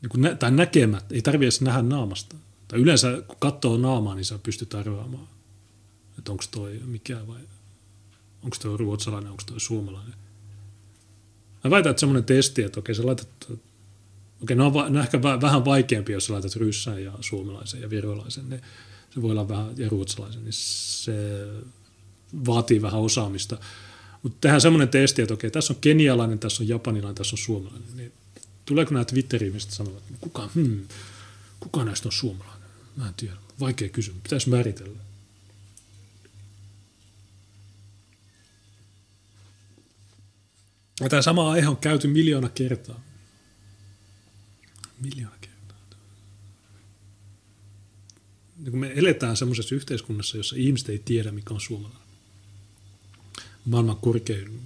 niin 0.00 0.10
kuin 0.10 0.20
nä, 0.20 0.34
tai 0.34 0.50
näkemät, 0.50 1.12
ei 1.12 1.22
tarvitse 1.22 1.44
edes 1.44 1.60
nähdä 1.60 1.82
naamasta. 1.82 2.36
Tai 2.68 2.78
yleensä 2.78 3.22
kun 3.26 3.36
katsoo 3.38 3.76
naamaa, 3.76 4.14
niin 4.14 4.24
sä 4.24 4.38
pystyt 4.38 4.74
arvaamaan, 4.74 5.28
että 6.18 6.32
onko 6.32 6.44
toi 6.50 6.80
mikä 6.84 7.26
vai 7.26 7.40
onko 8.42 8.56
toi 8.62 8.76
ruotsalainen, 8.76 9.30
onko 9.30 9.42
toi 9.46 9.60
suomalainen. 9.60 10.14
Mä 11.64 11.70
väitän, 11.70 11.90
että 11.90 12.00
semmoinen 12.00 12.24
testi, 12.24 12.62
että 12.62 12.80
okei, 12.80 12.94
sä 12.94 13.06
laitat, 13.06 13.28
okei, 14.42 14.56
ne 14.56 14.62
on, 14.62 14.74
va, 14.74 14.88
ne 14.88 14.98
on 14.98 15.04
ehkä 15.04 15.22
vähän 15.22 15.64
vaikeampi, 15.64 16.12
jos 16.12 16.30
laitat 16.30 16.56
ryssän 16.56 17.04
ja 17.04 17.12
suomalaisen 17.20 17.80
ja 17.80 17.90
virolaisen, 17.90 18.50
niin 18.50 18.62
se 19.14 19.22
voi 19.22 19.30
olla 19.30 19.48
vähän, 19.48 19.74
ja 19.76 19.88
ruotsalaisen, 19.88 20.42
niin 20.44 20.52
se 20.52 21.12
vaatii 22.46 22.82
vähän 22.82 23.00
osaamista. 23.00 23.58
Mutta 24.22 24.38
tehdään 24.40 24.60
semmoinen 24.60 24.88
testi, 24.88 25.22
että 25.22 25.34
okei, 25.34 25.50
tässä 25.50 25.72
on 25.72 25.80
kenialainen, 25.80 26.38
tässä 26.38 26.62
on 26.62 26.68
japanilainen, 26.68 27.14
tässä 27.14 27.34
on 27.34 27.38
suomalainen. 27.38 27.96
Niin 27.96 28.12
tuleeko 28.66 28.94
nämä 28.94 29.04
Twitteriin, 29.04 29.52
mistä 29.52 29.74
sanovat, 29.74 29.98
että 29.98 30.18
kuka, 30.20 30.50
hmm, 30.54 30.86
kuka 31.60 31.84
näistä 31.84 32.08
on 32.08 32.12
suomalainen? 32.12 32.68
Mä 32.96 33.08
en 33.08 33.14
tiedä. 33.14 33.34
Vaikea 33.60 33.88
kysymys. 33.88 34.22
Pitäisi 34.22 34.50
määritellä. 34.50 34.98
Tämä 41.08 41.22
sama 41.22 41.50
aihe 41.50 41.68
on 41.68 41.76
käyty 41.76 42.08
miljoona 42.08 42.48
kertaa. 42.48 43.00
Miljoona 45.00 45.36
kertaa. 45.40 45.52
Niin 48.62 48.78
me 48.78 48.92
eletään 48.96 49.36
semmoisessa 49.36 49.74
yhteiskunnassa, 49.74 50.36
jossa 50.36 50.56
ihmiset 50.58 50.88
ei 50.88 50.98
tiedä, 50.98 51.32
mikä 51.32 51.54
on 51.54 51.60
suomalainen. 51.60 52.08
Maailman 53.64 53.96
korkein 53.96 54.60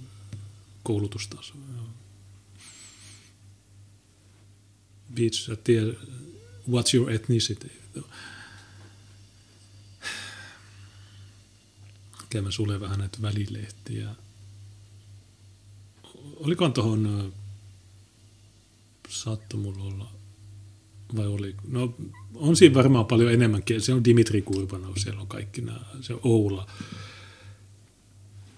koulutustaso. 0.83 1.53
Bitch, 5.13 5.45
sä 5.45 5.55
tiedät, 5.55 5.97
what's 6.69 6.93
your 6.95 7.11
ethnicity? 7.11 7.71
Käymään 12.29 12.53
sulle 12.53 12.79
vähän 12.79 12.99
näitä 12.99 13.21
välilehtiä 13.21 14.15
olikohan 16.39 16.73
tuohon, 16.73 17.33
saatto 19.09 19.57
mulla 19.57 19.83
olla, 19.83 20.11
vai 21.15 21.27
oli, 21.27 21.55
no 21.67 21.95
on 22.35 22.55
siinä 22.55 22.75
varmaan 22.75 23.05
paljon 23.05 23.33
enemmänkin, 23.33 23.81
se 23.81 23.93
on 23.93 24.03
Dimitri 24.03 24.41
Kurbanov, 24.41 24.93
siellä 24.97 25.21
on 25.21 25.27
kaikki 25.27 25.61
nämä, 25.61 25.79
se 26.01 26.13
on 26.13 26.19
Oula. 26.23 26.67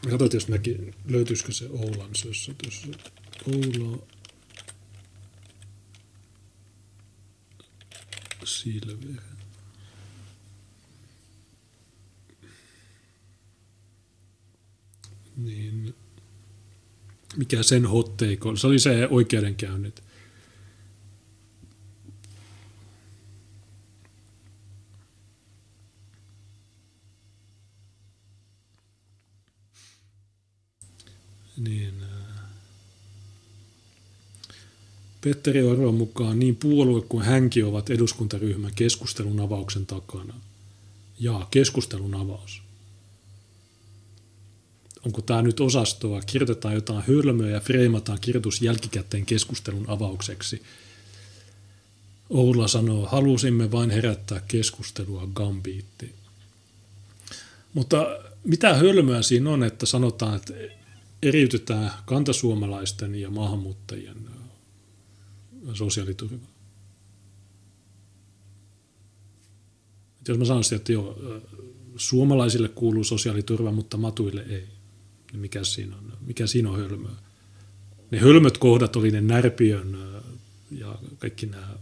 Katsotaan, 0.01 0.29
jos 0.33 0.47
näki, 0.47 0.77
löytyisikö 1.07 1.51
se 1.51 1.67
Oulan 1.69 2.15
sössä 2.15 2.53
tuossa. 2.63 2.87
Oula. 3.47 3.97
Silver. 8.43 9.21
Niin, 15.37 15.95
mikä 17.37 17.63
sen 17.63 17.85
hotteiko, 17.85 18.55
se 18.55 18.67
oli 18.67 18.79
se 18.79 19.07
oikeudenkäynnit. 19.07 20.08
Niin, 31.59 31.93
äh, 32.03 32.45
Petteri 35.21 35.63
Orvon 35.63 35.95
mukaan 35.95 36.39
niin 36.39 36.55
puolue 36.55 37.01
kuin 37.01 37.25
hänkin 37.25 37.65
ovat 37.65 37.89
eduskuntaryhmän 37.89 38.71
keskustelun 38.75 39.39
avauksen 39.39 39.85
takana. 39.85 40.33
Ja 41.19 41.47
keskustelun 41.51 42.15
avaus 42.15 42.61
onko 45.05 45.21
tämä 45.21 45.41
nyt 45.41 45.59
osastoa, 45.59 46.21
kirjoitetaan 46.21 46.73
jotain 46.73 47.03
hölmöä 47.07 47.49
ja 47.49 47.59
freimataan 47.59 48.19
kirjoitus 48.21 48.61
jälkikäteen 48.61 49.25
keskustelun 49.25 49.85
avaukseksi. 49.89 50.61
Oula 52.29 52.67
sanoo, 52.67 53.05
halusimme 53.05 53.71
vain 53.71 53.89
herättää 53.89 54.41
keskustelua 54.47 55.27
gambiitti. 55.33 56.15
Mutta 57.73 58.19
mitä 58.43 58.73
hölmöä 58.73 59.21
siinä 59.21 59.49
on, 59.49 59.63
että 59.63 59.85
sanotaan, 59.85 60.35
että 60.35 60.53
eriytetään 61.23 61.91
kantasuomalaisten 62.05 63.15
ja 63.15 63.29
maahanmuuttajien 63.29 64.17
sosiaaliturva? 65.73 66.47
Jos 70.27 70.37
mä 70.37 70.45
sanoisin, 70.45 70.75
että 70.75 70.91
joo, 70.91 71.19
suomalaisille 71.95 72.69
kuuluu 72.69 73.03
sosiaaliturva, 73.03 73.71
mutta 73.71 73.97
matuille 73.97 74.45
ei 74.49 74.67
niin 75.31 75.39
mikä 75.39 75.63
siinä 75.63 75.95
on, 75.95 76.13
mikä 76.25 76.47
siinä 76.47 76.69
on 76.69 76.79
hölmöä. 76.79 77.11
Ne 78.11 78.19
hölmöt 78.19 78.57
kohdat 78.57 78.95
oli 78.95 79.11
ne 79.11 79.21
Närpiön 79.21 79.97
ja 80.71 80.99
kaikki 81.17 81.45
nämä 81.45 81.75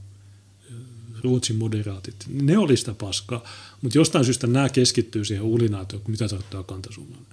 Ruotsin 1.23 1.55
moderaatit. 1.55 2.15
Ne 2.29 2.57
oli 2.57 2.77
sitä 2.77 2.93
paskaa, 2.93 3.43
mutta 3.81 3.97
jostain 3.97 4.25
syystä 4.25 4.47
nämä 4.47 4.69
keskittyy 4.69 5.25
siihen 5.25 5.43
ulinaatioon, 5.43 6.03
mitä 6.07 6.27
tarkoittaa 6.27 6.63
kantasuomalainen. 6.63 7.31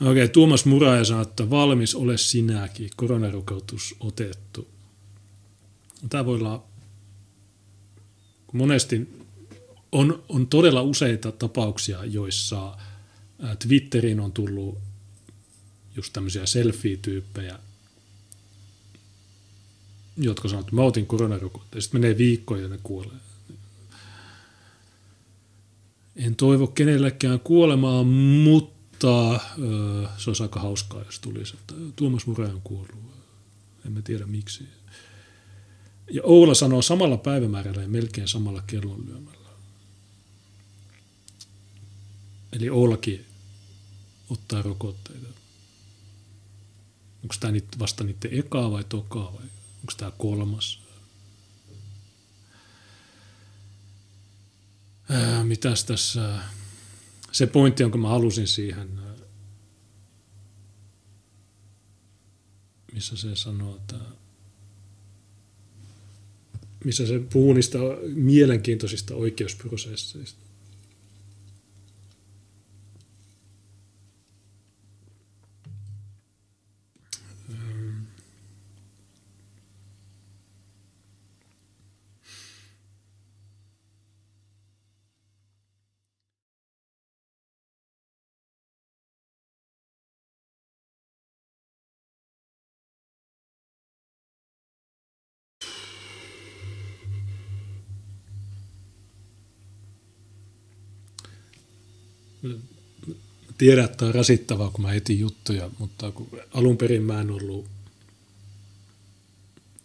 Okei, 0.00 0.10
okay, 0.12 0.28
Tuomas 0.28 0.64
Muraja 0.64 1.04
sanoi, 1.04 1.22
että 1.22 1.50
valmis 1.50 1.94
ole 1.94 2.18
sinäkin, 2.18 2.90
koronarokautus 2.96 3.94
otettu. 4.00 4.68
Tämä 6.10 6.26
voi 6.26 6.38
olla, 6.38 6.64
monesti 8.52 9.08
on, 9.92 10.22
on 10.28 10.46
todella 10.46 10.82
useita 10.82 11.32
tapauksia, 11.32 12.04
joissa 12.04 12.76
Twitteriin 13.58 14.20
on 14.20 14.32
tullut 14.32 14.78
just 15.96 16.12
tämmöisiä 16.12 16.46
selfie-tyyppejä, 16.46 17.58
jotka 20.16 20.48
sanoo, 20.48 20.60
että 20.60 20.76
mä 20.76 20.82
otin 20.82 21.06
koronarokotteen. 21.06 21.82
Sitten 21.82 22.00
menee 22.00 22.18
viikkoja 22.18 22.62
ja 22.62 22.68
ne 22.68 22.78
kuolee. 22.82 23.18
En 26.16 26.36
toivo 26.36 26.66
kenellekään 26.66 27.40
kuolemaa, 27.40 28.04
mutta 28.44 28.73
öö, 29.58 30.08
se 30.18 30.30
olisi 30.30 30.42
aika 30.42 30.60
hauskaa, 30.60 31.02
jos 31.02 31.18
tulisi, 31.18 31.56
että 31.56 31.74
Tuomas 31.96 32.26
Mure 32.26 32.48
on 32.48 32.60
kuollut. 32.64 33.14
Emme 33.86 34.02
tiedä 34.02 34.26
miksi. 34.26 34.68
Ja 36.10 36.22
Oula 36.24 36.54
sanoo 36.54 36.82
samalla 36.82 37.16
päivämäärällä 37.16 37.82
ja 37.82 37.88
melkein 37.88 38.28
samalla 38.28 38.62
kellonlyömällä. 38.66 39.48
Eli 42.52 42.70
Oulakin 42.70 43.26
ottaa 44.30 44.62
rokotteita. 44.62 45.28
Onko 47.22 47.34
tämä 47.40 47.52
vasta 47.78 48.04
niiden 48.04 48.38
ekaa 48.38 48.70
vai 48.70 48.84
tokaa 48.84 49.32
vai 49.32 49.44
onko 49.80 49.92
tämä 49.96 50.10
kolmas? 50.10 50.80
Ää, 55.08 55.44
mitäs 55.44 55.84
tässä, 55.84 56.38
se 57.34 57.46
pointti, 57.46 57.82
jonka 57.82 57.98
mä 57.98 58.08
halusin 58.08 58.46
siihen, 58.46 59.00
missä 62.92 63.16
se 63.16 63.36
sanoo, 63.36 63.76
että 63.76 63.96
missä 66.84 67.06
se 67.06 67.18
puhuu 67.32 67.52
niistä 67.52 67.78
mielenkiintoisista 68.14 69.14
oikeusprosesseista. 69.14 70.40
Tiedän, 103.58 103.84
että 103.84 104.06
on 104.06 104.14
rasittavaa, 104.14 104.70
kun 104.70 104.82
mä 104.82 104.92
etin 104.92 105.18
juttuja, 105.18 105.70
mutta 105.78 106.12
kun 106.12 106.28
alun 106.54 106.76
perin 106.76 107.02
mä 107.02 107.20
en 107.20 107.30
ollut, 107.30 107.66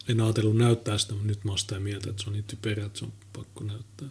en 0.07 0.21
ajatellut 0.21 0.57
näyttää 0.57 0.97
sitä, 0.97 1.13
mutta 1.13 1.27
nyt 1.27 1.43
mä 1.43 1.51
oon 1.51 1.59
sitä 1.59 1.79
mieltä, 1.79 2.09
että 2.09 2.23
se 2.23 2.29
on 2.29 2.33
niin 2.33 2.43
typerä, 2.43 2.85
että 2.85 2.99
se 2.99 3.05
on 3.05 3.13
pakko 3.33 3.63
näyttää. 3.63 4.09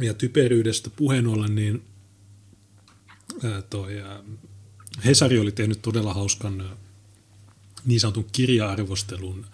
Ja 0.00 0.14
typeryydestä 0.14 0.90
puheen 0.90 1.26
ollen, 1.26 1.54
niin 1.54 1.82
toi 3.70 3.94
Hesari 5.04 5.38
oli 5.38 5.52
tehnyt 5.52 5.82
todella 5.82 6.14
hauskan 6.14 6.78
niin 7.84 8.00
sanotun 8.00 8.26
kirja-arvostelun 8.32 9.46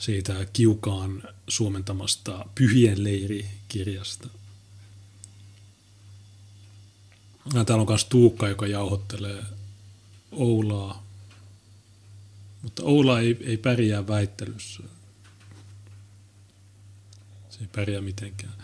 siitä 0.00 0.46
Kiukaan 0.52 1.22
suomentamasta 1.48 2.44
Pyhien 2.54 3.04
leiri-kirjasta. 3.04 4.28
Ja 7.54 7.64
täällä 7.64 7.82
on 7.82 7.88
myös 7.88 8.04
Tuukka, 8.04 8.48
joka 8.48 8.66
jauhottelee 8.66 9.42
Oulaa. 10.32 11.06
Mutta 12.62 12.82
Oula 12.82 13.20
ei, 13.20 13.36
ei 13.40 13.56
pärjää 13.56 14.06
väittelyssä. 14.06 14.82
Se 17.50 17.60
ei 17.60 17.68
pärjää 17.72 18.00
mitenkään. 18.00 18.54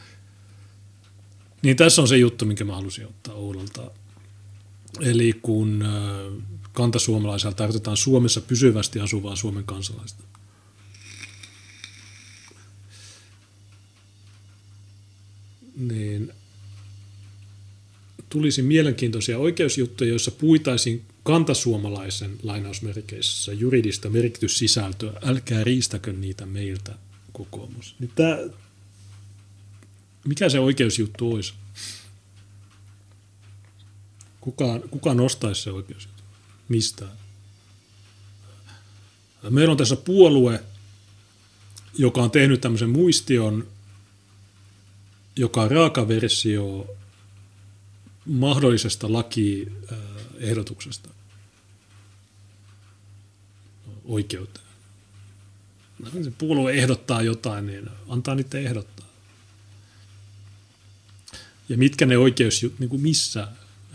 Niin 1.63 1.77
tässä 1.77 2.03
on 2.03 2.09
se 2.09 2.17
juttu, 2.17 2.45
minkä 2.45 2.65
mä 2.65 2.75
halusin 2.75 3.07
ottaa 3.07 3.35
Oulalta. 3.35 3.91
Eli 5.01 5.33
kun 5.43 5.85
kantasuomalaisella 6.73 7.55
tarkoitetaan 7.55 7.97
Suomessa 7.97 8.41
pysyvästi 8.41 9.01
asuvaa 9.01 9.37
Suomen 9.37 9.65
kansalaista. 9.65 10.23
Niin 15.77 16.33
tulisi 18.29 18.63
mielenkiintoisia 18.63 19.39
oikeusjuttuja, 19.39 20.11
joissa 20.11 20.31
puitaisiin 20.31 21.05
kantasuomalaisen 21.23 22.37
lainausmerkeissä 22.43 23.53
juridista 23.53 24.11
merkityssisältöä. 24.11 25.13
Älkää 25.23 25.65
riistäkö 25.65 26.13
niitä 26.13 26.47
meiltä, 26.47 26.95
kokoomus. 27.33 27.95
Niin 27.99 28.11
tämä, 28.15 28.39
mikä 30.25 30.49
se 30.49 30.61
oikeusjuttu 30.61 31.33
olisi? 31.33 31.55
Kuka, 34.41 34.81
kuka 34.91 35.15
nostaisi 35.15 35.63
se 35.63 35.71
oikeusjuttu? 35.71 36.23
Mistä? 36.69 37.05
Meillä 39.51 39.73
on 39.73 39.77
tässä 39.77 39.97
puolue, 39.97 40.65
joka 41.99 42.23
on 42.23 42.31
tehnyt 42.31 42.61
tämmöisen 42.61 42.91
muistion, 42.91 43.67
joka 45.37 45.63
on 45.63 45.71
raaka 45.71 46.09
versio 46.09 46.97
mahdollisesta 48.27 49.13
lakiehdotuksesta 49.13 51.09
oikeuteen. 54.05 54.67
Se 56.25 56.33
puolue 56.39 56.73
ehdottaa 56.73 57.23
jotain, 57.23 57.67
niin 57.67 57.91
antaa 58.09 58.35
niitä 58.35 58.59
ehdottaa. 58.59 59.07
Ja 61.69 61.77
mitkä 61.77 62.07
ne 62.07 62.19
oikeus, 62.19 62.67
niin 62.79 62.89
kuin 62.89 63.03
missä, 63.03 63.49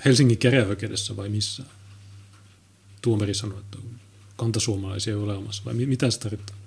Helsingin 0.06 0.38
käräjäoikeudessa 0.38 1.16
vai 1.16 1.30
missä? 1.30 1.64
Tuomari 3.02 3.34
sanoi, 3.34 3.60
että 3.60 3.78
kantasuomalaisia 4.36 5.12
ei 5.12 5.20
ole 5.20 5.34
olemassa, 5.34 5.66
vai 5.66 5.74
mitä 5.74 6.12
se 6.12 6.20
tarkoittaa? 6.20 6.61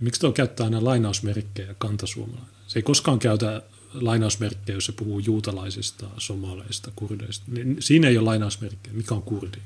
Miksi 0.00 0.20
tuo 0.20 0.32
käyttää 0.32 0.64
aina 0.64 0.84
lainausmerkkejä 0.84 1.74
kantasuomalainen? 1.78 2.54
Se 2.66 2.78
ei 2.78 2.82
koskaan 2.82 3.18
käytä 3.18 3.62
lainausmerkkejä, 3.94 4.76
jos 4.76 4.86
se 4.86 4.92
puhuu 4.92 5.18
juutalaisista, 5.18 6.06
somaleista, 6.18 6.92
kurdeista. 6.96 7.44
Niin 7.48 7.76
siinä 7.80 8.08
ei 8.08 8.18
ole 8.18 8.24
lainausmerkkejä. 8.24 8.96
Mikä 8.96 9.14
on 9.14 9.22
kurdi? 9.22 9.58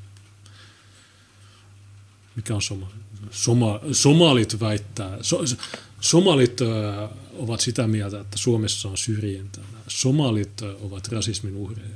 Mikä 2.37 2.55
on 2.55 2.63
somali? 2.63 2.93
Soma, 3.31 3.81
somalit 3.93 4.61
väittää, 4.61 5.19
so, 5.21 5.45
somalit 6.01 6.61
ö, 6.61 7.09
ovat 7.33 7.61
sitä 7.61 7.87
mieltä, 7.87 8.21
että 8.21 8.39
Suomessa 8.39 8.89
on 8.89 8.97
syrjintää. 8.97 9.65
Somalit 9.89 10.63
ö, 10.63 10.77
ovat 10.81 11.09
rasismin 11.09 11.57
uhreja. 11.57 11.89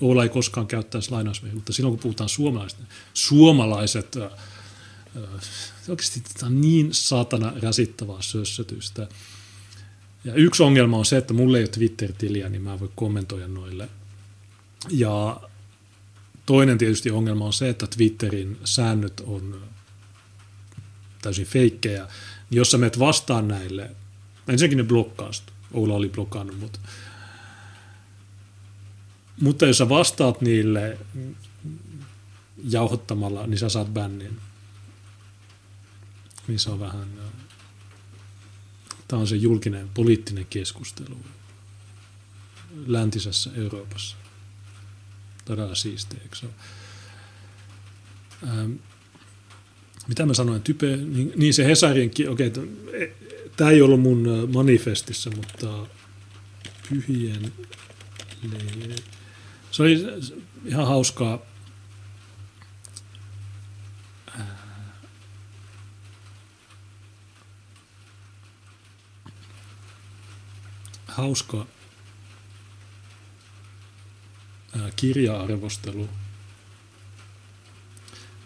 Oula 0.00 0.22
ei 0.22 0.28
koskaan 0.28 0.66
käyttäisi 0.66 1.10
lainausmerkkejä, 1.10 1.54
mutta 1.54 1.72
silloin 1.72 1.92
kun 1.92 2.02
puhutaan 2.02 2.28
suomalaisista, 2.28 2.84
suomalaiset, 3.14 4.16
ö, 4.16 4.30
oikeasti 5.88 6.22
tämä 6.38 6.46
on 6.50 6.60
niin 6.60 6.94
saatana 6.94 7.52
rasittavaa 7.62 8.22
sössötystä. 8.22 9.08
Ja 10.24 10.34
yksi 10.34 10.62
ongelma 10.62 10.98
on 10.98 11.04
se, 11.04 11.16
että 11.16 11.34
mulla 11.34 11.58
ei 11.58 11.62
ole 11.62 11.68
Twitter-tiliä, 11.68 12.48
niin 12.48 12.62
mä 12.62 12.72
en 12.72 12.80
voi 12.80 12.90
kommentoida 12.94 13.48
noille. 13.48 13.88
Ja 14.90 15.40
toinen 16.46 16.78
tietysti 16.78 17.10
ongelma 17.10 17.46
on 17.46 17.52
se, 17.52 17.68
että 17.68 17.86
Twitterin 17.86 18.58
säännöt 18.64 19.20
on 19.26 19.60
täysin 21.22 21.46
feikkejä. 21.46 22.08
Jos 22.50 22.70
sä 22.70 22.78
menet 22.78 22.98
vastaan 22.98 23.48
näille, 23.48 23.90
ensinnäkin 24.48 24.78
ne 24.78 24.84
blokkaast. 24.84 25.44
Oula 25.72 25.94
oli 25.94 26.08
blokannut, 26.08 26.60
mutta 26.60 26.78
mutta 29.40 29.66
jos 29.66 29.78
sä 29.78 29.88
vastaat 29.88 30.40
niille 30.40 30.98
jauhottamalla, 32.68 33.46
niin 33.46 33.58
sä 33.58 33.68
saat 33.68 33.94
bännin. 33.94 34.38
Se 36.56 36.70
on 36.70 36.80
vähän 36.80 37.08
Tämä 39.08 39.20
on 39.20 39.26
se 39.26 39.36
julkinen 39.36 39.88
poliittinen 39.94 40.46
keskustelu 40.50 41.16
läntisessä 42.86 43.50
Euroopassa. 43.56 44.16
Todella 45.44 45.74
siistiä, 45.74 46.20
eikö 46.22 46.36
se 46.36 46.46
ähm, 48.42 48.72
mitä 50.08 50.26
mä 50.26 50.34
sanoin, 50.34 50.62
type, 50.62 50.96
niin, 50.96 51.32
niin 51.36 51.54
se 51.54 51.64
Hesarin, 51.64 52.10
okei, 52.28 52.46
okay, 52.46 52.68
e, 52.92 53.06
tämä 53.56 53.70
ei 53.70 53.82
ollut 53.82 54.00
mun 54.00 54.48
manifestissa, 54.54 55.30
mutta 55.30 55.86
pyhien 56.88 57.52
Se 59.70 59.82
oli 59.82 60.04
ihan 60.64 60.86
hauskaa 60.86 61.38
hauska 71.16 71.66
kirja-arvostelu, 74.96 76.08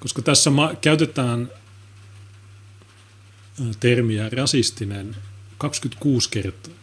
koska 0.00 0.22
tässä 0.22 0.50
käytetään 0.80 1.50
termiä 3.80 4.28
rasistinen 4.28 5.16
26 5.58 6.30
kertaa. 6.30 6.74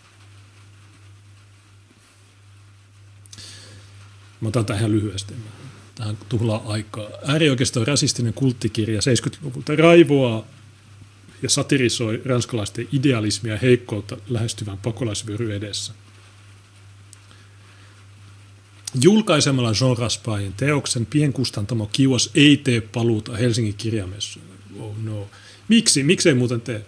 Mä 4.41 4.47
otan 4.49 4.65
tähän 4.65 4.91
lyhyesti. 4.91 5.33
Tähän 5.95 6.17
tuhlaa 6.29 6.63
aikaa. 6.65 7.09
Äärioikeiston 7.27 7.87
rasistinen 7.87 8.33
kulttikirja 8.33 8.99
70-luvulta 8.99 9.75
raivoaa 9.75 10.43
ja 11.41 11.49
satirisoi 11.49 12.21
ranskalaisten 12.25 12.87
idealismia 12.91 13.57
heikkoutta 13.57 14.17
lähestyvän 14.29 14.77
pakolaisvyöry 14.77 15.55
edessä. 15.55 15.93
Julkaisemalla 19.01 19.73
Jean 19.81 19.97
Raspailin 19.97 20.53
teoksen 20.53 21.05
pienkustantamo 21.05 21.89
Kiuas 21.91 22.29
ei 22.35 22.57
tee 22.57 22.81
paluuta 22.81 23.37
Helsingin 23.37 23.73
kirjamessuille. 23.73 24.53
Oh 24.79 24.97
no. 24.97 25.29
Miksi? 25.67 26.03
Miksi 26.03 26.29
ei 26.29 26.35
muuten 26.35 26.61
tee? 26.61 26.85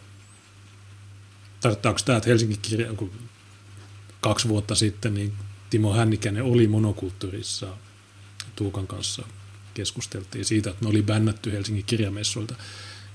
Tarkoittaako 1.62 2.00
tämä, 2.06 2.18
että 2.18 2.30
Helsingin 2.30 2.60
kirja, 2.62 2.94
kun 2.94 3.12
kaksi 4.22 4.50
vuotta 4.50 4.76
sitten 4.76 5.14
niin 5.14 5.34
Timo 5.70 5.94
Hännikäinen 5.94 6.44
oli 6.44 6.68
monokulttuurissa 6.68 7.68
Tuukan 8.56 8.88
kanssa 8.88 9.24
keskusteltiin 9.74 10.46
siitä, 10.46 10.70
että 10.70 10.86
ne 10.86 10.90
oli 10.90 11.02
bännätty 11.02 11.52
Helsingin 11.52 11.86
kirjamessuilta. 11.86 12.56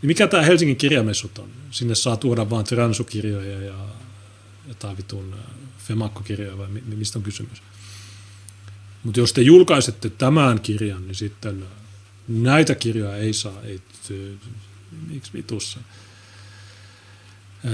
Niin 0.04 0.08
mikä 0.08 0.26
tämä 0.26 0.42
Helsingin 0.42 0.76
kirjamessut 0.76 1.38
on? 1.38 1.48
Sinne 1.70 1.94
saa 1.94 2.16
tuoda 2.16 2.50
vain 2.50 2.64
transukirjoja 2.64 3.62
ja 3.62 3.74
jotain 4.68 4.96
vitun 4.96 5.34
äh, 5.34 5.54
Femakko-kirjoja 5.78 6.58
vai 6.58 6.68
mistä 6.68 7.18
on 7.18 7.22
kysymys? 7.22 7.62
Mutta 9.04 9.20
jos 9.20 9.32
te 9.32 9.40
julkaisette 9.40 10.10
tämän 10.10 10.60
kirjan, 10.60 11.06
niin 11.06 11.14
sitten 11.14 11.64
näitä 12.28 12.74
kirjoja 12.74 13.16
ei 13.16 13.32
saa, 13.32 13.62
ei, 13.62 13.80
miksi 15.08 15.32
vitussa? 15.32 15.80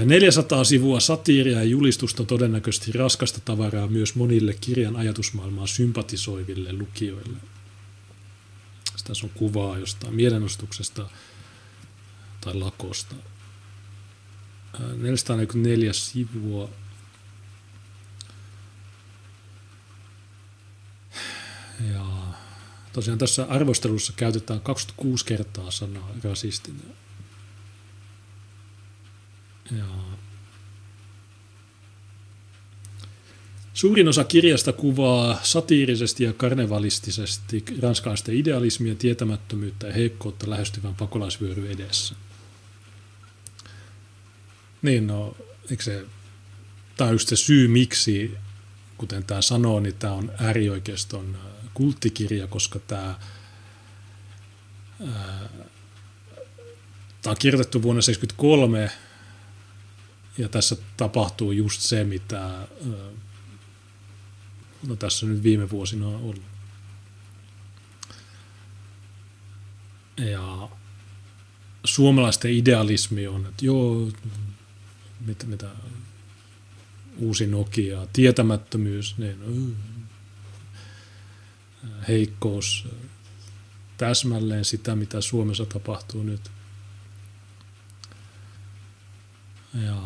400 0.05 0.59
äh, 0.59 0.65
sivua 0.65 0.99
satiiria 0.99 1.57
ja 1.57 1.63
julistusta 1.63 2.25
todennäköisesti 2.25 2.91
raskasta 2.91 3.39
tavaraa 3.45 3.87
myös 3.87 4.15
monille 4.15 4.53
kirjan 4.61 4.95
ajatusmaailmaa 4.95 5.67
sympatisoiville 5.67 6.73
lukijoille. 6.73 7.37
Tässä 9.03 9.25
on 9.25 9.31
kuvaa 9.33 9.77
jostain 9.77 10.15
mielenostuksesta– 10.15 11.09
tai 12.41 12.53
lakosta. 12.53 13.15
444 14.79 15.93
sivua. 15.93 16.69
Ja 21.93 22.05
tosiaan 22.93 23.19
tässä 23.19 23.45
arvostelussa 23.49 24.13
käytetään 24.15 24.61
26 24.61 25.25
kertaa 25.25 25.71
sanaa 25.71 26.11
rasistinen. 26.23 26.95
Ja 29.71 29.85
Suurin 33.73 34.07
osa 34.07 34.23
kirjasta 34.23 34.73
kuvaa 34.73 35.39
satiirisesti 35.43 36.23
ja 36.23 36.33
karnevalistisesti 36.33 37.65
ranskalaisten 37.81 38.35
idealismia, 38.35 38.95
tietämättömyyttä 38.95 39.87
ja 39.87 39.93
heikkoutta 39.93 40.49
lähestyvän 40.49 40.95
pakolaisvyöry 40.95 41.71
edessä. 41.71 42.15
Niin 44.81 45.07
no, 45.07 45.37
eikö 45.71 45.83
se, 45.83 46.05
tämä 46.97 47.07
on 47.07 47.15
just 47.15 47.27
se 47.27 47.35
syy 47.35 47.67
miksi, 47.67 48.37
kuten 48.97 49.23
tämä 49.23 49.41
sanoo, 49.41 49.79
niin 49.79 49.95
tämä 49.95 50.13
on 50.13 50.31
äärioikeiston 50.39 51.37
kulttikirja, 51.73 52.47
koska 52.47 52.79
tämä, 52.79 53.19
tämä 57.21 57.31
on 57.31 57.37
kirjoitettu 57.39 57.81
vuonna 57.81 58.01
1973 58.01 58.91
ja 60.37 60.49
tässä 60.49 60.75
tapahtuu 60.97 61.51
just 61.51 61.81
se, 61.81 62.03
mitä 62.03 62.67
no 64.87 64.95
tässä 64.95 65.25
nyt 65.25 65.43
viime 65.43 65.69
vuosina 65.69 66.07
on 66.07 66.15
ollut. 66.15 66.43
Ja 70.17 70.69
suomalaisten 71.83 72.51
idealismi 72.51 73.27
on, 73.27 73.45
että 73.45 73.65
joo, 73.65 74.07
mitä, 75.25 75.45
mitä 75.45 75.69
uusi 77.17 77.47
Nokia, 77.47 78.07
tietämättömyys, 78.13 79.17
niin, 79.17 79.77
heikkous, 82.07 82.87
täsmälleen 83.97 84.65
sitä, 84.65 84.95
mitä 84.95 85.21
Suomessa 85.21 85.65
tapahtuu 85.65 86.23
nyt. 86.23 86.51
Ja 89.73 89.97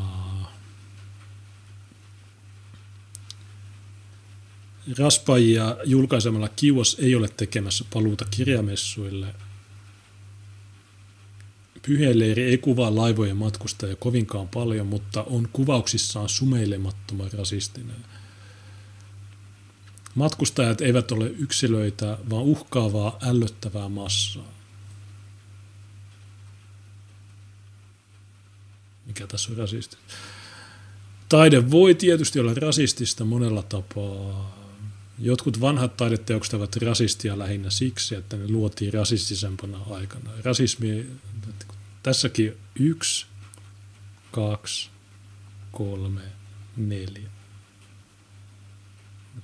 Raspajia 4.97 5.77
julkaisemalla 5.85 6.49
Kiuos 6.49 6.97
ei 6.99 7.15
ole 7.15 7.29
tekemässä 7.29 7.85
paluuta 7.93 8.25
kirjamessuille. 8.31 9.35
Pyheleiri 11.87 12.43
ei 12.43 12.57
kuvaa 12.57 12.95
laivojen 12.95 13.37
matkustajia 13.37 13.95
kovinkaan 13.95 14.47
paljon, 14.47 14.87
mutta 14.87 15.23
on 15.23 15.49
kuvauksissaan 15.53 16.29
sumeilemattoman 16.29 17.31
rasistinen. 17.37 18.05
Matkustajat 20.15 20.81
eivät 20.81 21.11
ole 21.11 21.27
yksilöitä, 21.27 22.17
vaan 22.29 22.43
uhkaavaa, 22.43 23.19
ällöttävää 23.21 23.89
massaa. 23.89 24.53
Mikä 29.05 29.27
tässä 29.27 29.51
on 29.51 29.57
rasisti? 29.57 29.97
Taide 31.29 31.71
voi 31.71 31.95
tietysti 31.95 32.39
olla 32.39 32.53
rasistista 32.53 33.25
monella 33.25 33.63
tapaa. 33.63 34.55
Jotkut 35.19 35.61
vanhat 35.61 35.97
taideteokset 35.97 36.53
ovat 36.53 36.75
rasistia 36.75 37.39
lähinnä 37.39 37.69
siksi, 37.69 38.15
että 38.15 38.37
ne 38.37 38.47
luotiin 38.47 38.93
rasistisempana 38.93 39.77
aikana. 39.89 40.29
Rasismi, 40.43 41.05
tässäkin 42.05 42.57
yksi, 42.79 43.25
kaksi, 44.31 44.89
kolme, 45.71 46.21
neljä. 46.77 47.29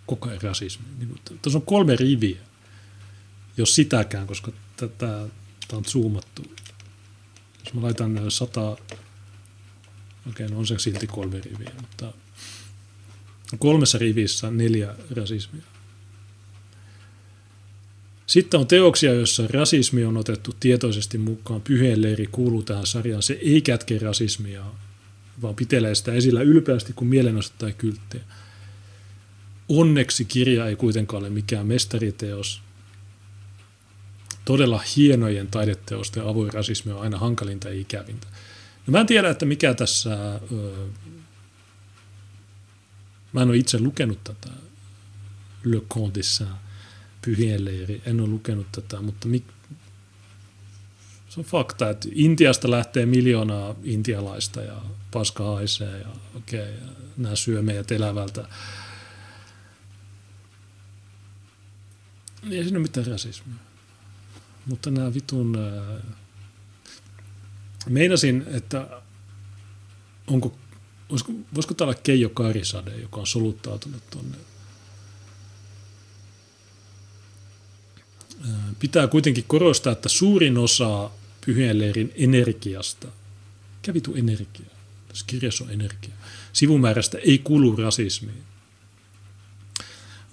Koko 0.05 0.29
ajan 0.29 0.41
rasismi. 0.41 0.85
Niin 0.99 1.21
Tuossa 1.41 1.59
on 1.59 1.65
kolme 1.65 1.95
riviä, 1.95 2.39
jos 3.57 3.75
sitäkään, 3.75 4.27
koska 4.27 4.51
tätä 4.77 5.27
on 5.73 5.85
zoomattu. 5.85 6.55
Jos 7.65 7.73
mä 7.73 7.81
laitan 7.81 8.31
sata, 8.31 8.77
okei, 10.29 10.47
no 10.47 10.59
on 10.59 10.67
se 10.67 10.79
silti 10.79 11.07
kolme 11.07 11.41
riviä, 11.41 11.71
mutta 11.81 12.13
kolmessa 13.59 13.97
rivissä 13.97 14.51
neljä 14.51 14.95
rasismia. 15.15 15.70
Sitten 18.31 18.59
on 18.59 18.67
teoksia, 18.67 19.13
joissa 19.13 19.47
rasismi 19.47 20.05
on 20.05 20.17
otettu 20.17 20.55
tietoisesti 20.59 21.17
mukaan. 21.17 21.61
Pyheen 21.61 22.01
leiri 22.01 22.27
kuuluu 22.31 22.63
tähän 22.63 22.85
sarjaan. 22.85 23.23
Se 23.23 23.33
ei 23.41 23.61
kätke 23.61 23.97
rasismia, 23.97 24.65
vaan 25.41 25.55
pitelee 25.55 25.95
sitä 25.95 26.13
esillä 26.13 26.41
ylpeästi 26.41 26.93
kuin 26.93 27.07
mielenosoittaja 27.07 27.73
kylttejä. 27.73 28.23
Onneksi 29.69 30.25
kirja 30.25 30.67
ei 30.67 30.75
kuitenkaan 30.75 31.23
ole 31.23 31.29
mikään 31.29 31.67
mestariteos. 31.67 32.61
Todella 34.45 34.83
hienojen 34.95 35.47
taideteosten 35.47 36.23
avoin 36.23 36.53
rasismi 36.53 36.91
on 36.91 37.01
aina 37.01 37.17
hankalinta 37.17 37.69
ja 37.69 37.81
ikävintä. 37.81 38.27
No 38.87 38.91
mä 38.91 38.99
en 38.99 39.07
tiedä, 39.07 39.29
että 39.29 39.45
mikä 39.45 39.73
tässä 39.73 40.39
Mä 43.33 43.41
en 43.41 43.49
ole 43.49 43.57
itse 43.57 43.79
lukenut 43.79 44.23
tätä 44.23 44.49
Le 45.63 45.81
Contissa 45.89 46.45
pyhien 47.21 47.65
leiri. 47.65 48.01
En 48.05 48.21
ole 48.21 48.29
lukenut 48.29 48.67
tätä, 48.71 49.01
mutta 49.01 49.27
mik, 49.27 49.43
se 51.29 51.39
on 51.39 51.45
fakta, 51.45 51.89
että 51.89 52.07
Intiasta 52.11 52.71
lähtee 52.71 53.05
miljoonaa 53.05 53.75
intialaista 53.83 54.61
ja 54.61 54.81
paska 55.11 55.43
haisee 55.43 55.99
ja 55.99 56.07
okei, 56.35 56.61
okay, 56.61 56.73
ja 56.73 56.93
nämä 57.17 57.35
syö 57.35 57.61
meidät 57.61 57.91
elävältä. 57.91 58.47
Ei 62.51 62.63
siinä 62.63 62.77
ole 62.77 62.83
mitään 62.83 63.07
rasismia. 63.07 63.55
Mutta 64.65 64.91
nämä 64.91 65.13
vitun... 65.13 65.57
Meinasin, 67.89 68.43
että 68.47 69.01
onko 70.27 70.57
Voisiko, 71.11 71.31
voisiko 71.55 71.73
tämä 71.73 71.89
olla 71.89 71.99
Keijo 72.03 72.29
Karisade, 72.29 72.95
joka 72.95 73.19
on 73.19 73.27
soluttautunut 73.27 74.09
tuonne? 74.09 74.37
Pitää 78.79 79.07
kuitenkin 79.07 79.43
korostaa, 79.47 79.93
että 79.93 80.09
suurin 80.09 80.57
osa 80.57 81.09
pyhien 81.45 81.79
leirin 81.79 82.11
energiasta, 82.15 83.07
kävitu 83.81 84.15
energia, 84.15 84.65
tässä 85.07 85.25
kirjassa 85.27 85.63
on 85.63 85.71
energia, 85.71 86.13
sivumäärästä 86.53 87.17
ei 87.17 87.37
kulu 87.37 87.75
rasismiin. 87.75 88.43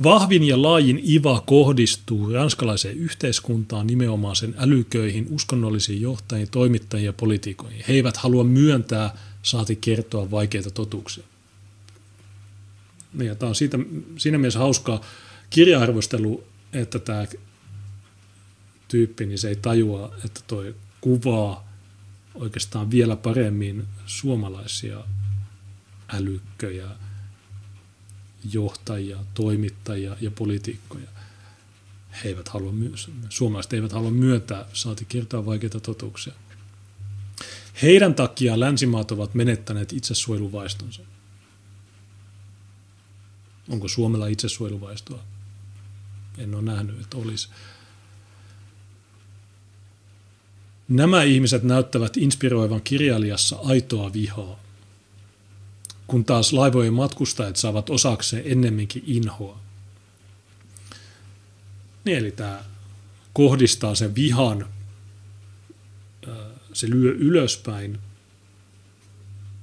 Vahvin 0.03 0.45
ja 0.45 0.63
laajin 0.63 1.01
IVA 1.05 1.41
kohdistuu 1.41 2.33
ranskalaiseen 2.33 2.97
yhteiskuntaan 2.97 3.87
nimenomaan 3.87 4.37
sen 4.37 4.55
älyköihin, 4.59 5.27
uskonnollisiin 5.31 6.01
johtajiin, 6.01 6.51
toimittajiin 6.51 7.07
ja 7.07 7.13
poliitikoihin. 7.13 7.85
He 7.89 7.93
eivät 7.93 8.17
halua 8.17 8.45
myöntää 8.45 9.19
saati 9.43 9.77
kertoa 9.77 10.31
vaikeita 10.31 10.71
totuuksia. 10.71 11.25
Ja 13.19 13.35
tämä 13.35 13.49
on 13.49 13.55
siitä, 13.55 13.79
siinä 14.17 14.39
mielessä 14.39 14.59
hauskaa 14.59 15.01
kirja-arvostelu, 15.51 16.45
että 16.73 16.99
tämä 16.99 17.27
tyyppi, 18.89 19.27
niin 19.27 19.39
se 19.39 19.49
ei 19.49 19.57
tajua, 19.57 20.15
että 20.25 20.41
toi 20.47 20.75
kuvaa 21.01 21.69
oikeastaan 22.35 22.91
vielä 22.91 23.17
paremmin 23.17 23.87
suomalaisia 24.07 25.05
älykköjä, 26.09 26.89
johtajia, 28.53 29.19
toimittajia 29.35 30.17
ja 30.21 30.31
poliitikkoja. 30.31 31.09
He 32.25 32.29
eivät 32.29 32.49
halua, 32.49 32.73
suomalaiset 33.29 33.73
eivät 33.73 33.93
halua 33.93 34.11
myöntää, 34.11 34.67
saati 34.73 35.05
kertoa 35.05 35.47
vaikeita 35.47 35.81
totuuksia. 35.81 36.33
Heidän 37.83 38.15
takia 38.15 38.61
länsimaat 38.61 39.13
ovat 39.13 39.35
menettäneet 39.35 39.93
itsesuojeluvaistonsa. 39.93 41.03
Onko 43.69 43.89
Suomella 43.89 44.27
itsesuojeluvaistoa? 44.27 45.23
En 46.39 46.55
ole 46.55 46.63
nähnyt, 46.63 47.01
että 47.01 47.17
olisi. 47.17 47.49
Nämä 50.89 51.23
ihmiset 51.23 51.63
näyttävät 51.63 52.17
inspiroivan 52.17 52.83
kirjailijassa 52.83 53.57
aitoa 53.57 54.13
vihaa, 54.13 54.61
kun 56.07 56.25
taas 56.25 56.53
laivojen 56.53 56.95
matkustajat 56.95 57.57
saavat 57.57 57.91
osakseen 57.91 58.43
ennemminkin 58.47 59.03
inhoa. 59.07 59.59
Niin 62.05 62.19
eli 62.19 62.31
tämä 62.31 62.65
kohdistaa 63.33 63.95
sen 63.95 64.15
vihan 64.15 64.67
se 66.73 66.91
lyö 66.91 67.13
ylöspäin 67.13 67.99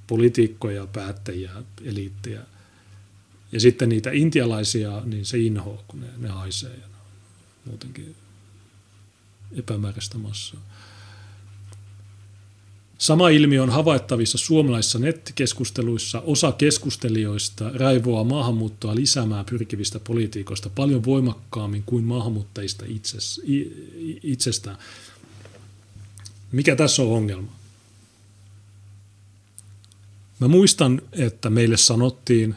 poliitikkoja, 0.07 0.88
päättäjiä, 0.88 1.52
eliittejä. 1.84 2.41
Ja 3.52 3.60
sitten 3.60 3.89
niitä 3.89 4.10
intialaisia, 4.14 5.02
niin 5.06 5.26
se 5.26 5.38
inho, 5.38 5.84
kun 5.88 6.02
ne, 6.02 6.07
ne 6.18 6.27
haisee 6.27 6.76
ja 6.76 6.88
muutenkin 7.65 8.15
epämääräistä 9.57 10.18
massaa. 10.18 10.61
Sama 12.97 13.30
ilmiö 13.30 13.63
on 13.63 13.69
havaittavissa 13.69 14.38
suomalaisissa 14.38 14.99
nettikeskusteluissa. 14.99 16.19
Osa 16.19 16.51
keskustelijoista 16.51 17.69
raivoaa 17.73 18.23
maahanmuuttoa 18.23 18.95
lisäämään 18.95 19.45
pyrkivistä 19.45 19.99
politiikoista 19.99 20.69
paljon 20.69 21.05
voimakkaammin 21.05 21.84
kuin 21.85 22.03
maahanmuuttajista 22.03 22.85
itsestään. 24.23 24.77
Mikä 26.51 26.76
tässä 26.76 27.01
on 27.01 27.11
ongelma? 27.11 27.51
Mä 30.39 30.47
muistan, 30.47 31.01
että 31.11 31.49
meille 31.49 31.77
sanottiin 31.77 32.55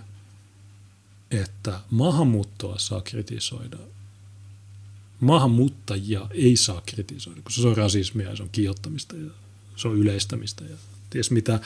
että 1.31 1.81
maahanmuuttoa 1.91 2.79
saa 2.79 3.01
kritisoida. 3.01 3.79
Maahanmuuttajia 5.21 6.27
ei 6.31 6.57
saa 6.57 6.83
kritisoida, 6.87 7.43
koska 7.43 7.63
se 7.63 7.69
on 7.69 7.77
rasismia 7.77 8.31
ja 8.31 8.37
se 8.37 8.43
on 8.43 8.49
kiihottamista 8.53 9.17
se 9.79 9.89
on 9.89 9.97
yleistämistä 9.97 10.65
ja 10.65 10.77
ties 11.11 11.31
mitä. 11.31 11.61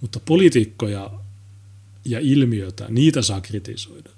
Mutta 0.00 0.20
poliitikkoja 0.20 1.10
ja 2.04 2.20
ilmiötä, 2.20 2.86
niitä 2.88 3.22
saa 3.22 3.40
kritisoida. 3.40 4.10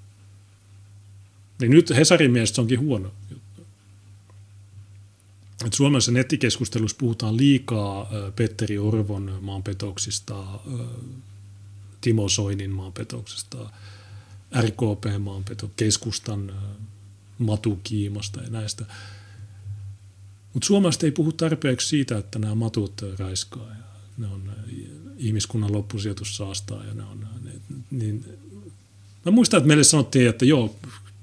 Niin 1.61 1.71
nyt 1.71 1.91
Hesarin 1.91 2.31
mielestä 2.31 2.55
se 2.55 2.61
onkin 2.61 2.81
huono 2.81 3.13
juttu. 3.31 3.67
Et 5.67 5.73
Suomessa 5.75 6.13
nettikeskustelussa 6.13 6.97
puhutaan 7.01 7.37
liikaa 7.37 8.11
Petteri 8.37 8.79
Orvon 8.79 9.39
maanpetoksista, 9.41 10.61
Timo 12.01 12.29
Soinin 12.29 12.71
maanpetoksesta, 12.71 13.71
RKP 14.61 15.05
maanpeto, 15.19 15.71
keskustan 15.77 16.53
matukiimasta 17.39 18.41
ja 18.43 18.51
näistä. 18.51 18.85
Mutta 20.55 20.67
suomalaiset 20.67 21.03
ei 21.03 21.11
puhu 21.11 21.33
tarpeeksi 21.33 21.89
siitä, 21.89 22.19
että 22.19 22.39
nämä 22.39 22.55
matut 22.55 23.03
raiskaa 23.19 23.69
ja 23.69 23.85
ne 24.19 24.27
on 24.27 24.53
ihmiskunnan 25.17 25.73
loppusijoitus 25.73 26.37
saastaa 26.37 26.85
ja 26.85 26.95
ne 26.95 27.03
on, 27.03 27.29
ne, 27.45 27.51
niin 27.91 28.25
Mä 29.25 29.33
muistan, 29.33 29.59
että 29.59 29.69
meille 29.69 29.85
sanottiin, 29.85 30.29
että 30.29 30.45
joo, 30.45 30.77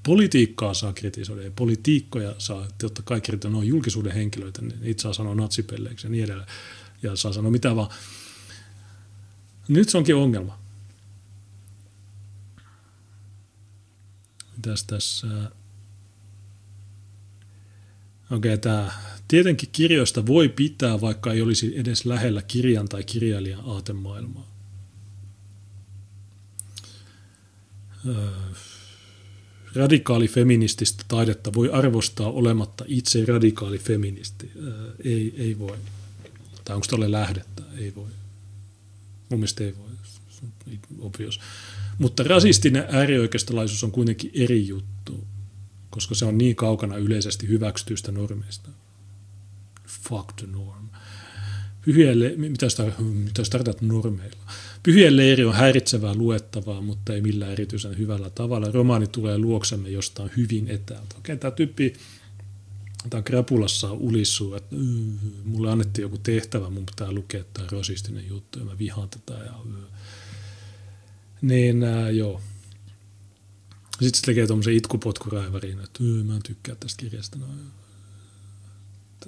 politiikkaa 0.04 0.74
saa 0.74 0.94
kritisoida 0.94 1.42
ja 1.44 1.52
politiikkoja 1.52 2.36
saa, 2.38 2.68
totta 2.78 3.02
kai 3.02 3.22
kritisoida, 3.22 3.54
ne 3.54 3.58
on 3.58 3.68
julkisuuden 3.68 4.12
henkilöitä, 4.12 4.62
niin 4.62 4.82
niitä 4.82 5.02
saa 5.02 5.14
sanoa 5.14 5.36
natsipelleiksi 5.36 6.08
ja 6.08 6.12
niin 6.12 6.24
edelleen. 6.24 6.50
Ja 7.04 7.16
saa 7.16 7.34
sanoa 7.34 7.52
mitä 7.52 7.76
vaan. 7.76 7.90
Nyt 9.68 9.90
se 9.90 9.98
onkin 9.98 10.16
ongelma. 10.16 10.60
Mitäs 14.56 14.84
tässä? 14.84 15.28
Okei, 18.32 18.58
tämä 18.58 18.92
tietenkin 19.28 19.70
kirjoista 19.72 20.28
voi 20.28 20.50
pitää, 20.50 21.02
vaikka 21.02 21.34
ei 21.34 21.42
olisi 21.42 21.80
edes 21.80 22.06
lähellä 22.06 22.42
kirjan 22.42 22.90
tai 22.90 23.04
kirjailijan 23.04 23.62
aatemaailmaa. 23.66 24.56
Öö 28.08 28.30
radikaali 29.76 30.28
feminististä 30.28 31.04
taidetta 31.08 31.54
voi 31.54 31.70
arvostaa 31.70 32.32
olematta 32.32 32.86
itse 32.88 33.26
radikaali 33.26 33.78
feministi. 33.78 34.52
ei, 35.04 35.34
ei 35.38 35.60
voi. 35.60 35.78
Tai 36.66 36.76
onko 36.76 36.88
tuolle 36.90 37.12
lähdettä? 37.12 37.64
Ei 37.78 37.96
voi. 37.96 38.10
Mun 39.30 39.40
mielestä 39.40 39.64
ei 39.64 39.76
voi. 39.78 39.86
Obvious. 41.00 41.40
Mutta 41.98 42.24
rasistinen 42.24 42.86
äärioikeistolaisuus 42.92 43.84
on 43.84 43.92
kuitenkin 43.92 44.32
eri 44.34 44.68
juttu, 44.68 45.28
koska 45.96 46.16
se 46.16 46.26
on 46.26 46.38
niin 46.38 46.56
kaukana 46.56 46.98
yleisesti 46.98 47.48
hyväksytyistä 47.48 48.12
normeista. 48.12 48.70
Fuck 49.88 50.34
the 50.36 50.48
norm. 50.48 50.90
Pyhielle, 51.86 52.34
mitä 52.38 52.70
sitä, 52.70 52.84
mitä 53.00 53.44
tarkoitat 53.50 53.82
normeilla? 53.82 54.38
Pyhien 54.84 55.18
leiri 55.18 55.46
on 55.46 55.56
häiritsevää 55.56 56.16
luettavaa, 56.16 56.82
mutta 56.82 57.14
ei 57.14 57.22
millään 57.22 57.52
erityisen 57.52 57.98
hyvällä 57.98 58.30
tavalla. 58.30 58.72
Romaani 58.72 59.08
tulee 59.08 59.38
luoksemme 59.38 59.90
jostain 59.90 60.32
hyvin 60.38 60.68
etäältä. 60.68 61.16
Okei, 61.18 61.38
tämä 61.38 61.52
tyyppi 61.52 61.94
tämä 63.10 63.24
krapulassa 63.24 63.92
ulissuu, 63.92 64.56
että 64.56 64.76
mulle 65.44 65.72
annettiin 65.72 66.04
joku 66.04 66.18
tehtävä, 66.18 66.70
mun 66.70 66.86
pitää 66.86 67.12
lukea 67.12 67.44
tämä 67.54 67.68
rasistinen 67.72 68.28
juttu 68.28 68.60
ja 68.60 68.66
mä 68.66 68.78
vihaan 68.78 69.10
tätä. 69.10 69.34
Ja, 69.44 69.54
niin 71.42 71.84
äh, 71.84 72.14
joo. 72.14 72.42
Sitten 74.00 74.20
se 74.20 74.26
tekee 74.26 74.48
tuommoisen 74.48 74.74
itkupotkuraivarin, 74.74 75.80
että 75.80 76.04
mä 76.04 76.36
en 76.36 76.44
tykkää 76.44 76.76
tästä 76.76 77.02
kirjasta. 77.02 77.38
No, 77.38 77.48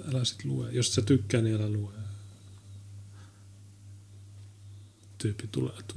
älä 0.08 0.24
sit 0.24 0.44
lue. 0.44 0.72
Jos 0.72 0.94
sä 0.94 1.02
tykkää, 1.02 1.42
niin 1.42 1.56
älä 1.56 1.70
lue 1.70 1.92
tyyppi 5.18 5.48
tulee, 5.52 5.72
että 5.78 5.94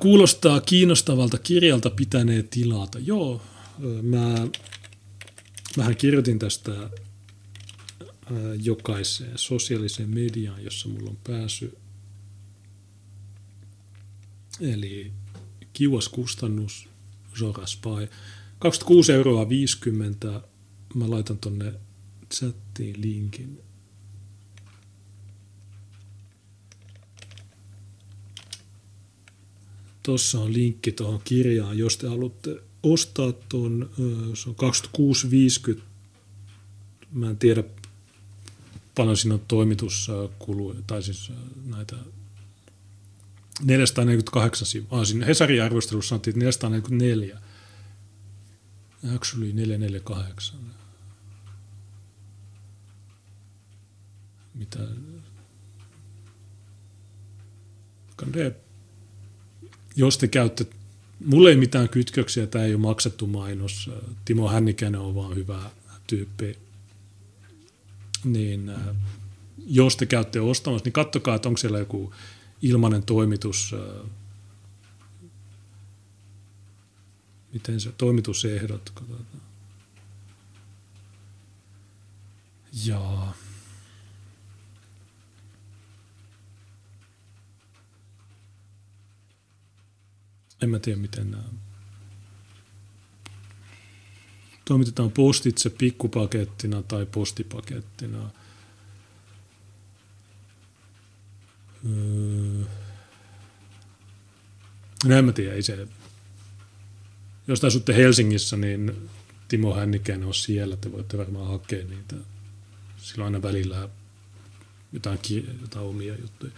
Kuulostaa 0.00 0.60
kiinnostavalta 0.60 1.38
kirjalta 1.38 1.90
pitänee 1.90 2.42
tilata. 2.42 2.98
Joo, 2.98 3.42
mä, 4.02 4.48
mähän 5.76 5.96
kirjoitin 5.96 6.38
tästä 6.38 6.90
jokaiseen 8.62 9.38
sosiaaliseen 9.38 10.10
mediaan, 10.10 10.64
jossa 10.64 10.88
mulla 10.88 11.10
on 11.10 11.18
pääsy. 11.24 11.78
Eli 14.60 15.12
kiuas 15.74 16.08
kustannus, 16.08 16.88
Zora 17.38 17.66
Spy. 17.66 18.08
26 18.58 19.12
euroa 19.12 19.48
50. 19.48 20.40
Mä 20.94 21.10
laitan 21.10 21.38
tonne 21.38 21.72
chattiin 22.34 23.00
linkin. 23.00 23.60
Tuossa 30.02 30.40
on 30.40 30.52
linkki 30.52 30.92
tuohon 30.92 31.20
kirjaan, 31.24 31.78
jos 31.78 31.96
te 31.96 32.08
haluatte 32.08 32.62
ostaa 32.82 33.32
tuon, 33.32 33.90
se 34.34 34.48
on 34.48 34.56
26,50. 35.76 35.80
Mä 37.12 37.30
en 37.30 37.36
tiedä, 37.36 37.64
paljon 38.94 39.16
siinä 39.16 39.34
on 39.34 39.40
toimituskuluja, 39.48 40.82
tai 40.86 41.02
siis 41.02 41.32
näitä 41.64 41.96
448 43.62 44.66
sivua. 44.66 45.04
Siinä 45.04 45.26
Hesarin 45.26 45.62
arvostelussa 45.62 46.08
sanottiin, 46.08 46.32
että 46.32 46.68
444. 46.68 47.38
Actually 49.14 49.52
448. 49.52 50.60
Mitä? 54.54 54.78
Kan 58.16 58.32
det 58.32 58.64
jos 59.96 60.18
te 60.18 60.28
käytte, 60.28 60.66
mulle 61.24 61.50
ei 61.50 61.56
mitään 61.56 61.88
kytköksiä, 61.88 62.46
tämä 62.46 62.64
ei 62.64 62.74
ole 62.74 62.80
maksettu 62.80 63.26
mainos, 63.26 63.90
Timo 64.24 64.48
Hännikäinen 64.48 65.00
on 65.00 65.14
vaan 65.14 65.36
hyvä 65.36 65.70
tyyppi, 66.06 66.58
niin 68.24 68.68
äh, 68.68 68.96
jos 69.66 69.96
te 69.96 70.06
käytte 70.06 70.40
ostamassa, 70.40 70.84
niin 70.84 70.92
kattokaa, 70.92 71.34
että 71.34 71.48
onko 71.48 71.58
siellä 71.58 71.78
joku 71.78 72.12
ilmainen 72.64 73.02
toimitus, 73.02 73.74
äh, 73.74 74.10
miten 77.52 77.80
se, 77.80 77.92
toimitusehdot. 77.92 78.92
Jaa. 82.84 83.34
En 90.62 90.70
mä 90.70 90.78
tiedä, 90.78 91.00
miten 91.00 91.30
nämä 91.30 91.44
toimitetaan 94.64 95.10
postitse 95.10 95.70
pikkupakettina 95.70 96.82
tai 96.82 97.06
postipakettina. 97.06 98.30
Öö. 101.86 102.64
No 105.04 105.16
en 105.16 105.24
mä 105.24 105.32
tiedä, 105.32 105.54
ei 105.54 105.62
se. 105.62 105.88
Jos 107.46 107.60
te 107.60 107.66
asutte 107.66 107.96
Helsingissä, 107.96 108.56
niin 108.56 109.10
Timo 109.48 109.74
Hännikäinen 109.74 110.28
on 110.28 110.34
siellä, 110.34 110.76
te 110.76 110.92
voitte 110.92 111.18
varmaan 111.18 111.48
hakea 111.48 111.84
niitä. 111.84 112.16
Sillä 112.96 113.24
aina 113.24 113.42
välillä 113.42 113.88
jotain, 114.92 115.18
jotain 115.60 115.86
omia 115.86 116.14
juttuja. 116.20 116.52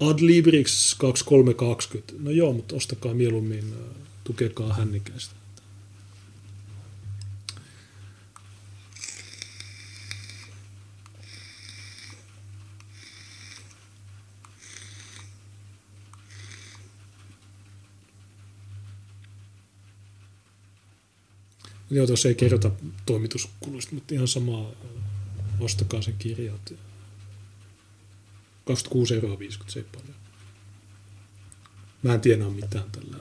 Adlibrix 0.00 0.94
2320. 0.94 2.12
No 2.18 2.30
joo, 2.30 2.52
mutta 2.52 2.76
ostakaa 2.76 3.14
mieluummin, 3.14 3.64
äh, 3.72 3.96
tukekaa 4.24 4.74
hännikäistä. 4.74 5.34
Joo, 21.90 22.06
tuossa 22.06 22.28
ei 22.28 22.34
kerrota 22.34 22.70
toimituskuluista, 23.06 23.94
mutta 23.94 24.14
ihan 24.14 24.28
sama, 24.28 24.60
äh, 24.60 24.72
ostakaa 25.60 26.02
sen 26.02 26.14
kirjat. 26.18 26.74
26 28.64 29.14
euroa 29.14 29.38
50 29.38 29.72
se 29.72 29.84
paljon. 29.98 30.16
Mä 32.02 32.14
en 32.14 32.20
tiedä 32.20 32.44
mitään 32.44 32.90
tällä 32.92 33.16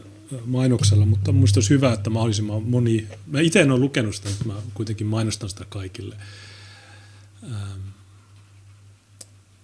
mainoksella, 0.46 1.06
mutta 1.06 1.32
mun 1.32 1.48
olisi 1.56 1.70
hyvä, 1.70 1.94
että 1.94 2.10
mahdollisimman 2.10 2.64
moni, 2.64 3.08
mä 3.28 3.40
itse 3.40 3.62
en 3.62 3.72
ole 3.72 3.80
lukenut 3.80 4.16
sitä, 4.16 4.30
mutta 4.30 4.46
mä 4.46 4.54
kuitenkin 4.74 5.08
mainostan 5.08 5.50
sitä 5.50 5.66
kaikille. 5.70 6.16
Ähm, 7.44 7.90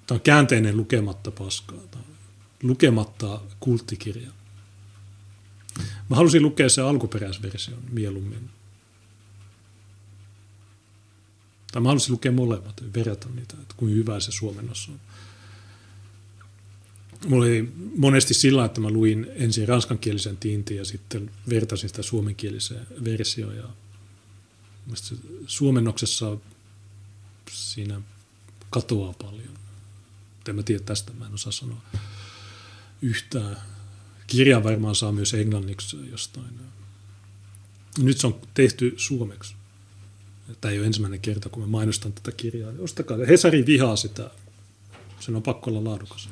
Tämä 0.07 0.15
on 0.15 0.22
käänteinen 0.22 0.77
lukematta 0.77 1.32
paskaa. 1.32 1.80
Tämä 1.91 2.03
on 2.07 2.15
lukematta 2.64 3.41
kulttikirja. 3.60 4.30
Mä 6.10 6.15
halusin 6.15 6.44
lukea 6.44 6.69
sen 6.69 6.86
alkuperäisversion 6.86 7.80
mieluummin. 7.91 8.49
Tai 11.76 11.81
mä 11.81 11.89
halusin 11.89 12.11
lukea 12.11 12.31
molemmat 12.31 12.84
verrata 12.95 13.27
niitä, 13.30 13.53
että 13.61 13.76
kuinka 13.77 13.95
hyvä 13.95 14.19
se 14.19 14.31
suomennos 14.31 14.89
on. 14.89 14.99
Mulla 17.27 17.45
oli 17.45 17.73
monesti 17.97 18.34
sillä, 18.34 18.65
että 18.65 18.81
mä 18.81 18.89
luin 18.89 19.27
ensin 19.35 19.68
ranskankielisen 19.68 20.38
tiintin 20.38 20.77
ja 20.77 20.85
sitten 20.85 21.31
vertasin 21.49 21.89
sitä 21.89 22.02
suomenkieliseen 22.02 22.88
versioon. 23.03 23.56
Ja 23.56 23.68
suomennoksessa 25.47 26.38
siinä 27.52 28.02
katoaa 28.69 29.14
paljon. 29.14 29.53
En 30.49 30.56
mä 30.56 30.64
tiedä 30.64 30.84
tästä, 30.84 31.14
mä 31.14 31.26
en 31.26 31.34
osaa 31.34 31.52
sanoa 31.52 31.81
yhtään. 33.02 33.57
Kirja 34.27 34.64
varmaan 34.64 34.95
saa 34.95 35.11
myös 35.11 35.34
englanniksi 35.34 35.97
jostain. 36.10 36.60
Nyt 37.97 38.18
se 38.18 38.27
on 38.27 38.41
tehty 38.53 38.93
suomeksi. 38.97 39.56
Tämä 40.61 40.72
ei 40.72 40.77
ole 40.77 40.88
ensimmäinen 40.88 41.19
kerta, 41.19 41.49
kun 41.49 41.63
mä 41.63 41.67
mainostan 41.67 42.13
tätä 42.13 42.31
kirjaa. 42.31 42.72
Ostakaa. 42.80 43.17
Hesari 43.17 43.65
vihaa 43.65 43.95
sitä. 43.95 44.31
Sen 45.19 45.35
on 45.35 45.43
pakko 45.43 45.69
olla 45.72 45.84
laadukas. 45.84 46.30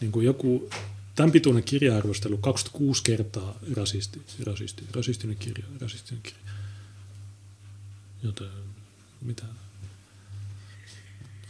Niin 0.00 0.12
kuin 0.12 0.26
joku 0.26 0.70
tämän 1.14 1.32
pituinen 1.32 1.62
kirja-arvostelu 1.62 2.36
26 2.38 3.02
kertaa 3.02 3.58
rasisti, 3.76 4.22
rasisti, 4.44 4.84
rasistinen 4.94 5.36
kirja, 5.36 5.64
rasistinen 5.80 6.22
kirja. 6.22 6.40
Joten 8.22 8.48
mitä? 9.22 9.44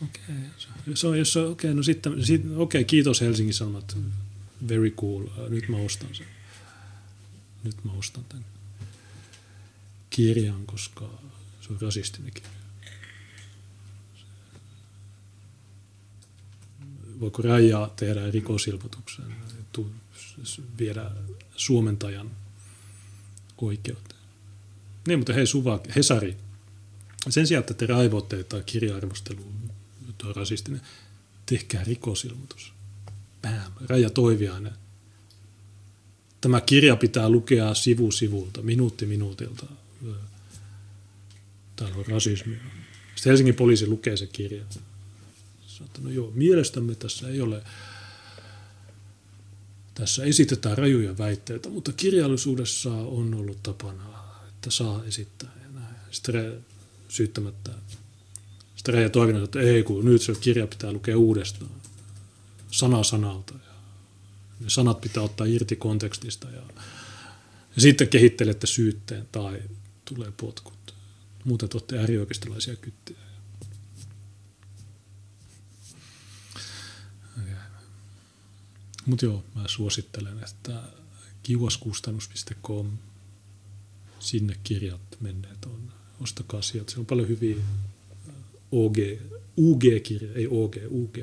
Okei, 0.03 0.23
okay. 0.25 0.97
se 0.97 1.07
on, 1.07 1.19
jos 1.19 1.37
okei, 1.37 1.51
okay, 1.51 1.75
no 1.75 1.83
sitten, 1.83 2.25
sitten 2.25 2.51
okei, 2.57 2.81
okay, 2.81 2.85
kiitos 2.85 3.21
Helsingin 3.21 3.55
Sanomat, 3.55 3.97
very 4.69 4.91
cool, 4.91 5.23
nyt 5.49 5.69
mä 5.69 5.77
ostan 5.77 6.15
sen. 6.15 6.27
Nyt 7.65 7.85
mä 7.85 7.93
ostan 7.93 8.25
tämän 8.25 8.45
kirjan, 10.11 10.67
koska 10.67 11.11
se 11.67 11.73
on 11.73 11.81
rasistinen 11.81 12.33
kirja. 12.33 12.51
Voiko 17.21 17.43
Raija 17.43 17.91
tehdä 17.97 18.31
rikosilmoituksen, 18.31 19.25
viedä 20.79 21.11
suomentajan 21.57 22.31
oikeuteen? 23.59 24.21
Niin, 25.07 25.19
mutta 25.19 25.33
hei 25.33 25.47
Suva, 25.47 25.81
Hesari, 25.97 26.37
sen 27.29 27.47
sijaan, 27.47 27.61
että 27.61 27.75
te 27.75 27.87
raivotte 27.87 28.45
tai 28.45 28.63
kirja-arvostelu 28.67 29.43
on 30.25 30.35
rasistinen, 30.37 30.81
tehkää 31.47 31.85
rikosilmoitus. 31.85 32.73
Bam, 33.43 33.73
Raija 33.89 34.11
Toiviainen. 34.11 34.73
Tämä 36.41 36.61
kirja 36.61 36.97
pitää 36.97 37.29
lukea 37.29 37.75
sivu 37.75 38.11
sivulta, 38.13 38.63
minuutti 38.63 39.07
minuutilta 39.07 39.67
täällä 41.77 41.97
on 41.97 42.07
rasismia. 42.07 42.59
Sitten 43.15 43.31
Helsingin 43.31 43.55
poliisi 43.55 43.87
lukee 43.87 44.17
se 44.17 44.27
kirja. 44.27 44.65
Sanoin, 45.67 45.93
no 46.03 46.11
joo, 46.11 46.33
mielestämme 46.35 46.95
tässä 46.95 47.29
ei 47.29 47.41
ole, 47.41 47.63
tässä 49.95 50.25
esitetään 50.25 50.79
rajuja 50.79 51.19
väitteitä, 51.19 51.69
mutta 51.69 51.93
kirjallisuudessa 51.93 52.91
on 52.91 53.35
ollut 53.35 53.63
tapana, 53.63 54.03
että 54.49 54.71
saa 54.71 55.05
esittää. 55.05 55.57
Sitten 56.11 56.65
syyttämättä. 57.09 57.71
Sitten 58.77 58.95
Reija 58.95 59.11
Toivinen 59.11 59.45
että 59.45 59.61
ei 59.61 59.83
kun 59.83 60.05
nyt 60.05 60.23
se 60.23 60.33
kirja 60.41 60.67
pitää 60.67 60.93
lukea 60.93 61.19
uudestaan, 61.19 61.71
sana 62.71 63.03
sanalta. 63.03 63.55
Ja 63.55 63.75
ne 64.61 64.71
sanat 64.71 65.01
pitää 65.01 65.23
ottaa 65.23 65.47
irti 65.47 65.77
kontekstista 65.77 66.51
ja, 66.51 66.63
ja 67.77 67.83
sitten 67.83 68.09
kehittelette 68.09 68.67
syytteen 68.67 69.29
tai 69.33 69.63
tulee 70.05 70.33
potkut. 70.37 70.76
Muuten 71.47 71.69
te 71.69 71.77
olette 71.77 71.99
äärioikeistolaisia 71.99 72.77
kyttiä. 72.77 73.17
Mutta 79.07 79.25
joo, 79.25 79.45
mä 79.55 79.63
suosittelen, 79.67 80.39
että 80.39 80.83
kiuaskustannus.com, 81.43 82.99
sinne 84.19 84.57
kirjat 84.65 85.17
menneet 85.21 85.65
on. 85.65 85.93
Ostakaa 86.21 86.63
sieltä. 86.63 86.91
Siellä 86.91 87.03
on 87.03 87.07
paljon 87.07 87.29
hyviä 87.29 87.57
OG, 88.73 88.97
UG-kirja, 89.57 90.35
ei 90.35 90.47
OG, 90.47 90.77
UG. 90.91 91.19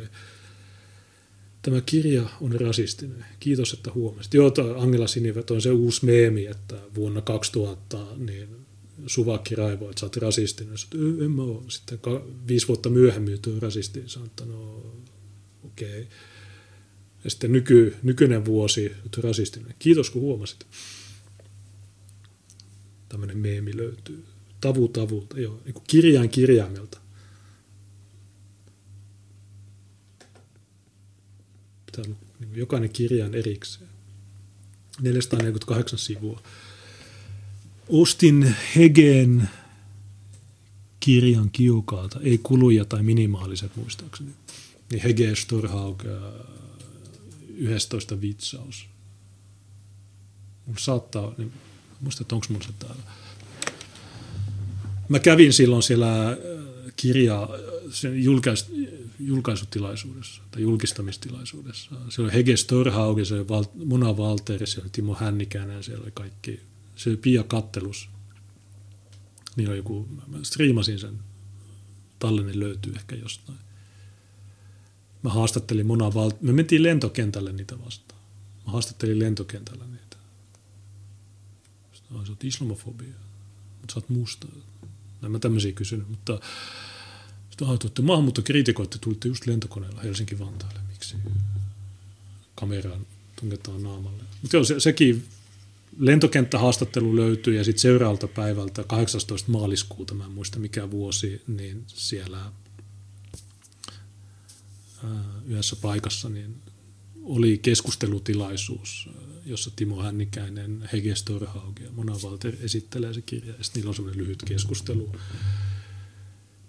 Tämä 1.62 1.82
kirja 1.82 2.30
on 2.42 2.62
rasistinen. 2.62 3.26
Kiitos, 3.40 3.74
että 3.74 3.92
huomasit. 3.92 4.34
Joo, 4.34 4.52
Angela 4.78 5.08
Sinivet 5.08 5.52
on 5.52 5.62
se 5.62 5.72
uusi 5.72 6.06
meemi, 6.06 6.46
että 6.46 6.76
vuonna 6.96 7.22
2000 7.22 8.06
niin 8.18 8.63
suvakki 9.08 9.56
raivoi, 9.56 9.90
että 9.90 10.00
sä 10.00 10.06
oot 10.06 10.18
rasistinen. 10.18 10.78
Sitten, 10.78 11.00
en 11.24 11.32
mä 11.32 11.42
ole. 11.42 11.64
Sitten 11.68 12.00
viisi 12.48 12.68
vuotta 12.68 12.90
myöhemmin 12.90 13.42
tuo 13.42 13.60
rasisti. 13.60 14.04
Sanoin, 14.06 14.30
että 14.30 14.46
no 14.46 14.76
okei. 15.64 16.02
Okay. 16.02 16.06
Ja 17.24 17.30
sitten 17.30 17.52
nyky, 17.52 17.96
nykyinen 18.04 18.46
vuosi, 18.46 18.86
että 19.06 19.22
rasistinen. 19.22 19.76
Kiitos 19.80 20.10
kun 20.10 20.22
huomasit. 20.22 20.66
Tämmöinen 23.10 23.38
meemi 23.38 23.78
löytyy. 23.78 24.24
Tavu 24.62 24.88
tavulta, 24.88 25.40
joo, 25.40 25.62
niin 25.66 25.74
kuin 25.74 25.84
kirjain 25.88 26.30
kirjaimelta. 26.30 27.00
Pitää 31.86 32.06
niin 32.40 32.56
jokainen 32.56 32.90
kirjain 32.90 33.36
erikseen. 33.36 33.90
448 35.02 36.00
sivua 36.00 36.42
ostin 37.90 38.56
Hegeen 38.76 39.50
kirjan 41.00 41.50
kiukaalta, 41.52 42.20
ei 42.24 42.38
kuluja 42.38 42.86
tai 42.86 43.04
minimaaliset 43.04 43.76
muistaakseni. 43.76 44.30
Niin 44.92 45.02
Hege 45.04 45.36
Storhaug, 45.36 46.04
11 47.56 48.22
vitsaus. 48.22 48.86
Mun 50.66 50.78
saattaa, 50.80 51.34
niin, 51.38 51.54
muista, 52.02 52.24
että 52.24 52.36
onko 52.36 52.48
mun 52.50 52.62
se 52.62 52.70
täällä. 52.80 53.04
Mä 55.10 55.20
kävin 55.20 55.54
silloin 55.54 55.84
siellä 55.84 56.30
äh, 56.30 56.38
kirja, 56.96 57.50
sen 57.92 58.24
julkais, 58.24 58.72
julkaisutilaisuudessa 59.20 60.42
tai 60.52 60.62
julkistamistilaisuudessa. 60.62 61.92
Se 62.10 62.22
oli 62.22 62.34
Hege 62.34 62.58
Storhaug, 62.58 63.20
se 63.24 63.34
oli 63.34 63.48
Val, 63.48 63.66
Mona 63.86 64.14
Walter, 64.14 64.68
se 64.68 64.82
oli 64.82 64.90
Timo 64.92 65.16
Hännikäinen, 65.16 65.84
siellä 65.84 66.04
oli 66.04 66.12
kaikki 66.12 66.60
se 66.96 67.16
Pia 67.16 67.44
Kattelus. 67.44 68.10
Niin 69.56 69.70
on 69.70 69.78
joku, 69.78 70.08
mä 70.28 70.38
striimasin 70.44 71.00
sen, 71.00 71.20
tallenne 72.20 72.60
löytyy 72.60 72.94
ehkä 72.94 73.16
jostain. 73.16 73.58
Mä 75.24 75.30
haastattelin 75.30 75.88
Mona 75.88 76.14
Val... 76.14 76.32
Me 76.42 76.52
mentiin 76.52 76.84
lentokentälle 76.84 77.54
niitä 77.54 77.80
vastaan. 77.86 78.22
Mä 78.66 78.72
haastattelin 78.72 79.20
lentokentällä 79.20 79.86
niitä. 79.86 80.18
Sitten 81.94 82.26
sä 82.26 82.32
oot 82.32 82.44
islamofobia. 82.44 83.14
Mutta 83.82 83.94
sä 83.94 84.00
oot 84.00 84.10
musta. 84.10 84.48
En 85.24 85.32
mä 85.32 85.40
tämmöisiä 85.40 85.72
kysynyt, 85.72 86.10
mutta 86.10 86.40
sitten 87.50 87.68
on 87.68 87.78
että 87.86 88.02
maahanmuuttokriitikoitte 88.02 88.98
tulitte 88.98 89.28
just 89.28 89.48
lentokoneella 89.48 90.02
Helsinki-Vantaalle. 90.02 90.80
Miksi 90.88 91.16
kameraan 92.56 93.06
tungetaan 93.40 93.84
naamalle? 93.84 94.24
Mutta 94.42 94.58
joo, 94.58 94.64
se, 94.64 94.80
sekin 94.80 95.28
lentokenttähaastattelu 95.98 97.16
löytyy 97.16 97.56
ja 97.56 97.64
sitten 97.64 97.82
seuraavalta 97.82 98.28
päivältä 98.28 98.84
18. 98.84 99.52
maaliskuuta, 99.52 100.14
mä 100.14 100.26
en 100.26 100.32
muista 100.32 100.60
mikä 100.60 100.92
vuosi, 100.92 101.42
niin 101.48 101.84
siellä 101.88 102.52
yhdessä 105.46 105.76
paikassa 105.76 106.30
niin 106.30 106.56
oli 107.24 107.58
keskustelutilaisuus, 107.58 109.10
jossa 109.46 109.72
Timo 109.76 110.02
Hännikäinen, 110.02 110.90
Hege 110.94 111.16
Storhaug 111.16 111.80
ja 111.80 111.92
Mona 111.92 112.14
Walter 112.24 112.56
esittelee 112.62 113.14
se 113.14 113.22
kirja. 113.22 113.54
Ja 113.54 113.60
niillä 113.76 113.90
on 113.90 113.96
semmoinen 113.96 114.24
lyhyt 114.24 114.44
keskustelu. 114.44 115.16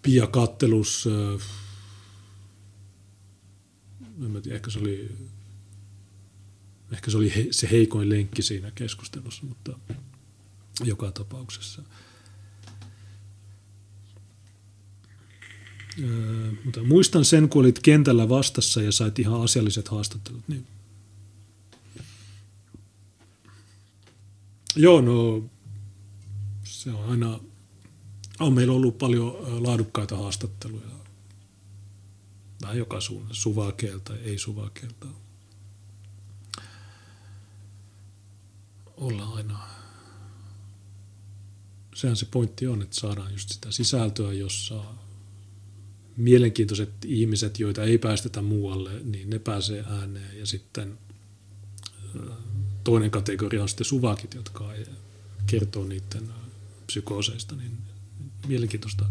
Pia 0.03 0.27
Kattelus, 0.27 1.09
en 4.25 4.43
tiedä, 4.43 4.57
ehkä 4.57 4.71
se 4.71 4.79
oli 4.79 5.11
Ehkä 6.93 7.11
se 7.11 7.16
oli 7.16 7.35
he, 7.36 7.47
se 7.51 7.70
heikoin 7.70 8.09
lenkki 8.11 8.43
siinä 8.43 8.70
keskustelussa, 8.70 9.47
mutta 9.47 9.78
joka 10.85 11.12
tapauksessa. 11.12 11.82
Öö, 16.02 16.52
mutta 16.65 16.82
muistan 16.82 17.24
sen, 17.24 17.48
kun 17.48 17.61
olit 17.61 17.78
kentällä 17.78 18.28
vastassa 18.28 18.82
ja 18.82 18.93
sait 18.93 19.19
ihan 19.19 19.43
asialliset 19.43 19.89
haastattelut. 19.89 20.48
Niin. 20.48 20.66
Joo, 24.77 25.01
no 25.01 25.44
se 26.65 26.90
on 26.90 27.11
aina, 27.11 27.40
on 28.40 28.52
meillä 28.52 28.73
ollut 28.73 28.98
paljon 28.98 29.36
laadukkaita 29.66 30.16
haastatteluja. 30.16 30.86
Vähän 32.62 32.78
joka 32.78 33.01
suunnassa, 33.01 33.43
suvakeelta, 33.43 34.16
ei 34.16 34.39
suvakeelta. 34.39 35.06
Olla 38.97 39.25
aina, 39.25 39.59
sehän 41.95 42.16
se 42.16 42.27
pointti 42.27 42.66
on, 42.66 42.83
että 42.83 42.97
saadaan 42.97 43.33
just 43.33 43.49
sitä 43.49 43.71
sisältöä, 43.71 44.33
jossa 44.33 44.85
mielenkiintoiset 46.16 46.91
ihmiset, 47.05 47.61
joita 47.61 47.83
ei 47.83 47.99
päästetä 47.99 48.43
muualle, 48.43 49.01
niin 49.05 49.31
ne 49.31 49.39
pääsee 49.39 49.85
ääneen. 49.89 50.39
Ja 50.39 50.47
sitten 50.47 50.99
toinen 52.85 53.11
kategoria 53.11 53.62
on 53.62 53.69
sitten 53.69 53.85
suvakit, 53.85 54.35
jotka 54.35 54.73
kertoo 55.47 55.85
niiden 55.85 56.29
psykooseista, 56.87 57.57
niin 57.57 57.79
mielenkiintoista 58.47 59.05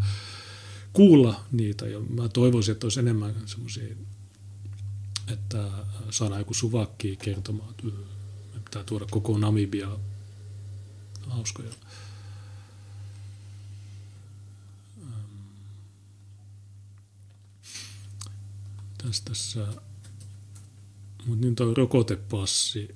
kuulla 0.94 1.44
niitä. 1.52 1.88
Ja 1.88 2.00
mä 2.00 2.30
toivoisin, 2.30 2.72
että 2.72 2.86
olisi 2.86 3.00
enemmän 3.00 3.36
semmoisia, 3.46 3.96
että 5.28 5.70
saadaan 6.10 6.42
joku 6.42 6.54
suvakki 6.54 7.16
kertomaan, 7.16 7.76
pitää 8.74 8.84
tuoda 8.84 9.06
koko 9.12 9.38
Namibia 9.38 10.00
hauskoja. 11.28 11.70
Tässä, 18.98 19.24
tässä. 19.26 19.68
Mutta 21.26 21.46
nyt 21.46 21.60
on 21.60 21.78
rokotepassi. 21.78 22.96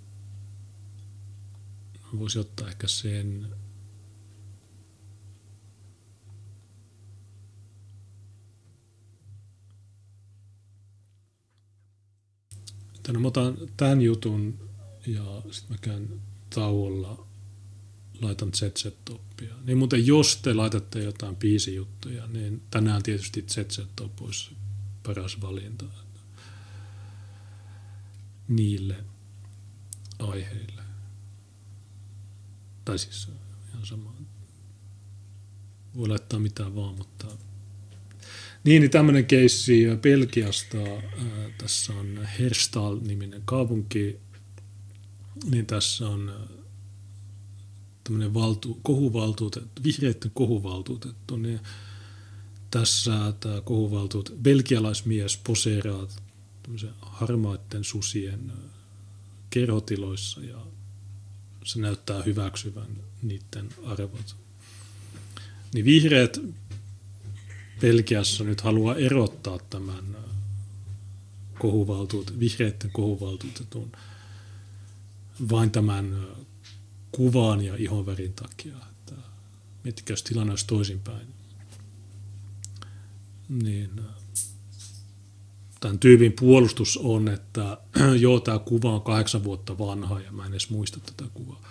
Voisi 2.20 2.40
ottaa 2.40 2.68
ehkä 2.68 2.88
sen 2.88 3.56
Tänne 13.04 13.20
mä 13.20 13.28
otan 13.28 13.58
tämän 13.78 14.02
jutun 14.02 14.67
ja 15.08 15.42
sitten 15.52 15.72
mä 15.72 15.78
käyn 15.82 16.22
tauolla, 16.50 17.28
laitan 18.22 18.52
ZZ-toppia. 18.54 19.54
Niin 19.64 19.78
muuten 19.78 20.08
jos 20.08 20.38
te 20.38 20.54
laitatte 20.54 21.04
jotain 21.04 21.36
biisijuttuja, 21.36 22.28
niin 22.28 22.62
tänään 22.72 23.04
tietysti 23.04 23.46
ZZ-top 23.52 24.22
olisi 24.22 24.52
paras 25.04 25.42
valinta 25.42 25.86
niille 28.48 28.96
aiheille. 30.20 30.82
Tai 32.86 33.00
siis 33.00 33.28
ihan 33.70 33.86
sama. 33.86 34.14
Voi 35.96 36.08
laittaa 36.08 36.40
mitään 36.40 36.76
vaan, 36.76 36.96
mutta 36.96 37.28
niin, 38.64 38.82
niin 38.82 38.92
tämmöinen 38.92 39.26
keissi 39.26 39.86
Belgiasta. 40.02 40.78
Tässä 41.58 41.94
on 41.94 42.28
Herstal-niminen 42.40 43.42
kaupunki. 43.46 44.20
Niin 45.46 45.66
tässä 45.66 46.10
on 46.10 46.34
tämmöinen 48.04 48.34
valtu, 48.34 48.80
kohuvaltuutettu, 48.84 49.84
vihreiden 49.84 50.32
kohuvaltuutettu. 50.34 51.36
Niin 51.36 51.60
tässä 52.72 53.34
tämä 53.40 53.62
kohuvaltuut, 53.62 54.34
belgialaismies 54.42 55.38
poseeraa 55.38 56.08
harmaiden 57.02 57.84
susien 57.84 58.52
kerhotiloissa 59.50 60.42
ja 60.42 60.66
se 61.64 61.80
näyttää 61.80 62.24
hyväksyvän 62.24 62.88
niiden 63.22 63.70
arvot. 63.86 64.36
Niin 65.74 65.86
vihreät 65.86 66.40
Belgiassa 67.82 68.44
nyt 68.44 68.62
haluaa 68.62 68.96
erottaa 68.96 69.60
tämän 69.70 70.16
äh, 70.16 70.24
kohuvaltuut, 71.60 72.40
vihreiden 72.40 72.92
kohuvaltuutetun 72.92 73.92
vain 75.50 75.72
tämän 75.72 76.28
kuvan 77.12 77.62
ja 77.62 77.76
ihonvärin 77.76 78.34
takia. 78.34 78.76
Että 78.90 79.16
miettikää, 79.84 80.14
jos 80.14 80.24
tilanne 80.24 80.52
olisi 80.52 80.68
toisinpäin. 80.68 81.28
Niin 83.50 84.02
tämän 85.80 86.00
tyypin 86.00 86.34
puolustus 86.40 86.98
on, 86.98 87.28
että 87.28 87.78
joo, 88.20 88.40
tämä 88.40 88.60
kuva 88.60 88.94
on 88.94 89.02
kahdeksan 89.02 89.44
vuotta 89.44 89.78
vanha 89.78 90.20
ja 90.20 90.32
mä 90.32 90.46
en 90.46 90.52
edes 90.52 90.70
muista 90.70 91.00
tätä 91.00 91.30
kuvaa. 91.34 91.62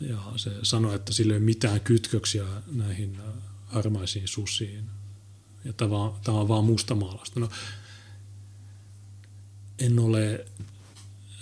Ja 0.00 0.32
se 0.36 0.50
sanoi, 0.62 0.94
että 0.94 1.12
sillä 1.12 1.32
ei 1.32 1.36
ole 1.36 1.44
mitään 1.44 1.80
kytköksiä 1.80 2.44
näihin 2.66 3.18
harmaisiin 3.66 4.28
susiin. 4.28 4.84
Ja 5.64 5.72
tämä 5.72 5.96
on, 5.96 6.14
tämä 6.24 6.38
on 6.38 6.48
vaan 6.48 6.64
mustamaalasta. 6.64 7.40
No, 7.40 7.48
en 9.78 9.98
ole... 9.98 10.46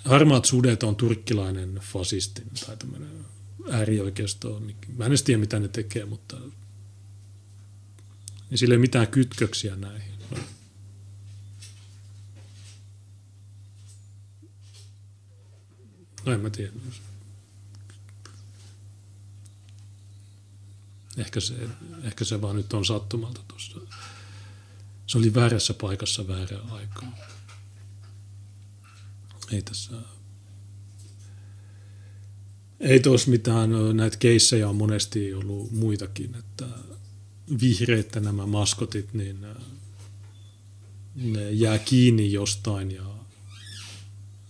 Harmaat 0.04 0.44
sudet 0.44 0.82
on 0.82 0.96
turkkilainen 0.96 1.74
fasisti 1.74 2.42
tai 2.66 2.76
tämmöinen 2.76 3.26
äärioikeisto. 3.70 4.62
Mä 4.96 5.04
en 5.04 5.24
tiedä, 5.24 5.40
mitä 5.40 5.58
ne 5.58 5.68
tekee, 5.68 6.04
mutta 6.04 6.36
niin 8.50 8.58
sillä 8.58 8.74
ei 8.74 8.78
mitään 8.78 9.08
kytköksiä 9.08 9.76
näihin. 9.76 10.10
No. 16.26 16.32
en 16.32 16.40
mä 16.40 16.50
tiedä. 16.50 16.72
Ehkä 21.16 21.40
se, 21.40 21.54
ehkä 22.02 22.24
se 22.24 22.40
vaan 22.40 22.56
nyt 22.56 22.72
on 22.72 22.84
sattumalta 22.84 23.40
tuossa. 23.48 23.80
Se 25.06 25.18
oli 25.18 25.34
väärässä 25.34 25.74
paikassa 25.74 26.28
väärään 26.28 26.70
aikaan. 26.70 27.14
Ei 29.52 29.62
tässä... 29.62 29.92
Ei 32.80 33.00
tuossa 33.00 33.30
mitään, 33.30 33.70
näitä 33.96 34.16
keissejä 34.16 34.68
on 34.68 34.76
monesti 34.76 35.34
ollut 35.34 35.72
muitakin, 35.72 36.34
että 36.34 36.66
vihreitä 37.60 38.20
nämä 38.20 38.46
maskotit, 38.46 39.14
niin 39.14 39.46
ne 41.14 41.50
jää 41.50 41.78
kiinni 41.78 42.32
jostain 42.32 42.90
ja 42.90 43.04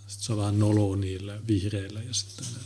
sitten 0.07 0.27
se 0.27 0.33
on 0.33 0.39
vähän 0.39 0.59
noloa 0.59 0.97
niille 0.97 1.41
vihreille 1.47 2.05
ja 2.05 2.15
sitten 2.15 2.47
ne 2.55 2.61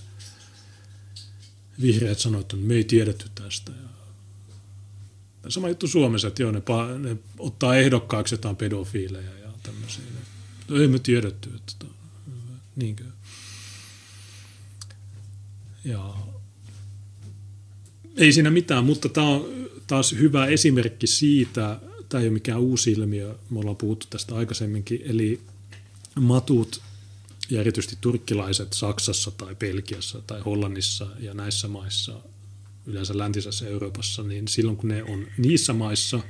vihreät 1.82 2.18
sanoivat, 2.18 2.44
että 2.44 2.56
me 2.56 2.74
ei 2.74 2.84
tiedetty 2.84 3.30
tästä. 3.34 3.72
Ja 5.44 5.50
sama 5.50 5.68
juttu 5.68 5.88
Suomessa, 5.88 6.28
että 6.28 6.42
joo, 6.42 6.52
ne, 6.52 6.58
pa- 6.58 6.98
ne 6.98 7.16
ottaa 7.38 7.76
ehdokkaaksi 7.76 8.34
jotain 8.34 8.56
pedofiileja 8.56 9.38
ja 9.38 9.48
tämmöisiä. 9.62 10.04
Ei 10.80 10.88
me 10.88 10.98
tiedetty, 10.98 11.50
että 11.56 11.86
tota, 12.74 12.84
niinkö. 12.86 13.04
Ja 15.84 16.14
ei 18.16 18.32
siinä 18.32 18.50
mitään, 18.50 18.84
mutta 18.84 19.08
tämä 19.08 19.26
on 19.26 19.70
taas 19.86 20.12
hyvä 20.12 20.46
esimerkki 20.46 21.06
siitä, 21.06 21.80
tämä 22.08 22.20
ei 22.20 22.28
ole 22.28 22.34
mikään 22.34 22.60
uusi 22.60 22.92
ilmiö, 22.92 23.38
me 23.50 23.58
ollaan 23.58 23.76
puhuttu 23.76 24.06
tästä 24.10 24.34
aikaisemminkin, 24.34 25.02
eli 25.04 25.40
matut 26.20 26.80
ja 27.50 27.60
erityisesti 27.60 27.96
turkkilaiset 28.00 28.72
Saksassa 28.72 29.30
tai 29.30 29.54
Belgiassa 29.54 30.22
tai 30.26 30.40
Hollannissa 30.40 31.06
ja 31.18 31.34
näissä 31.34 31.68
maissa, 31.68 32.20
yleensä 32.86 33.18
läntisessä 33.18 33.68
Euroopassa, 33.68 34.22
niin 34.22 34.48
silloin 34.48 34.76
kun 34.76 34.88
ne 34.88 35.02
on 35.02 35.26
niissä 35.38 35.72
maissa, 35.72 36.20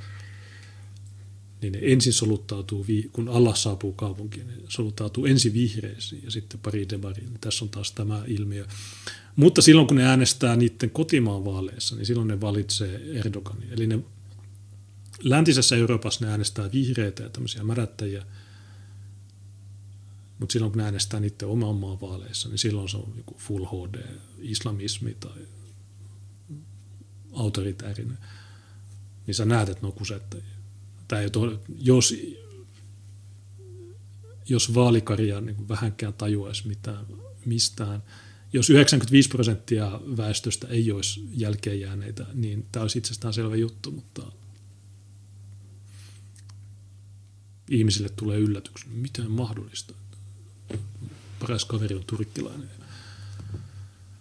niin 1.61 1.73
ne 1.73 1.79
ensin 1.81 2.13
soluttautuu, 2.13 2.85
kun 3.11 3.29
Allah 3.29 3.55
saapuu 3.55 3.93
kaupunkiin, 3.93 4.47
ne 4.47 4.53
soluttautuu 4.67 5.25
ensin 5.25 5.53
vihreisiin 5.53 6.23
ja 6.23 6.31
sitten 6.31 6.59
pari 6.59 6.89
debariin. 6.89 7.37
Tässä 7.41 7.65
on 7.65 7.69
taas 7.69 7.91
tämä 7.91 8.23
ilmiö. 8.27 8.65
Mutta 9.35 9.61
silloin 9.61 9.87
kun 9.87 9.97
ne 9.97 10.03
äänestää 10.03 10.55
niiden 10.55 10.89
kotimaan 10.89 11.45
vaaleissa, 11.45 11.95
niin 11.95 12.05
silloin 12.05 12.27
ne 12.27 12.41
valitsee 12.41 13.19
Erdoganin. 13.19 13.69
Eli 13.71 13.87
ne 13.87 13.99
läntisessä 15.23 15.75
Euroopassa 15.75 16.25
ne 16.25 16.31
äänestää 16.31 16.71
vihreitä 16.71 17.23
ja 17.23 17.29
tämmöisiä 17.29 17.63
märättäjiä– 17.63 18.25
mutta 20.39 20.53
silloin 20.53 20.71
kun 20.71 20.81
äänestää 20.81 21.19
niiden 21.19 21.47
oman 21.47 21.75
maan 21.75 22.01
vaaleissa, 22.01 22.49
niin 22.49 22.57
silloin 22.57 22.89
se 22.89 22.97
on 22.97 23.13
joku 23.17 23.35
full 23.37 23.65
HD, 23.65 24.03
islamismi 24.39 25.17
tai 25.19 25.47
autoritäärinen. 27.33 28.17
Niin 29.27 29.35
sä 29.35 29.45
näet, 29.45 29.69
että 29.69 29.81
ne 29.81 29.87
on 29.87 29.93
kusettajia. 29.93 30.54
Ole, 31.35 31.59
jos, 31.77 32.13
jos 34.49 34.73
vaalikarja 34.73 35.41
niin 35.41 35.67
vähänkään 35.69 36.13
tajuaisi 36.13 36.67
mitään, 36.67 37.05
mistään, 37.45 38.03
jos 38.53 38.69
95 38.69 39.29
prosenttia 39.29 39.99
väestöstä 40.17 40.67
ei 40.67 40.91
olisi 40.91 41.27
jälkeen 41.31 41.79
jääneitä, 41.79 42.25
niin 42.33 42.65
tämä 42.71 42.81
olisi 42.81 42.97
itsestään 42.97 43.33
selvä 43.33 43.55
juttu, 43.55 43.91
mutta 43.91 44.31
ihmisille 47.69 48.09
tulee 48.09 48.39
yllätyksenä, 48.39 48.93
miten 48.95 49.31
mahdollista 49.31 49.93
paras 51.39 51.65
kaveri 51.65 51.95
on 51.95 52.03
turkkilainen. 52.07 52.69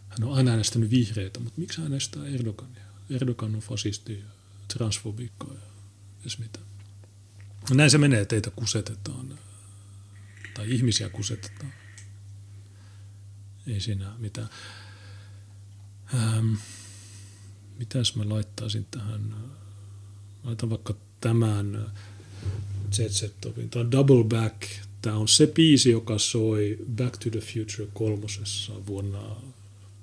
Hän 0.09 0.25
on 0.25 0.33
aina 0.33 0.51
äänestänyt 0.51 0.91
vihreitä, 0.91 1.41
mutta 1.41 1.61
miksi 1.61 1.79
hän 1.81 1.93
äänestää 1.93 2.27
Erdogania? 2.27 2.85
Erdogan 3.11 3.55
on 3.55 3.61
fasisti 3.61 4.13
ja 4.19 4.89
ja 6.25 6.31
mitä. 6.39 6.59
Näin 7.71 7.91
se 7.91 7.99
menee, 7.99 8.25
teitä 8.25 8.51
kusetetaan 8.51 9.39
tai 10.55 10.73
ihmisiä 10.73 11.09
kusetetaan. 11.09 11.73
ei 13.67 13.81
siinä 13.81 14.13
mitään. 14.19 14.49
Ähm, 16.15 16.55
mitäs 17.79 18.17
mä 18.17 18.29
laittaisin 18.29 18.87
tähän? 18.91 19.35
Laitan 20.45 20.71
vaikka 20.71 20.95
tämän 21.21 21.93
Jet 22.99 23.13
Set 23.13 23.41
Topin. 23.41 23.71
Tämä 23.71 23.81
on 23.81 23.91
Double 23.91 24.25
Back. 24.25 24.63
Tämä 25.03 25.17
on 25.17 25.29
se 25.29 25.47
biisi, 25.47 25.91
joka 25.91 26.19
soi 26.19 26.79
Back 26.97 27.17
to 27.17 27.31
the 27.31 27.41
Future 27.41 27.89
kolmosessa 27.95 28.87
vuonna 28.87 29.37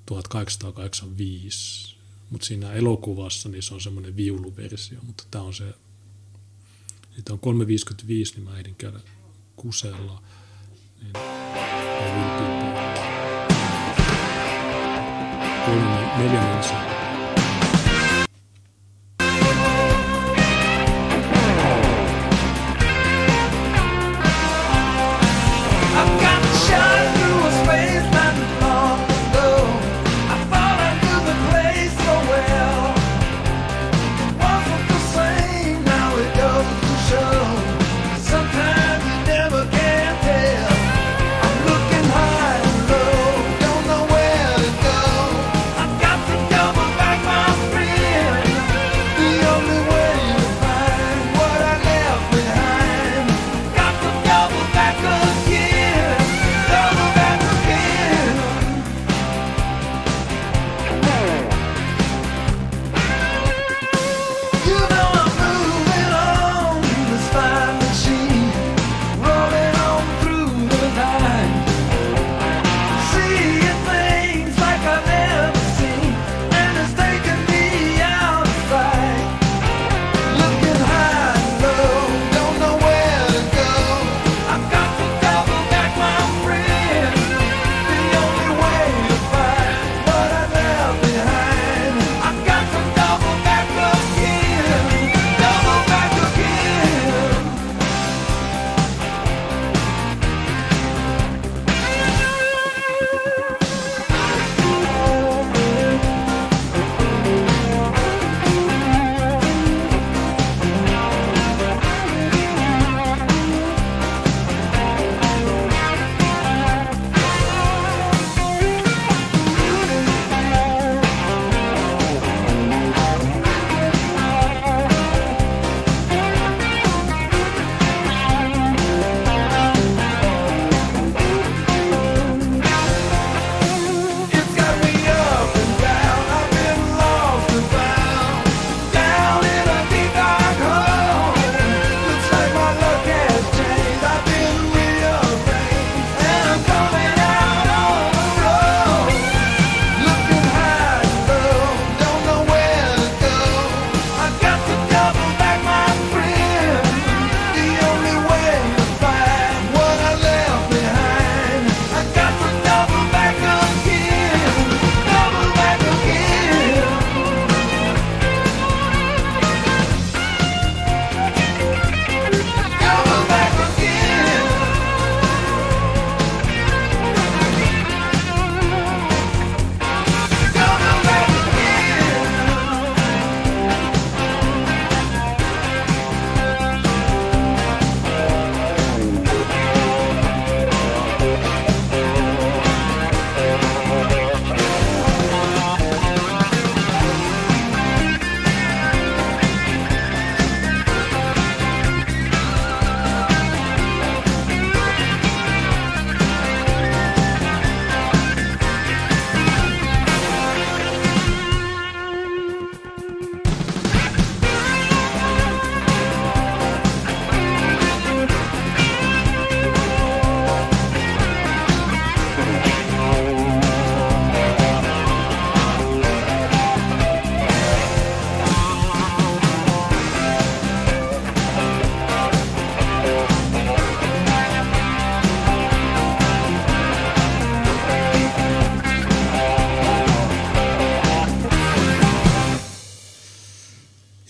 1885. 0.06 1.96
Mutta 2.30 2.46
siinä 2.46 2.72
elokuvassa 2.72 3.48
niin 3.48 3.62
se 3.62 3.74
on 3.74 3.80
semmoinen 3.80 4.16
viuluversio, 4.16 4.98
mutta 5.02 5.24
tämä 5.30 5.44
on 5.44 5.54
se, 5.54 5.64
tämä 7.24 7.34
on 7.34 7.40
355, 7.40 8.34
niin 8.34 8.44
mä 8.44 8.58
ehdin 8.58 8.74
käydä 8.74 9.00
kusella. 9.56 10.22
Niin, 11.02 11.12
kolme, 15.66 16.16
neljännen 16.18 17.01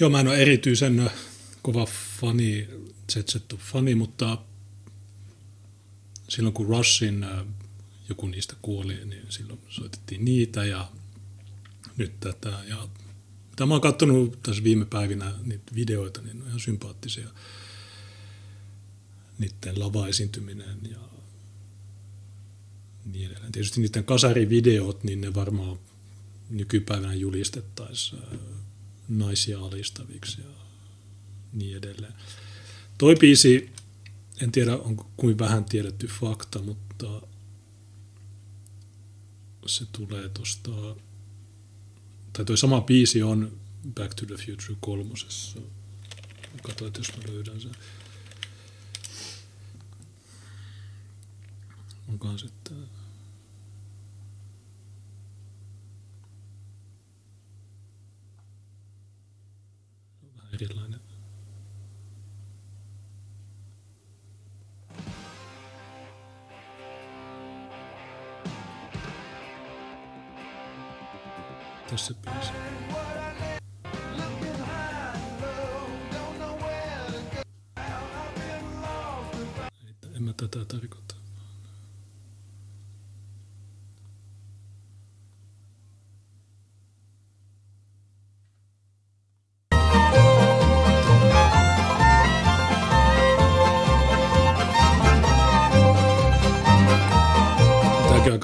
Joo, 0.03 0.11
mä 0.11 0.21
en 0.21 0.29
ole 0.29 0.37
erityisen 0.37 1.11
kova 1.63 1.87
fani, 2.21 2.69
Zetsetto 3.13 3.57
fani, 3.57 3.95
mutta 3.95 4.39
silloin 6.29 6.55
kun 6.55 6.67
Rushin 6.67 7.27
joku 8.09 8.27
niistä 8.27 8.57
kuoli, 8.63 9.05
niin 9.05 9.27
silloin 9.29 9.61
soitettiin 9.69 10.25
niitä 10.25 10.65
ja 10.65 10.91
nyt 11.97 12.21
tätä. 12.21 12.59
Ja 12.69 12.89
mitä 13.51 13.67
mä 13.67 13.75
oon 13.75 13.81
katsonut 13.81 14.43
tässä 14.43 14.65
viime 14.65 14.85
päivinä 14.85 15.35
niitä 15.45 15.75
videoita, 15.75 16.23
niin 16.23 16.37
ne 16.39 16.43
on 16.43 16.49
ihan 16.49 16.61
sympaattisia. 16.61 17.29
Niiden 19.39 19.81
lava-esiintyminen 19.81 20.79
ja 20.91 20.99
niin 23.05 23.31
edelleen. 23.31 23.53
Tietysti 23.53 23.81
niiden 23.81 24.05
kasarivideot, 24.05 25.05
niin 25.05 25.21
ne 25.21 25.35
varmaan 25.35 25.79
nykypäivänä 26.51 27.15
julistettaisiin 27.15 28.23
naisia 29.09 29.61
alistaviksi 29.61 30.41
ja 30.41 30.49
niin 31.53 31.77
edelleen. 31.77 32.15
Toi 32.99 33.17
biisi, 33.17 33.71
en 34.41 34.53
tiedä 34.53 34.77
onko 34.77 35.11
kuin 35.17 35.39
vähän 35.39 35.65
tiedetty 35.65 36.07
fakta, 36.07 36.59
mutta 36.59 37.23
se 39.67 39.87
tulee 39.93 40.29
tosta, 40.29 40.71
tai 42.33 42.45
toi 42.45 42.59
sama 42.59 42.81
biisi 42.81 43.23
on 43.23 43.59
Back 43.95 44.15
to 44.15 44.27
the 44.27 44.35
Future 44.35 44.79
kolmosessa. 44.81 45.59
Katsoit, 46.63 46.99
jos 46.99 47.17
mä 47.17 47.33
löydän 47.33 47.61
sen. 47.61 47.73
Onkohan 52.09 52.39
sitten... 52.39 53.02
erilainen. 60.53 61.01
Tässä 71.91 72.15
biisi. 72.15 72.53
En 80.17 80.23
mä 80.23 80.33
tätä 80.33 80.65
tarkoita. 80.65 81.02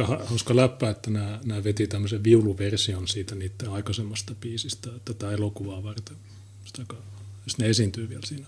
Aika 0.01 0.17
ha- 0.17 0.27
hauska 0.27 0.57
läppä, 0.57 0.91
että 0.91 1.11
nämä, 1.11 1.41
nämä 1.45 1.65
veti 1.65 1.87
tämmöisen 1.87 2.25
viuluversion 2.25 3.09
siitä 3.09 3.35
niiden 3.35 3.71
aikaisemmasta 3.71 4.35
biisistä 4.35 4.91
tätä 5.05 5.31
elokuvaa 5.31 5.83
varten. 5.83 6.17
Aika- 6.79 7.03
jos 7.45 7.59
ne 7.59 7.67
esiintyy 7.67 8.09
vielä 8.09 8.27
siinä. 8.27 8.47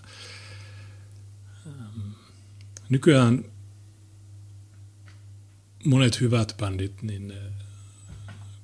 Nykyään 2.89 3.45
monet 5.85 6.21
hyvät 6.21 6.55
bändit, 6.57 7.01
niin 7.01 7.27
ne 7.27 7.41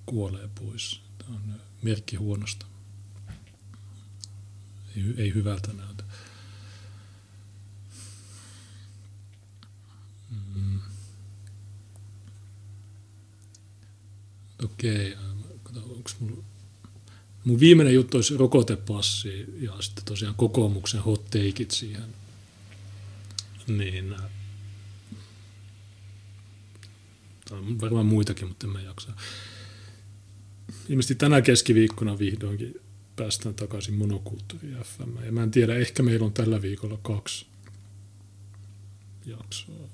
kuolee 0.05 0.49
pois. 0.55 1.01
Tämä 1.17 1.35
on 1.35 1.61
merkki 1.81 2.15
huonosta. 2.15 2.65
Ei, 4.95 5.03
ei 5.17 5.33
hyvältä 5.33 5.73
näytä. 5.73 6.03
Mm. 10.55 10.79
Okei, 14.63 15.17
mulla... 16.19 16.43
Mun 17.43 17.59
viimeinen 17.59 17.93
juttu 17.93 18.17
olisi 18.17 18.37
rokotepassi 18.37 19.45
ja 19.59 19.73
sitten 19.79 20.05
tosiaan 20.05 20.35
kokoomuksen 20.35 21.01
hot 21.01 21.25
takeit 21.25 21.71
siihen. 21.71 22.15
Niin, 23.67 24.13
äh, 24.13 24.21
tai 27.49 27.59
varmaan 27.81 28.05
muitakin, 28.05 28.47
mutta 28.47 28.67
en 28.67 28.73
mä 28.73 28.81
jaksa. 28.81 29.13
Ilmeisesti 30.89 31.15
tänä 31.15 31.41
keskiviikkona 31.41 32.19
vihdoinkin 32.19 32.81
päästään 33.15 33.55
takaisin 33.55 33.93
monokulttuuri 33.93 34.75
FM. 34.83 35.25
Ja 35.25 35.31
mä 35.31 35.43
en 35.43 35.51
tiedä, 35.51 35.75
ehkä 35.75 36.03
meillä 36.03 36.25
on 36.25 36.33
tällä 36.33 36.61
viikolla 36.61 36.99
kaksi 37.01 37.45
jaksoa, 39.25 39.89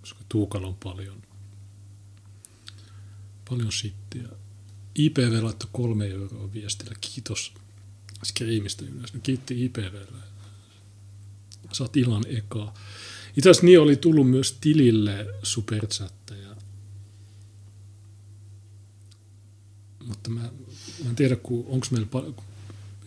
koska 0.00 0.20
Tuukalla 0.28 0.68
on 0.68 0.76
paljon, 0.76 1.22
paljon 3.48 3.72
shittiä. 3.72 4.28
IPV 4.94 5.42
laittoi 5.42 5.68
kolme 5.72 6.06
euroa 6.06 6.52
viestillä. 6.52 6.94
Kiitos 7.00 7.52
Screamista 8.24 8.84
yleensä. 8.84 9.18
Kiitti 9.22 9.64
IPVlle. 9.64 10.22
Saat 11.72 11.96
illan 11.96 12.24
eka. 12.28 12.74
Itse 13.36 13.50
asiassa 13.50 13.66
niin 13.66 13.80
oli 13.80 13.96
tullut 13.96 14.30
myös 14.30 14.52
tilille 14.60 15.26
superchatteja. 15.42 16.56
Mutta 20.06 20.30
mä, 20.30 20.40
mä 21.04 21.10
en 21.10 21.16
tiedä, 21.16 21.36
onko 21.66 21.86
meillä 21.90 22.08
pa- 22.14 22.42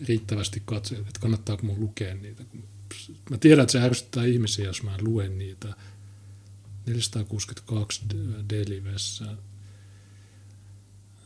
riittävästi 0.08 0.62
katsoja, 0.64 1.00
että 1.00 1.20
kannattaako 1.20 1.66
mun 1.66 1.80
lukea 1.80 2.14
niitä. 2.14 2.44
Mä 3.30 3.38
tiedän, 3.38 3.62
että 3.62 3.72
se 3.72 3.80
ärsyttää 3.80 4.24
ihmisiä, 4.24 4.64
jos 4.64 4.82
mä 4.82 4.94
en 4.94 5.04
lue 5.04 5.28
niitä. 5.28 5.76
462 6.86 8.00
d- 8.10 8.50
delivessä. 8.50 9.36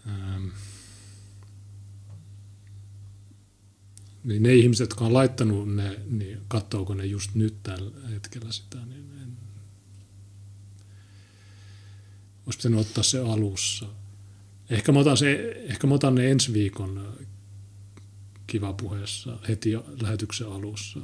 Ähm. 0.09 0.49
Niin 4.25 4.43
ne 4.43 4.55
ihmiset, 4.55 4.85
jotka 4.85 5.05
on 5.05 5.15
laittanut 5.15 5.75
ne, 5.75 6.01
niin 6.11 6.41
katsoako 6.49 6.95
ne 6.95 7.07
just 7.07 7.35
nyt 7.35 7.63
tällä 7.63 8.09
hetkellä 8.09 8.53
sitä, 8.53 8.79
niin 8.85 9.11
en... 9.23 9.37
Olisi 12.47 12.59
pitänyt 12.59 12.81
ottaa 12.81 13.05
se 13.05 13.19
alussa. 13.19 13.87
Ehkä 14.71 14.93
mä 14.93 14.99
otan, 14.99 15.17
se, 15.17 15.63
ehkä 15.69 15.87
mä 15.87 15.95
otan 15.95 16.15
ne 16.15 16.31
ensi 16.31 16.53
viikon 16.53 17.17
kiva 18.47 18.73
puheessa 18.73 19.39
heti 19.49 19.71
lähetyksen 20.03 20.49
alussa, 20.49 21.01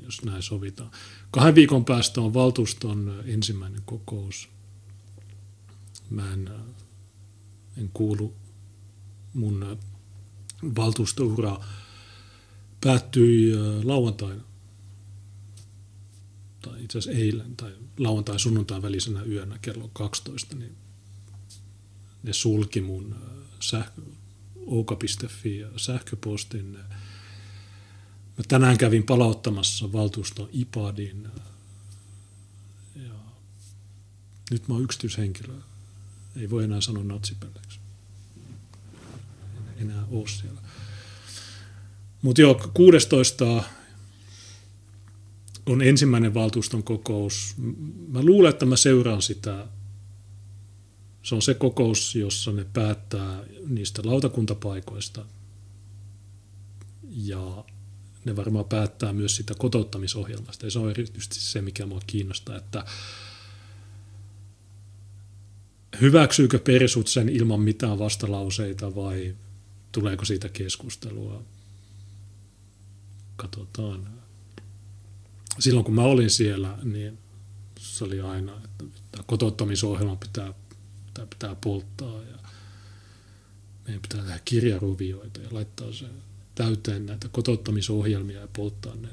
jos 0.00 0.24
näin 0.24 0.42
sovitaan. 0.42 0.90
Kahden 1.30 1.54
viikon 1.54 1.84
päästä 1.84 2.20
on 2.20 2.34
valtuuston 2.34 3.22
ensimmäinen 3.26 3.82
kokous. 3.84 4.48
Mä 6.10 6.32
en, 6.32 6.50
en 7.76 7.90
kuulu 7.94 8.34
mun 9.34 9.78
valtuustoura 10.76 11.60
päättyi 12.80 13.52
lauantaina, 13.84 14.42
tai 16.62 16.84
itse 16.84 16.98
asiassa 16.98 17.20
eilen, 17.20 17.56
tai 17.56 17.72
lauantai 17.98 18.38
sunnuntai 18.38 18.82
välisenä 18.82 19.22
yönä 19.22 19.58
kello 19.58 19.90
12, 19.92 20.56
niin 20.56 20.76
ne 22.22 22.32
sulki 22.32 22.80
mun 22.80 23.16
sähkö, 23.60 24.02
ja 25.58 25.68
sähköpostin. 25.76 26.72
Mä 28.38 28.44
tänään 28.48 28.78
kävin 28.78 29.04
palauttamassa 29.04 29.92
valtuuston 29.92 30.48
iPadin 30.52 31.28
ja 32.96 33.14
nyt 34.50 34.68
mä 34.68 34.74
oon 34.74 34.84
yksityishenkilö. 34.84 35.54
Ei 36.36 36.50
voi 36.50 36.64
enää 36.64 36.80
sanoa 36.80 37.04
natsipelleksi 37.04 37.82
enää 39.82 40.04
ole 40.10 40.28
siellä. 40.28 40.60
Mutta 42.22 42.40
joo, 42.40 42.70
16. 42.74 43.62
on 45.66 45.82
ensimmäinen 45.82 46.34
valtuuston 46.34 46.82
kokous. 46.82 47.54
Mä 48.08 48.22
luulen, 48.22 48.50
että 48.50 48.66
mä 48.66 48.76
seuraan 48.76 49.22
sitä. 49.22 49.66
Se 51.22 51.34
on 51.34 51.42
se 51.42 51.54
kokous, 51.54 52.14
jossa 52.14 52.52
ne 52.52 52.64
päättää 52.72 53.44
niistä 53.66 54.02
lautakuntapaikoista. 54.04 55.24
Ja 57.10 57.64
ne 58.24 58.36
varmaan 58.36 58.64
päättää 58.64 59.12
myös 59.12 59.36
sitä 59.36 59.54
kotouttamisohjelmasta. 59.58 60.66
Ja 60.66 60.70
se 60.70 60.78
on 60.78 60.90
erityisesti 60.90 61.40
se, 61.40 61.62
mikä 61.62 61.86
mua 61.86 62.00
kiinnostaa, 62.06 62.56
että 62.56 62.84
hyväksyykö 66.00 66.58
persut 66.58 67.08
sen 67.08 67.28
ilman 67.28 67.60
mitään 67.60 67.98
vastalauseita 67.98 68.94
vai 68.94 69.36
tuleeko 69.92 70.24
siitä 70.24 70.48
keskustelua. 70.48 71.42
Katsotaan. 73.36 74.08
Silloin 75.58 75.84
kun 75.84 75.94
mä 75.94 76.02
olin 76.02 76.30
siellä, 76.30 76.78
niin 76.82 77.18
se 77.78 78.04
oli 78.04 78.20
aina, 78.20 78.60
että 78.64 78.84
tämä 79.12 79.24
kotouttamisohjelma 79.26 80.16
pitää, 80.16 80.54
pitää, 81.06 81.26
pitää 81.26 81.54
polttaa 81.54 82.22
ja 82.22 82.38
meidän 83.86 84.02
pitää 84.02 84.22
tehdä 84.22 84.40
kirjaruvioita 84.44 85.40
ja 85.40 85.48
laittaa 85.50 85.92
se 85.92 86.06
täyteen 86.54 87.06
näitä 87.06 87.28
kotouttamisohjelmia 87.28 88.40
ja 88.40 88.48
polttaa 88.52 88.96
ne. 88.96 89.08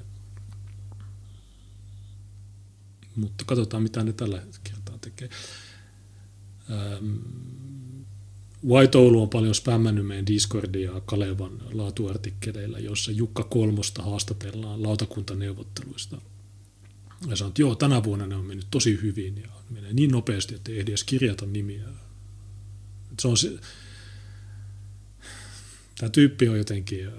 Mutta 3.16 3.46
katsotaan, 3.46 3.84
mitä 3.84 4.04
ne 4.04 4.14
tällä 4.14 4.44
kertaa 4.64 4.98
tekee. 4.98 5.30
White 8.68 8.98
Oulu 8.98 9.22
on 9.22 9.30
paljon 9.30 9.56
spämmännyt 9.56 10.08
meidän 10.08 10.28
Discordia 10.28 11.02
Kalevan 11.06 11.62
laatuartikkeleilla, 11.72 12.80
jossa 12.80 13.12
Jukka 13.12 13.44
Kolmosta 13.44 14.04
haastatellaan 14.04 14.84
lautakuntaneuvotteluista. 14.84 16.22
Ja 17.28 17.36
sanoo, 17.36 17.50
että 17.50 17.62
joo, 17.62 17.76
tänä 17.76 18.04
vuonna 18.04 18.28
ne 18.28 18.36
on 18.36 18.46
mennyt 18.46 18.68
tosi 18.72 19.00
hyvin 19.02 19.42
ja 19.42 19.50
menee 19.70 19.94
niin 19.94 20.12
nopeasti, 20.12 20.56
että 20.56 20.72
ei 20.72 20.80
edes 20.80 21.04
kirjata 21.04 21.46
nimiä. 21.46 21.86
Se 23.20 23.28
on 23.28 23.38
se, 23.38 23.60
tämä 25.98 26.10
tyyppi 26.10 26.50
on 26.50 26.58
jotenkin, 26.58 27.10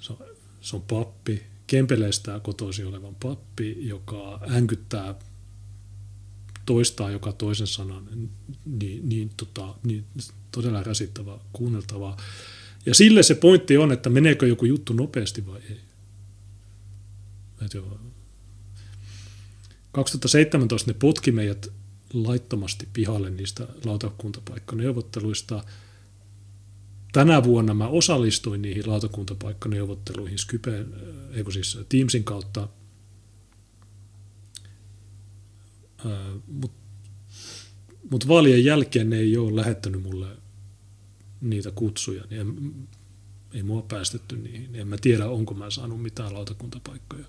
se 0.00 0.12
on, 0.12 0.18
se 0.60 0.76
on 0.76 0.82
pappi, 0.82 1.42
Kempeleistä 1.66 2.40
kotoisin 2.40 2.86
olevan 2.86 3.14
pappi, 3.14 3.88
joka 3.88 4.40
änkyttää 4.50 5.14
toistaa 6.68 7.10
joka 7.10 7.32
toisen 7.32 7.66
sanan, 7.66 8.08
niin, 8.66 9.08
niin, 9.08 9.30
tota, 9.36 9.74
niin 9.84 10.04
todella 10.52 10.82
rasittavaa 10.82 11.44
kuunneltavaa. 11.52 12.16
Ja 12.86 12.94
sille 12.94 13.22
se 13.22 13.34
pointti 13.34 13.76
on, 13.76 13.92
että 13.92 14.10
meneekö 14.10 14.46
joku 14.46 14.64
juttu 14.64 14.92
nopeasti 14.92 15.46
vai 15.46 15.60
ei. 15.70 15.80
Et 17.64 17.74
joo. 17.74 18.00
2017 19.92 20.90
ne 20.90 20.96
potki 21.00 21.32
meidät 21.32 21.68
laittomasti 22.12 22.88
pihalle 22.92 23.30
niistä 23.30 23.66
lautakuntapaikkaneuvotteluista. 23.84 25.64
Tänä 27.12 27.44
vuonna 27.44 27.74
mä 27.74 27.88
osallistuin 27.88 28.62
niihin 28.62 28.88
lautakuntapaikkaneuvotteluihin 28.90 30.38
Skype, 30.38 30.84
eikö 31.32 31.50
siis 31.50 31.78
Teamsin 31.88 32.24
kautta, 32.24 32.68
mutta 36.46 36.78
mut 38.10 38.28
vaalien 38.28 38.64
jälkeen 38.64 39.10
ne 39.10 39.16
ei 39.16 39.36
ole 39.36 39.56
lähettänyt 39.56 40.02
mulle 40.02 40.26
niitä 41.40 41.70
kutsuja, 41.70 42.24
niin 42.30 42.40
en, 42.40 42.74
ei 43.52 43.62
mua 43.62 43.82
päästetty 43.82 44.36
niihin. 44.36 44.74
En 44.74 44.88
mä 44.88 44.96
tiedä, 45.00 45.28
onko 45.28 45.54
mä 45.54 45.70
saanut 45.70 46.02
mitään 46.02 46.34
lautakuntapaikkoja. 46.34 47.24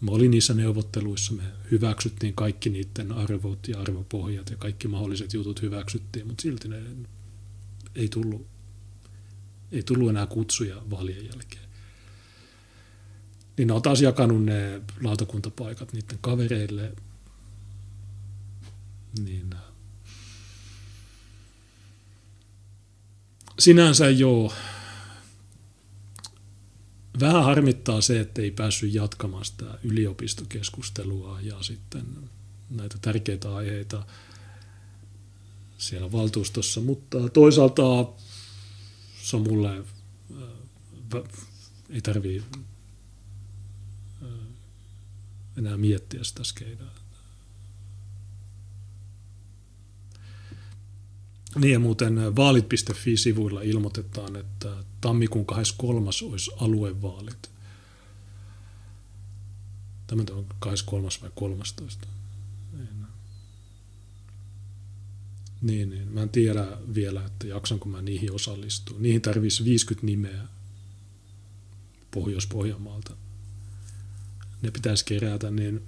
Mä 0.00 0.10
olin 0.10 0.30
niissä 0.30 0.54
neuvotteluissa, 0.54 1.32
me 1.32 1.42
hyväksyttiin 1.70 2.34
kaikki 2.34 2.70
niiden 2.70 3.12
arvot 3.12 3.68
ja 3.68 3.80
arvopohjat 3.80 4.50
ja 4.50 4.56
kaikki 4.56 4.88
mahdolliset 4.88 5.34
jutut 5.34 5.62
hyväksyttiin, 5.62 6.26
mutta 6.26 6.42
silti 6.42 6.68
ne 6.68 6.82
ei 7.94 8.08
tullut, 8.08 8.46
ei 9.72 9.82
tullut 9.82 10.10
enää 10.10 10.26
kutsuja 10.26 10.82
vaalien 10.90 11.26
jälkeen. 11.26 11.61
Niin 13.56 13.68
ne 13.68 13.74
on 13.74 13.82
taas 13.82 14.00
jakanut 14.00 14.44
ne 14.44 14.80
lautakuntapaikat 15.02 15.92
niiden 15.92 16.18
kavereille. 16.20 16.92
Niin. 19.24 19.50
Sinänsä 23.58 24.10
joo, 24.10 24.52
vähän 27.20 27.44
harmittaa 27.44 28.00
se, 28.00 28.20
että 28.20 28.42
ei 28.42 28.50
päässyt 28.50 28.94
jatkamaan 28.94 29.44
sitä 29.44 29.78
yliopistokeskustelua 29.84 31.40
ja 31.40 31.62
sitten 31.62 32.06
näitä 32.70 32.96
tärkeitä 33.00 33.54
aiheita 33.54 34.06
siellä 35.78 36.12
valtuustossa, 36.12 36.80
mutta 36.80 37.28
toisaalta 37.28 37.82
se 39.22 39.36
on 39.36 39.42
mulle, 39.42 39.78
äh, 41.14 41.22
ei 41.90 42.00
tarvii 42.00 42.42
enää 45.56 45.76
miettiä 45.76 46.24
sitä 46.24 46.44
skeidaa. 46.44 47.02
Niin 51.58 51.72
ja 51.72 51.78
muuten 51.78 52.36
vaalit.fi-sivuilla 52.36 53.62
ilmoitetaan, 53.62 54.36
että 54.36 54.84
tammikuun 55.00 55.46
23. 55.46 56.10
olisi 56.30 56.50
aluevaalit. 56.56 57.50
Tämä 60.06 60.24
on 60.30 60.46
23. 60.58 61.08
vai 61.22 61.30
13. 61.34 62.08
Niin. 62.72 62.88
niin, 65.62 65.90
niin. 65.90 66.08
Mä 66.08 66.22
en 66.22 66.28
tiedä 66.28 66.66
vielä, 66.94 67.24
että 67.24 67.46
jaksanko 67.46 67.88
mä 67.88 68.02
niihin 68.02 68.32
osallistua. 68.32 68.98
Niihin 68.98 69.22
tarvitsisi 69.22 69.64
50 69.64 70.06
nimeä 70.06 70.42
Pohjois-Pohjanmaalta. 72.10 73.16
Ne 74.62 74.70
pitäisi 74.70 75.04
kerätä, 75.04 75.50
niin 75.50 75.82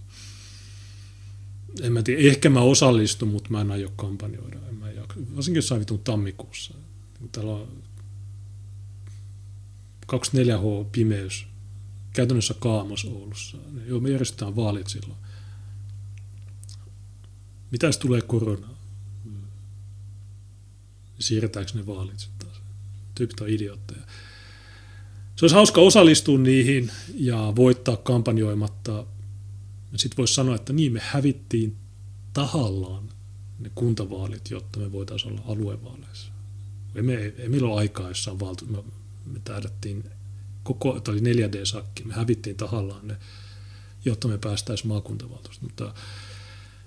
en 1.82 1.92
mä 1.92 2.02
tiedä, 2.02 2.28
ehkä 2.28 2.50
mä 2.50 2.60
osallistun, 2.60 3.28
mutta 3.28 3.50
mä 3.50 3.60
en 3.60 3.70
aio 3.70 3.92
kampanjoida. 3.96 4.58
En 4.68 4.74
mä 4.74 4.90
jaksa. 4.90 5.20
Varsinkin 5.36 5.58
jossain 5.58 5.80
vitun 5.80 5.98
tammikuussa. 5.98 6.74
Täällä 7.32 7.52
on 7.52 7.82
24H 10.12 10.86
pimeys, 10.92 11.46
käytännössä 12.12 12.54
kaamos 12.54 13.04
Oulussa. 13.04 13.56
Joo, 13.86 14.00
me 14.00 14.10
järjestetään 14.10 14.56
vaalit 14.56 14.86
silloin. 14.86 15.18
Mitä 17.70 17.86
jos 17.86 17.98
tulee 17.98 18.22
korona? 18.22 18.68
Siirretäänkö 21.18 21.72
ne 21.74 21.86
vaalit 21.86 22.18
sitten 22.18 22.46
taas? 22.46 22.62
Tyypit 23.14 23.40
on 23.40 23.48
idiootteja. 23.48 24.02
Se 25.36 25.44
olisi 25.44 25.54
hauska 25.54 25.80
osallistua 25.80 26.38
niihin 26.38 26.90
ja 27.14 27.52
voittaa 27.56 27.96
kampanjoimatta 27.96 29.06
sitten 29.98 30.16
voisi 30.16 30.34
sanoa, 30.34 30.54
että 30.54 30.72
niin 30.72 30.92
me 30.92 31.00
hävittiin 31.02 31.76
tahallaan 32.32 33.08
ne 33.58 33.70
kuntavaalit, 33.74 34.50
jotta 34.50 34.78
me 34.78 34.92
voitaisiin 34.92 35.32
olla 35.32 35.42
aluevaaleissa. 35.52 36.32
Me, 36.94 37.14
ei 37.38 37.48
meillä 37.48 37.68
ole 37.68 37.80
aikaa 37.80 38.08
jossain 38.08 38.40
valtu... 38.40 38.66
Me, 38.66 38.78
me 39.32 39.40
tähdättiin 39.44 40.04
koko, 40.62 41.00
tämä 41.00 41.18
oli 41.18 41.34
4D-sakki, 41.34 42.04
me 42.04 42.14
hävittiin 42.14 42.56
tahallaan 42.56 43.08
ne, 43.08 43.16
jotta 44.04 44.28
me 44.28 44.38
päästäisiin 44.38 44.88
maakuntavaltuusta. 44.88 45.62
Mutta 45.62 45.94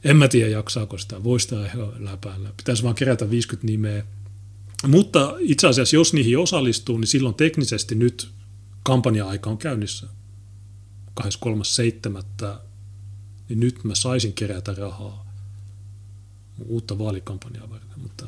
en 0.04 0.18
mä 0.18 0.28
tiedä, 0.28 0.50
jaksaako 0.50 0.98
sitä, 0.98 1.24
voi 1.24 1.40
sitä 1.40 1.56
läpäällä. 2.00 2.54
Pitäisi 2.58 2.84
vaan 2.84 2.96
kerätä 2.96 3.30
50 3.30 3.72
nimeä. 3.72 4.04
Mutta 4.88 5.36
itse 5.40 5.68
asiassa, 5.68 5.96
jos 5.96 6.14
niihin 6.14 6.38
osallistuu, 6.38 6.98
niin 6.98 7.08
silloin 7.08 7.36
teknisesti 7.36 7.96
nyt 7.96 8.30
kampanja-aika 8.88 9.50
on 9.50 9.58
käynnissä. 9.58 10.08
23.7 11.22 11.24
niin 13.50 13.60
nyt 13.60 13.84
mä 13.84 13.96
saisin 13.96 14.34
kerätä 14.34 14.74
rahaa 14.74 15.26
uutta 16.66 16.98
vaalikampanjaa 16.98 17.70
varten, 17.70 18.00
mutta 18.00 18.26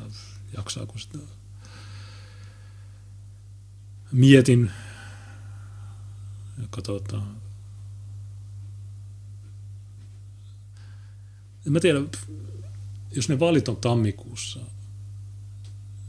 jaksaako 0.56 0.98
sitä? 0.98 1.18
Mietin 4.12 4.70
ja 6.58 6.64
katsotaan. 6.70 7.36
En 11.66 11.72
mä 11.72 11.80
tiedä, 11.80 12.00
jos 13.12 13.28
ne 13.28 13.40
vaalit 13.40 13.68
on 13.68 13.76
tammikuussa 13.76 14.60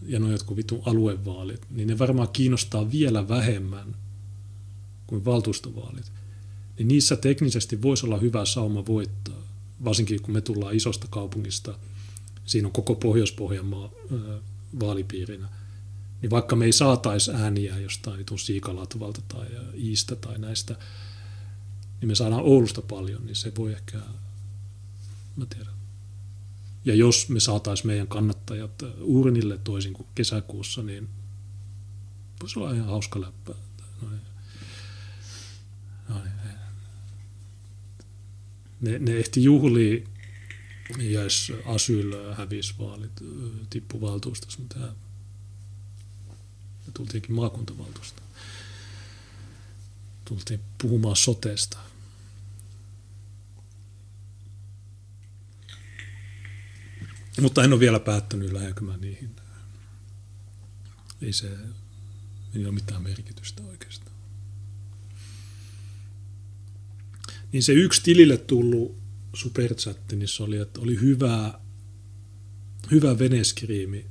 ja 0.02 0.20
ne 0.20 0.26
on 0.26 0.32
jotkut 0.32 0.58
vitun 0.58 0.82
aluevaalit, 0.86 1.66
niin 1.70 1.88
ne 1.88 2.00
varmaan 2.00 2.30
kiinnostaa 2.30 2.92
vielä 2.92 3.28
vähemmän 3.28 4.01
kuin 5.12 5.26
valtuustovaalit 5.26 6.12
niin 6.82 6.88
niissä 6.88 7.16
teknisesti 7.16 7.82
voisi 7.82 8.06
olla 8.06 8.18
hyvä 8.18 8.46
sauma 8.46 8.86
voittaa, 8.86 9.42
varsinkin 9.84 10.22
kun 10.22 10.34
me 10.34 10.42
tullaan 10.42 10.76
isosta 10.76 11.08
kaupungista, 11.10 11.80
siinä 12.46 12.68
on 12.68 12.72
koko 12.72 12.96
Pohjois-Pohjanmaa 12.96 13.90
vaalipiirinä, 14.80 15.50
niin 16.22 16.30
vaikka 16.30 16.56
me 16.56 16.66
ei 16.66 16.72
saataisi 16.72 17.32
ääniä 17.32 17.80
jostain 17.80 18.18
vitun 18.18 18.40
Siikalatvalta 18.40 19.22
tai 19.28 19.48
Iistä 19.76 20.16
tai 20.16 20.38
näistä, 20.38 20.76
niin 22.02 22.08
me 22.08 22.16
saadaan 22.16 22.44
Oulusta 22.44 22.82
paljon, 22.82 23.26
niin 23.26 23.36
se 23.36 23.52
voi 23.58 23.72
ehkä, 23.72 23.98
mä 25.36 25.46
tiedän. 25.46 25.74
Ja 26.86 26.96
jos 26.96 27.30
me 27.30 27.40
saataisiin 27.40 27.88
meidän 27.88 28.08
kannattajat 28.08 28.84
urnille 29.02 29.58
toisin 29.58 29.94
kuin 29.94 30.08
kesäkuussa, 30.16 30.84
niin 30.84 31.10
voisi 32.42 32.60
olla 32.60 32.74
ihan 32.74 32.88
hauska 32.88 33.22
läppä. 33.22 33.54
No, 34.02 34.10
no, 36.10 36.16
ne, 38.82 39.00
ne 39.00 39.18
ehti 39.18 39.44
juhlia, 39.44 40.02
jos 41.00 41.52
Asyl 41.66 42.34
hävisi 42.34 42.74
vaalit, 42.80 43.12
tippu 43.70 44.02
valtuustossa, 44.02 44.60
mutta 44.60 44.80
me 46.88 46.94
tultiinkin 46.94 47.36
maakuntavaltuusta. 47.36 48.22
Tultiin 50.26 50.60
puhumaan 50.82 51.16
soteesta. 51.16 51.78
Mutta 57.42 57.64
en 57.64 57.74
ole 57.74 57.80
vielä 57.80 58.00
päättänyt, 58.00 58.52
lähdenkö 58.52 58.82
mä 58.82 58.98
niihin. 58.98 59.36
Ei 61.22 61.34
se, 61.34 61.58
ei 62.56 62.66
ole 62.66 62.74
mitään 62.74 63.04
merkitystä 63.04 63.64
oikeastaan. 63.64 64.11
Niin 67.52 67.64
se 67.64 67.74
yksi 67.74 68.04
tilille 68.04 68.38
tullut 68.38 68.98
superchatti, 69.34 70.16
niin 70.16 70.28
se 70.28 70.44
oli, 70.44 70.58
että 70.58 70.82
oli 70.82 71.00
hyvä, 71.00 71.60
hyvä 72.92 73.20
veneskriimi. 73.20 74.06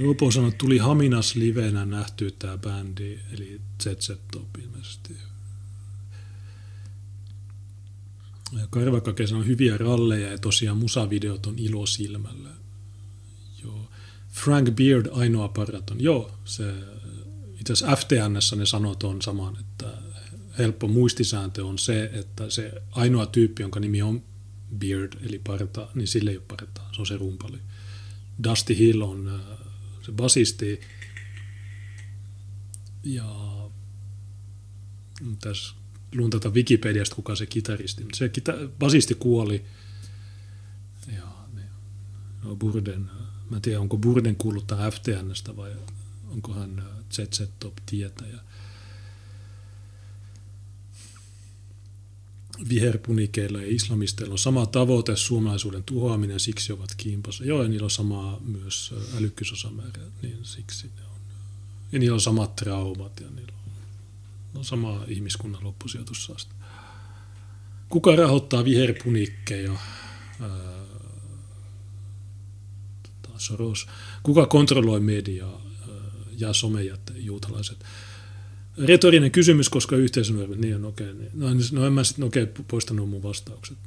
Ropo 0.00 0.30
sanoi, 0.30 0.48
että 0.48 0.58
tuli 0.58 0.78
Haminas 0.78 1.34
livenä 1.34 1.84
nähty 1.86 2.30
tämä 2.30 2.58
bändi, 2.58 3.18
eli 3.32 3.60
ZZ 3.82 4.10
Top 4.32 4.56
ilmeisesti. 4.62 5.16
Karvakake 8.70 9.26
sanoi 9.26 9.46
hyviä 9.46 9.78
ralleja 9.78 10.30
ja 10.30 10.38
tosiaan 10.38 10.76
musavideot 10.76 11.46
on 11.46 11.58
ilo 11.58 11.86
silmällä. 11.86 12.55
Frank 14.44 14.70
Beard 14.70 15.06
ainoa 15.12 15.48
paraton. 15.48 16.00
Joo, 16.00 16.38
se 16.44 16.74
itse 17.60 17.72
asiassa 17.72 17.96
FTNssä 17.96 18.56
ne 18.56 18.66
sanoo 18.66 18.96
on 19.02 19.22
saman, 19.22 19.56
että 19.60 19.86
helppo 20.58 20.88
muistisääntö 20.88 21.64
on 21.66 21.78
se, 21.78 22.10
että 22.12 22.50
se 22.50 22.72
ainoa 22.90 23.26
tyyppi, 23.26 23.62
jonka 23.62 23.80
nimi 23.80 24.02
on 24.02 24.22
Beard, 24.78 25.12
eli 25.22 25.38
parta, 25.38 25.88
niin 25.94 26.08
sille 26.08 26.30
ei 26.30 26.36
ole 26.36 26.44
partaa, 26.48 26.90
se 26.92 27.00
on 27.00 27.06
se 27.06 27.16
rumpali. 27.16 27.58
Dusty 28.44 28.78
Hill 28.78 29.02
on 29.02 29.28
äh, 29.28 29.58
se 30.02 30.12
basisti, 30.12 30.80
ja 33.04 33.36
tässä 35.40 35.74
luun 36.14 36.30
tätä 36.30 36.48
Wikipediasta, 36.48 37.16
kuka 37.16 37.36
se 37.36 37.46
kitaristi. 37.46 38.04
Se 38.14 38.28
kita- 38.28 38.68
basisti 38.78 39.14
kuoli, 39.14 39.64
ja 41.16 41.32
niin, 41.54 41.68
no 42.44 42.56
Burden, 42.56 43.10
mä 43.50 43.56
en 43.56 43.62
tiedä 43.62 43.80
onko 43.80 43.96
Burden 43.96 44.36
kuullut 44.36 44.66
tähän 44.66 44.92
FTNstä 44.92 45.56
vai 45.56 45.72
onko 46.28 46.54
hän 46.54 46.84
ZZ 47.12 47.42
Top 47.60 47.74
tietäjä. 47.86 48.40
viherpunikeilla 52.68 53.62
ja 53.62 53.74
islamisteilla 53.74 54.32
on 54.32 54.38
sama 54.38 54.66
tavoite, 54.66 55.16
suomalaisuuden 55.16 55.82
tuhoaminen, 55.84 56.40
siksi 56.40 56.72
ovat 56.72 56.94
kimpassa. 56.96 57.44
Joo, 57.44 57.62
ja 57.62 57.68
niillä 57.68 57.84
on 57.84 57.90
sama 57.90 58.40
myös 58.44 58.94
älykkyysosamäärä, 59.16 60.02
niin 60.22 60.38
siksi 60.42 60.86
ne 60.86 61.02
on. 61.04 61.20
Ja 61.92 61.98
niillä 61.98 62.14
on 62.14 62.20
samat 62.20 62.56
traumat 62.56 63.20
ja 63.20 63.30
niillä 63.30 63.52
on, 63.66 63.72
on 64.58 64.64
sama 64.64 65.04
ihmiskunnan 65.08 65.64
loppusijoitussaaste. 65.64 66.54
Kuka 67.88 68.16
rahoittaa 68.16 68.64
viherpunikkeja? 68.64 69.72
Soros. 73.46 73.86
Kuka 74.22 74.46
kontrolloi 74.46 75.00
mediaa 75.00 75.62
ja 76.38 76.52
somejätte, 76.52 77.12
juutalaiset? 77.16 77.84
retorinen 78.78 79.30
kysymys, 79.30 79.68
koska 79.68 79.96
yhteisönormit, 79.96 80.58
niin 80.58 80.74
on 80.74 80.84
okei. 80.84 81.10
Okay, 81.10 81.22
niin. 81.22 81.30
No, 81.34 81.54
niin, 81.54 81.68
no 81.72 81.86
en 81.86 81.92
mä 81.92 82.04
sitten 82.04 82.24
okei 82.24 82.42
okay, 82.42 82.64
poistanut 82.68 83.10
mun 83.10 83.22
vastaukset. 83.22 83.78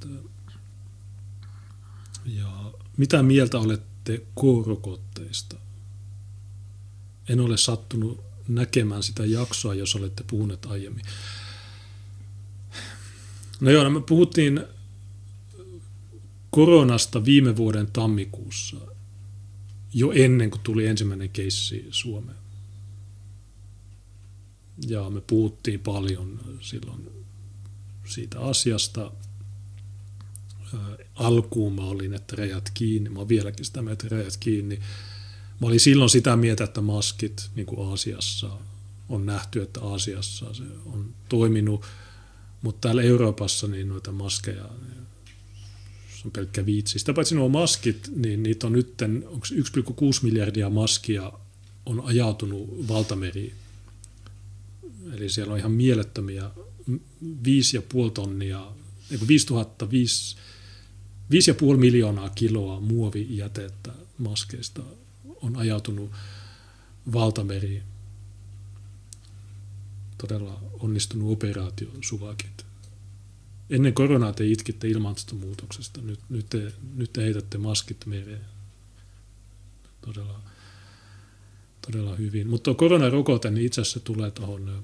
Ja 2.25 2.71
mitä 2.97 3.23
mieltä 3.23 3.59
olette 3.59 4.17
K-rokotteista? 4.17 5.55
En 7.29 7.39
ole 7.39 7.57
sattunut 7.57 8.23
näkemään 8.47 9.03
sitä 9.03 9.25
jaksoa, 9.25 9.75
jos 9.75 9.95
olette 9.95 10.23
puhuneet 10.29 10.65
aiemmin. 10.65 11.05
No 13.59 13.71
joo, 13.71 13.83
no 13.83 13.89
me 13.89 14.01
puhuttiin 14.01 14.61
koronasta 16.49 17.25
viime 17.25 17.55
vuoden 17.55 17.87
tammikuussa, 17.91 18.77
jo 19.93 20.11
ennen 20.11 20.51
kuin 20.51 20.61
tuli 20.61 20.87
ensimmäinen 20.87 21.29
keissi 21.29 21.87
Suomeen. 21.91 22.37
Ja 24.87 25.09
me 25.09 25.21
puhuttiin 25.21 25.79
paljon 25.79 26.39
silloin 26.61 27.09
siitä 28.05 28.39
asiasta. 28.39 29.11
Alkuun 31.15 31.73
mä 31.73 31.81
olin, 31.81 32.13
että 32.13 32.35
rajat 32.35 32.71
kiinni. 32.73 33.09
Mä 33.09 33.19
oon 33.19 33.29
vieläkin 33.29 33.65
sitä 33.65 33.81
mieltä, 33.81 34.05
että 34.05 34.15
rajat 34.15 34.37
kiinni. 34.37 34.79
Mä 35.61 35.67
olin 35.67 35.79
silloin 35.79 36.09
sitä 36.09 36.35
mieltä, 36.35 36.63
että 36.63 36.81
maskit 36.81 37.49
niin 37.55 37.65
kuin 37.65 37.89
Aasiassa 37.89 38.49
on 39.09 39.25
nähty, 39.25 39.61
että 39.61 39.81
Aasiassa 39.81 40.53
se 40.53 40.63
on 40.85 41.13
toiminut, 41.29 41.85
mutta 42.61 42.87
täällä 42.87 43.01
Euroopassa 43.01 43.67
niin 43.67 43.89
noita 43.89 44.11
maskeja 44.11 44.69
se 46.21 46.27
on 46.27 46.31
pelkkä 46.31 46.65
viitsi. 46.65 46.99
Sitä 46.99 47.13
paitsi 47.13 47.35
nuo 47.35 47.49
maskit, 47.49 48.11
niin 48.15 48.43
niitä 48.43 48.67
on 48.67 48.73
nyt, 48.73 49.01
onko 49.25 49.47
1,6 49.53 50.23
miljardia 50.23 50.69
maskia 50.69 51.31
on 51.85 52.01
ajautunut 52.05 52.87
valtameriin 52.87 53.53
Eli 55.13 55.29
siellä 55.29 55.53
on 55.53 55.59
ihan 55.59 55.71
mielettömiä 55.71 56.51
5,5 56.91 57.01
tonnia, 58.13 58.71
5000, 59.27 59.85
5,5 59.85 61.77
miljoonaa 61.77 62.29
kiloa 62.29 62.79
muovijätettä 62.79 63.91
maskeista 64.17 64.81
on 65.41 65.57
ajautunut 65.57 66.11
valtameriin. 67.13 67.83
Todella 70.17 70.61
onnistunut 70.79 71.31
operaatio 71.31 71.89
suvakit. 72.01 72.58
Ennen 73.69 73.93
koronaa 73.93 74.33
te 74.33 74.45
itkitte 74.45 74.87
ilmastonmuutoksesta, 74.87 76.01
nyt, 76.01 76.19
nyt, 76.29 76.49
te, 76.49 76.73
nyt 76.95 77.13
te 77.13 77.21
heitätte 77.21 77.57
maskit 77.57 78.05
mereen. 78.05 78.45
Todella, 80.01 80.41
todella 81.85 82.15
hyvin. 82.15 82.47
Mutta 82.47 82.73
koronarokote, 82.73 83.51
niin 83.51 83.65
itse 83.65 83.81
asiassa 83.81 83.99
tulee 83.99 84.31
tuohon 84.31 84.83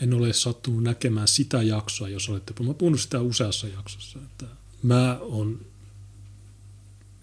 en 0.00 0.14
ole 0.14 0.32
sattunut 0.32 0.82
näkemään 0.82 1.28
sitä 1.28 1.62
jaksoa, 1.62 2.08
jos 2.08 2.28
olette. 2.28 2.54
Mä 2.62 2.74
puhunut 2.74 3.00
sitä 3.00 3.20
useassa 3.20 3.66
jaksossa. 3.66 4.18
Että 4.18 4.46
mä 4.82 5.18
on, 5.20 5.66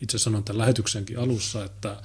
itse 0.02 0.18
sanon 0.18 0.44
tämän 0.44 0.58
lähetyksenkin 0.58 1.20
alussa, 1.20 1.66
että 1.66 2.02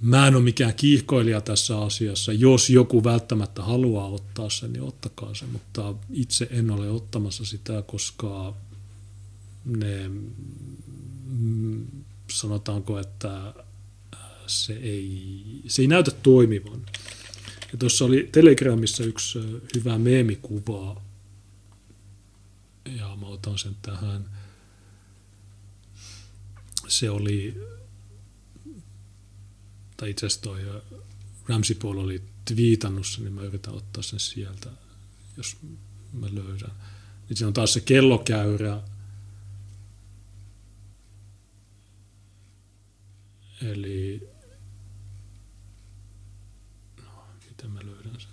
mä 0.00 0.26
en 0.26 0.34
ole 0.34 0.44
mikään 0.44 0.74
kiihkoilija 0.74 1.40
tässä 1.40 1.80
asiassa. 1.80 2.32
Jos 2.32 2.70
joku 2.70 3.04
välttämättä 3.04 3.62
haluaa 3.62 4.08
ottaa 4.08 4.50
sen, 4.50 4.72
niin 4.72 4.82
ottakaa 4.82 5.34
se, 5.34 5.46
mutta 5.46 5.94
itse 6.12 6.48
en 6.50 6.70
ole 6.70 6.90
ottamassa 6.90 7.44
sitä, 7.44 7.82
koska 7.82 8.54
ne, 9.64 10.10
mm, 11.26 11.86
sanotaanko, 12.32 12.98
että 12.98 13.54
se 14.46 14.72
ei, 14.72 15.42
se 15.66 15.82
ei 15.82 15.88
näytä 15.88 16.10
toimivan. 16.10 16.86
Ja 17.72 17.78
tuossa 17.78 18.04
oli 18.04 18.28
Telegramissa 18.32 19.04
yksi 19.04 19.38
hyvä 19.74 19.98
meemikuva, 19.98 21.02
ja 22.96 23.16
mä 23.20 23.26
otan 23.26 23.58
sen 23.58 23.76
tähän. 23.82 24.30
Se 26.88 27.10
oli, 27.10 27.60
tai 29.98 30.10
itse 30.10 30.26
asiassa 30.26 30.42
toi 30.42 30.82
Ramsey 31.48 31.76
Paul 31.76 31.98
oli 31.98 32.22
twiitannut 32.44 33.06
sen, 33.06 33.24
niin 33.24 33.34
mä 33.34 33.42
yritän 33.42 33.74
ottaa 33.74 34.02
sen 34.02 34.20
sieltä, 34.20 34.70
jos 35.36 35.56
mä 36.12 36.26
löydän. 36.32 36.72
Niin 37.28 37.36
se 37.36 37.46
on 37.46 37.52
taas 37.52 37.72
se 37.72 37.80
kellokäyrä, 37.80 38.82
Eli 43.62 44.28
Miten 47.48 47.70
mä 47.70 47.80
löydän 47.84 48.20
sen? 48.20 48.30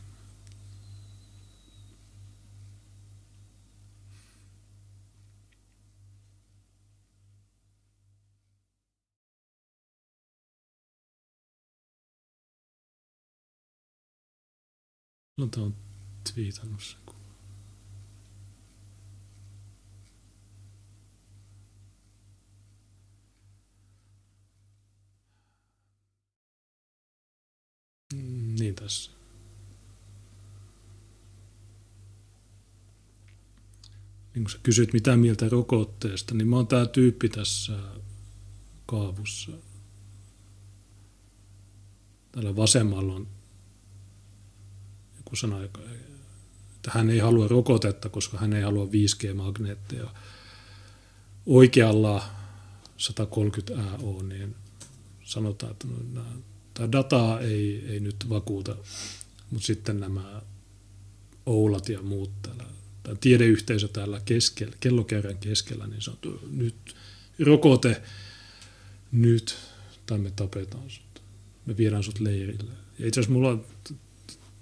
No, 15.38 15.48
tämä 15.48 15.66
on 15.66 15.76
twiitannut 16.34 16.82
sen 16.82 17.06
Niin 28.60 28.76
tässä. 28.76 29.12
niin 34.36 34.44
kun 34.44 34.52
sä 34.52 34.58
kysyt 34.64 34.94
mitä 34.94 35.18
mieltä 35.18 35.50
rokotteesta, 35.50 36.36
niin 36.36 36.48
mä 36.48 36.56
oon 36.56 36.68
tää 36.68 36.86
tyyppi 36.86 37.30
tässä 37.30 37.80
kaavussa. 38.86 39.52
Tällä 42.32 42.56
vasemmalla 42.56 43.14
on 43.14 43.28
joku 45.36 45.54
sana, 45.54 45.64
että 45.64 46.92
hän 46.92 47.10
ei 47.10 47.20
halua 47.20 47.48
rokotetta, 47.48 48.10
koska 48.10 48.38
hän 48.38 48.54
ei 48.54 48.64
halua 48.64 48.86
5G-magneetteja. 48.86 50.10
Oikealla 51.46 52.24
130 52.98 53.84
AO, 53.84 54.24
niin 54.24 54.56
sanotaan, 55.24 55.72
että 55.72 55.88
no, 56.14 56.22
tämä 56.74 56.92
data 56.92 57.40
ei, 57.40 57.86
ei 57.90 58.00
nyt 58.00 58.16
vakuuta, 58.30 58.76
mutta 59.52 59.66
sitten 59.66 60.00
nämä 60.00 60.42
Oulat 61.46 61.90
ja 61.90 62.02
muut 62.02 62.32
täällä 62.42 62.66
tämä 63.04 63.18
tiedeyhteisö 63.22 63.88
täällä 63.88 64.22
keskellä, 64.26 64.76
kellokäyrän 64.80 65.38
keskellä, 65.38 65.88
niin 65.88 66.02
sanottu, 66.02 66.40
nyt 66.52 66.96
rokote, 67.46 68.02
nyt, 69.12 69.58
tai 70.06 70.18
me 70.18 70.32
tapetaan 70.36 70.90
sut. 70.90 71.22
Me 71.66 71.78
viedään 71.78 72.04
sut 72.04 72.20
leirille. 72.20 72.72
Ja 73.00 73.08
itse 73.08 73.20
asiassa 73.20 73.34
mulla, 73.34 73.60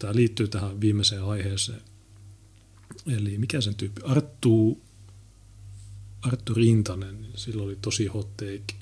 tämä 0.03 0.15
liittyy 0.15 0.47
tähän 0.47 0.81
viimeiseen 0.81 1.23
aiheeseen. 1.23 1.81
Eli 3.07 3.37
mikä 3.37 3.61
sen 3.61 3.75
tyyppi? 3.75 4.01
Arttu, 4.05 4.81
Arttu 6.21 6.53
Rintanen, 6.53 7.27
silloin 7.35 7.67
oli 7.67 7.77
tosi 7.81 8.07
hot 8.07 8.37
take. 8.37 8.75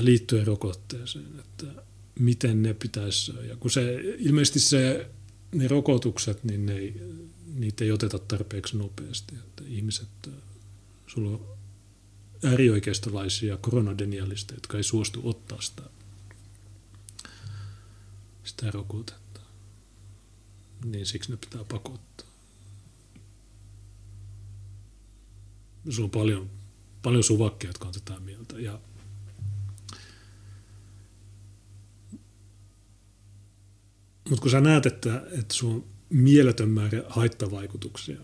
liittyen 0.00 0.46
rokotteeseen, 0.46 1.38
että 1.38 1.66
miten 2.18 2.62
ne 2.62 2.74
pitäisi, 2.74 3.32
ja 3.48 3.56
kun 3.56 3.70
se 3.70 4.00
ilmeisesti 4.18 4.60
se, 4.60 5.10
ne 5.52 5.68
rokotukset, 5.68 6.44
niin 6.44 6.66
ne 6.66 6.74
ei, 6.74 7.00
niitä 7.54 7.84
ei 7.84 7.92
oteta 7.92 8.18
tarpeeksi 8.18 8.76
nopeasti, 8.76 9.34
että 9.34 9.62
ihmiset, 9.66 10.30
sulla 11.06 11.30
on 11.30 11.46
äärioikeistolaisia 12.44 13.56
koronadenialisteja, 13.56 14.56
jotka 14.56 14.76
ei 14.76 14.82
suostu 14.82 15.20
ottaa 15.24 15.60
sitä, 15.60 15.82
sitä 18.44 18.70
rokotetta, 18.70 19.40
niin 20.84 21.06
siksi 21.06 21.30
ne 21.30 21.36
pitää 21.36 21.64
pakottaa. 21.64 22.26
Sulla 25.90 26.06
on 26.06 26.10
paljon, 26.10 26.50
paljon 27.02 27.24
suvakkeja, 27.24 27.68
jotka 27.68 27.86
on 27.86 27.94
tätä 27.94 28.20
mieltä, 28.20 28.60
ja 28.60 28.80
Mutta 34.32 34.42
kun 34.42 34.50
sä 34.50 34.60
näet, 34.60 34.86
että, 34.86 35.26
että 35.38 35.54
sulla 35.54 35.74
on 35.74 35.84
mieletön 36.10 36.68
määrä 36.68 37.02
haittavaikutuksia, 37.08 38.18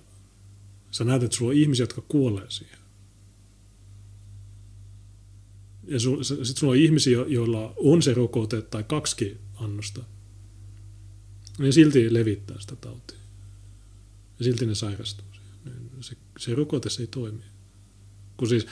sä 0.90 1.04
näet, 1.04 1.22
että 1.22 1.36
sulla 1.36 1.50
on 1.50 1.56
ihmisiä, 1.56 1.82
jotka 1.82 2.00
kuolee 2.00 2.50
siihen. 2.50 2.78
Ja 5.84 6.00
sitten 6.00 6.56
sulla 6.56 6.70
on 6.72 6.78
ihmisiä, 6.78 7.18
joilla 7.28 7.74
on 7.76 8.02
se 8.02 8.14
rokote 8.14 8.62
tai 8.62 8.84
kaksi 8.84 9.40
annosta. 9.60 10.04
Ne 11.58 11.72
silti 11.72 12.14
levittää 12.14 12.60
sitä 12.60 12.76
tautia. 12.76 13.18
Ja 14.38 14.44
silti 14.44 14.66
ne 14.66 14.74
sairastuu 14.74 15.26
siihen. 15.32 15.90
Se, 16.00 16.16
se 16.38 16.54
rokote 16.54 16.90
se 16.90 17.02
ei 17.02 17.06
toimi. 17.06 17.44
Kun 18.36 18.48
siis 18.48 18.66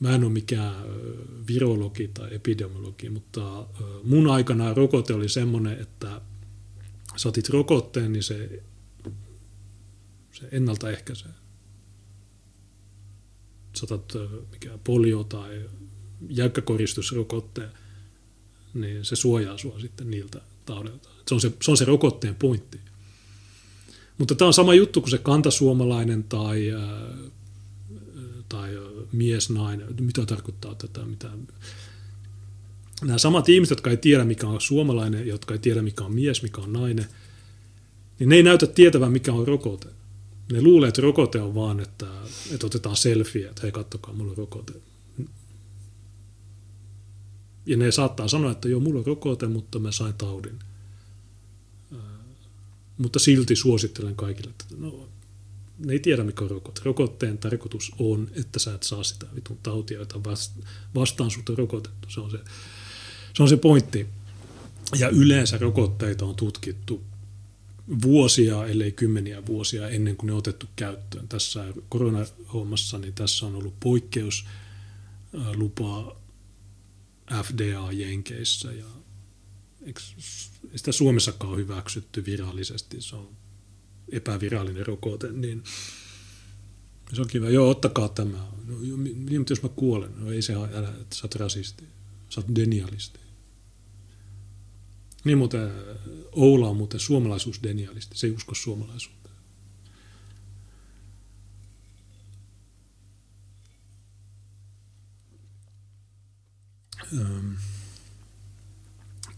Mä 0.00 0.14
en 0.14 0.24
ole 0.24 0.32
mikään 0.32 0.84
virologi 1.46 2.08
tai 2.08 2.34
epidemiologi, 2.34 3.10
mutta 3.10 3.66
mun 4.02 4.30
aikana 4.30 4.74
rokote 4.74 5.14
oli 5.14 5.28
semmoinen, 5.28 5.80
että 5.80 6.20
sä 7.16 7.28
otit 7.28 7.48
rokotteen, 7.48 8.12
niin 8.12 8.22
se, 8.22 8.62
se 10.32 10.48
ennaltaehkäisee. 10.52 11.30
Saatat 13.72 14.12
mikä 14.52 14.78
polio 14.84 15.24
tai 15.24 15.70
jäykkäkoristusrokotteen, 16.28 17.70
niin 18.74 19.04
se 19.04 19.16
suojaa 19.16 19.58
sua 19.58 19.80
sitten 19.80 20.10
niiltä 20.10 20.40
taudeilta. 20.66 21.08
Se 21.28 21.34
on 21.34 21.40
se, 21.40 21.52
se 21.62 21.70
on 21.70 21.76
se 21.76 21.84
rokotteen 21.84 22.34
pointti. 22.34 22.80
Mutta 24.18 24.34
tämä 24.34 24.46
on 24.46 24.54
sama 24.54 24.74
juttu 24.74 25.00
kuin 25.00 25.10
se 25.10 25.18
kantasuomalainen 25.18 26.24
tai 26.24 26.72
tai 28.48 28.78
mies, 29.12 29.50
nainen, 29.50 29.86
mitä 30.00 30.26
tarkoittaa 30.26 30.74
tätä, 30.74 31.00
mitä 31.00 31.30
nämä 33.02 33.18
samat 33.18 33.48
ihmiset, 33.48 33.70
jotka 33.70 33.90
ei 33.90 33.96
tiedä, 33.96 34.24
mikä 34.24 34.46
on 34.46 34.60
suomalainen, 34.60 35.26
jotka 35.26 35.54
ei 35.54 35.58
tiedä, 35.58 35.82
mikä 35.82 36.04
on 36.04 36.14
mies, 36.14 36.42
mikä 36.42 36.60
on 36.60 36.72
nainen, 36.72 37.06
niin 38.18 38.28
ne 38.28 38.36
ei 38.36 38.42
näytä 38.42 38.66
tietävän, 38.66 39.12
mikä 39.12 39.32
on 39.32 39.48
rokote. 39.48 39.88
Ne 40.52 40.62
luulee, 40.62 40.88
että 40.88 41.02
rokote 41.02 41.40
on 41.40 41.54
vaan, 41.54 41.80
että, 41.80 42.06
että 42.54 42.66
otetaan 42.66 42.96
selfie, 42.96 43.48
että 43.48 43.62
hei, 43.62 43.72
kattokaa, 43.72 44.14
mulla 44.14 44.30
on 44.30 44.36
rokote. 44.36 44.72
Ja 47.66 47.76
ne 47.76 47.92
saattaa 47.92 48.28
sanoa, 48.28 48.52
että 48.52 48.68
joo, 48.68 48.80
mulla 48.80 48.98
on 48.98 49.06
rokote, 49.06 49.46
mutta 49.46 49.78
mä 49.78 49.92
sain 49.92 50.14
taudin. 50.14 50.58
Mutta 52.98 53.18
silti 53.18 53.56
suosittelen 53.56 54.16
kaikille, 54.16 54.50
että 54.50 54.64
no, 54.78 55.08
ne 55.78 55.92
ei 55.92 55.98
tiedä, 55.98 56.24
mikä 56.24 56.44
on 56.44 56.50
rokote. 56.50 56.80
Rokotteen 56.84 57.38
tarkoitus 57.38 57.92
on, 57.98 58.30
että 58.34 58.58
sä 58.58 58.74
et 58.74 58.82
saa 58.82 59.04
sitä 59.04 59.26
vitun 59.34 59.58
tautia, 59.62 59.98
jota 59.98 60.20
vastaan 60.94 61.30
sut 61.30 61.48
on 61.48 61.58
rokotettu. 61.58 62.10
Se 62.10 62.20
on 62.20 62.30
se, 62.30 62.38
se 63.34 63.42
on 63.42 63.48
se 63.48 63.56
pointti. 63.56 64.06
Ja 64.98 65.08
yleensä 65.08 65.58
rokotteita 65.58 66.24
on 66.24 66.34
tutkittu 66.34 67.02
vuosia, 68.02 68.66
ellei 68.66 68.92
kymmeniä 68.92 69.46
vuosia 69.46 69.88
ennen 69.88 70.16
kuin 70.16 70.26
ne 70.26 70.32
on 70.32 70.38
otettu 70.38 70.66
käyttöön. 70.76 71.28
Tässä 71.28 71.64
koronahommassa 71.88 72.98
niin 72.98 73.14
tässä 73.14 73.46
on 73.46 73.54
ollut 73.54 73.74
poikkeus 73.80 74.44
lupa 77.30 77.42
FDA-jenkeissä 77.42 78.72
ja 78.72 78.86
eikö 79.82 80.00
sitä 80.76 80.92
Suomessakaan 80.92 81.52
ole 81.52 81.58
hyväksytty 81.58 82.24
virallisesti. 82.24 83.00
Se 83.00 83.16
on 83.16 83.28
epävirallinen 84.12 84.86
rokote, 84.86 85.32
niin 85.32 85.64
se 87.12 87.20
on 87.20 87.28
kiva. 87.28 87.50
Joo, 87.50 87.70
ottakaa 87.70 88.08
tämä. 88.08 88.38
No, 88.66 88.78
niin, 88.96 89.44
jos 89.50 89.62
mä 89.62 89.68
kuolen, 89.68 90.10
no 90.16 90.32
ei 90.32 90.42
se 90.42 90.54
älä, 90.54 90.88
että 91.00 91.16
sä 91.16 91.24
oot 91.24 91.34
rasisti. 91.34 91.84
Sä 92.28 92.40
oot 92.40 92.54
denialisti. 92.54 93.20
Niin 95.24 95.38
muuten 95.38 95.70
Oula 96.32 96.68
on 96.68 96.76
muuten 96.76 97.00
suomalaisuusdenialisti. 97.00 98.18
Se 98.18 98.26
ei 98.26 98.32
usko 98.32 98.54
suomalaisuuteen. 98.54 99.19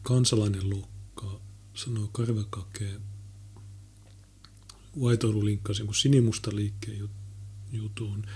Kansalainen 0.02 0.70
luokka 0.70 1.40
sanoo 1.74 2.08
Karvakakeen 2.12 3.00
Vaitoilu 5.00 5.44
linkkasi 5.44 5.80
jonkun 5.80 5.94
sinimusta 5.94 6.56
liikkeen 6.56 7.08
jutuun. 7.72 8.26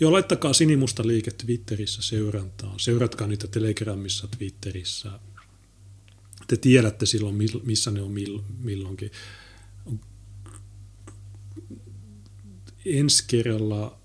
Joo, 0.00 0.12
laittakaa 0.12 0.52
sinimusta 0.52 1.06
liike 1.06 1.30
Twitterissä 1.30 2.02
seurantaan. 2.02 2.80
Seuratkaa 2.80 3.26
niitä 3.26 3.46
Telegramissa, 3.46 4.28
Twitterissä. 4.28 5.20
Te 6.46 6.56
tiedätte 6.56 7.06
silloin, 7.06 7.36
missä 7.64 7.90
ne 7.90 8.02
on 8.02 8.14
milloinkin. 8.58 9.10
Ensi 12.84 13.24
kerralla, 13.26 13.98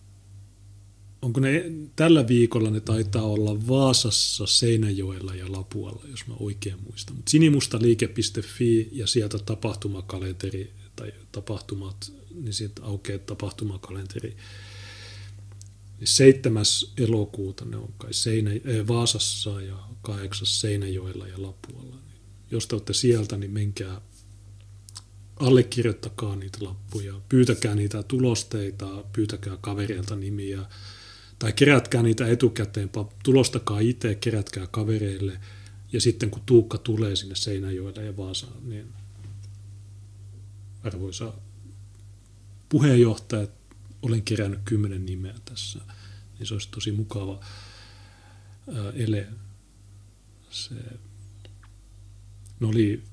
onko 1.21 1.39
ne 1.39 1.63
tällä 1.95 2.27
viikolla 2.27 2.69
ne 2.69 2.79
taitaa 2.79 3.23
olla 3.23 3.67
Vaasassa, 3.67 4.45
Seinäjoella 4.45 5.35
ja 5.35 5.51
Lapualla, 5.51 6.03
jos 6.11 6.27
mä 6.27 6.33
oikein 6.39 6.77
muistan. 6.89 7.15
Sinimustaliike.fi 7.27 8.89
ja 8.91 9.07
sieltä 9.07 9.39
tapahtumakalenteri 9.39 10.73
tai 10.95 11.13
tapahtumat, 11.31 12.11
niin 12.35 12.53
sitten 12.53 12.83
aukeaa 12.83 13.19
tapahtumakalenteri. 13.19 14.35
7. 16.03 16.65
elokuuta 16.97 17.65
ne 17.65 17.77
on 17.77 17.93
kai 17.97 18.13
Seinä, 18.13 18.51
äh, 18.51 18.87
Vaasassa 18.87 19.61
ja 19.61 19.77
8. 20.01 20.47
Seinäjoella 20.47 21.27
ja 21.27 21.41
Lapualla. 21.41 21.95
Jos 22.51 22.67
te 22.67 22.75
olette 22.75 22.93
sieltä, 22.93 23.37
niin 23.37 23.51
menkää 23.51 24.01
allekirjoittakaa 25.35 26.35
niitä 26.35 26.57
lappuja, 26.61 27.21
pyytäkää 27.29 27.75
niitä 27.75 28.03
tulosteita, 28.03 29.03
pyytäkää 29.13 29.57
kavereilta 29.61 30.15
nimiä, 30.15 30.65
tai 31.41 31.53
kerätkää 31.53 32.03
niitä 32.03 32.27
etukäteen, 32.27 32.89
tulostakaa 33.23 33.79
itse, 33.79 34.15
kerätkää 34.15 34.67
kavereille, 34.67 35.39
ja 35.91 36.01
sitten 36.01 36.29
kun 36.29 36.41
Tuukka 36.45 36.77
tulee 36.77 37.15
sinne 37.15 37.35
Seinäjoelle 37.35 38.05
ja 38.05 38.17
Vaasaan, 38.17 38.69
niin 38.69 38.93
arvoisa 40.83 41.33
puheenjohtaja, 42.69 43.47
olen 44.01 44.21
kerännyt 44.21 44.59
kymmenen 44.65 45.05
nimeä 45.05 45.35
tässä, 45.45 45.79
niin 46.39 46.47
se 46.47 46.53
olisi 46.53 46.69
tosi 46.71 46.91
mukava 46.91 47.39
ele. 48.93 49.27
Se, 50.49 50.75
ne 52.59 52.67
oli, 52.67 53.03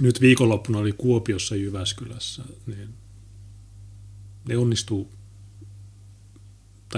nyt 0.00 0.20
viikonloppuna 0.20 0.78
oli 0.78 0.92
Kuopiossa 0.92 1.56
Jyväskylässä, 1.56 2.42
niin 2.66 2.94
ne 4.48 4.56
onnistuu, 4.56 5.15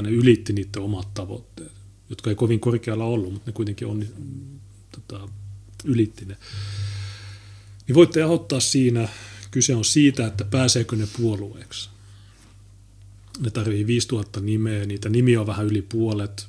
tai 0.03 0.11
ne 0.11 0.17
ylitti 0.17 0.53
niiden 0.53 0.83
omat 0.83 1.15
tavoitteet, 1.15 1.73
jotka 2.11 2.31
ei 2.31 2.37
kovin 2.37 2.61
korkealla 2.61 3.05
ollut, 3.05 3.33
mutta 3.33 3.51
ne 3.51 3.53
kuitenkin 3.53 3.87
on, 3.89 4.07
tota, 4.93 5.29
ylitti 5.85 6.25
ne 6.25 6.37
niin 7.89 7.95
voitte 7.95 8.23
auttaa 8.23 8.61
siinä. 8.61 9.09
Kyse 9.51 9.75
on 9.75 9.85
siitä, 9.85 10.27
että 10.27 10.45
pääseekö 10.45 10.97
ne 10.97 11.09
puolueeksi. 11.17 11.89
Ne 13.41 13.51
tarvii 13.51 13.87
5000 13.87 14.41
nimeä, 14.41 14.87
niitä 14.87 15.09
nimiä 15.09 15.41
on 15.41 15.47
vähän 15.47 15.67
yli 15.67 15.83
puolet. 15.83 16.49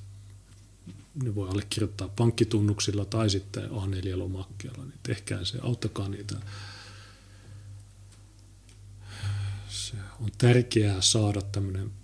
Ne 1.24 1.36
voi 1.36 1.50
allekirjoittaa 1.50 2.08
pankkitunnuksilla 2.08 3.06
tai 3.06 3.30
sitten 3.30 3.70
A4-lomakkeella, 3.70 4.84
niin 4.84 5.00
tehkää 5.04 5.46
se, 5.46 5.58
auttakaa 5.62 6.10
niitä. 6.10 6.36
Se 9.70 9.96
on 10.20 10.30
tärkeää 10.38 11.02
saada 11.02 11.42
tämmöinen 11.42 11.99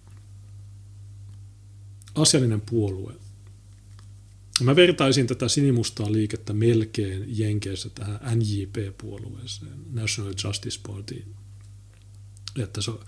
asiallinen 2.16 2.61
puolue 2.61 3.14
Mä 4.64 4.76
vertaisin 4.76 5.27
tätä 5.27 5.48
sinimustaa 5.48 6.11
liikettä 6.11 6.53
melkein 6.53 7.26
Jenkeissä 7.27 7.90
tähän 7.90 8.19
NJP-puolueeseen, 8.35 9.80
National 9.94 10.34
Justice 10.44 10.80
Party. 10.88 11.26
Että 12.60 12.82
se 12.82 12.92
on 12.92 13.00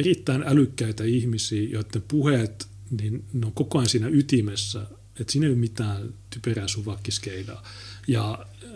erittäin 0.00 0.42
älykkäitä 0.46 1.04
ihmisiä, 1.04 1.62
joiden 1.62 2.02
puheet 2.08 2.68
niin 2.90 3.24
ne 3.32 3.46
on 3.46 3.52
koko 3.52 3.78
ajan 3.78 3.88
siinä 3.88 4.08
ytimessä, 4.08 4.86
että 5.20 5.32
siinä 5.32 5.46
ei 5.46 5.52
ole 5.52 5.58
mitään 5.58 6.14
typerää 6.30 6.68
suvakkiskeilaa. 6.68 7.62
Ja 8.08 8.46
äh, 8.64 8.70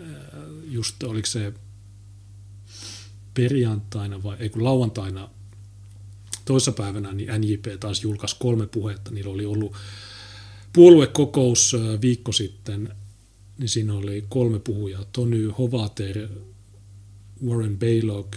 just 0.63 1.03
oliko 1.03 1.25
se 1.25 1.53
perjantaina 3.33 4.23
vai 4.23 4.37
ei 4.39 4.49
kun 4.49 4.63
lauantaina 4.63 5.29
toissapäivänä 6.51 7.13
niin 7.13 7.29
NJP 7.41 7.79
taas 7.79 8.03
julkaisi 8.03 8.35
kolme 8.39 8.67
puhetta. 8.67 9.11
Niillä 9.11 9.31
oli 9.31 9.45
ollut 9.45 9.73
puoluekokous 10.73 11.75
viikko 12.01 12.31
sitten, 12.31 12.95
niin 13.57 13.69
siinä 13.69 13.93
oli 13.93 14.25
kolme 14.29 14.59
puhujaa. 14.59 15.05
Tony 15.05 15.53
Hovater, 15.57 16.27
Warren 17.45 17.79
Baylock, 17.79 18.33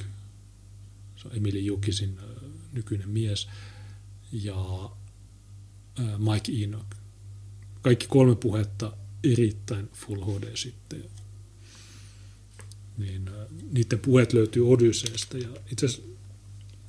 se 1.16 1.28
on 1.28 1.36
Emily 1.36 1.58
Jukisin 1.58 2.18
nykyinen 2.72 3.08
mies, 3.08 3.48
ja 4.32 4.90
Mike 6.18 6.64
Enoch. 6.64 6.86
Kaikki 7.82 8.06
kolme 8.06 8.34
puhetta 8.34 8.96
erittäin 9.24 9.88
Full 9.92 10.24
HD 10.24 10.56
sitten. 10.56 11.04
Niin, 12.98 13.30
niiden 13.72 13.98
puheet 13.98 14.32
löytyy 14.32 14.72
Odysseesta 14.72 15.38
ja 15.38 15.48
itse 15.72 15.86
asiassa 15.86 16.13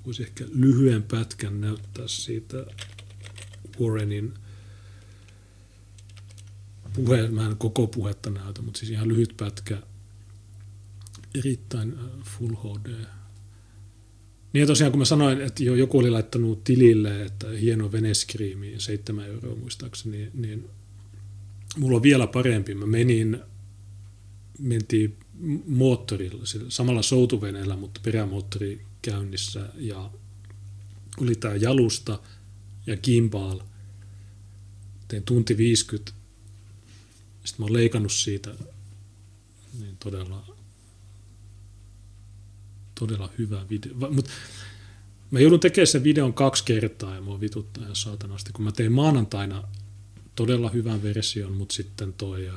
voisi 0.06 0.24
ehkä 0.24 0.46
lyhyen 0.52 1.04
pätkän 1.04 1.62
näyttää 1.62 2.08
siitä 2.08 2.66
Warrenin 3.80 4.34
puhe, 6.94 7.28
mä 7.28 7.46
en 7.46 7.58
koko 7.58 7.88
puhetta 7.88 8.30
näytä, 8.30 8.62
mutta 8.62 8.80
siis 8.80 8.92
ihan 8.92 9.08
lyhyt 9.08 9.34
pätkä, 9.38 9.82
erittäin 11.36 11.96
Full 12.24 12.56
HD 12.56 13.06
niin 14.56 14.68
tosiaan 14.68 14.92
kun 14.92 15.00
mä 15.00 15.06
sanoin, 15.06 15.42
että 15.42 15.64
jo 15.64 15.76
joku 15.76 15.98
oli 15.98 16.10
laittanut 16.10 16.64
tilille, 16.64 17.22
että 17.22 17.50
hieno 17.50 17.92
veneskriimi, 17.92 18.74
7 18.78 19.26
euroa 19.26 19.56
muistaakseni, 19.56 20.18
niin, 20.18 20.32
niin 20.34 20.66
mulla 21.78 21.96
on 21.96 22.04
vielä 22.04 22.28
parempi. 22.28 22.76
Mä 22.76 22.86
menin, 22.86 23.40
mentiin 24.60 25.18
moottorilla, 25.68 26.44
samalla 26.70 27.02
soutuveneellä, 27.02 27.76
mutta 27.76 28.02
perämoottori 28.04 28.82
käynnissä 29.06 29.70
ja 29.76 30.12
oli 31.22 31.36
tämä 31.36 31.56
jalusta 31.56 32.20
ja 32.88 32.98
gimbal. 32.98 33.60
Tein 35.08 35.24
tunti 35.24 35.58
50. 35.58 36.12
Sitten 37.44 37.64
mä 37.64 37.66
oon 37.66 37.74
leikannut 37.74 38.12
siitä 38.12 38.56
niin 39.80 39.98
todella 39.98 40.56
todella 43.00 43.30
hyvä 43.38 43.66
video. 43.70 43.94
Mutta 44.12 44.32
mä 45.32 45.40
joudun 45.40 45.60
tekemään 45.60 45.88
sen 45.88 46.04
videon 46.04 46.34
kaksi 46.34 46.64
kertaa 46.64 47.16
ja 47.16 47.22
mua 47.22 47.40
vituttaa 47.40 47.84
ihan 47.84 47.96
saatanasti, 47.96 48.54
kun 48.54 48.66
mä 48.66 48.72
tein 48.72 48.92
maanantaina 48.92 49.64
todella 50.36 50.70
hyvän 50.70 51.04
version, 51.04 51.54
mutta 51.54 51.76
sitten 51.76 52.14
toi, 52.14 52.52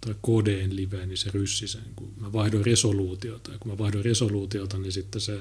toi 0.00 0.14
KDN 0.14 0.76
live, 0.76 1.06
niin 1.06 1.18
se 1.18 1.30
ryssi 1.30 1.68
sen, 1.68 1.82
kun 1.96 2.12
mä 2.20 2.32
vaihdoin 2.32 2.66
resoluutiota. 2.66 3.52
Ja 3.52 3.58
kun 3.58 3.72
mä 3.72 3.78
vaihdoin 3.78 4.04
resoluutiota, 4.04 4.78
niin 4.78 4.92
sitten 4.92 5.20
se, 5.20 5.40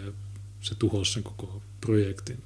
se 0.61 0.75
tuhosi 0.75 1.13
sen 1.13 1.23
koko 1.23 1.61
projektin. 1.81 2.43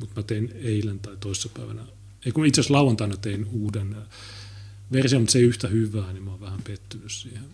Mutta 0.00 0.20
mä 0.20 0.22
tein 0.22 0.52
eilen 0.54 0.98
tai 0.98 1.16
toissapäivänä, 1.16 1.86
ei 2.26 2.32
kun 2.32 2.46
itse 2.46 2.60
asiassa 2.60 2.74
lauantaina 2.74 3.16
tein 3.16 3.44
uuden 3.44 3.96
version, 4.92 5.22
mutta 5.22 5.32
se 5.32 5.38
ei 5.38 5.44
yhtä 5.44 5.68
hyvää, 5.68 6.12
niin 6.12 6.22
mä 6.22 6.30
oon 6.30 6.40
vähän 6.40 6.62
pettynyt 6.62 7.12
siihen. 7.12 7.44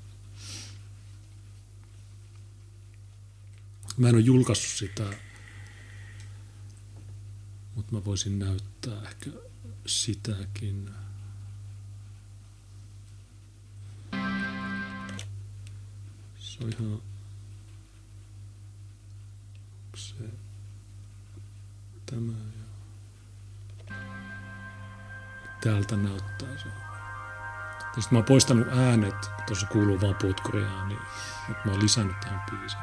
Mä 3.97 4.09
en 4.09 4.15
ole 4.15 4.23
julkaissut 4.23 4.79
sitä, 4.79 5.11
mutta 7.75 7.93
mä 7.93 8.05
voisin 8.05 8.39
näyttää 8.39 9.03
ehkä 9.03 9.31
sitäkin. 9.87 10.91
Se 16.59 16.65
on 16.65 16.71
ihan... 16.73 17.03
Se... 19.97 20.15
Tämä 22.07 22.33
ja... 22.33 23.95
Täältä 25.61 25.97
näyttää 25.97 26.59
se. 26.59 26.69
Sitten 27.85 28.09
mä 28.11 28.19
oon 28.19 28.25
poistanut 28.25 28.69
äänet, 28.69 29.31
tuossa 29.47 29.67
kuuluu 29.67 30.01
vaan 30.01 30.15
putkuria, 30.15 30.85
niin, 30.85 31.01
mutta 31.49 31.63
mä 31.65 31.73
oon 31.73 31.83
lisännyt 31.83 32.21
tähän 32.21 32.43
biisiin. 32.51 32.83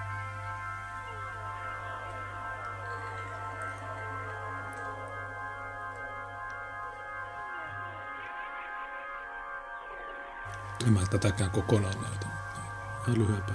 En 10.88 10.94
mä 10.94 11.00
tätäkään 11.10 11.52
kokonaan 11.52 12.02
näytä, 12.02 12.28
mutta 13.08 13.54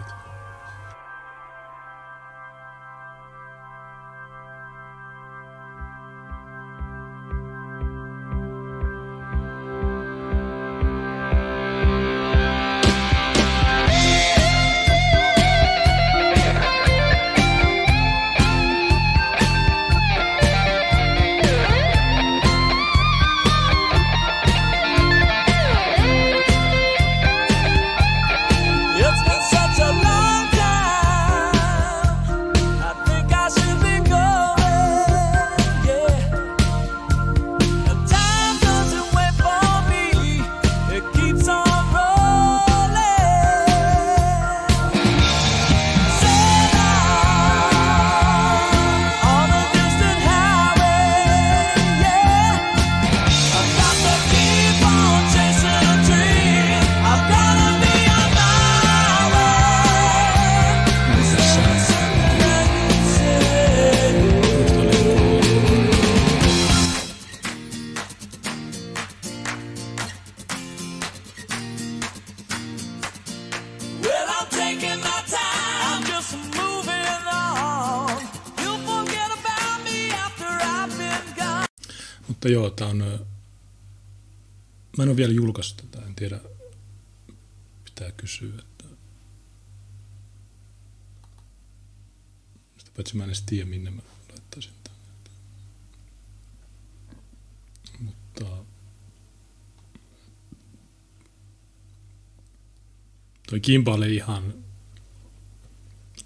Toi 103.56 103.60
Kimbale 103.60 104.08
ihan 104.08 104.54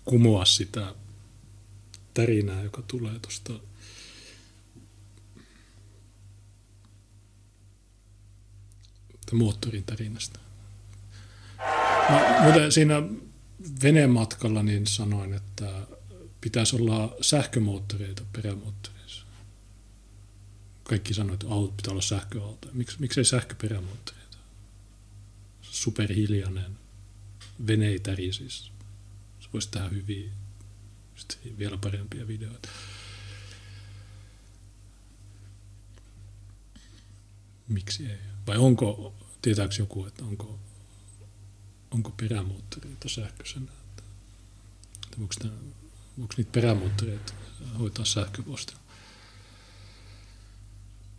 kumoa 0.05 0.45
sitä 0.45 0.95
tärinää, 2.15 2.63
joka 2.63 2.83
tulee 2.83 3.19
tuosta 3.19 3.53
moottorin 9.33 9.85
tarinasta. 9.85 10.41
No, 12.11 12.45
mutta 12.45 12.71
siinä 12.71 13.03
venematkalla 13.83 14.63
niin 14.63 14.87
sanoin, 14.87 15.35
että 15.35 15.87
pitäisi 16.41 16.77
olla 16.77 17.17
sähkömoottoreita 17.21 18.23
perämoottoreissa. 18.33 19.27
Kaikki 20.85 21.15
sanoivat, 21.15 21.43
että 21.43 21.55
autot 21.55 21.77
pitää 21.77 21.93
olla 21.93 22.03
sähköauto. 22.03 22.69
Miksi, 22.73 22.97
miksei 23.01 23.25
sähköperämoottoreita? 23.25 24.39
Superhiljainen 25.63 26.80
veneitä 27.67 28.17
siis. 28.17 28.73
Se 29.41 29.49
voisi 29.53 29.71
tehdä 29.71 29.89
hyviä, 29.89 30.31
Sitten 31.17 31.59
vielä 31.59 31.77
parempia 31.77 32.27
videoita. 32.27 32.69
Miksi 37.69 38.07
ei? 38.07 38.19
Vai 38.47 38.57
onko, 38.57 39.15
tietääks 39.43 39.79
joku, 39.79 40.07
että 40.07 40.25
onko, 40.25 40.59
onko 41.91 42.11
perämoottoreita 42.11 43.09
sähköisenä? 43.09 43.73
Että 45.05 45.19
voiko, 45.19 45.35
ne, 45.45 45.51
voiko 46.19 46.35
niitä 46.37 46.53
perämoottoreita 46.53 47.33
hoitaa 47.79 48.05
sähköpostilla? 48.05 48.81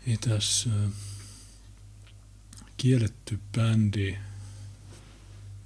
Ei 0.08 0.18
tässä 0.18 0.70
kielletty 2.78 3.40
bändi 3.56 4.18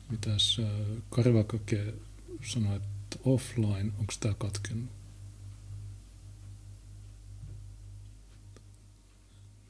mitäs 0.09 0.61
Karvakake 1.09 1.93
sanoi, 2.53 2.75
että 2.75 3.17
offline, 3.24 3.92
onko 4.00 4.14
tämä 4.19 4.34
katkennut? 4.34 4.92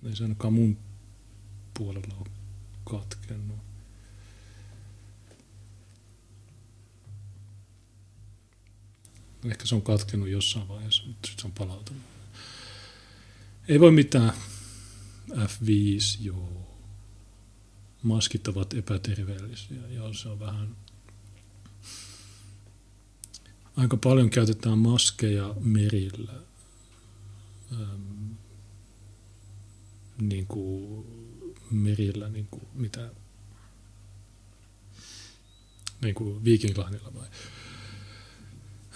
Ei 0.06 0.16
se 0.16 0.24
ainakaan 0.24 0.54
mun 0.54 0.78
puolella 1.74 2.16
ole 2.20 2.30
katkennut. 2.84 3.58
Ehkä 9.46 9.66
se 9.66 9.76
on 9.76 9.82
katkennut 9.82 10.30
jossain 10.30 10.68
vaiheessa, 10.68 11.04
mutta 11.06 11.28
sitten 11.28 11.42
se 11.42 11.48
on 11.48 11.68
palautunut. 11.68 12.04
Ei 13.68 13.80
voi 13.80 13.92
mitään. 13.92 14.34
F5, 15.32 16.18
joo. 16.20 16.65
Maskit 18.06 18.48
ovat 18.48 18.74
epäterveellisiä. 18.74 19.88
Joo, 19.90 20.14
se 20.14 20.30
on 20.30 20.40
vähän... 20.40 20.76
Aika 23.78 23.98
paljon 23.98 24.30
käytetään 24.30 24.78
maskeja 24.78 25.54
merillä. 25.60 26.34
Ähm, 27.72 28.32
niin 30.22 30.48
kuin 30.48 31.06
merillä, 31.72 32.30
niin 32.30 32.48
kuin 32.52 32.64
mitä 32.74 33.12
niin 36.02 36.16
kuin 36.16 36.44
Viikinklahdilla 36.44 37.14
vai? 37.14 37.28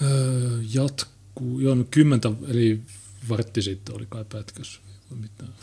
Öö, 0.01 0.59
jatkuu, 0.73 1.59
joo, 1.59 1.75
no 1.75 1.83
kymmentä, 1.91 2.31
eli 2.47 2.81
vartti 3.29 3.61
sitten 3.61 3.95
oli 3.95 4.05
kai 4.09 4.25
pätkäs, 4.25 4.81
mitään. 5.15 5.53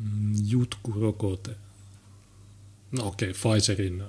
Mm, 0.00 0.34
Jutkurokote. 0.46 1.56
No 2.92 3.06
okei, 3.06 3.30
okay, 3.30 3.40
Pfizerin 3.40 4.02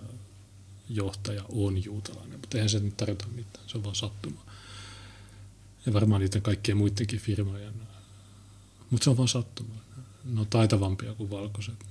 johtaja 0.90 1.44
on 1.50 1.84
juutalainen, 1.84 2.40
mutta 2.40 2.58
eihän 2.58 2.70
se 2.70 2.80
nyt 2.80 2.98
tarvita 2.98 3.28
mitään, 3.28 3.70
se 3.70 3.78
on 3.78 3.84
vaan 3.84 3.96
sattuma. 3.96 4.46
Ja 5.86 5.94
varmaan 5.94 6.22
niiden 6.22 6.42
kaikkien 6.42 6.78
muidenkin 6.78 7.20
firmojen, 7.20 7.74
mutta 8.90 9.04
se 9.04 9.10
on 9.10 9.18
vaan 9.18 9.28
sattuma. 9.28 9.76
Ne 10.26 10.40
on 10.40 10.48
taitavampia 10.48 11.14
kuin 11.14 11.30
valkoiset. 11.30 11.86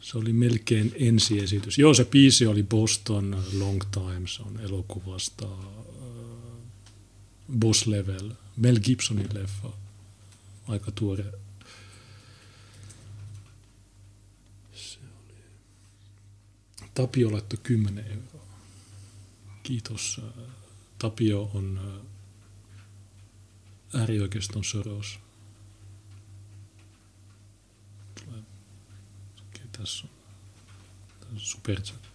Se 0.00 0.18
oli 0.18 0.32
melkein 0.32 0.92
ensiesitys. 0.94 1.78
Joo, 1.78 1.94
se 1.94 2.04
biisi 2.04 2.46
oli 2.46 2.62
Boston 2.62 3.44
Long 3.58 3.80
Time, 3.90 4.28
se 4.28 4.42
on 4.42 4.60
elokuvasta 4.60 5.48
Boss 7.58 7.86
Level, 7.86 8.30
Mel 8.56 8.80
Gibsonin 8.80 9.28
leffa, 9.34 9.68
aika 10.68 10.90
tuore. 10.90 11.32
Se 14.74 14.98
oli. 15.00 15.44
Tapio 16.94 17.32
laittoi 17.32 17.58
10 17.62 18.06
euroa. 18.06 18.46
Kiitos. 19.62 20.20
Tapio 20.98 21.50
on 21.54 22.00
äärioikeiston 23.94 24.64
soros. 24.64 25.18
Tässä 29.78 30.04
on, 30.04 31.40
superchatti. 31.40 32.08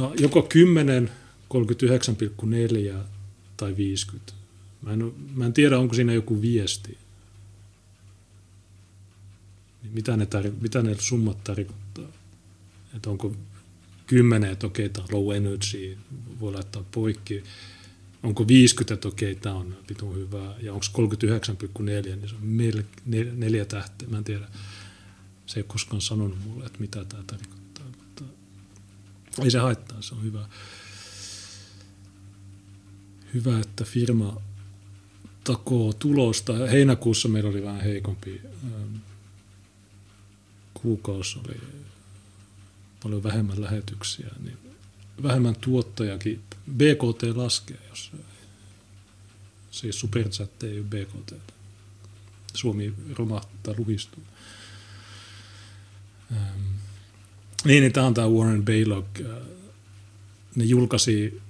On 0.00 0.14
joko 0.18 0.42
10, 0.42 1.12
39,4 1.54 3.13
tai 3.64 3.76
50. 3.76 4.32
Mä 4.82 4.92
en, 4.92 5.12
mä 5.34 5.46
en 5.46 5.52
tiedä, 5.52 5.78
onko 5.78 5.94
siinä 5.94 6.12
joku 6.12 6.42
viesti. 6.42 6.98
Mitä 9.92 10.16
ne, 10.16 10.24
tar- 10.24 10.54
mitä 10.60 10.82
ne 10.82 10.96
summat 10.98 11.44
tarkoittaa? 11.44 12.08
Että 12.96 13.10
onko 13.10 13.36
10, 14.06 14.50
että 14.50 14.66
okei, 14.66 14.88
tämä 14.88 15.04
on 15.04 15.14
low 15.14 15.36
energy, 15.36 15.98
voi 16.40 16.52
laittaa 16.52 16.84
poikki. 16.92 17.42
Onko 18.22 18.48
50, 18.48 18.94
että 18.94 19.08
okei, 19.08 19.34
tämä 19.34 19.54
on 19.54 19.76
vitun 19.88 20.16
hyvää. 20.16 20.54
Ja 20.60 20.72
onko 20.72 20.86
39,4, 20.92 22.16
niin 22.16 22.28
se 22.28 22.34
on 22.34 22.42
mel- 22.42 23.34
neljä 23.34 23.64
tähteä. 23.64 24.08
Mä 24.08 24.18
en 24.18 24.24
tiedä. 24.24 24.48
Se 25.46 25.60
ei 25.60 25.64
koskaan 25.64 26.02
sanonut 26.02 26.38
mulle, 26.44 26.66
että 26.66 26.78
mitä 26.78 27.04
tämä 27.04 27.22
tarkoittaa. 27.26 27.86
Mutta 27.98 28.24
ei 29.42 29.50
se 29.50 29.58
haittaa, 29.58 30.02
se 30.02 30.14
on 30.14 30.22
hyvä 30.22 30.48
hyvä, 33.34 33.60
että 33.60 33.84
firma 33.84 34.42
takoo 35.44 35.92
tulosta. 35.92 36.52
Heinäkuussa 36.52 37.28
meillä 37.28 37.50
oli 37.50 37.62
vähän 37.62 37.80
heikompi 37.80 38.40
ähm, 38.64 38.96
kuukausi, 40.74 41.38
oli 41.38 41.60
paljon 43.02 43.22
vähemmän 43.22 43.62
lähetyksiä, 43.62 44.30
niin 44.44 44.58
vähemmän 45.22 45.56
tuottajakin. 45.60 46.40
BKT 46.76 47.36
laskee, 47.36 47.78
jos 47.88 48.12
siis 49.70 50.00
superchat 50.00 50.62
ei 50.62 50.78
ole 50.78 50.86
BKT. 50.86 51.34
Suomi 52.54 52.94
romahtaa, 53.18 53.74
luhistuu. 53.78 54.22
Ähm, 56.32 56.60
niin, 57.64 57.80
niin 57.80 57.92
tämä 57.92 58.06
on 58.06 58.14
tämä 58.14 58.28
Warren 58.28 58.64
Baylock. 58.64 59.20
Äh, 59.20 59.26
ne 60.54 60.64
julkaisi 60.64 61.42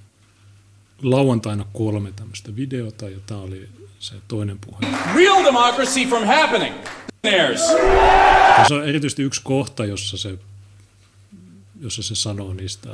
lauantaina 1.05 1.65
kolme 1.73 2.13
tämmöistä 2.17 2.57
videota 2.57 3.09
ja 3.09 3.19
tämä 3.27 3.41
oli 3.41 3.69
se 3.99 4.15
toinen 4.29 4.59
puhe. 4.67 4.79
Real 5.15 5.45
democracy 5.45 6.07
from 6.07 6.25
happening. 6.25 6.75
Tässä 8.57 8.75
on 8.75 8.89
erityisesti 8.89 9.23
yksi 9.23 9.41
kohta, 9.45 9.85
jossa 9.85 10.17
se, 10.17 10.39
jossa 11.81 12.03
se 12.03 12.15
sanoo 12.15 12.53
niistä 12.53 12.89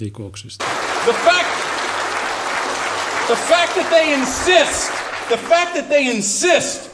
rikoksista. 0.00 0.64
The 1.04 1.12
fact, 1.12 1.48
the 3.26 3.36
fact 3.36 3.74
that 3.74 3.88
they 3.90 4.12
insist, 4.12 4.92
the 5.28 5.36
fact 5.36 5.72
that 5.72 5.88
they 5.88 6.10
insist 6.10 6.90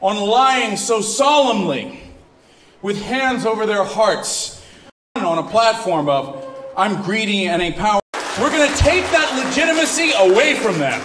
on 0.00 0.16
lying 0.16 0.78
so 0.78 1.02
solemnly 1.02 1.86
with 2.84 3.10
hands 3.10 3.46
over 3.46 3.66
their 3.66 3.84
hearts 3.84 4.62
on 5.24 5.38
a 5.38 5.42
platform 5.42 6.08
of 6.08 6.52
I'm 6.76 7.02
greedy 7.02 7.48
and 7.48 7.62
a 7.62 7.72
power 7.72 8.01
we're 8.40 8.50
going 8.50 8.64
to 8.64 8.76
take 8.78 9.04
that 9.12 9.28
legitimacy 9.36 10.16
away 10.16 10.56
from 10.56 10.78
them. 10.78 10.96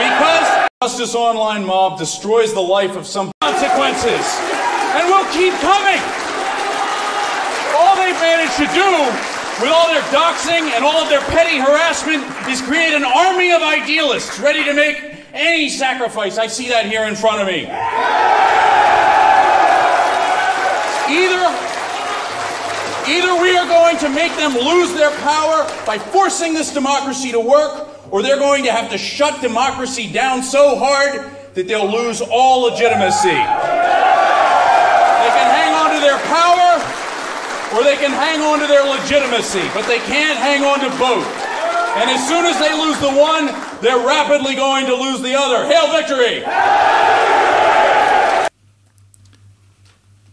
Because 0.00 0.68
Justice 0.80 1.14
Online 1.14 1.66
mob 1.66 1.98
destroys 1.98 2.54
the 2.54 2.60
life 2.64 2.96
of 2.96 3.06
some 3.06 3.32
consequences. 3.42 4.24
And 4.96 5.04
we'll 5.04 5.28
keep 5.36 5.52
coming. 5.60 6.00
All 7.76 7.92
they've 8.00 8.16
managed 8.16 8.56
to 8.56 8.68
do 8.72 8.88
with 9.60 9.68
all 9.68 9.88
their 9.92 10.04
doxing 10.08 10.72
and 10.72 10.84
all 10.84 10.96
of 10.96 11.08
their 11.08 11.20
petty 11.28 11.58
harassment 11.58 12.24
is 12.48 12.62
create 12.62 12.94
an 12.94 13.04
army 13.04 13.52
of 13.52 13.60
idealists 13.60 14.40
ready 14.40 14.64
to 14.64 14.72
make 14.72 14.96
any 15.34 15.68
sacrifice. 15.68 16.38
I 16.38 16.46
see 16.46 16.68
that 16.68 16.86
here 16.86 17.04
in 17.04 17.16
front 17.16 17.40
of 17.40 17.46
me. 17.46 17.68
Either 21.08 21.65
Either 23.08 23.40
we 23.40 23.56
are 23.56 23.66
going 23.66 23.96
to 23.98 24.08
make 24.08 24.34
them 24.36 24.52
lose 24.52 24.92
their 24.94 25.12
power 25.18 25.64
by 25.86 25.96
forcing 25.96 26.54
this 26.54 26.72
democracy 26.72 27.30
to 27.30 27.38
work, 27.38 27.88
or 28.10 28.20
they're 28.20 28.38
going 28.38 28.64
to 28.64 28.72
have 28.72 28.90
to 28.90 28.98
shut 28.98 29.40
democracy 29.40 30.12
down 30.12 30.42
so 30.42 30.76
hard 30.76 31.30
that 31.54 31.68
they'll 31.68 31.90
lose 31.90 32.20
all 32.20 32.62
legitimacy. 32.62 33.28
They 33.28 33.42
can 35.32 35.48
hang 35.54 35.72
on 35.72 35.94
to 35.94 36.00
their 36.02 36.18
power, 36.26 36.82
or 37.78 37.84
they 37.84 37.96
can 37.96 38.10
hang 38.10 38.40
on 38.42 38.58
to 38.58 38.66
their 38.66 38.82
legitimacy, 38.84 39.62
but 39.72 39.86
they 39.86 39.98
can't 40.00 40.38
hang 40.38 40.64
on 40.64 40.80
to 40.80 40.90
both. 40.98 41.26
And 41.96 42.10
as 42.10 42.26
soon 42.28 42.44
as 42.44 42.58
they 42.58 42.74
lose 42.76 42.98
the 42.98 43.10
one, 43.10 43.46
they're 43.80 44.04
rapidly 44.04 44.54
going 44.54 44.84
to 44.86 44.94
lose 44.94 45.22
the 45.22 45.34
other. 45.34 45.64
Hail 45.64 45.92
victory! 45.92 46.42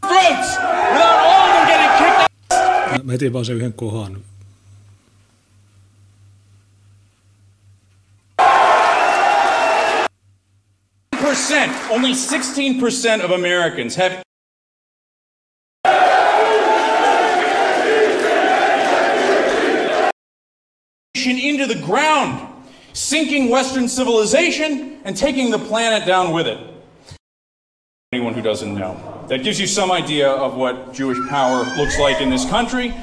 Throats! 0.01 0.57
Without 0.57 1.19
all 1.23 1.51
of 1.61 1.67
them. 1.67 1.72
Mä 3.03 3.13
etin 3.13 3.33
vaan 3.33 3.45
sen 3.45 3.55
yhden 3.55 3.73
kohan. 3.73 4.17
only 11.89 12.13
16% 12.13 13.23
of 13.23 13.31
Americans 13.31 13.95
have 13.95 14.23
into 21.25 21.65
the 21.67 21.81
ground. 21.85 22.53
sinking 22.93 23.49
Western 23.49 23.87
civilization 23.87 24.99
and 25.03 25.17
taking 25.17 25.49
the 25.49 25.57
planet 25.57 26.05
down 26.05 26.31
with 26.31 26.47
it. 26.47 26.72
Anyone 28.13 28.33
who 28.35 28.41
doesn't 28.41 28.75
know. 28.75 28.95
That 29.27 29.43
gives 29.43 29.59
you 29.59 29.67
some 29.67 29.91
idea 29.91 30.31
of 30.31 30.55
what 30.55 30.93
Jewish 30.93 31.17
power 31.29 31.65
looks 31.77 31.97
like 31.97 32.23
in 32.23 32.29
this 32.29 32.45
country. 32.45 32.93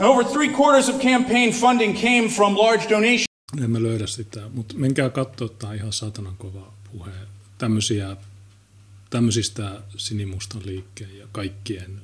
Over 0.00 0.24
three 0.24 0.48
quarters 0.48 0.88
of 0.88 1.02
campaign 1.02 1.52
funding 1.52 1.94
came 1.94 2.28
from 2.28 2.56
large 2.56 2.88
donations. 2.88 3.24
En 3.62 3.70
mä 3.70 3.82
löydä 3.82 4.06
sitä, 4.06 4.48
mutta 4.54 4.74
menkää 4.74 5.10
katsoa, 5.10 5.48
tämä 5.48 5.74
ihan 5.74 5.92
satanan 5.92 6.36
kova 6.36 6.72
puhe. 6.92 7.10
Tämmöisiä, 7.58 8.16
tämmöisistä 9.10 9.82
sinimustan 9.96 10.62
liikkeen 10.64 11.18
ja 11.18 11.26
kaikkien 11.32 12.00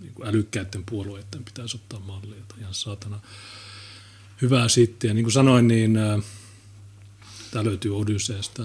niin 0.00 0.14
kuin 0.14 0.28
älykkäiden 0.28 0.84
puolueiden 0.90 1.44
pitäisi 1.44 1.76
ottaa 1.76 2.00
mallia. 2.00 2.42
Ihan 2.60 2.74
saatana 2.74 3.20
hyvää 4.42 4.68
sitten. 4.68 5.08
Ja 5.08 5.14
niin 5.14 5.24
kuin 5.24 5.32
sanoin, 5.32 5.68
niin 5.68 5.96
äh, 5.96 6.24
tämä 7.50 7.64
löytyy 7.64 7.98
Odysseesta. 7.98 8.62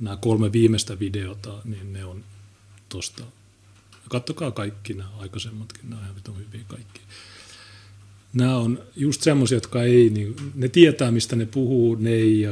Nämä 0.00 0.16
kolme 0.16 0.52
viimeistä 0.52 0.98
videota, 0.98 1.58
niin 1.64 1.92
ne 1.92 2.04
on 2.04 2.24
tosta. 2.88 3.22
Kattokaa 4.08 4.50
kaikki 4.50 4.94
nämä 4.94 5.10
aikaisemmatkin, 5.18 5.90
nämä 5.90 6.02
on 6.02 6.08
ihan 6.08 6.38
hyviä 6.38 6.64
kaikki. 6.68 7.00
Nämä 8.32 8.56
on 8.56 8.82
just 8.96 9.22
semmoisia, 9.22 9.56
jotka 9.56 9.82
ei, 9.82 10.10
niin, 10.10 10.36
ne 10.54 10.68
tietää 10.68 11.10
mistä 11.10 11.36
ne 11.36 11.46
puhuu, 11.46 11.94
ne 11.94 12.10
ei, 12.10 12.42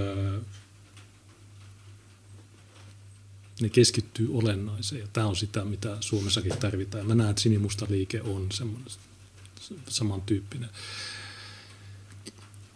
ne 3.61 3.69
keskittyy 3.69 4.29
olennaiseen. 4.33 5.01
Ja 5.01 5.09
tämä 5.13 5.27
on 5.27 5.37
sitä, 5.37 5.65
mitä 5.65 5.97
Suomessakin 6.01 6.59
tarvitaan. 6.59 7.07
Mä 7.07 7.15
näen, 7.15 7.31
että 7.31 7.43
sinimusta 7.43 7.87
liike 7.89 8.23
on 8.23 8.47
semmoinen 8.53 8.89
samantyyppinen. 9.89 10.71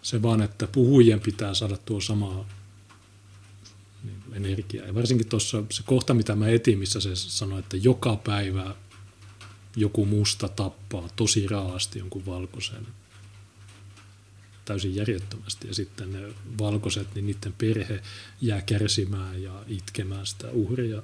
Se 0.03 0.23
vaan, 0.23 0.43
että 0.43 0.67
puhujien 0.67 1.21
pitää 1.21 1.55
saada 1.55 1.77
tuo 1.77 2.01
sama 2.01 2.47
energiaa. 4.45 4.87
Ja 4.87 4.95
varsinkin 4.95 5.29
tuossa 5.29 5.63
se 5.71 5.83
kohta, 5.87 6.15
mitä 6.15 6.37
mä 6.37 6.49
etin, 6.49 6.79
missä 6.79 7.01
se 7.01 7.17
sanoi, 7.17 7.59
että 7.59 7.77
joka 7.77 8.17
päivä 8.17 8.75
joku 9.77 10.07
musta 10.07 10.49
tappaa 10.49 11.09
tosi 11.17 11.47
raasti 11.49 11.99
jonkun 11.99 12.27
valkoisen 12.27 12.87
täysin 14.65 14.95
järjettömästi. 14.95 15.69
Ja 15.69 15.75
sitten 15.75 16.13
ne 16.13 16.21
valkoiset, 16.59 17.15
niin 17.15 17.27
niiden 17.27 17.55
perhe 17.59 18.03
jää 18.41 18.63
kärsimään 18.63 19.43
ja 19.43 19.65
itkemään 19.69 20.27
sitä 20.27 20.49
uhria. 20.51 21.03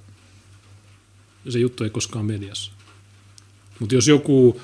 Ja 1.45 1.53
se 1.53 1.59
juttu 1.59 1.85
ei 1.85 1.91
koskaan 1.91 2.27
mediassa. 2.27 2.73
Mutta 3.79 3.95
jos 3.95 4.09
joku, 4.09 4.61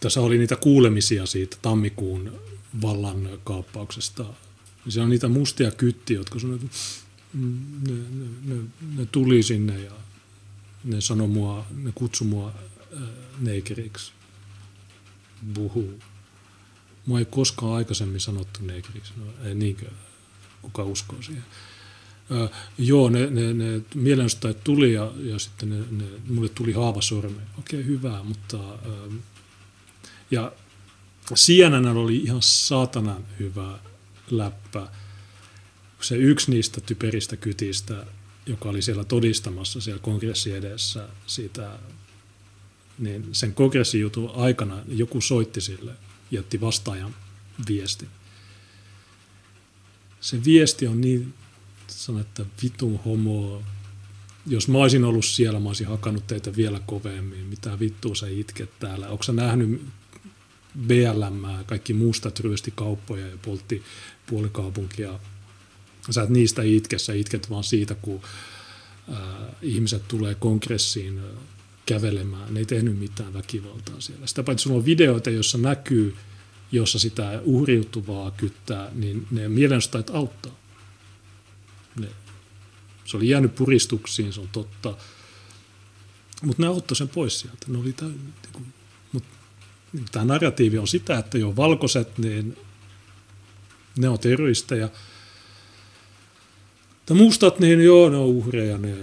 tässä 0.00 0.20
oli 0.20 0.38
niitä 0.38 0.56
kuulemisia 0.56 1.26
siitä 1.26 1.56
tammikuun 1.62 2.40
vallan 2.82 3.28
kaappauksesta, 3.44 4.24
niin 4.86 4.92
siellä 4.92 5.04
on 5.04 5.10
niitä 5.10 5.28
mustia 5.28 5.70
kyttiä, 5.70 6.16
jotka 6.16 6.38
että 6.54 6.66
ne, 7.34 7.92
ne, 7.92 8.24
ne, 8.44 8.62
ne 8.96 9.06
tuli 9.12 9.42
sinne 9.42 9.80
ja 9.80 9.92
ne 10.84 11.00
sanoi 11.00 11.28
mua, 11.28 11.66
ne 11.70 11.92
kutsu 11.94 12.24
mua 12.24 12.54
äh, 12.96 13.02
neikeriksi. 13.38 14.12
Buhu. 15.54 15.98
Mua 17.06 17.18
ei 17.18 17.24
koskaan 17.24 17.72
aikaisemmin 17.72 18.20
sanottu 18.20 18.60
negriksi. 18.62 19.12
No, 19.16 19.48
ei 19.48 19.54
niinkö, 19.54 19.86
kuka 20.62 20.84
uskoo 20.84 21.22
siihen. 21.22 21.44
Ö, 22.30 22.48
joo, 22.78 23.08
ne, 23.08 23.26
ne, 23.30 23.52
ne 23.52 23.80
mielenosoittajat 23.94 24.64
tuli 24.64 24.92
ja, 24.92 25.12
ja 25.18 25.38
sitten 25.38 25.70
ne, 25.70 25.84
ne, 25.90 26.04
mulle 26.28 26.48
tuli 26.48 26.72
haava 26.72 27.00
sormeen. 27.00 27.46
Okei, 27.58 27.80
okay, 27.80 27.92
hyvä, 27.92 28.22
mutta... 28.22 28.58
Ö, 28.86 29.10
ja 30.30 30.52
CNN 31.34 31.86
oli 31.86 32.16
ihan 32.16 32.42
saatanan 32.42 33.24
hyvä 33.38 33.78
läppä. 34.30 34.88
Se 36.00 36.16
yksi 36.16 36.50
niistä 36.50 36.80
typeristä 36.80 37.36
kytistä, 37.36 38.06
joka 38.46 38.68
oli 38.68 38.82
siellä 38.82 39.04
todistamassa 39.04 39.80
siellä 39.80 40.02
kongressi 40.02 40.52
edessä 40.52 41.08
siitä, 41.26 41.78
niin 42.98 43.28
sen 43.32 43.54
kongressijutun 43.54 44.30
aikana 44.34 44.82
joku 44.88 45.20
soitti 45.20 45.60
sille– 45.60 45.92
jätti 46.30 46.60
vastaajan 46.60 47.14
viesti. 47.68 48.06
Se 50.20 50.44
viesti 50.44 50.86
on 50.86 51.00
niin, 51.00 51.34
sanon, 51.86 52.20
että 52.20 52.44
vitun 52.62 53.00
homo. 53.04 53.62
Jos 54.46 54.68
mä 54.68 54.78
olisin 54.78 55.04
ollut 55.04 55.24
siellä, 55.24 55.60
mä 55.60 55.68
olisin 55.68 55.86
hakannut 55.86 56.26
teitä 56.26 56.56
vielä 56.56 56.80
kovemmin. 56.86 57.46
Mitä 57.46 57.78
vittua 57.80 58.14
sä 58.14 58.28
itket 58.28 58.78
täällä? 58.78 59.08
Onko 59.08 59.22
sä 59.22 59.32
nähnyt 59.32 59.82
BLM, 60.86 61.64
kaikki 61.66 61.92
mustat 61.92 62.40
ryösti 62.40 62.72
kauppoja 62.76 63.26
ja 63.26 63.38
poltti 63.42 63.82
puolikaupunkia. 64.26 65.18
Sä 66.10 66.22
et 66.22 66.28
niistä 66.28 66.62
itke, 66.62 66.98
sä 66.98 67.12
itket 67.12 67.50
vaan 67.50 67.64
siitä, 67.64 67.94
kun 67.94 68.20
äh, 69.12 69.18
ihmiset 69.62 70.08
tulee 70.08 70.34
kongressiin 70.34 71.20
kävelemään. 71.86 72.54
Ne 72.54 72.60
ei 72.60 72.66
tehnyt 72.66 72.98
mitään 72.98 73.34
väkivaltaa 73.34 74.00
siellä. 74.00 74.26
Sitä 74.26 74.42
paitsi 74.42 74.62
sulla 74.62 74.76
on 74.76 74.84
videoita, 74.84 75.30
joissa 75.30 75.58
näkyy, 75.58 76.16
jossa 76.72 76.98
sitä 76.98 77.40
uhriutuvaa 77.44 78.30
kyttää, 78.30 78.90
niin 78.94 79.26
ne 79.30 79.48
mielenosoittajat 79.48 80.10
auttaa. 80.10 80.56
Ne, 82.00 82.08
se 83.04 83.16
oli 83.16 83.28
jäänyt 83.28 83.54
puristuksiin, 83.54 84.32
se 84.32 84.40
on 84.40 84.48
totta. 84.52 84.96
Mutta 86.42 86.62
ne 86.62 86.68
auttoi 86.68 86.96
sen 86.96 87.08
pois 87.08 87.40
sieltä. 87.40 87.66
Ne 87.68 87.78
oli 87.78 87.92
tämän, 87.92 88.14
niin 88.14 88.52
kuin, 88.52 88.66
mut, 89.12 89.24
niin 89.92 90.04
tämä 90.12 90.24
narratiivi 90.24 90.78
on 90.78 90.88
sitä, 90.88 91.18
että 91.18 91.38
jo 91.38 91.56
valkoiset, 91.56 92.18
niin 92.18 92.56
ne 93.98 94.08
on 94.08 94.18
terroristeja– 94.18 94.88
Mutta 97.06 97.24
mustat, 97.24 97.58
niin 97.60 97.80
joo, 97.80 98.08
ne 98.08 98.16
on 98.16 98.26
uhreja, 98.26 98.78
ne, 98.78 98.96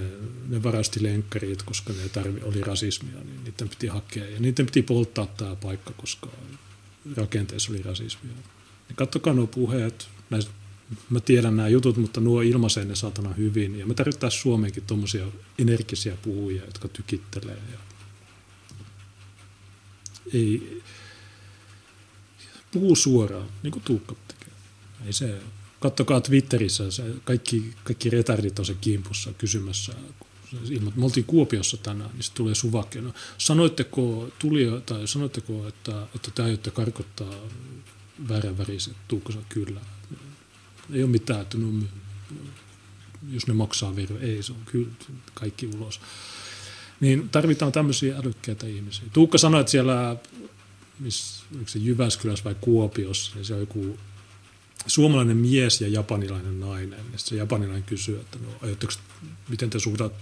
ne 0.49 0.63
varasti 0.63 1.03
lenkkarit, 1.03 1.63
koska 1.63 1.93
ne 1.93 2.09
tarvi, 2.09 2.41
oli 2.41 2.61
rasismia, 2.61 3.19
niin 3.23 3.43
niiden 3.43 3.69
piti 3.69 3.87
hakea. 3.87 4.29
Ja 4.29 4.39
niiden 4.39 4.65
piti 4.65 4.81
polttaa 4.81 5.25
tämä 5.25 5.55
paikka, 5.55 5.93
koska 5.97 6.29
rakenteessa 7.15 7.71
oli 7.71 7.81
rasismia. 7.81 8.33
Niin 8.87 8.95
kattokaa 8.95 9.33
nuo 9.33 9.47
puheet, 9.47 10.07
näistä, 10.29 10.51
mä 11.09 11.19
tiedän 11.19 11.57
nämä 11.57 11.69
jutut, 11.69 11.97
mutta 11.97 12.21
nuo 12.21 12.41
ilmaisee 12.41 12.85
ne 12.85 12.95
saatana 12.95 13.33
hyvin. 13.33 13.79
Ja 13.79 13.85
me 13.85 13.93
tarvittaisiin 13.93 14.41
Suomeenkin 14.41 14.83
tuommoisia 14.87 15.25
energisiä 15.59 16.17
puhujia, 16.21 16.65
jotka 16.65 16.87
tykittelee. 16.87 17.61
Ja 17.71 17.79
ei, 20.33 20.81
puhuu 22.71 22.95
suoraan, 22.95 23.47
niin 23.63 23.71
kuin 23.71 23.83
Tuukka. 23.83 24.15
Ei 25.05 25.13
se 25.13 25.41
kattokaa 25.79 26.21
Twitterissä, 26.21 26.91
se 26.91 27.03
kaikki, 27.23 27.73
kaikki 27.83 28.09
retardit 28.09 28.59
on 28.59 28.65
se 28.65 28.73
kimpussa 28.81 29.33
kysymässä. 29.33 29.93
Me 30.95 31.05
oltiin 31.05 31.25
Kuopiossa 31.25 31.77
tänään, 31.77 32.09
niin 32.13 32.23
se 32.23 32.33
tulee 32.33 32.55
suvakkeena. 32.55 33.13
Sanoitteko, 33.37 34.29
tuli, 34.39 34.67
tai 34.85 35.07
sanoitteko, 35.07 35.67
että, 35.67 36.07
että 36.15 36.31
te 36.31 36.43
aiotte 36.43 36.71
karkottaa 36.71 37.33
väärän 38.29 38.57
väriset? 38.57 38.93
Tuukko 39.07 39.33
kyllä? 39.49 39.81
Ei 40.93 41.03
ole 41.03 41.11
mitään, 41.11 41.41
että 41.41 41.57
no, 41.57 41.67
jos 43.31 43.47
ne 43.47 43.53
maksaa 43.53 43.95
vero. 43.95 44.17
Ei, 44.19 44.43
se 44.43 44.51
on 44.51 44.59
kyllä 44.65 44.87
kaikki 45.33 45.67
ulos. 45.67 46.01
Niin 46.99 47.29
tarvitaan 47.29 47.71
tämmöisiä 47.71 48.17
älykkäitä 48.17 48.67
ihmisiä. 48.67 49.05
Tuukka 49.13 49.37
sanoi, 49.37 49.61
että 49.61 49.71
siellä, 49.71 50.15
missä, 50.99 51.43
se 51.65 51.79
Jyväskylässä 51.79 52.43
vai 52.43 52.55
Kuopiossa, 52.61 53.35
niin 53.35 53.45
se 53.45 53.53
on 53.53 53.59
joku 53.59 53.97
suomalainen 54.87 55.37
mies 55.37 55.81
ja 55.81 55.87
japanilainen 55.87 56.59
nainen. 56.59 57.05
Ja 57.11 57.17
se 57.17 57.35
japanilainen 57.35 57.83
kysyy, 57.83 58.19
että 58.19 58.37
no, 58.39 58.49
aiotteko, 58.61 58.93
miten 59.49 59.69
te 59.69 59.79
suhdat, 59.79 60.13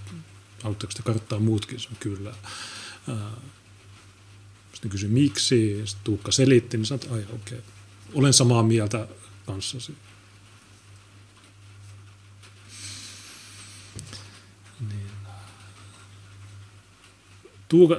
haluatteko 0.63 0.93
te 0.93 1.03
karttaa 1.03 1.39
muutkin? 1.39 1.79
Se 1.79 1.89
kyllä. 1.99 2.33
sitten 4.73 4.91
kysyi 4.91 5.09
miksi, 5.09 5.81
sitten 5.85 6.03
Tuukka 6.03 6.31
selitti, 6.31 6.77
niin 6.77 6.85
sanoin, 6.85 7.03
että 7.03 7.13
ai 7.13 7.35
okei, 7.35 7.57
okay. 7.57 7.71
olen 8.13 8.33
samaa 8.33 8.63
mieltä 8.63 9.07
kanssasi. 9.45 9.95
Niin. 14.89 15.11
Tuuka, 17.69 17.97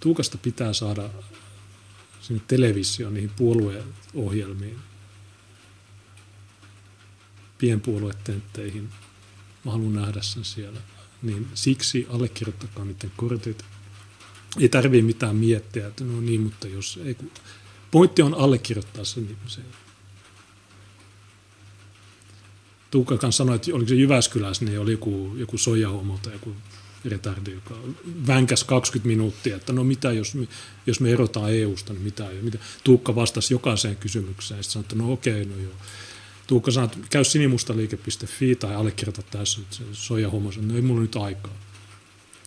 Tuukasta 0.00 0.38
pitää 0.38 0.72
saada 0.72 1.10
sinne 2.20 2.42
televisioon, 2.48 3.14
niihin 3.14 3.30
puolueohjelmiin 3.30 4.89
pienpuoluetentteihin. 7.60 8.88
Mä 9.64 9.70
haluan 9.72 9.94
nähdä 9.94 10.22
sen 10.22 10.44
siellä. 10.44 10.80
Niin 11.22 11.48
siksi 11.54 12.06
allekirjoittakaa 12.10 12.84
niiden 12.84 13.12
kortit. 13.16 13.64
Ei 14.60 14.68
tarvii 14.68 15.02
mitään 15.02 15.36
miettiä, 15.36 15.86
että 15.86 16.04
no 16.04 16.20
niin, 16.20 16.40
mutta 16.40 16.68
jos 16.68 16.98
ei 17.04 17.14
kun... 17.14 17.30
Pointti 17.90 18.22
on 18.22 18.34
allekirjoittaa 18.34 19.04
sen. 19.04 19.24
Niin 19.24 19.36
se 19.46 19.60
Tuukka 22.90 23.18
kanssa 23.18 23.38
sanoi, 23.38 23.56
että 23.56 23.70
oliko 23.74 23.88
se 23.88 23.94
Jyväskylässä, 23.94 24.64
niin 24.64 24.80
oli 24.80 24.92
joku, 24.92 25.34
joku 25.36 25.58
sojahomo 25.58 26.18
tai 26.22 26.32
joku 26.32 26.54
retardi, 27.04 27.52
joka 27.52 27.74
vänkäs 28.26 28.64
20 28.64 29.06
minuuttia, 29.06 29.56
että 29.56 29.72
no 29.72 29.84
mitä 29.84 30.12
jos, 30.12 30.36
jos 30.86 31.00
me 31.00 31.12
erotaan 31.12 31.54
EU-sta, 31.54 31.92
niin 31.92 32.02
mitä, 32.02 32.28
mitä. 32.42 32.58
Tuukka 32.84 33.14
vastasi 33.14 33.54
jokaiseen 33.54 33.96
kysymykseen 33.96 34.58
ja 34.58 34.62
sanoi, 34.62 34.84
että 34.84 34.96
no 34.96 35.12
okei, 35.12 35.44
no 35.44 35.56
joo. 35.56 35.72
Tuukka 36.50 36.70
sanoi, 36.70 36.86
että 36.86 36.98
käy 37.10 37.24
sinimustaliike.fi 37.24 38.56
tai 38.56 38.74
allekirjoita 38.74 39.22
tässä, 39.22 39.60
että 39.60 39.76
se 39.76 39.84
soja 39.92 40.30
homma, 40.30 40.50
no 40.60 40.74
ei 40.74 40.82
mulla 40.82 41.00
nyt 41.00 41.16
aikaa. 41.16 41.52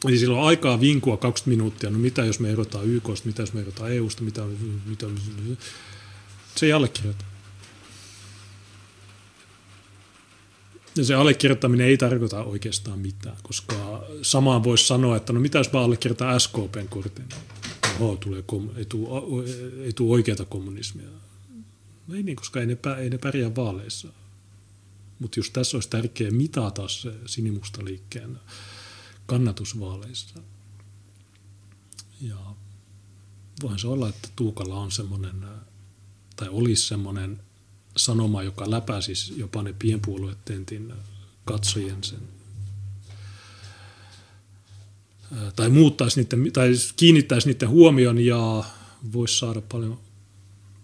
Eli 0.08 0.18
silloin 0.18 0.42
on 0.42 0.48
aikaa 0.48 0.80
vinkua 0.80 1.18
20 1.18 1.50
minuuttia, 1.50 1.90
no 1.90 1.98
mitä 1.98 2.26
jos 2.26 2.40
me 2.40 2.52
erotaan 2.52 2.86
YKsta, 2.86 3.28
mitä 3.28 3.42
jos 3.42 3.54
me 3.54 3.62
erotaan 3.62 3.92
EUsta, 3.92 4.24
mitä, 4.24 4.42
mitä 4.86 5.06
se 6.56 6.66
ei 6.66 6.74
allekirjoita. 6.74 7.26
Ja 10.96 11.04
se 11.04 11.16
allekirjoittaminen 11.16 11.88
ei 11.88 11.98
tarkoita 11.98 12.44
oikeastaan 12.44 13.00
mitään, 13.00 13.38
koska 13.44 14.06
samaan 14.22 14.64
voisi 14.64 14.88
sanoa, 14.88 15.18
että 15.18 15.34
no 15.34 15.40
mitä 15.40 15.58
jos 15.58 15.72
mä 15.72 15.80
allekirjoitan 15.80 16.40
SKPn 16.40 16.88
kortin? 16.90 17.26
Oho, 18.00 18.16
tulee 18.16 18.42
kom- 18.42 18.78
ei, 18.78 18.86
tule, 18.86 19.44
tule 19.96 20.12
oikeata 20.12 20.46
kommunismia. 20.46 21.08
No 22.08 22.16
ei 22.16 22.24
niin, 22.24 22.36
koska 22.36 22.60
ei 22.60 22.66
ne, 22.66 22.78
ei 23.00 23.10
ne 23.10 23.18
pärjää 23.18 23.56
vaaleissa. 23.56 24.08
Mutta 25.20 25.40
just 25.40 25.54
tässä 25.54 25.78
olisi 25.78 25.90
tärkeää 25.90 26.32
mitata 26.32 26.88
se 26.88 27.14
sinimusta 27.26 27.86
liikkeen 27.86 28.40
kannatusvaaleissa. 29.26 30.40
Ja 32.22 32.56
voin 33.62 33.80
se 33.80 33.88
olla, 33.88 34.10
että 34.10 34.30
Tuukalla 34.36 34.76
on 34.76 34.92
semmoinen, 34.92 35.46
tai 36.36 36.50
olisi 36.50 36.88
semmoinen 36.88 37.40
sanoma, 37.98 38.44
joka 38.44 38.72
läpäisisi 38.72 39.40
jopa 39.40 39.64
ne 39.64 39.74
pienpuoluetentin 39.74 40.94
katsojien 41.46 42.04
sen 42.04 42.34
tai 45.56 45.70
muuttaisi 45.70 46.22
niiden, 46.22 46.54
tai 46.54 46.72
kiinnittäisi 46.96 47.48
niiden 47.48 47.70
huomion 47.70 48.20
ja 48.20 48.64
voisi 49.14 49.38
saada 49.38 49.62
paljon 49.62 50.00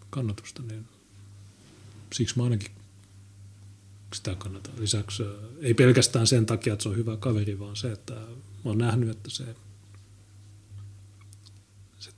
kannatusta, 0.10 0.62
niin 0.62 0.86
siksi 2.14 2.38
mä 2.38 2.44
ainakin 2.44 2.72
sitä 4.14 4.36
kannatan. 4.36 4.74
Lisäksi 4.80 5.24
ei 5.62 5.74
pelkästään 5.74 6.28
sen 6.28 6.46
takia, 6.46 6.74
että 6.74 6.84
se 6.84 6.90
on 6.90 6.96
hyvä 6.96 7.18
kaveri, 7.18 7.60
vaan 7.60 7.76
se, 7.76 7.92
että 7.92 8.14
mä 8.14 8.30
oon 8.64 8.78
nähnyt, 8.78 9.10
että 9.10 9.30
se, 9.30 9.56
se, 12.00 12.12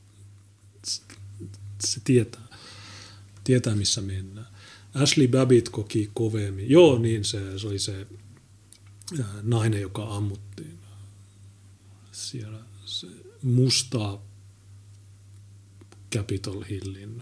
se 1.87 2.01
tietää, 2.03 2.47
tietää, 3.43 3.75
missä 3.75 4.01
mennään. 4.01 4.47
Ashley 4.93 5.27
Babbitt 5.27 5.69
koki 5.69 6.11
kovemmin. 6.13 6.69
Joo, 6.69 6.99
niin 6.99 7.25
se, 7.25 7.59
se 7.59 7.67
oli 7.67 7.79
se 7.79 8.07
nainen, 9.41 9.81
joka 9.81 10.15
ammuttiin. 10.15 10.79
Siellä 12.11 12.59
se 12.85 13.07
musta 13.43 14.19
Capitol 16.15 16.63
Hillin 16.69 17.21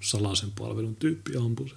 salaisen 0.00 0.50
palvelun 0.50 0.96
tyyppi 0.96 1.36
ampui 1.36 1.68
se. 1.68 1.74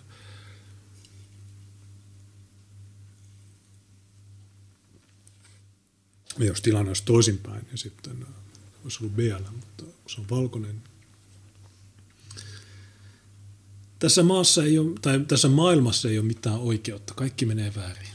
Ja 6.40 6.46
jos 6.46 6.62
tilanne 6.62 6.90
olisi 6.90 7.04
toisinpäin, 7.06 7.66
niin 7.66 7.78
sitten 7.78 8.26
olisi 8.84 8.98
ollut 9.02 9.16
BL, 9.16 9.52
mutta 9.52 9.84
se 10.08 10.22
on 10.22 10.30
valkoinen, 10.30 10.84
tässä 14.00 14.24
maassa 14.24 14.64
ei 14.64 14.78
ole, 14.78 14.92
tai 15.02 15.20
tässä 15.28 15.48
maailmassa 15.48 16.10
ei 16.10 16.20
ole 16.20 16.26
mitään 16.26 16.60
oikeutta. 16.60 17.14
Kaikki 17.14 17.46
menee 17.46 17.76
väärin. 17.76 18.08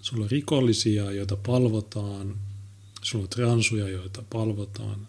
Sulla 0.00 0.24
on 0.24 0.30
rikollisia, 0.30 1.12
joita 1.12 1.36
palvotaan. 1.36 2.36
Sulla 3.02 3.22
on 3.22 3.28
transuja, 3.28 3.88
joita 3.88 4.22
palvotaan. 4.32 5.08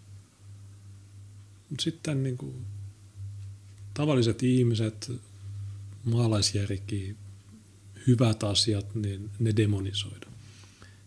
Mutta 1.69 1.83
sitten 1.83 2.23
niin 2.23 2.37
kuin, 2.37 2.65
tavalliset 3.93 4.43
ihmiset, 4.43 5.11
maalaisjärki, 6.03 7.15
hyvät 8.07 8.43
asiat, 8.43 8.95
niin 8.95 9.29
ne 9.39 9.53
demonisoidaan. 9.55 10.28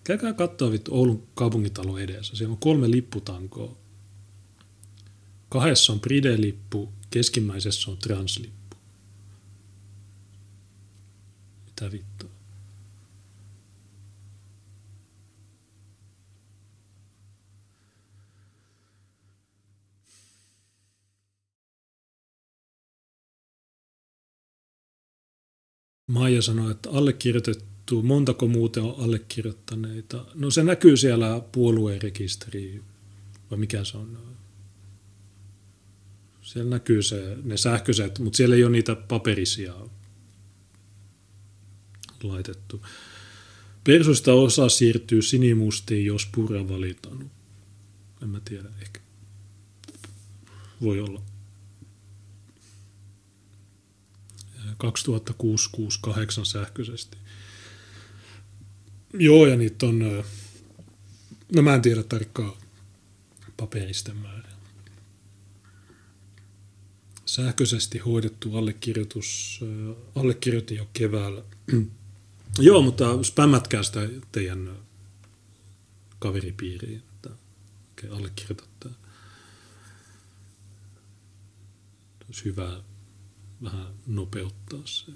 Käykää 0.05 0.33
katsoa 0.33 0.71
Oulun 0.91 1.29
kaupungintalo 1.35 1.99
edessä. 1.99 2.37
Siellä 2.37 2.53
on 2.53 2.59
kolme 2.59 2.91
lipputankoa 2.91 3.83
Kahdessa 5.53 5.93
on 5.93 6.01
Pride-lippu, 6.01 6.93
keskimmäisessä 7.11 7.91
on 7.91 7.99
translippu. 7.99 8.77
Mitä 11.67 11.93
vittua? 11.93 12.31
Maija 26.07 26.43
sanoi, 26.43 26.71
että 26.71 26.91
allekirjoitettu, 26.91 27.72
montako 28.03 28.49
muuten 28.49 28.83
on 28.83 28.95
allekirjoittaneita. 28.99 30.27
No 30.35 30.51
se 30.51 30.65
näkyy 30.65 30.97
siellä 30.97 31.43
puoluerekisteriin, 31.53 32.83
vai 33.51 33.59
mikä 33.59 33.85
se 33.85 33.97
on, 33.97 34.19
siellä 36.43 36.71
näkyy 36.71 37.03
se, 37.03 37.37
ne 37.43 37.57
sähköiset, 37.57 38.19
mutta 38.19 38.37
siellä 38.37 38.57
ei 38.57 38.65
ole 38.65 38.73
niitä 38.73 38.97
paperisia 38.97 39.75
laitettu. 42.23 42.87
Persuista 43.85 44.33
osa 44.33 44.69
siirtyy 44.69 45.23
sinimustiin, 45.23 46.07
jos 46.07 46.29
pura 46.35 46.69
valitaan. 46.69 47.31
En 48.23 48.29
mä 48.29 48.41
tiedä, 48.45 48.69
ehkä. 48.83 49.01
Voi 50.83 51.01
olla. 51.01 51.23
2006-68 54.67 56.45
sähköisesti. 56.45 57.17
Joo, 59.13 59.47
ja 59.47 59.57
niitä 59.57 59.87
on, 59.87 60.25
no 61.55 61.63
mä 61.63 61.75
en 61.75 61.83
tiedä 61.83 62.03
tarkkaan 62.03 62.53
paperisten 63.57 64.17
määrä 64.17 64.53
sähköisesti 67.33 67.99
hoidettu 67.99 68.57
allekirjoitus. 68.57 69.61
Allekirjoitin 70.15 70.77
jo 70.77 70.89
keväällä. 70.93 71.43
Joo, 72.59 72.83
mutta 72.83 73.23
spämmätkää 73.23 73.83
sitä 73.83 74.09
teidän 74.33 74.77
kaveripiiriin, 76.19 77.03
että 77.15 77.31
okay, 77.93 78.17
allekirjoitatte. 78.17 78.89
Olisi 82.27 82.45
hyvä 82.45 82.83
vähän 83.63 83.95
nopeuttaa 84.07 84.83
se, 84.85 85.13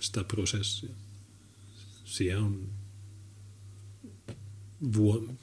sitä 0.00 0.24
prosessia. 0.24 0.94
Siihen 2.06 2.38
on 2.38 2.68
vuo, 4.96 5.34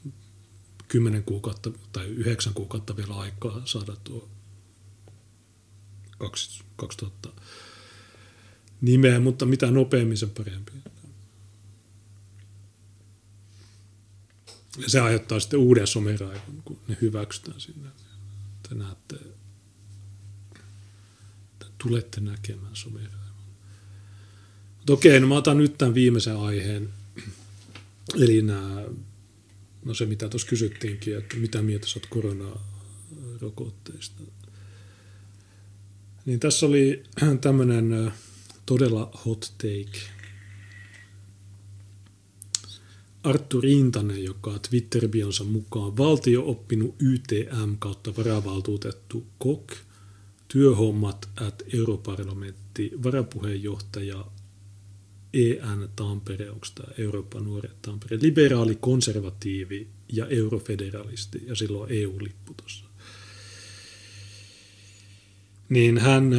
kymmenen 0.88 1.24
kuukautta 1.24 1.72
tai 1.92 2.06
yhdeksän 2.06 2.54
kuukautta 2.54 2.98
vielä 2.98 3.16
aikaa 3.16 3.62
saada 3.66 3.96
tuo 3.96 4.30
2000 6.76 7.30
nimeä, 8.82 9.20
mutta 9.20 9.46
mitä 9.46 9.72
nopeammin 9.72 10.18
sen 10.18 10.30
parempi. 10.30 10.72
Ja 14.78 14.90
se 14.90 15.00
aiheuttaa 15.00 15.40
sitten 15.40 15.60
uuden 15.60 15.88
someraivon, 15.88 16.62
kun 16.66 16.80
ne 16.88 16.98
hyväksytään 17.02 17.62
sinne. 17.62 17.90
Te 18.70 18.76
näette, 18.76 19.16
että 21.52 21.66
tulette 21.78 22.22
näkemään 22.22 22.76
someraivon. 22.76 23.23
Mutta 24.84 24.94
okei, 24.94 25.20
no 25.20 25.28
mä 25.28 25.38
otan 25.38 25.58
nyt 25.58 25.78
tämän 25.78 25.94
viimeisen 25.94 26.38
aiheen. 26.38 26.90
Eli 28.16 28.42
nämä, 28.42 28.84
no 29.86 29.94
se 29.94 30.06
mitä 30.06 30.30
tuossa 30.30 30.48
kysyttiinkin, 30.48 31.18
että 31.18 31.38
mitä 31.38 31.62
mieltä 31.62 31.88
sä 31.88 32.00
oot 32.00 32.06
koronarokotteista. 32.06 34.24
Niin 36.26 36.40
tässä 36.40 36.66
oli 36.66 37.04
tämmöinen 37.42 38.12
todella 38.66 39.12
hot 39.26 39.54
take. 39.58 40.00
Arttu 43.24 43.62
Rintanen, 43.62 44.24
joka 44.24 44.60
Twitter-bionsa 44.60 45.44
mukaan 45.44 45.98
valtio-oppinut 45.98 46.96
YTM 47.00 47.76
kautta 47.80 48.16
varavaltuutettu 48.18 49.26
KOK, 49.40 49.74
työhommat 50.48 51.30
at 51.36 51.64
europarlamentti, 51.74 52.92
varapuheenjohtaja 53.04 54.26
EN 55.34 55.90
Tampere, 55.96 56.50
onko 56.50 56.68
tämä 56.76 56.94
Euroopan 56.98 57.44
nuoret 57.44 57.82
Tampere, 57.82 58.18
liberaali, 58.22 58.76
konservatiivi 58.76 59.88
ja 60.12 60.28
eurofederalisti, 60.28 61.44
ja 61.48 61.56
silloin 61.56 61.92
EU-lippu 61.92 62.54
tuossa 62.54 62.86
niin 65.74 65.98
hän 65.98 66.32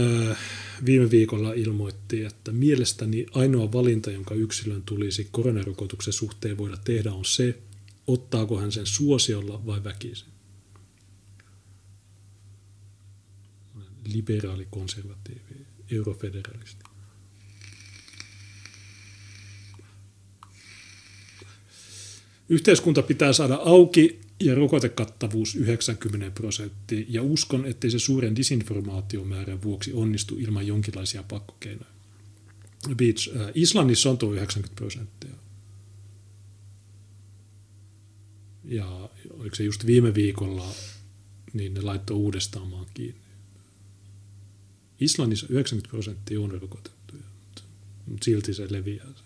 viime 0.86 1.10
viikolla 1.10 1.52
ilmoitti, 1.52 2.24
että 2.24 2.52
mielestäni 2.52 3.26
ainoa 3.32 3.72
valinta, 3.72 4.10
jonka 4.10 4.34
yksilön 4.34 4.82
tulisi 4.82 5.28
koronarokotuksen 5.30 6.12
suhteen 6.12 6.58
voida 6.58 6.76
tehdä, 6.76 7.12
on 7.12 7.24
se, 7.24 7.58
ottaako 8.06 8.58
hän 8.60 8.72
sen 8.72 8.86
suosiolla 8.86 9.66
vai 9.66 9.84
väkisin. 9.84 10.28
Liberaali, 14.12 14.66
konservatiivi, 14.70 15.66
eurofederalisti. 15.90 16.84
Yhteiskunta 22.48 23.02
pitää 23.02 23.32
saada 23.32 23.54
auki 23.54 24.20
ja 24.40 24.54
rokotekattavuus 24.54 25.54
90 25.54 26.30
prosenttia, 26.30 27.04
ja 27.08 27.22
uskon, 27.22 27.66
ettei 27.66 27.90
se 27.90 27.98
suuren 27.98 28.36
disinformaatiomäärän 28.36 29.62
vuoksi 29.62 29.92
onnistu 29.92 30.38
ilman 30.38 30.66
jonkinlaisia 30.66 31.22
pakkokeinoja. 31.22 31.94
Beach. 32.96 33.36
Äh, 33.36 33.50
Islannissa 33.54 34.10
on 34.10 34.18
tuo 34.18 34.32
90 34.32 34.76
prosenttia. 34.76 35.34
Ja 38.64 39.10
oliko 39.30 39.56
se 39.56 39.64
just 39.64 39.86
viime 39.86 40.14
viikolla, 40.14 40.74
niin 41.52 41.74
ne 41.74 41.80
laittoi 41.80 42.16
uudestaan 42.16 42.68
maan 42.68 42.86
kiinni. 42.94 43.20
Islannissa 45.00 45.46
90 45.50 45.90
prosenttia 45.90 46.40
on 46.40 46.50
rokotettuja, 46.50 47.22
mutta 48.06 48.24
silti 48.24 48.54
se 48.54 48.66
leviää. 48.70 49.23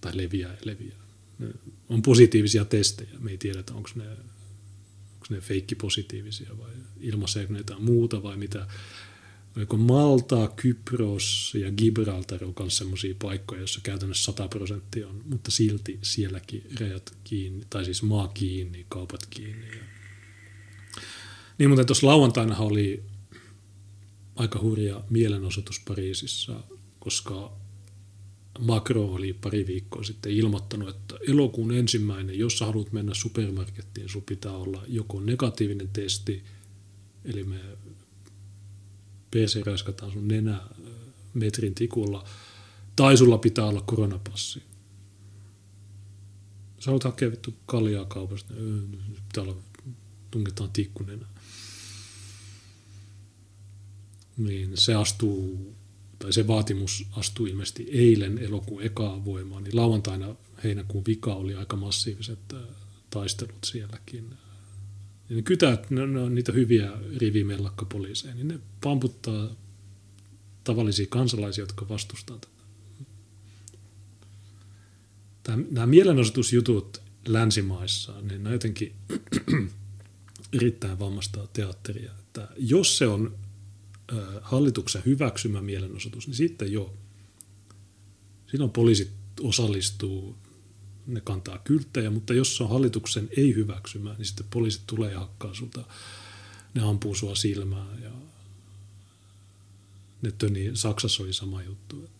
Tai 0.00 0.16
leviää 0.16 0.52
ja 0.52 0.58
leviää 0.64 1.00
on 1.88 2.02
positiivisia 2.02 2.64
testejä. 2.64 3.10
Me 3.18 3.30
ei 3.30 3.38
tiedetä, 3.38 3.74
onko 3.74 3.90
ne, 3.94 4.08
onko 4.08 5.26
ne 5.30 5.40
feikki 5.40 5.74
positiivisia 5.74 6.58
vai 6.58 6.70
ilmaiseeko 7.00 7.52
ne 7.52 7.58
jotain 7.58 7.84
muuta 7.84 8.22
vai 8.22 8.36
mitä. 8.36 8.66
Oliko 9.56 9.76
Malta, 9.76 10.48
Kypros 10.56 11.52
ja 11.60 11.72
Gibraltar 11.72 12.44
on 12.44 12.54
myös 12.58 12.76
sellaisia 12.76 13.14
paikkoja, 13.22 13.60
joissa 13.60 13.80
käytännössä 13.82 14.24
100 14.24 14.48
prosenttia 14.48 15.08
on, 15.08 15.22
mutta 15.24 15.50
silti 15.50 15.98
sielläkin 16.02 16.66
rajat 16.80 17.16
kiinni, 17.24 17.66
tai 17.70 17.84
siis 17.84 18.02
maa 18.02 18.28
kiinni, 18.28 18.86
kaupat 18.88 19.26
kiinni. 19.26 19.68
Ja... 19.68 19.82
Niin, 21.58 21.70
mutta 21.70 21.84
tuossa 21.84 22.06
lauantaina 22.06 22.56
oli 22.56 23.02
aika 24.36 24.58
hurja 24.58 25.04
mielenosoitus 25.10 25.80
Pariisissa, 25.88 26.60
koska 27.00 27.59
Macron 28.58 29.10
oli 29.10 29.32
pari 29.32 29.66
viikkoa 29.66 30.02
sitten 30.02 30.32
ilmoittanut, 30.32 30.88
että 30.88 31.14
elokuun 31.28 31.72
ensimmäinen, 31.72 32.38
jos 32.38 32.58
sä 32.58 32.66
haluat 32.66 32.92
mennä 32.92 33.14
supermarkettiin, 33.14 34.08
sun 34.08 34.22
pitää 34.22 34.52
olla 34.52 34.84
joko 34.88 35.20
negatiivinen 35.20 35.88
testi, 35.88 36.44
eli 37.24 37.44
me 37.44 37.60
PC-räiskataan 39.30 40.12
sun 40.12 40.28
nenä 40.28 40.60
metrin 41.34 41.74
tikulla, 41.74 42.24
tai 42.96 43.16
sulla 43.16 43.38
pitää 43.38 43.64
olla 43.66 43.80
koronapassi. 43.80 44.62
Sä 46.78 46.86
haluat 46.86 47.04
hakea 47.04 47.30
vittu 47.30 47.54
kaljaa 47.66 48.04
kaupasta, 48.04 48.54
pitää 49.28 49.44
olla, 49.44 49.56
tunketaan 50.30 50.70
tikkunenä. 50.72 51.26
Niin 54.36 54.76
se 54.76 54.94
astuu 54.94 55.74
tai 56.20 56.32
se 56.32 56.46
vaatimus 56.46 57.06
astui 57.10 57.50
ilmeisesti 57.50 57.88
eilen 57.92 58.38
elokuun 58.38 58.82
ekaa 58.82 59.24
voimaan, 59.24 59.64
niin 59.64 59.76
lauantaina 59.76 60.34
heinäkuun 60.64 61.04
vika 61.06 61.34
oli 61.34 61.54
aika 61.54 61.76
massiiviset 61.76 62.38
äh, 62.54 62.60
taistelut 63.10 63.64
sielläkin. 63.64 64.30
Ja 65.30 65.36
ne 65.36 65.42
kytät, 65.42 65.90
ne, 65.90 66.06
ne 66.06 66.20
on 66.20 66.34
niitä 66.34 66.52
hyviä 66.52 66.92
rivimellakkapoliiseja, 67.18 68.34
niin 68.34 68.48
ne 68.48 68.58
pamputtaa 68.80 69.56
tavallisia 70.64 71.06
kansalaisia, 71.08 71.62
jotka 71.62 71.88
vastustaa 71.88 72.38
tätä. 72.38 72.62
Tämä, 75.42 75.62
nämä 75.70 75.86
mielenosoitusjutut 75.86 77.02
länsimaissa, 77.28 78.20
niin 78.20 78.44
ne 78.44 78.52
jotenkin 78.52 78.92
erittäin 80.58 80.98
vammasta 80.98 81.48
teatteria. 81.52 82.12
Että 82.20 82.48
jos 82.56 82.98
se 82.98 83.06
on 83.06 83.38
hallituksen 84.42 85.02
hyväksymä 85.06 85.62
mielenosoitus, 85.62 86.26
niin 86.26 86.34
sitten 86.36 86.72
jo. 86.72 86.94
Silloin 88.46 88.70
poliisit 88.70 89.10
osallistuu, 89.40 90.36
ne 91.06 91.20
kantaa 91.20 91.58
kylttejä, 91.58 92.10
mutta 92.10 92.34
jos 92.34 92.56
se 92.56 92.62
on 92.62 92.70
hallituksen 92.70 93.28
ei 93.36 93.54
hyväksymä, 93.54 94.14
niin 94.18 94.26
sitten 94.26 94.46
poliisit 94.50 94.82
tulee 94.86 95.12
ja 95.12 95.20
hakkaa 95.20 95.54
sulta, 95.54 95.84
ne 96.74 96.82
ampuu 96.82 97.14
sua 97.14 97.34
silmää 97.34 97.86
ja 98.02 98.10
ne 100.22 100.32
töni, 100.32 100.70
Saksassa 100.74 101.22
oli 101.22 101.32
sama 101.32 101.62
juttu. 101.62 102.10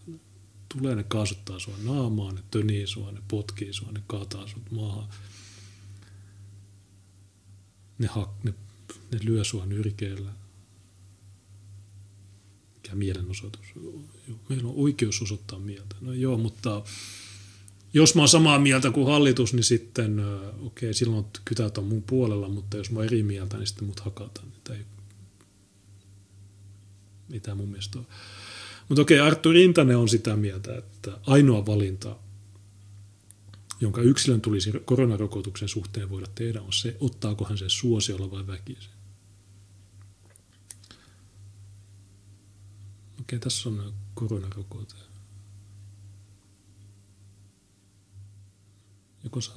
Tulee, 0.68 0.94
ne 0.94 1.02
kaasuttaa 1.02 1.58
sua 1.58 1.74
naamaan, 1.82 2.34
ne 2.34 2.42
tönii 2.50 2.86
sua, 2.86 3.12
ne 3.12 3.20
potkii 3.28 3.72
sua, 3.72 3.92
ne 3.92 4.02
kaataa 4.06 4.46
sut 4.46 4.70
maahan. 4.70 5.08
Ne, 7.98 8.06
hak, 8.06 8.30
ne, 8.44 8.54
ne 9.12 9.18
lyö 9.22 9.44
sua 9.44 9.66
nyrkeellä 9.66 10.30
mikä 12.90 12.96
mielenosoitus. 12.96 13.66
Meillä 14.48 14.68
on 14.68 14.74
oikeus 14.76 15.22
osoittaa 15.22 15.58
mieltä. 15.58 15.96
No 16.00 16.12
joo, 16.12 16.38
mutta 16.38 16.82
jos 17.94 18.14
mä 18.14 18.22
oon 18.22 18.28
samaa 18.28 18.58
mieltä 18.58 18.90
kuin 18.90 19.06
hallitus, 19.06 19.54
niin 19.54 19.64
sitten 19.64 20.20
okei, 20.20 20.88
okay, 20.88 20.94
silloin 20.94 21.24
kytät 21.44 21.78
on 21.78 21.84
mun 21.84 22.02
puolella, 22.02 22.48
mutta 22.48 22.76
jos 22.76 22.90
mä 22.90 22.98
oon 22.98 23.06
eri 23.06 23.22
mieltä, 23.22 23.56
niin 23.56 23.66
sitten 23.66 23.84
mut 23.84 24.00
hakataan. 24.00 24.48
Että 24.48 24.74
ei, 24.74 24.84
mitä 27.28 27.54
mun 27.54 27.68
mielestä 27.68 27.98
on. 27.98 28.06
Mutta 28.88 29.02
okei, 29.02 29.18
okay, 29.18 29.26
Arttu 29.26 29.52
Rintanen 29.52 29.96
on 29.96 30.08
sitä 30.08 30.36
mieltä, 30.36 30.76
että 30.76 31.18
ainoa 31.26 31.66
valinta, 31.66 32.16
jonka 33.80 34.02
yksilön 34.02 34.40
tulisi 34.40 34.72
koronarokotuksen 34.84 35.68
suhteen 35.68 36.10
voida 36.10 36.26
tehdä, 36.34 36.62
on 36.62 36.72
se, 36.72 36.96
ottaako 37.00 37.44
hän 37.44 37.58
sen 37.58 37.70
suosiolla 37.70 38.30
vai 38.30 38.46
väkisin. 38.46 38.99
Okei, 43.30 43.38
tässä 43.38 43.68
on 43.68 43.94
koronarokote. 44.14 44.94
Joko 49.24 49.40
sä, 49.40 49.52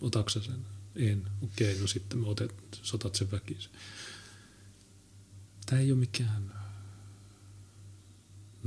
otatko 0.00 0.30
sen? 0.30 0.66
En. 0.96 1.22
Okei, 1.42 1.80
no 1.80 1.86
sitten 1.86 2.18
me 2.18 2.28
otet, 2.28 2.54
sotat 2.82 3.14
sen 3.14 3.30
väkisin. 3.30 3.72
Tämä 5.66 5.80
ei 5.80 5.92
ole 5.92 5.98
mikään... 5.98 6.52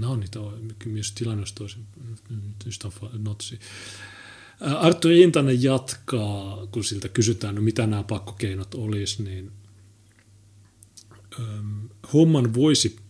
On 0.05 0.19
niitä, 0.19 0.39
myös 0.85 1.11
tilanne 1.11 1.41
olisi 1.41 1.55
toisin. 1.55 1.87
On 3.01 3.23
notsi. 3.23 3.59
Arttu 4.59 5.07
Rintanen 5.07 5.63
jatkaa, 5.63 6.67
kun 6.67 6.83
siltä 6.83 7.09
kysytään, 7.09 7.55
no 7.55 7.61
mitä 7.61 7.87
nämä 7.87 8.03
pakkokeinot 8.03 8.75
olisi, 8.75 9.23
niin 9.23 9.51
homman 12.13 12.53
voisi 12.53 13.04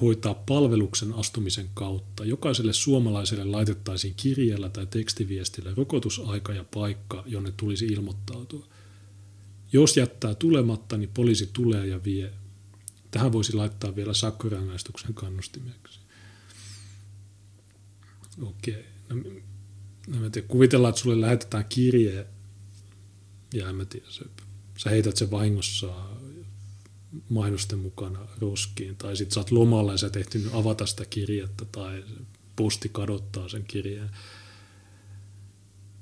hoitaa 0.00 0.34
palveluksen 0.34 1.12
astumisen 1.12 1.70
kautta. 1.74 2.24
Jokaiselle 2.24 2.72
suomalaiselle 2.72 3.44
laitettaisiin 3.44 4.14
kirjeellä 4.16 4.68
tai 4.68 4.86
tekstiviestillä 4.86 5.74
rokotusaika 5.76 6.52
ja 6.52 6.64
paikka, 6.74 7.22
jonne 7.26 7.52
tulisi 7.56 7.86
ilmoittautua. 7.86 8.66
Jos 9.72 9.96
jättää 9.96 10.34
tulematta, 10.34 10.96
niin 10.96 11.10
poliisi 11.14 11.50
tulee 11.52 11.86
ja 11.86 12.04
vie. 12.04 12.32
Tähän 13.10 13.32
voisi 13.32 13.52
laittaa 13.52 13.96
vielä 13.96 14.14
sakkorangaistuksen 14.14 15.14
kannustimeksi. 15.14 16.00
Okei. 18.42 18.84
No, 20.08 20.20
no 20.20 20.30
tiedä, 20.30 20.48
kuvitellaan, 20.48 20.90
että 20.90 21.02
sulle 21.02 21.20
lähetetään 21.20 21.64
kirje 21.68 22.26
ja 23.54 23.68
en 23.68 23.76
mä 23.76 23.84
tiedä, 23.84 24.06
sä 24.78 24.90
heität 24.90 25.16
sen 25.16 25.30
vahingossa 25.30 25.94
mainosten 27.28 27.78
mukana 27.78 28.28
roskiin. 28.40 28.96
Tai 28.96 29.16
sitten 29.16 29.34
sä 29.34 29.40
oot 29.40 29.50
lomalla 29.50 29.92
ja 29.92 29.98
sä 29.98 30.06
et 30.06 30.36
avata 30.52 30.86
sitä 30.86 31.04
kirjettä 31.04 31.64
tai 31.64 32.04
posti 32.56 32.88
kadottaa 32.88 33.48
sen 33.48 33.64
kirjeen. 33.64 34.10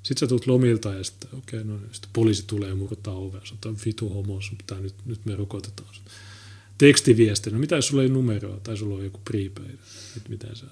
Sitten 0.03 0.19
sä 0.19 0.27
tulet 0.27 0.47
lomilta 0.47 0.93
ja 0.93 1.03
sitten, 1.03 1.29
okei, 1.33 1.59
okay, 1.59 1.73
no 1.73 1.79
niin, 1.79 1.93
sitten 1.93 2.09
poliisi 2.13 2.43
tulee 2.47 2.69
ja 2.69 2.75
murtaa 2.75 3.13
ovea. 3.13 3.41
Sä 3.43 3.55
oot 3.65 3.85
vitu 3.85 4.09
homo, 4.09 4.41
sun 4.41 4.57
pitää 4.57 4.79
nyt, 4.79 4.95
nyt 5.05 5.25
me 5.25 5.35
rokotetaan 5.35 5.93
sut. 5.93 6.03
Tekstiviesti, 6.77 7.49
no 7.49 7.59
mitä 7.59 7.75
jos 7.75 7.87
sulla 7.87 8.03
ei 8.03 8.09
numeroa 8.09 8.59
tai 8.59 8.77
sulla 8.77 8.95
on 8.95 9.03
joku 9.03 9.19
prepaid, 9.25 9.77
että 10.17 10.29
miten 10.29 10.55
sä 10.55 10.65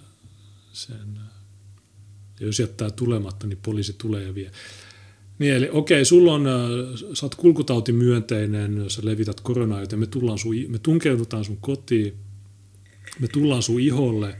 sen... 0.73 1.19
Ja 2.39 2.45
jos 2.45 2.59
jättää 2.59 2.91
tulematta, 2.91 3.47
niin 3.47 3.59
poliisi 3.63 3.95
tulee 3.97 4.23
ja 4.23 4.35
vie. 4.35 4.51
Niin, 5.39 5.53
eli 5.53 5.69
okei, 5.71 6.05
sulla 6.05 6.33
on, 6.33 6.47
äh, 6.47 6.53
sä 7.13 7.25
oot 7.25 7.35
kulkutautimyönteinen, 7.35 8.89
sä 8.89 9.01
levität 9.03 9.41
koronaa, 9.41 9.81
joten 9.81 9.99
me, 9.99 10.07
tullaan 10.07 10.37
sun, 10.37 10.55
me 10.67 10.79
tunkeudutaan 10.79 11.45
sun 11.45 11.57
kotiin, 11.57 12.13
me 13.19 13.27
tullaan 13.27 13.63
sun 13.63 13.79
iholle 13.79 14.37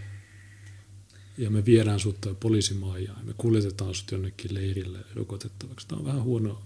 ja 1.38 1.49
me 1.49 1.65
viedään 1.65 1.99
sut 1.99 2.17
poliisimaajaan 2.40 3.19
ja 3.19 3.25
me 3.25 3.33
kuljetetaan 3.38 3.95
sut 3.95 4.11
jonnekin 4.11 4.53
leirille 4.53 4.99
rokotettavaksi. 5.15 5.88
Tämä 5.88 5.99
on 5.99 6.06
vähän 6.06 6.24
huono, 6.24 6.61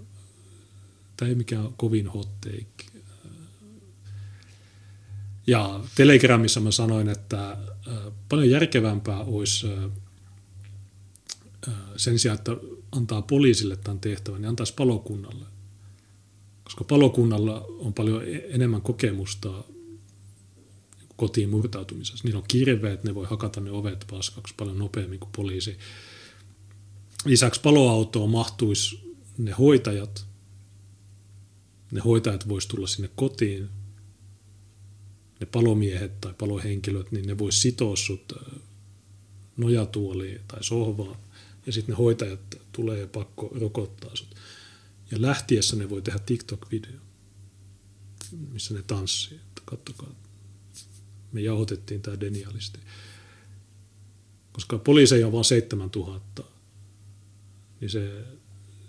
tämä 1.17 1.29
ei 1.29 1.35
mikään 1.35 1.73
kovin 1.77 2.07
hot 2.07 2.41
take. 2.41 2.99
Ja 5.47 5.79
Telegramissa 5.95 6.59
mä 6.59 6.71
sanoin, 6.71 7.09
että 7.09 7.57
paljon 8.29 8.49
järkevämpää 8.49 9.19
olisi 9.19 9.67
sen 11.97 12.19
sijaan, 12.19 12.37
että 12.37 12.51
antaa 12.91 13.21
poliisille 13.21 13.75
tämän 13.75 13.99
tehtävän, 13.99 14.41
niin 14.41 14.49
antaisi 14.49 14.73
palokunnalle. 14.73 15.45
Koska 16.63 16.83
palokunnalla 16.83 17.65
on 17.79 17.93
paljon 17.93 18.23
e-, 18.27 18.45
enemmän 18.49 18.81
kokemusta 18.81 19.63
kotiin 21.19 21.49
murtautumisessa. 21.49 22.23
Niillä 22.23 22.37
on 22.37 22.45
kirveet, 22.47 23.03
ne 23.03 23.15
voi 23.15 23.25
hakata 23.29 23.61
ne 23.61 23.71
ovet 23.71 24.05
paskaksi 24.11 24.53
paljon 24.57 24.79
nopeammin 24.79 25.19
kuin 25.19 25.31
poliisi. 25.35 25.77
Lisäksi 27.25 27.61
paloautoon 27.61 28.29
mahtuisi 28.29 29.15
ne 29.37 29.51
hoitajat. 29.51 30.25
Ne 31.91 32.01
hoitajat 32.01 32.49
vois 32.49 32.67
tulla 32.67 32.87
sinne 32.87 33.09
kotiin. 33.15 33.69
Ne 35.39 35.45
palomiehet 35.45 36.21
tai 36.21 36.33
palohenkilöt, 36.37 37.11
niin 37.11 37.27
ne 37.27 37.37
vois 37.37 37.61
sitoa 37.61 37.95
sut 37.95 38.33
nojatuoliin 39.57 40.41
tai 40.47 40.63
sohvaan. 40.63 41.15
Ja 41.65 41.73
sitten 41.73 41.93
ne 41.93 41.97
hoitajat 41.97 42.39
tulee 42.71 43.07
pakko 43.07 43.49
rokottaa 43.61 44.15
sut. 44.15 44.35
Ja 45.11 45.21
lähtiessä 45.21 45.75
ne 45.75 45.89
voi 45.89 46.01
tehdä 46.01 46.19
TikTok-video, 46.19 46.99
missä 48.51 48.73
ne 48.73 48.83
tanssii. 48.83 49.39
Kattokaa, 49.65 50.15
me 51.31 51.41
jauhotettiin 51.41 52.01
tämä 52.01 52.19
denialisti. 52.19 52.79
Koska 54.51 54.77
poliiseja 54.77 55.27
on 55.27 55.33
vain 55.33 55.45
7000, 55.45 56.43
niin 57.81 57.89
se, 57.89 58.25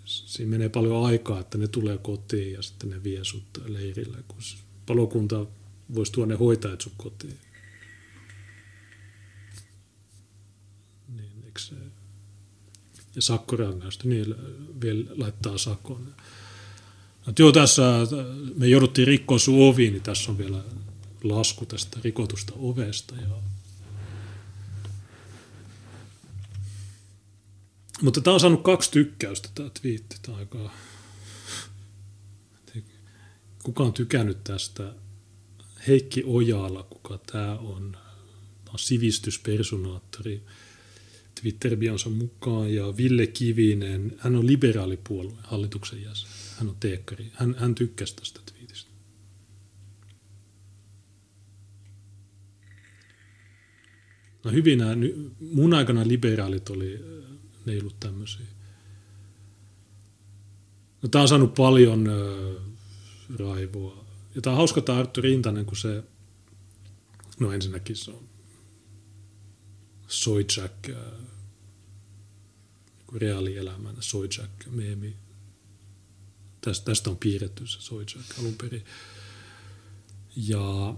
siinä 0.05 0.51
menee 0.51 0.69
paljon 0.69 1.07
aikaa, 1.07 1.41
että 1.41 1.59
ne 1.59 1.69
tulee 1.69 1.99
kotiin 1.99 2.53
ja 2.53 2.63
sitten 2.63 2.91
ne 2.91 3.03
vie 3.03 3.25
sut 3.25 3.63
leirille, 3.67 4.19
kun 4.29 4.39
palokunta 4.87 5.47
voisi 5.95 6.13
tuoda 6.13 6.29
ne 6.29 6.39
hoitajat 6.39 6.81
sun 6.81 6.93
kotiin. 6.97 7.39
Niin, 11.17 11.43
eikö 11.45 11.61
se? 11.61 11.75
Ja 13.15 13.23
sakkorangaistu, 13.23 14.09
niin 14.09 14.35
vielä 14.81 15.05
laittaa 15.17 15.59
sakon. 15.59 16.15
No, 17.27 17.33
joo, 17.39 17.53
tässä 17.53 17.83
me 18.57 18.69
jouduttiin 18.69 19.07
rikkoa 19.09 19.39
sun 19.39 19.69
oviin, 19.69 19.93
niin 19.93 20.03
tässä 20.03 20.31
on 20.31 20.39
vielä 20.39 20.65
lasku 21.25 21.67
tästä 21.67 22.01
rikotusta 22.05 22.53
ovesta. 22.57 23.15
Ja... 23.17 23.29
Mutta 28.03 28.21
tämä 28.21 28.35
on 28.35 28.41
saanut 28.41 28.63
kaksi 28.63 28.91
tykkäystä 28.91 29.49
tämä 29.55 29.71
twiitti. 29.81 30.17
Tämä 30.23 30.39
aika... 30.39 30.71
Kuka 33.63 33.83
on 33.83 33.93
tykännyt 33.93 34.45
tästä? 34.45 34.95
Heikki 35.89 36.23
Ojala, 36.27 36.83
kuka 36.83 37.19
tämä 37.19 37.59
on. 37.59 37.93
Tämä 38.65 38.73
on 38.73 38.79
sivistyspersonaattori 38.79 40.43
Twitter-bionsa 41.41 42.11
mukaan. 42.11 42.75
Ja 42.75 42.97
Ville 42.97 43.27
Kivinen, 43.27 44.17
hän 44.19 44.37
on 44.37 44.47
liberaalipuolueen 44.47 45.39
hallituksen 45.43 46.03
jäsen. 46.03 46.29
Hän 46.59 46.69
on 46.69 46.77
teekkari. 46.81 47.31
Hän, 47.33 47.55
hän 47.59 47.75
tykkäsi 47.75 48.17
tästä 48.17 48.41
No 54.45 54.51
hyvin 54.51 54.79
nämä, 54.79 54.93
mun 55.41 55.75
aikana 55.75 56.09
liberaalit 56.09 56.71
oli, 56.71 57.01
ne 57.67 57.73
ei 57.73 57.81
ollut 57.81 58.01
tämmöisiä. 58.01 58.47
No, 61.03 61.09
tämä 61.09 61.23
on 61.23 61.29
saanut 61.29 61.55
paljon 61.55 62.07
äh, 62.09 62.63
raivoa. 63.39 64.05
Ja 64.35 64.41
tämä 64.41 64.53
on 64.53 64.57
hauska 64.57 64.81
tämä 64.81 64.99
Arttu 64.99 65.21
Rintanen, 65.21 65.67
kun 65.67 65.77
se, 65.77 66.03
no 67.41 67.53
ensinnäkin 67.53 67.97
se 67.97 68.11
on 68.11 68.29
Soitsak, 70.07 70.89
äh, 73.15 73.21
reaalielämän 73.21 73.97
Soitsak 74.01 74.51
meemi. 74.71 75.17
Tästä, 76.61 76.85
tästä 76.85 77.11
on 77.11 77.17
piirretty 77.17 77.67
se 77.67 77.81
Soitsak 77.81 78.39
alun 78.39 78.55
perin. 78.55 78.85
Ja 80.37 80.95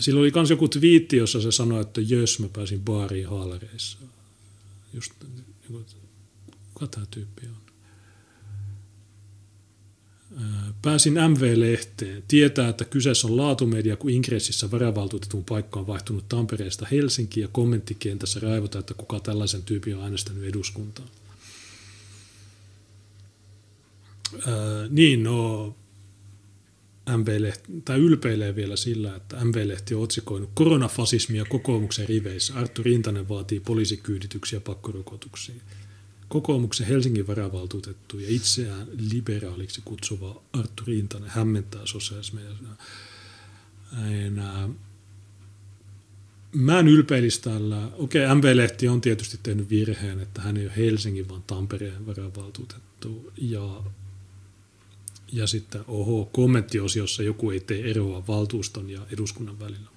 Silloin 0.00 0.22
oli 0.22 0.32
myös 0.34 0.50
joku 0.50 0.68
twiitti, 0.68 1.16
jossa 1.16 1.40
se 1.40 1.52
sanoi, 1.52 1.80
että 1.80 2.00
jös, 2.00 2.38
mä 2.38 2.48
pääsin 2.52 2.80
baariin 2.80 3.28
haalareissa. 3.28 3.98
Just, 4.94 5.12
niin 5.68 5.84
kuka 6.74 6.86
tämä 6.86 7.06
tyyppi 7.10 7.46
on? 7.46 7.60
Pääsin 10.82 11.12
MV-lehteen. 11.12 12.22
Tietää, 12.28 12.68
että 12.68 12.84
kyseessä 12.84 13.26
on 13.26 13.36
laatumedia, 13.36 13.96
kun 13.96 14.10
Ingressissä 14.10 14.70
varavaltuutetun 14.70 15.44
paikka 15.44 15.80
on 15.80 15.86
vaihtunut 15.86 16.28
Tampereesta 16.28 16.86
Helsinkiin 16.90 17.42
ja 17.42 17.48
kommenttikentässä 17.52 18.40
raivota, 18.40 18.78
että 18.78 18.94
kuka 18.94 19.20
tällaisen 19.20 19.62
tyypin 19.62 19.96
on 19.96 20.02
äänestänyt 20.02 20.44
eduskuntaan. 20.44 21.08
Ää, 24.34 24.88
niin, 24.90 25.22
no 25.22 25.76
MV-lehti, 27.16 27.72
tai 27.84 27.98
ylpeilee 27.98 28.54
vielä 28.54 28.76
sillä, 28.76 29.16
että 29.16 29.44
MV-lehti 29.44 29.94
on 29.94 30.02
otsikoinut 30.02 30.50
koronafasismia 30.54 31.44
kokoomuksen 31.44 32.08
riveissä. 32.08 32.54
Arttu 32.54 32.82
Rintanen 32.82 33.28
vaatii 33.28 33.60
poliisikyydityksiä 33.60 34.60
pakkorokotuksiin. 34.60 35.60
Kokoomuksen 36.28 36.86
Helsingin 36.86 37.26
varavaltuutettu 37.26 38.18
ja 38.18 38.26
itseään 38.28 38.86
liberaaliksi 39.10 39.82
kutsuva 39.84 40.42
Arttu 40.52 40.82
Rintanen 40.86 41.30
hämmentää 41.30 41.86
sosiaalismedia. 41.86 42.50
Mä 46.52 46.78
en 46.78 46.88
ylpeilisi 46.88 47.42
tällä. 47.42 47.90
Okei, 47.98 48.24
okay, 48.24 48.34
MV-lehti 48.34 48.88
on 48.88 49.00
tietysti 49.00 49.38
tehnyt 49.42 49.70
virheen, 49.70 50.20
että 50.20 50.42
hän 50.42 50.56
ei 50.56 50.66
ole 50.66 50.76
Helsingin, 50.76 51.28
vaan 51.28 51.42
Tampereen 51.42 52.06
varavaltuutettu. 52.06 53.32
Ja 53.36 53.82
ja 55.32 55.46
sitten 55.46 55.84
oho, 55.88 56.24
kommenttiosiossa 56.32 57.22
joku 57.22 57.50
ei 57.50 57.60
tee 57.60 57.90
eroa 57.90 58.26
valtuuston 58.26 58.90
ja 58.90 59.06
eduskunnan 59.12 59.58
välillä. 59.58 59.90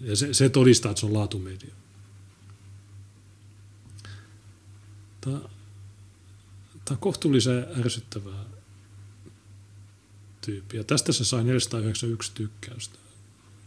Ja 0.00 0.16
se, 0.16 0.34
se 0.34 0.48
todistaa, 0.48 0.90
että 0.90 1.00
se 1.00 1.06
on 1.06 1.14
laatumedia. 1.14 1.74
Tämä, 5.20 5.38
tämä 6.84 6.90
on 6.90 6.98
kohtuullisen 6.98 7.66
ärsyttävää 7.78 8.44
tyyppi. 10.40 10.76
Ja 10.76 10.84
tästä 10.84 11.12
se 11.12 11.24
sai 11.24 11.44
491 11.44 12.32
tykkäystä. 12.34 12.98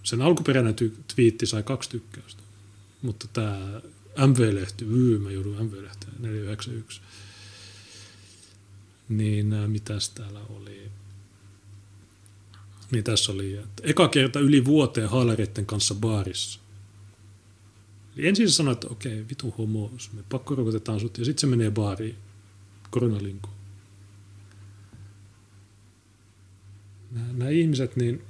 Sen 0.03 0.21
alkuperäinen 0.21 0.75
ty- 0.81 1.03
twiitti 1.15 1.45
sai 1.45 1.63
kaksi 1.63 1.89
tykkäystä. 1.89 2.43
Mutta 3.01 3.27
tämä 3.33 3.81
MV-lehti, 4.27 4.85
myy, 4.85 5.19
mä 5.19 5.31
joudun 5.31 5.65
MV-lehteen, 5.65 6.13
491 6.19 7.01
niin 9.17 9.53
äh, 9.53 9.69
mitäs 9.69 10.09
täällä 10.09 10.39
oli? 10.49 10.91
Niin 12.91 13.03
tässä 13.03 13.31
oli, 13.31 13.53
että 13.53 13.83
eka 13.83 14.07
kerta 14.07 14.39
yli 14.39 14.65
vuoteen 14.65 15.09
haalareiden 15.09 15.65
kanssa 15.65 15.95
baarissa. 15.95 16.59
Eli 18.17 18.27
ensin 18.27 18.49
se 18.49 18.55
sanoi, 18.55 18.73
että 18.73 18.87
okei, 18.87 19.29
vitu 19.29 19.53
homo, 19.57 19.91
me 20.13 20.23
pakko 20.29 20.55
rokotetaan 20.55 20.99
sut, 20.99 21.17
ja 21.17 21.25
sitten 21.25 21.41
se 21.41 21.47
menee 21.47 21.71
baariin, 21.71 22.15
koronalinko. 22.89 23.49
Nämä, 27.11 27.33
nämä 27.33 27.49
ihmiset, 27.49 27.95
niin 27.95 28.21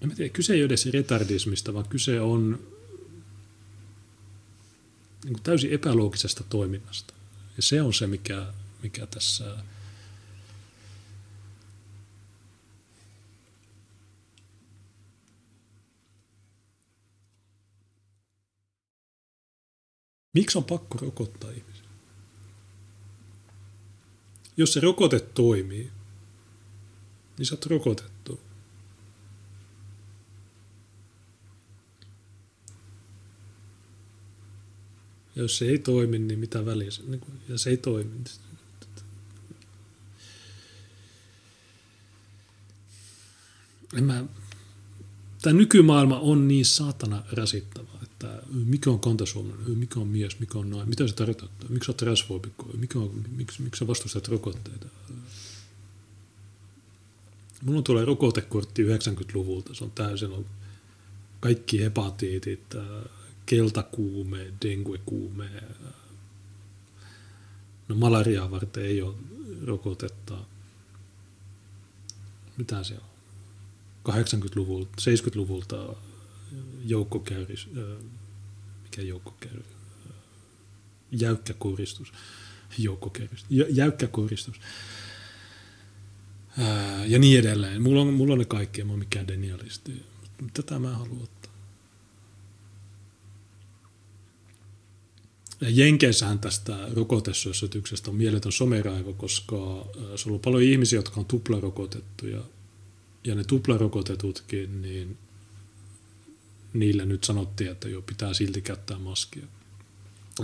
en 0.00 0.10
tiedä, 0.10 0.32
kyse 0.32 0.54
ei 0.54 0.60
ole 0.60 0.66
edes 0.66 0.86
retardismista, 0.86 1.74
vaan 1.74 1.88
kyse 1.88 2.20
on 2.20 2.58
niin 5.24 5.42
täysin 5.42 5.72
epäloogisesta 5.72 6.44
toiminnasta. 6.48 7.14
Ja 7.58 7.62
se 7.62 7.82
on 7.82 7.94
se, 7.94 8.06
mikä, 8.06 8.52
mikä 8.82 9.06
tässä 9.06 9.56
Miksi 20.34 20.58
on 20.58 20.64
pakko 20.64 20.98
rokottaa 20.98 21.50
ihmisiä? 21.50 21.84
Jos 24.56 24.72
se 24.72 24.80
rokote 24.80 25.20
toimii, 25.20 25.90
niin 27.38 27.46
sä 27.46 27.54
oot 27.54 27.66
rokotettu. 27.66 28.17
Ja 35.38 35.44
jos 35.44 35.58
se 35.58 35.64
ei 35.64 35.78
toimi, 35.78 36.18
niin 36.18 36.38
mitä 36.38 36.66
väliä 36.66 36.90
se, 36.90 37.02
niin 37.02 37.20
kuin, 37.20 37.32
ja 37.48 37.58
se 37.58 37.70
ei 37.70 37.76
toimi. 37.76 38.10
Niin 38.10 38.24
en 43.96 44.04
mä, 44.04 44.24
tämä 45.42 45.56
nykymaailma 45.56 46.18
on 46.18 46.48
niin 46.48 46.66
saatana 46.66 47.22
rasittava, 47.32 47.88
että 48.02 48.42
mikä 48.64 48.90
on 48.90 49.00
kantasuomalainen, 49.00 49.78
mikä 49.78 50.00
on 50.00 50.06
mies, 50.06 50.40
mikä 50.40 50.58
on 50.58 50.70
nainen, 50.70 50.88
mitä 50.88 51.08
se 51.08 51.14
tarkoittaa, 51.14 51.68
miksi 51.68 51.90
on 51.90 51.96
transfobikko, 51.96 52.70
mikä 52.76 52.98
on, 52.98 53.24
miksi, 53.36 53.62
miksi 53.62 53.78
sä 53.78 53.86
vastustat 53.86 54.28
rokotteita. 54.28 54.86
Mulla 57.62 57.82
tulee 57.82 58.04
rokotekortti 58.04 58.84
90-luvulta. 58.84 59.74
Se 59.74 59.84
on 59.84 59.90
täysin 59.90 60.30
on 60.30 60.46
kaikki 61.40 61.82
hepatiitit, 61.82 62.74
keltakuume, 63.48 64.52
denguekuume. 64.64 65.50
No 67.88 67.94
malariaa 67.94 68.50
varten 68.50 68.84
ei 68.84 69.02
ole 69.02 69.14
rokotetta. 69.64 70.38
Mitä 72.56 72.84
se 72.84 72.94
on? 72.94 73.08
80-luvulta, 74.08 74.90
70-luvulta 75.00 75.96
joukkokäyrys, 76.84 77.68
mikä 78.82 79.02
joukkokäyrys, 79.02 79.66
jäykkä 81.12 81.54
koristus, 81.54 82.12
joukkokäyrys, 82.78 83.46
jäykkä 83.50 84.06
koristus 84.06 84.60
ja 87.06 87.18
niin 87.18 87.38
edelleen. 87.38 87.82
Mulla 87.82 88.00
on, 88.00 88.14
mulla 88.14 88.32
on 88.32 88.38
ne 88.38 88.44
kaikki, 88.44 88.84
mä 88.84 88.92
oon 88.92 88.98
mikään 88.98 89.28
denialisti. 89.28 90.02
Tätä 90.54 90.78
mä 90.78 90.96
haluan 90.96 91.22
ottaa. 91.22 91.47
Jenkeissähän 95.60 96.38
tästä 96.38 96.88
rokotesyösytyksestä 96.92 98.10
on 98.10 98.16
mieletön 98.16 98.52
someraivo, 98.52 99.12
koska 99.12 99.86
sulla 100.16 100.34
on 100.34 100.40
paljon 100.40 100.62
ihmisiä, 100.62 100.98
jotka 100.98 101.20
on 101.20 101.26
tuplarokotettuja. 101.26 102.40
Ja 103.24 103.34
ne 103.34 103.44
tuplarokotetutkin, 103.44 104.82
niin 104.82 105.18
niille 106.72 107.06
nyt 107.06 107.24
sanottiin, 107.24 107.70
että 107.70 107.88
jo 107.88 108.02
pitää 108.02 108.34
silti 108.34 108.62
käyttää 108.62 108.98
maskia. 108.98 109.46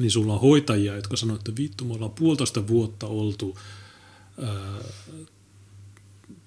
Niin 0.01 0.11
sulla 0.11 0.35
on 0.35 0.41
hoitajia, 0.41 0.97
jotka 0.97 1.17
sanoivat, 1.17 1.49
että 1.49 1.63
vittu, 1.63 1.85
me 1.85 1.95
ollaan 1.95 2.11
puolitoista 2.11 2.69
vuotta 2.69 3.07
oltu 3.07 3.59
ää, 4.43 4.85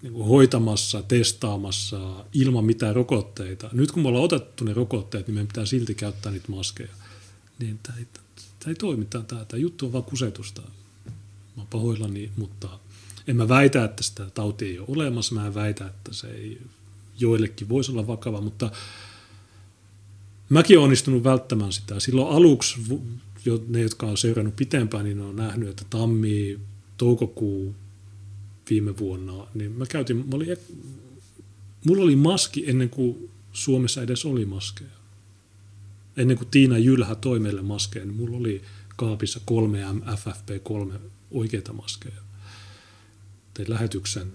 niin 0.01 0.13
kuin 0.13 0.27
hoitamassa, 0.27 1.01
testaamassa 1.01 2.25
ilman 2.33 2.65
mitään 2.65 2.95
rokotteita. 2.95 3.69
Nyt 3.73 3.91
kun 3.91 4.03
me 4.03 4.09
ollaan 4.09 4.25
otettu 4.25 4.63
ne 4.63 4.73
rokotteet, 4.73 5.27
niin 5.27 5.35
meidän 5.35 5.47
pitää 5.47 5.65
silti 5.65 5.95
käyttää 5.95 6.31
niitä 6.31 6.51
maskeja. 6.51 6.93
Niin 7.59 7.79
tämä 7.83 7.97
tämä 8.67 8.71
ei 8.71 8.79
toimi, 8.79 9.05
tämä, 9.05 9.23
tämä 9.23 9.61
juttu 9.61 9.85
on 9.85 9.93
vaan 9.93 10.03
kusetusta. 10.03 10.61
Mä 11.05 11.11
oon 11.57 11.67
pahoillani, 11.67 12.31
mutta 12.37 12.79
en 13.27 13.35
mä 13.35 13.47
väitä, 13.47 13.83
että 13.83 14.03
sitä 14.03 14.29
tautia 14.33 14.67
ei 14.67 14.79
ole 14.79 14.87
olemassa. 14.89 15.35
Mä 15.35 15.47
en 15.47 15.55
väitä, 15.55 15.87
että 15.87 16.13
se 16.13 16.27
ei 16.27 16.61
joillekin 17.19 17.69
voisi 17.69 17.91
olla 17.91 18.07
vakava, 18.07 18.41
mutta 18.41 18.71
mäkin 20.49 20.77
olen 20.77 20.83
onnistunut 20.83 21.23
välttämään 21.23 21.71
sitä. 21.71 21.99
Silloin 21.99 22.35
aluksi 22.35 22.79
jo 23.45 23.63
ne, 23.67 23.81
jotka 23.81 24.05
on 24.05 24.17
seurannut 24.17 24.55
pitempään, 24.55 25.05
niin 25.05 25.21
on 25.21 25.35
nähnyt, 25.35 25.69
että 25.69 25.85
tammi, 25.89 26.59
toukokuu, 26.97 27.75
viime 28.69 28.97
vuonna, 28.97 29.47
niin 29.53 29.71
mä 29.71 29.85
käytin, 29.85 30.17
mä 30.17 30.23
olin, 30.31 30.57
mulla 31.85 32.03
oli 32.03 32.15
maski 32.15 32.69
ennen 32.69 32.89
kuin 32.89 33.29
Suomessa 33.53 34.01
edes 34.01 34.25
oli 34.25 34.45
maskeja. 34.45 34.96
Ennen 36.17 36.37
kuin 36.37 36.47
Tiina 36.47 36.77
Jylhä 36.77 37.15
toi 37.15 37.39
meille 37.39 37.61
maskeja, 37.61 38.05
niin 38.05 38.15
mulla 38.15 38.37
oli 38.37 38.61
kaapissa 38.95 39.39
kolme 39.45 39.85
FFP3 40.15 40.99
oikeita 41.31 41.73
maskeja. 41.73 42.21
Tein 43.53 43.69
lähetyksen. 43.69 44.31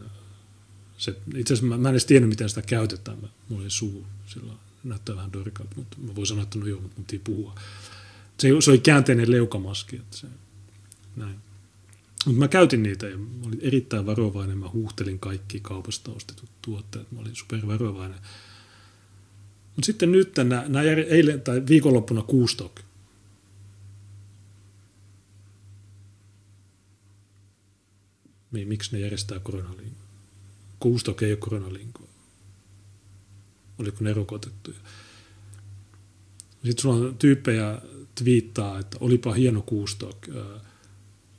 Se, 0.99 1.17
itse 1.37 1.55
asiassa 1.55 1.67
mä, 1.67 1.79
mä 1.79 1.89
en 1.89 1.93
edes 1.93 2.05
tiennyt, 2.05 2.29
miten 2.29 2.49
sitä 2.49 2.63
käytetään. 2.63 3.19
Mä, 3.19 3.29
mulla 3.49 3.63
oli 3.63 3.71
suu 3.71 4.07
sillä 4.27 4.53
näyttää 4.85 5.17
vähän 5.17 5.33
dorkalta, 5.33 5.77
mutta 5.77 5.97
mä 6.01 6.15
voin 6.15 6.27
sanoa, 6.27 6.43
että 6.43 6.59
no 6.59 6.67
joo, 6.67 6.81
mutta 6.81 6.97
mun 6.97 7.21
puhua. 7.25 7.55
Se, 8.39 8.49
se 8.61 8.71
oli 8.71 8.79
käänteinen 8.79 9.31
leukamaski. 9.31 9.97
Että 9.97 10.17
se, 10.17 10.27
näin. 11.17 11.37
Mutta 12.27 12.39
mä 12.39 12.49
käytin 12.49 12.83
niitä 12.83 13.09
ja 13.09 13.17
mä 13.17 13.47
olin 13.47 13.61
erittäin 13.63 14.07
varovainen. 14.07 14.59
Mä 14.59 14.69
huuhtelin 14.69 15.19
kaikki 15.19 15.61
kaupasta 15.61 16.11
ostetut 16.11 16.51
tuotteet. 16.63 17.13
Mä 17.13 17.21
olin 17.21 17.37
supervarovainen. 17.37 18.19
Mutta 19.77 19.87
sitten 19.87 20.13
nyt, 20.13 20.37
nämä, 20.37 20.65
nämä 20.69 20.85
eilen 20.85 21.41
tai 21.41 21.63
viikonloppuna 21.69 22.23
kuustok. 22.23 22.81
Miksi 28.51 28.93
ne 28.93 29.01
järjestää 29.01 29.39
koronalinkoa? 29.39 30.03
Kuustok 30.81 31.23
ei 31.23 31.33
ole 31.33 31.37
koronalinkoa. 31.37 32.09
Oliko 33.79 33.97
ne 34.01 34.13
rokotettuja? 34.13 34.79
Sitten 36.65 36.83
sulla 36.83 36.95
on 36.95 37.17
tyyppejä 37.19 37.81
twiittaa, 38.15 38.79
että 38.79 38.97
olipa 39.01 39.33
hieno 39.33 39.63
kuustok 39.63 40.27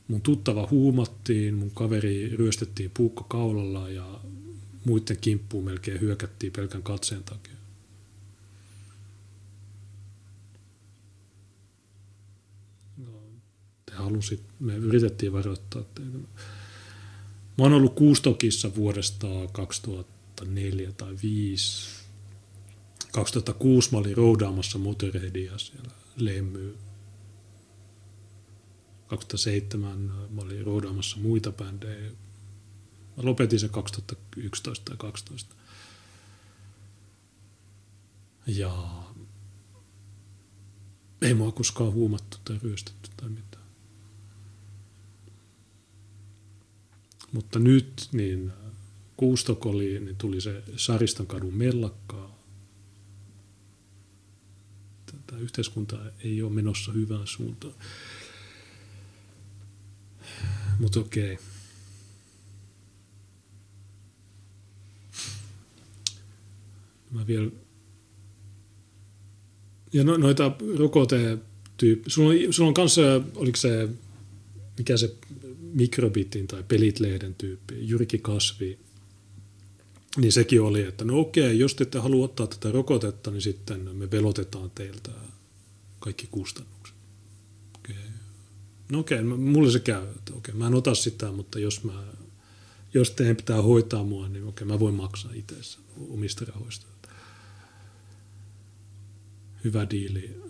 mun 0.07 0.21
tuttava 0.21 0.67
huumattiin, 0.71 1.53
mun 1.53 1.71
kaveri 1.71 2.29
ryöstettiin 2.35 2.91
puukko 2.93 3.23
kaulalla 3.23 3.89
ja 3.89 4.19
muiden 4.85 5.17
kimppuun 5.21 5.65
melkein 5.65 6.01
hyökättiin 6.01 6.53
pelkän 6.53 6.83
katseen 6.83 7.23
takia. 7.23 7.52
Te 13.93 14.03
halusit, 14.03 14.43
me 14.59 14.75
yritettiin 14.75 15.33
varoittaa 15.33 15.83
teitä. 15.83 16.17
Mä 17.57 17.63
oon 17.63 17.73
ollut 17.73 17.95
Kuustokissa 17.95 18.75
vuodesta 18.75 19.27
2004 19.51 20.91
tai 20.91 21.07
2005. 21.07 22.03
2006 23.11 23.91
mä 23.91 23.97
olin 23.97 24.17
roudaamassa 24.17 24.77
Motorheadia 24.77 25.57
siellä 25.57 25.91
Lemmy 26.17 26.77
2007 29.07 30.11
mä 30.29 30.41
olin 30.41 30.65
roudaamassa 30.65 31.17
muita 31.17 31.51
bändejä. 31.51 32.11
Mä 33.17 33.23
lopetin 33.23 33.59
sen 33.59 33.69
2011 33.69 34.85
tai 34.85 34.97
2012. 34.97 35.55
Ja 38.47 39.03
ei 41.21 41.33
mua 41.33 41.51
koskaan 41.51 41.93
huumattu 41.93 42.37
tai 42.45 42.59
ryöstetty 42.63 43.09
tai 43.17 43.29
mitään. 43.29 43.52
Mutta 47.33 47.59
nyt 47.59 48.09
niin 48.11 48.51
Kuustok 49.17 49.65
oli, 49.65 49.99
niin 49.99 50.15
tuli 50.15 50.41
se 50.41 50.63
Saristan 50.75 51.27
kadun 51.27 51.53
mellakkaa. 51.53 52.39
Tätä 55.05 55.37
yhteiskunta 55.37 55.97
ei 56.23 56.41
ole 56.41 56.51
menossa 56.51 56.91
hyvään 56.91 57.27
suuntaan. 57.27 57.73
Mutta 60.79 60.99
okei. 60.99 61.37
Mä 67.11 67.27
vielä... 67.27 67.51
Ja 69.93 70.03
no, 70.03 70.17
noita 70.17 70.51
rokote-tyyppi... 70.77 72.09
Sulla 72.09 72.29
on, 72.29 72.53
sulla 72.53 72.67
on 72.67 72.73
kanssa, 72.73 73.01
oliko 73.35 73.57
se, 73.57 73.89
mikä 74.77 74.97
se 74.97 75.15
mikrobitin 75.73 76.47
tai 76.47 76.63
pelitlehden 76.67 77.35
tyyppi, 77.35 77.75
Jyrki 77.87 78.17
Kasvi, 78.17 78.79
niin 80.17 80.31
sekin 80.31 80.61
oli, 80.61 80.81
että 80.81 81.05
no 81.05 81.19
okei, 81.19 81.59
jos 81.59 81.75
te 81.75 81.83
ette 81.83 81.99
halua 81.99 82.25
ottaa 82.25 82.47
tätä 82.47 82.71
rokotetta, 82.71 83.31
niin 83.31 83.41
sitten 83.41 83.95
me 83.95 84.11
velotetaan 84.11 84.71
teiltä 84.75 85.11
kaikki 85.99 86.27
kustannukset. 86.31 86.95
No 88.91 88.99
okei, 88.99 89.23
mulle 89.23 89.71
se 89.71 89.79
käy, 89.79 90.07
että 90.15 90.33
okei, 90.33 90.55
mä 90.55 90.67
en 90.67 90.73
ota 90.73 90.95
sitä, 90.95 91.31
mutta 91.31 91.59
jos, 91.59 91.83
mä, 91.83 92.03
jos 92.93 93.11
teidän 93.11 93.35
pitää 93.35 93.61
hoitaa 93.61 94.03
mua, 94.03 94.27
niin 94.27 94.47
okei, 94.47 94.67
mä 94.67 94.79
voin 94.79 94.95
maksaa 94.95 95.31
itse 95.33 95.55
omista 96.09 96.45
rahoista. 96.45 96.85
Hyvä 99.63 99.87
diili. 99.89 100.41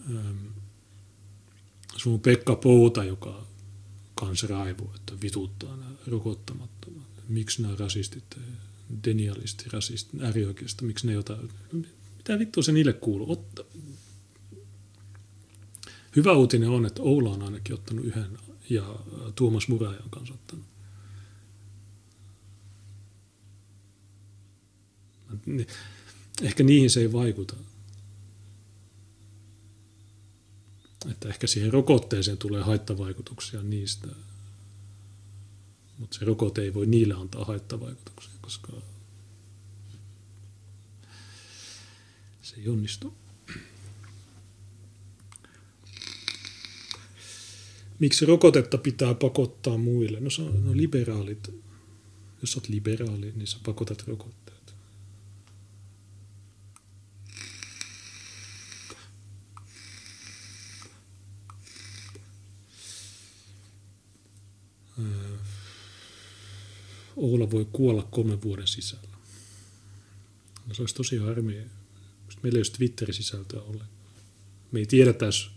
Sun 1.96 2.20
Pekka 2.20 2.56
Pouta, 2.56 3.04
joka 3.04 3.48
kans 4.26 4.44
raivoo, 4.44 4.92
että 4.96 5.14
vituttaa 5.22 5.76
nämä 5.76 5.92
rokottamattomat. 6.08 7.08
Miksi 7.30 7.62
nämä 7.62 7.76
rasistit, 7.76 8.38
denialisti, 9.04 9.66
rasistit, 9.74 10.22
äärioikeista, 10.22 10.86
miksi 10.86 11.08
ne 11.08 11.14
jotain, 11.14 11.50
mitä 12.18 12.40
vittua 12.40 12.64
se 12.64 12.72
niille 12.72 12.94
kuuluu? 12.94 13.32
Otta, 13.32 13.64
Hyvä 16.16 16.34
uutinen 16.34 16.70
on, 16.70 16.86
että 16.86 17.02
Oula 17.02 17.30
on 17.30 17.44
ainakin 17.44 17.74
ottanut 17.74 18.06
yhden 18.06 18.38
ja 18.70 18.96
Tuomas 19.36 19.68
Muraja 19.68 20.00
on 20.04 20.10
kanssa 20.10 20.34
ottanut. 20.34 20.66
Ehkä 26.42 26.64
niihin 26.64 26.90
se 26.90 27.00
ei 27.00 27.14
vaikuta. 27.14 27.56
Että 31.12 31.30
ehkä 31.30 31.48
siihen 31.48 31.74
rokotteeseen 31.74 32.38
tulee 32.38 32.62
haittavaikutuksia 32.62 33.64
niistä. 33.64 34.08
Mutta 35.98 36.18
se 36.20 36.26
rokote 36.26 36.62
ei 36.62 36.74
voi 36.74 36.86
niille 36.86 37.14
antaa 37.14 37.46
haittavaikutuksia, 37.46 38.34
koska 38.42 38.74
se 42.42 42.56
ei 42.56 42.70
onnistu. 42.70 43.14
miksi 48.04 48.26
rokotetta 48.26 48.78
pitää 48.78 49.14
pakottaa 49.14 49.78
muille? 49.78 50.20
No, 50.20 50.30
no 50.64 50.78
liberaalit, 50.78 51.54
Jos 52.42 52.56
olet 52.56 52.70
liberaali, 52.70 53.34
niin 53.36 53.48
sä 53.48 53.58
pakotat 53.66 54.08
rokotteet. 54.08 54.43
Oula 67.16 67.52
voi 67.52 67.68
kuolla 67.72 68.08
kolmen 68.12 68.42
vuoden 68.42 68.68
sisällä. 68.68 69.18
No 70.68 70.74
se 70.74 70.82
olisi 70.82 70.96
tosi 70.96 71.18
harmi. 71.18 71.54
Meillä 72.44 72.58
ei 72.58 72.60
olisi 72.60 72.74
Twitter-sisältöä 72.74 73.62
ollenkaan. 73.62 73.90
Me 74.72 74.80
ei 74.80 74.86
tiedettäisi, 74.86 75.50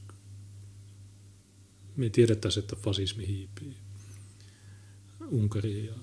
me 1.96 2.04
ei 2.04 2.10
tiedettäisi, 2.10 2.58
että 2.58 2.76
fasismi 2.76 3.26
hiipii 3.26 3.76
Unkariin 5.30 5.86
ja 5.86 5.94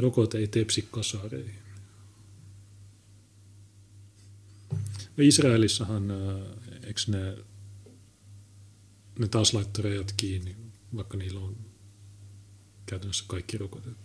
rokote 0.00 0.38
ei 0.38 0.48
tepsi 0.48 0.88
kasareihin. 0.90 1.54
No 5.16 5.24
Israelissahan, 5.24 6.10
eikö 6.82 7.00
ne, 7.06 7.36
ne 9.18 9.28
taas 9.28 9.54
laittoi 9.54 9.84
rajat 9.84 10.14
kiinni, 10.16 10.56
vaikka 10.96 11.16
niillä 11.16 11.40
on 11.40 11.56
käytännössä 12.86 13.24
kaikki 13.28 13.58
rokotet. 13.58 13.96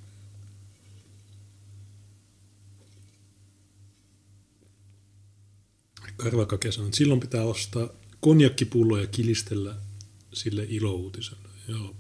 Karvakake 6.17 6.72
sanoi, 6.72 6.88
että 6.88 6.97
silloin 6.97 7.19
pitää 7.19 7.43
ostaa 7.43 7.89
konjakkipullo 8.19 8.97
ja 8.97 9.07
kilistellä 9.07 9.75
sille 10.33 10.65
ilouutiselle. 10.69 11.49
Joo. 11.67 11.95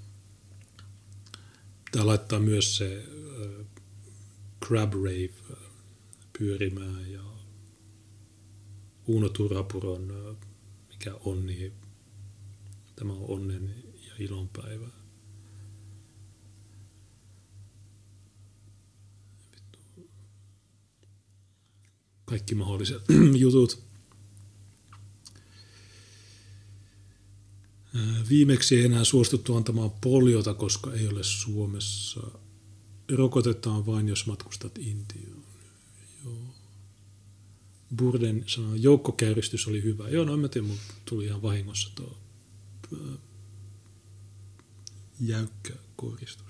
Pitää 1.85 2.05
laittaa 2.05 2.39
myös 2.39 2.77
se 2.77 3.03
äh, 3.03 3.65
Crab 4.65 4.93
Rave 4.93 5.65
pyörimään 6.39 7.11
ja 7.11 7.21
Uno 9.07 9.29
Turapuron, 9.29 10.37
mikä 10.89 11.15
on, 11.25 11.45
niin 11.45 11.73
tämä 12.95 13.13
on 13.13 13.25
onnen 13.27 13.84
ja 14.19 14.25
ilon 14.25 14.49
päivä. 14.49 14.87
Kaikki 22.25 22.55
mahdolliset 22.55 23.01
jutut. 23.37 23.85
Viimeksi 28.29 28.75
ei 28.75 28.85
enää 28.85 29.03
suostuttu 29.03 29.55
antamaan 29.55 29.91
poliota, 29.91 30.53
koska 30.53 30.93
ei 30.93 31.07
ole 31.07 31.23
Suomessa. 31.23 32.21
Rokotetaan 33.15 33.85
vain, 33.85 34.07
jos 34.07 34.27
matkustat 34.27 34.77
Intioon. 34.77 35.43
Joo. 36.25 36.55
Burden 37.97 38.43
sanoi, 38.47 38.81
joukkokäyristys 38.81 39.67
oli 39.67 39.83
hyvä. 39.83 40.09
Joo, 40.09 40.25
no 40.25 40.33
en 40.33 40.39
mä 40.39 40.47
tiedä, 40.47 40.67
tuli 41.05 41.25
ihan 41.25 41.41
vahingossa 41.41 41.91
tuo 41.95 42.17
jäykkä 45.19 45.73
koristus. 45.95 46.45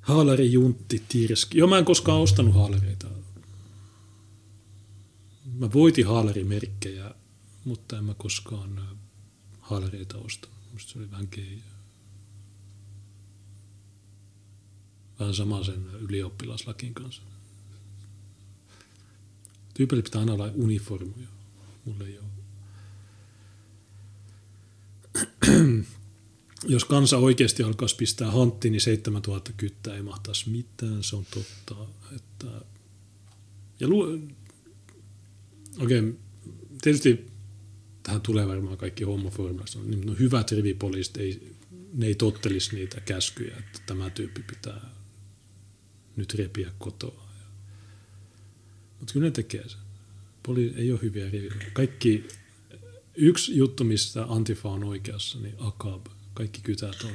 Haalari, 0.00 0.52
Juntti, 0.52 1.02
Tirski. 1.08 1.58
Joo, 1.58 1.68
mä 1.68 1.78
en 1.78 1.84
koskaan 1.84 2.20
ostanut 2.20 2.54
haalareita. 2.54 3.06
Mä 5.58 5.72
voitin 5.72 6.06
haalarimerkkejä 6.06 7.14
mutta 7.68 7.98
en 7.98 8.04
mä 8.04 8.14
koskaan 8.14 8.98
haalereita 9.60 10.18
osta. 10.18 10.48
Musta 10.72 10.92
se 10.92 10.98
oli 10.98 11.10
vähän 11.10 11.28
keijä. 11.28 11.62
Vähän 15.20 15.34
sama 15.34 15.64
sen 15.64 15.86
ylioppilaslakin 15.86 16.94
kanssa. 16.94 17.22
Tyypille 19.74 20.02
pitää 20.02 20.20
aina 20.20 20.32
olla 20.32 20.50
uniformuja. 20.54 21.28
Mulle 21.84 22.06
ei 22.06 22.18
ole. 22.18 22.37
Jos 26.66 26.84
kansa 26.84 27.18
oikeasti 27.18 27.62
alkaisi 27.62 27.96
pistää 27.96 28.30
hanttiin, 28.30 28.72
niin 28.72 28.80
7000 28.80 29.52
kyttää 29.56 29.96
ei 29.96 30.02
mahtaisi 30.02 30.50
mitään. 30.50 31.02
Se 31.02 31.16
on 31.16 31.26
totta. 31.34 31.86
Että... 32.16 32.46
Ja 33.80 33.88
lu... 33.88 34.02
Okei, 35.78 35.98
okay. 35.98 36.14
tietysti 36.82 37.26
tähän 38.02 38.20
tulee 38.20 38.48
varmaan 38.48 38.76
kaikki 38.76 39.04
homoformulaiset. 39.04 39.86
Niin, 39.86 40.06
no 40.06 40.14
hyvät 40.18 40.52
rivipoliisit, 40.52 41.16
ei, 41.16 41.56
ne 41.94 42.06
ei 42.06 42.14
tottelisi 42.14 42.74
niitä 42.74 43.00
käskyjä, 43.00 43.56
että 43.56 43.80
tämä 43.86 44.10
tyyppi 44.10 44.42
pitää 44.42 44.90
nyt 46.16 46.34
repiä 46.34 46.70
kotoa. 46.78 47.28
Mutta 48.98 49.12
kyllä 49.12 49.26
ne 49.26 49.30
tekee 49.30 49.68
sen. 49.68 49.80
Poli 50.42 50.74
ei 50.76 50.92
ole 50.92 51.00
hyviä 51.02 51.30
riviä. 51.30 51.52
Kaikki, 51.72 52.28
yksi 53.18 53.56
juttu, 53.56 53.84
mistä 53.84 54.24
Antifa 54.28 54.68
on 54.68 54.84
oikeassa, 54.84 55.38
niin 55.38 55.54
AKAB, 55.58 56.06
kaikki 56.34 56.60
kytät 56.60 57.02
on 57.04 57.12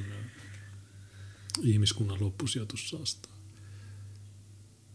ihmiskunnan 1.61 2.17
loppusijoitussaasta. 2.21 3.29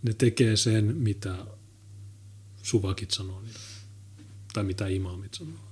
Ne 0.03 0.13
tekee 0.15 0.57
sen, 0.57 0.97
mitä 0.97 1.47
suvakit 2.63 3.11
sanoo 3.11 3.41
niille, 3.41 3.61
tai 4.53 4.65
mitä 4.65 4.87
imaamit 4.87 5.35
sanoo. 5.35 5.69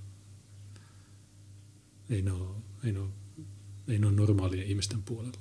Ei 2.10 2.22
ne 2.22 2.32
ole, 2.32 2.56
ei 2.84 2.92
ne 2.92 2.98
ole, 2.98 3.10
ei 3.88 3.98
ne 3.98 4.06
ole 4.06 4.16
normaalia 4.16 4.64
ihmisten 4.64 5.02
puolella. 5.02 5.40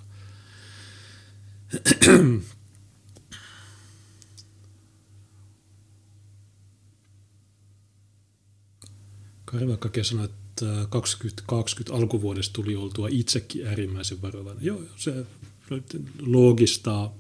Karvakake 9.45 10.03
sanoi, 10.03 10.25
että 10.25 10.88
2020 10.90 11.93
alkuvuodesta 11.93 12.53
tuli 12.53 12.75
oltua 12.75 13.07
itsekin 13.11 13.67
äärimmäisen 13.67 14.22
varovainen. 14.22 14.65
Joo, 14.65 14.82
se 14.95 15.25
loogista. 16.19 17.11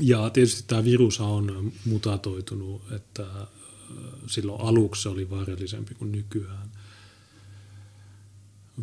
Ja 0.00 0.30
tietysti 0.30 0.64
tämä 0.66 0.84
virus 0.84 1.20
on 1.20 1.72
mutatoitunut, 1.84 2.92
että 2.92 3.26
silloin 4.26 4.60
aluksi 4.60 5.02
se 5.02 5.08
oli 5.08 5.30
vaarallisempi 5.30 5.94
kuin 5.94 6.12
nykyään 6.12 6.70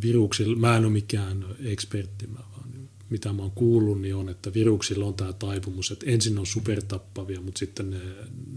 viruksilla, 0.01 0.57
mä 0.57 0.77
en 0.77 0.85
ole 0.85 0.91
mikään 0.91 1.45
ekspertti, 1.63 2.27
mä 2.27 2.39
vaan 2.57 2.69
mitä 3.09 3.33
mä 3.33 3.41
oon 3.41 3.51
kuullut, 3.51 4.01
niin 4.01 4.15
on, 4.15 4.29
että 4.29 4.53
viruksilla 4.53 5.05
on 5.05 5.13
tämä 5.13 5.33
taipumus, 5.33 5.91
että 5.91 6.05
ensin 6.09 6.39
on 6.39 6.45
supertappavia, 6.45 7.41
mutta 7.41 7.59
sitten 7.59 7.89
ne, 7.89 7.99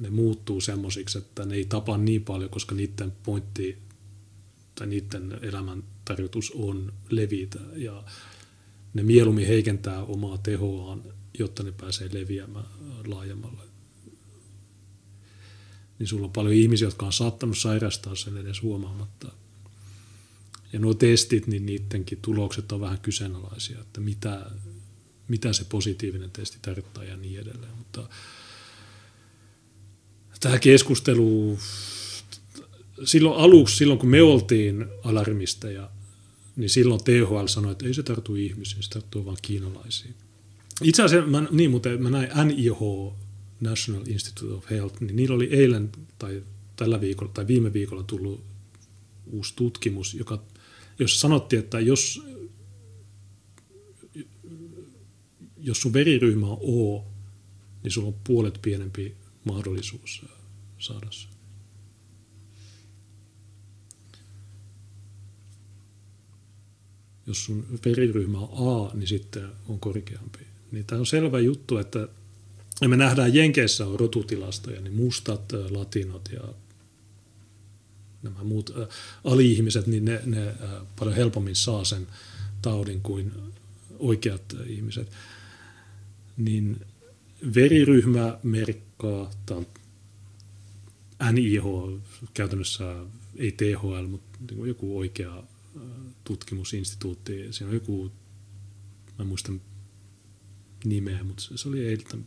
ne 0.00 0.10
muuttuu 0.10 0.60
semmoisiksi, 0.60 1.18
että 1.18 1.44
ne 1.44 1.54
ei 1.54 1.64
tapa 1.64 1.98
niin 1.98 2.24
paljon, 2.24 2.50
koska 2.50 2.74
niiden 2.74 3.12
pointti 3.22 3.78
tai 4.74 4.86
niiden 4.86 5.38
elämän 5.42 5.84
tarkoitus 6.04 6.50
on 6.50 6.92
levitä 7.10 7.58
ja 7.76 8.04
ne 8.94 9.02
mieluummin 9.02 9.46
heikentää 9.46 10.02
omaa 10.02 10.38
tehoaan, 10.38 11.02
jotta 11.38 11.62
ne 11.62 11.72
pääsee 11.72 12.08
leviämään 12.12 12.66
laajemmalle. 13.06 13.62
Niin 15.98 16.06
sulla 16.06 16.24
on 16.24 16.32
paljon 16.32 16.54
ihmisiä, 16.54 16.86
jotka 16.86 17.06
on 17.06 17.12
saattanut 17.12 17.58
sairastaa 17.58 18.14
sen 18.14 18.36
edes 18.36 18.62
huomaamatta 18.62 19.32
ja 20.72 20.78
nuo 20.78 20.94
testit, 20.94 21.46
niin 21.46 21.66
niidenkin 21.66 22.18
tulokset 22.22 22.72
on 22.72 22.80
vähän 22.80 22.98
kyseenalaisia, 23.00 23.80
että 23.80 24.00
mitä, 24.00 24.50
mitä 25.28 25.52
se 25.52 25.64
positiivinen 25.64 26.30
testi 26.30 26.58
tarkoittaa 26.62 27.04
ja 27.04 27.16
niin 27.16 27.40
edelleen. 27.40 27.76
Mutta 27.78 28.08
tämä 30.40 30.58
keskustelu, 30.58 31.58
silloin 33.04 33.40
aluksi, 33.40 33.76
silloin 33.76 33.98
kun 33.98 34.08
me 34.08 34.22
oltiin 34.22 34.86
alarmisteja, 35.04 35.90
niin 36.56 36.70
silloin 36.70 37.04
THL 37.04 37.46
sanoi, 37.46 37.72
että 37.72 37.86
ei 37.86 37.94
se 37.94 38.02
tarttu 38.02 38.34
ihmisiin, 38.34 38.82
se 38.82 38.90
tarttuu 38.90 39.24
vain 39.24 39.38
kiinalaisiin. 39.42 40.14
Itse 40.82 41.02
asiassa, 41.02 41.30
mä, 41.30 41.46
niin, 41.50 41.70
mutta 41.70 41.88
mä 41.88 42.10
näin 42.10 42.30
NIH, 42.44 42.78
National 43.60 44.02
Institute 44.06 44.54
of 44.54 44.70
Health, 44.70 45.00
niin 45.00 45.16
niillä 45.16 45.34
oli 45.34 45.48
eilen 45.50 45.90
tai 46.18 46.42
tällä 46.76 47.00
viikolla 47.00 47.32
tai 47.32 47.46
viime 47.46 47.72
viikolla 47.72 48.02
tullut 48.02 48.44
uusi 49.26 49.52
tutkimus, 49.56 50.14
joka 50.14 50.42
jos 50.98 51.20
sanottiin, 51.20 51.60
että 51.60 51.80
jos, 51.80 52.22
jos 55.56 55.80
sun 55.80 55.92
veriryhmä 55.92 56.46
on 56.46 56.58
O, 56.60 57.04
niin 57.82 57.90
sulla 57.90 58.08
on 58.08 58.20
puolet 58.24 58.58
pienempi 58.62 59.16
mahdollisuus 59.44 60.24
saada 60.78 61.06
se. 61.10 61.28
Jos 67.26 67.44
sun 67.44 67.78
veriryhmä 67.84 68.38
on 68.38 68.86
A, 68.86 68.94
niin 68.94 69.08
sitten 69.08 69.48
on 69.68 69.80
korkeampi. 69.80 70.38
Niin 70.72 70.84
tämä 70.86 71.00
on 71.00 71.06
selvä 71.06 71.40
juttu, 71.40 71.76
että 71.76 72.08
me 72.86 72.96
nähdään 72.96 73.34
Jenkeissä 73.34 73.86
on 73.86 74.00
rotutilastoja, 74.00 74.80
niin 74.80 74.94
mustat, 74.94 75.52
latinot 75.70 76.28
ja 76.32 76.54
nämä 78.22 78.44
muut 78.44 78.70
äh, 78.80 78.88
ali-ihmiset, 79.24 79.86
niin 79.86 80.04
ne, 80.04 80.20
ne 80.26 80.48
äh, 80.48 80.54
paljon 80.98 81.16
helpommin 81.16 81.56
saa 81.56 81.84
sen 81.84 82.06
taudin 82.62 83.00
kuin 83.00 83.32
oikeat 83.98 84.56
ihmiset, 84.66 85.10
niin 86.36 86.80
veriryhmä 87.54 88.38
merkkaa, 88.42 89.30
on 89.50 89.66
NIH, 91.32 91.64
käytännössä 92.34 92.96
ei 93.36 93.52
THL, 93.52 94.06
mutta 94.06 94.38
niin 94.50 94.68
joku 94.68 94.98
oikea 94.98 95.42
tutkimusinstituutti, 96.24 97.52
siinä 97.52 97.68
on 97.68 97.74
joku, 97.74 98.12
mä 99.18 99.24
muistan 99.24 99.60
nimeä, 100.84 101.24
mutta 101.24 101.42
se 101.54 101.68
oli 101.68 101.86
eiltä, 101.86 102.18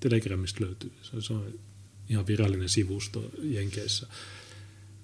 Telegramista 0.00 0.64
löytyy, 0.64 0.92
se 1.20 1.32
on 1.32 1.54
ihan 2.08 2.26
virallinen 2.26 2.68
sivusto 2.68 3.30
Jenkeissä. 3.42 4.06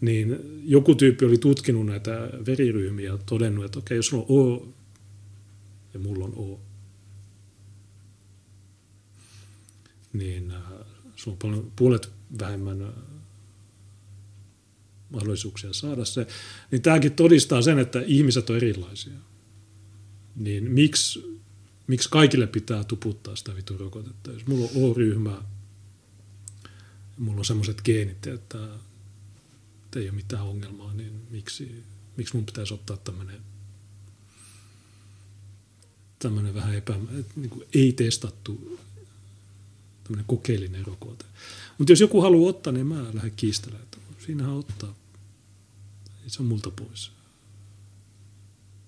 Niin 0.03 0.39
joku 0.65 0.95
tyyppi 0.95 1.25
oli 1.25 1.39
tutkinut 1.39 1.87
näitä 1.87 2.31
veriryhmiä 2.47 3.11
ja 3.11 3.19
todennut, 3.19 3.65
että 3.65 3.79
okei, 3.79 3.97
jos 3.97 4.07
sulla 4.07 4.27
on 4.29 4.37
O 4.39 4.69
ja 5.95 6.01
mulla 6.01 6.25
on 6.25 6.35
O, 6.37 6.61
niin 10.13 10.51
äh, 10.51 10.63
sulla 11.17 11.35
on 11.35 11.39
paljon, 11.39 11.73
puolet 11.77 12.11
vähemmän 12.39 12.83
äh, 12.83 12.89
mahdollisuuksia 15.11 15.73
saada 15.73 16.05
se. 16.05 16.27
Niin 16.71 16.83
tämäkin 16.83 17.13
todistaa 17.13 17.63
sen, 17.63 17.79
että 17.79 18.03
ihmiset 18.07 18.51
on 18.51 18.57
erilaisia. 18.57 19.19
Niin 20.37 20.71
miksi, 20.71 21.41
miksi 21.87 22.11
kaikille 22.11 22.47
pitää 22.47 22.85
tuputtaa 22.85 23.37
sitä 23.37 23.57
vitun 23.57 23.81
rokotetta? 23.81 24.33
Jos 24.33 24.47
mulla 24.47 24.65
on 24.65 24.71
O-ryhmä, 24.75 25.43
mulla 27.19 27.39
on 27.39 27.45
semmoiset 27.45 27.83
geenit, 27.85 28.27
että, 28.27 28.69
että 29.93 30.01
ei 30.01 30.09
ole 30.09 30.17
mitään 30.17 30.43
ongelmaa, 30.43 30.95
niin 30.95 31.27
miksi, 31.31 31.85
miksi 32.17 32.37
mun 32.37 32.47
pitäisi 32.47 32.75
ottaa 32.75 32.97
tämmöinen 32.97 33.41
tämmöinen 36.19 36.55
vähän 36.55 36.75
epä, 36.75 36.95
niin 37.37 37.51
kuin 37.51 37.69
ei 37.75 37.93
testattu 37.93 38.81
tämmöinen 40.05 40.25
kokeellinen 40.25 40.87
rokote. 40.87 41.25
Mutta 41.79 41.93
jos 41.93 42.01
joku 42.01 42.21
haluaa 42.21 42.51
ottaa, 42.51 42.73
niin 42.73 42.87
mä 42.87 43.15
lähden 43.15 43.33
kiistelemään, 43.37 43.85
että 43.85 43.99
siinähän 44.27 44.55
ottaa. 44.55 44.95
Ei 46.25 46.31
se 46.31 46.43
on 46.43 46.49
multa 46.49 46.71
pois. 46.71 47.13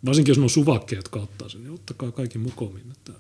Varsinkin 0.04 0.30
jos 0.30 0.38
on 0.38 0.50
suvakkeet, 0.50 0.98
jotka 0.98 1.20
ottaa 1.20 1.48
sen, 1.48 1.62
niin 1.62 1.74
ottakaa 1.74 2.12
kaikki 2.12 2.38
mukomin. 2.38 2.90
Että 2.92 3.12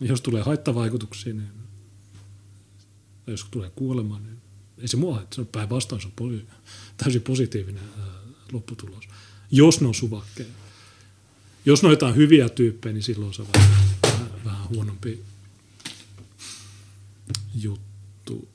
jos 0.00 0.20
tulee 0.20 0.42
haittavaikutuksia, 0.42 1.34
niin 1.34 1.59
jos 3.30 3.46
tulee 3.50 3.70
kuolema, 3.70 4.18
niin 4.18 4.36
ei 4.78 4.88
se 4.88 4.96
mua 4.96 5.22
että 5.22 5.34
se 5.34 5.40
on 5.40 5.46
päinvastoin, 5.46 6.02
se 6.02 6.08
on 6.20 6.42
täysin 6.96 7.22
positiivinen 7.22 7.84
lopputulos. 8.52 9.08
Jos 9.50 9.80
ne 9.80 9.86
on 9.86 9.94
suvakkeja. 9.94 10.48
Jos 11.64 11.82
ne 11.82 11.86
on 11.86 11.92
jotain 11.92 12.16
hyviä 12.16 12.48
tyyppejä, 12.48 12.92
niin 12.92 13.02
silloin 13.02 13.34
se 13.34 13.42
on 13.42 13.48
vähän, 13.54 14.30
vähän, 14.44 14.68
huonompi 14.68 15.22
juttu. 17.54 18.48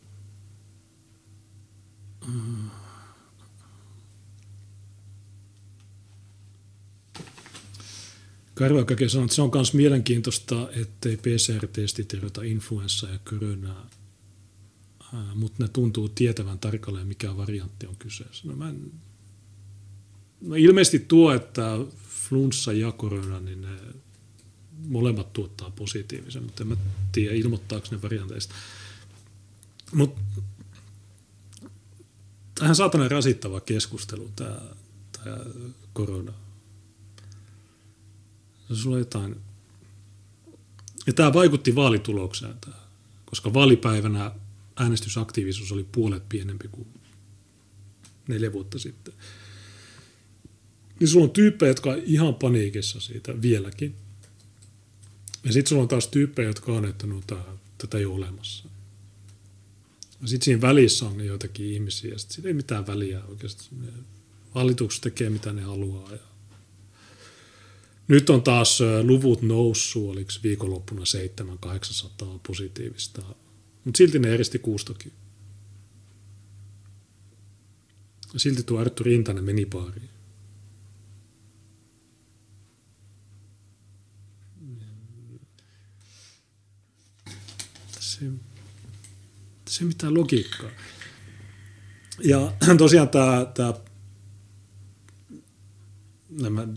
Karvakake 8.53 9.09
sanoi, 9.09 9.25
että 9.25 9.35
se 9.35 9.41
on 9.41 9.51
myös 9.53 9.73
mielenkiintoista, 9.73 10.69
ettei 10.71 11.17
PCR-testit 11.17 12.13
erota 12.13 12.41
influenssaa 12.43 13.09
ja 13.09 13.19
koronaa, 13.29 13.89
mutta 15.35 15.63
ne 15.63 15.69
tuntuu 15.69 16.09
tietävän 16.09 16.59
tarkalleen, 16.59 17.07
mikä 17.07 17.37
variantti 17.37 17.87
on 17.87 17.95
kyseessä. 17.95 18.47
No, 18.47 18.55
mä 18.55 18.69
en, 18.69 18.91
no 20.41 20.55
ilmeisesti 20.55 20.99
tuo, 20.99 21.33
että 21.33 21.77
flunssa 22.29 22.73
ja 22.73 22.91
korona, 22.91 23.39
niin 23.39 23.61
ne 23.61 23.77
molemmat 24.87 25.33
tuottaa 25.33 25.69
positiivisen, 25.69 26.43
mutta 26.43 26.63
en 26.63 26.67
mä 26.67 26.75
tiedä, 27.11 27.35
ilmoittaako 27.35 27.87
ne 27.91 28.01
varianteista. 28.01 28.55
Mutta 29.93 30.21
tähän 32.55 32.75
saatana 32.75 33.07
rasittava 33.07 33.59
keskustelu, 33.59 34.31
tämä, 34.35 34.61
tämä 35.11 35.37
korona. 35.93 36.33
Sulla 38.73 38.99
jotain... 38.99 39.35
Ja 41.07 41.13
tämä 41.13 41.33
vaikutti 41.33 41.75
vaalitulokseen, 41.75 42.55
koska 43.25 43.53
vaalipäivänä 43.53 44.31
äänestysaktiivisuus 44.75 45.71
oli 45.71 45.83
puolet 45.91 46.29
pienempi 46.29 46.67
kuin 46.67 46.87
neljä 48.27 48.53
vuotta 48.53 48.79
sitten. 48.79 49.13
Niin 50.99 51.07
sulla 51.07 51.25
on 51.25 51.31
tyyppejä, 51.31 51.69
jotka 51.69 51.89
on 51.89 52.01
ihan 52.05 52.35
paniikissa 52.35 52.99
siitä 52.99 53.41
vieläkin. 53.41 53.95
Ja 55.43 55.53
sitten 55.53 55.69
sulla 55.69 55.81
on 55.81 55.87
taas 55.87 56.07
tyyppejä, 56.07 56.49
jotka 56.49 56.71
on, 56.73 56.85
että 56.85 57.07
no, 57.07 57.21
tää, 57.27 57.43
tätä 57.77 57.97
ei 57.97 58.05
ole 58.05 58.15
olemassa. 58.15 58.69
Ja 60.21 60.27
sitten 60.27 60.45
siinä 60.45 60.61
välissä 60.61 61.05
on 61.05 61.25
joitakin 61.25 61.65
ihmisiä, 61.65 62.11
ja 62.11 62.17
sitten 62.19 62.45
ei 62.45 62.53
mitään 62.53 62.87
väliä 62.87 63.23
oikeasti. 63.23 63.69
Hallitukset 64.51 65.01
tekee 65.01 65.29
mitä 65.29 65.53
ne 65.53 65.61
haluaa. 65.61 66.11
Ja 66.11 66.19
nyt 68.07 68.29
on 68.29 68.43
taas 68.43 68.79
luvut 69.03 69.41
noussut, 69.41 70.09
oliko 70.09 70.31
viikonloppuna 70.43 71.01
700-800 71.65 72.25
positiivista, 72.47 73.21
mutta 73.85 73.97
silti 73.97 74.19
ne 74.19 74.33
eristi 74.33 74.59
kuustokin. 74.59 75.11
Silti 78.37 78.63
tuo 78.63 78.79
Arttu 78.79 79.03
Rintanen 79.03 79.43
meni 79.43 79.65
baariin. 79.65 80.09
Se, 87.99 88.25
se 89.69 89.83
mitään 89.83 90.13
logiikkaa. 90.13 90.69
Ja 92.23 92.53
tosiaan 92.77 93.09
tämä, 93.09 93.45
tämä 93.53 93.73
nämä 96.29 96.67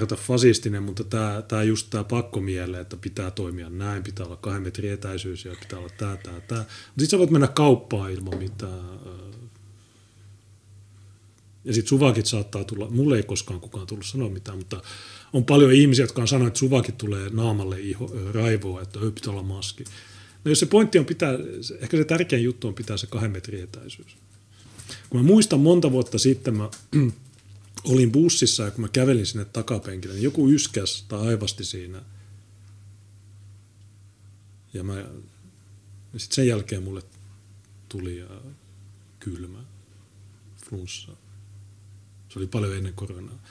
tarkoita 0.00 0.26
fasistinen, 0.26 0.82
mutta 0.82 1.04
tämä, 1.04 1.42
tämä 1.48 1.62
just 1.62 1.86
tämä 1.90 2.04
pakkomielle, 2.04 2.80
että 2.80 2.96
pitää 2.96 3.30
toimia 3.30 3.70
näin, 3.70 4.02
pitää 4.02 4.26
olla 4.26 4.36
kahden 4.36 4.62
metrin 4.62 4.92
etäisyys 4.92 5.44
ja 5.44 5.56
pitää 5.60 5.78
olla 5.78 5.88
tämä, 5.98 6.16
tämä, 6.16 6.40
tämä. 6.40 6.60
Mutta 6.60 6.72
sitten 6.98 7.08
sä 7.08 7.18
voit 7.18 7.30
mennä 7.30 7.46
kauppaan 7.46 8.12
ilman 8.12 8.38
mitään. 8.38 9.00
Ja 11.64 11.74
sitten 11.74 11.88
suvakit 11.88 12.26
saattaa 12.26 12.64
tulla, 12.64 12.90
mulle 12.90 13.16
ei 13.16 13.22
koskaan 13.22 13.60
kukaan 13.60 13.86
tullut 13.86 14.06
sanoa 14.06 14.28
mitään, 14.28 14.58
mutta 14.58 14.82
on 15.32 15.44
paljon 15.44 15.72
ihmisiä, 15.72 16.02
jotka 16.02 16.22
on 16.22 16.28
sanonut, 16.28 16.48
että 16.48 16.58
suvakit 16.58 16.98
tulee 16.98 17.28
naamalle 17.32 17.80
iho, 17.80 18.12
raivoa, 18.32 18.82
että 18.82 18.98
pitää 19.14 19.32
olla 19.32 19.42
maski. 19.42 19.84
No 20.44 20.48
jos 20.48 20.60
se 20.60 20.66
pointti 20.66 20.98
on 20.98 21.04
pitää, 21.04 21.32
ehkä 21.80 21.96
se 21.96 22.04
tärkein 22.04 22.44
juttu 22.44 22.68
on 22.68 22.74
pitää 22.74 22.96
se 22.96 23.06
kahden 23.06 23.30
metrin 23.30 23.62
etäisyys. 23.62 24.16
Kun 25.10 25.20
mä 25.20 25.26
muistan 25.26 25.60
monta 25.60 25.92
vuotta 25.92 26.18
sitten, 26.18 26.56
mä 26.56 26.70
olin 27.84 28.12
bussissa 28.12 28.62
ja 28.62 28.70
kun 28.70 28.80
mä 28.80 28.88
kävelin 28.88 29.26
sinne 29.26 29.44
takapenkille, 29.44 30.14
niin 30.14 30.24
joku 30.24 30.50
yskäs 30.50 31.04
tai 31.08 31.26
aivasti 31.26 31.64
siinä. 31.64 32.02
Ja 34.74 34.82
mä, 34.82 35.04
sitten 36.16 36.34
sen 36.34 36.46
jälkeen 36.46 36.82
mulle 36.82 37.02
tuli 37.88 38.18
ja 38.18 38.28
kylmä, 39.20 39.58
flunssa. 40.68 41.12
Se 42.28 42.38
oli 42.38 42.46
paljon 42.46 42.76
ennen 42.76 42.94
koronaa. 42.94 43.42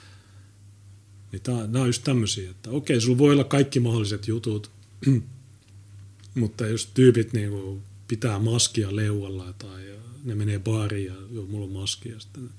Niin 1.32 1.42
tää, 1.42 1.66
nämä 1.66 1.80
on 1.80 1.86
just 1.88 2.04
tämmöisiä, 2.04 2.50
että 2.50 2.70
okei, 2.70 3.00
sulla 3.00 3.18
voi 3.18 3.32
olla 3.32 3.44
kaikki 3.44 3.80
mahdolliset 3.80 4.28
jutut, 4.28 4.70
mutta 6.34 6.66
jos 6.66 6.86
tyypit 6.86 7.32
niinku 7.32 7.82
pitää 8.08 8.38
maskia 8.38 8.96
leualla 8.96 9.52
tai 9.52 9.98
ne 10.24 10.34
menee 10.34 10.58
baariin 10.58 11.06
ja 11.06 11.14
joo, 11.30 11.46
mulla 11.46 11.66
on 11.66 11.72
maski 11.72 12.08
ja 12.08 12.20
sitten 12.20 12.50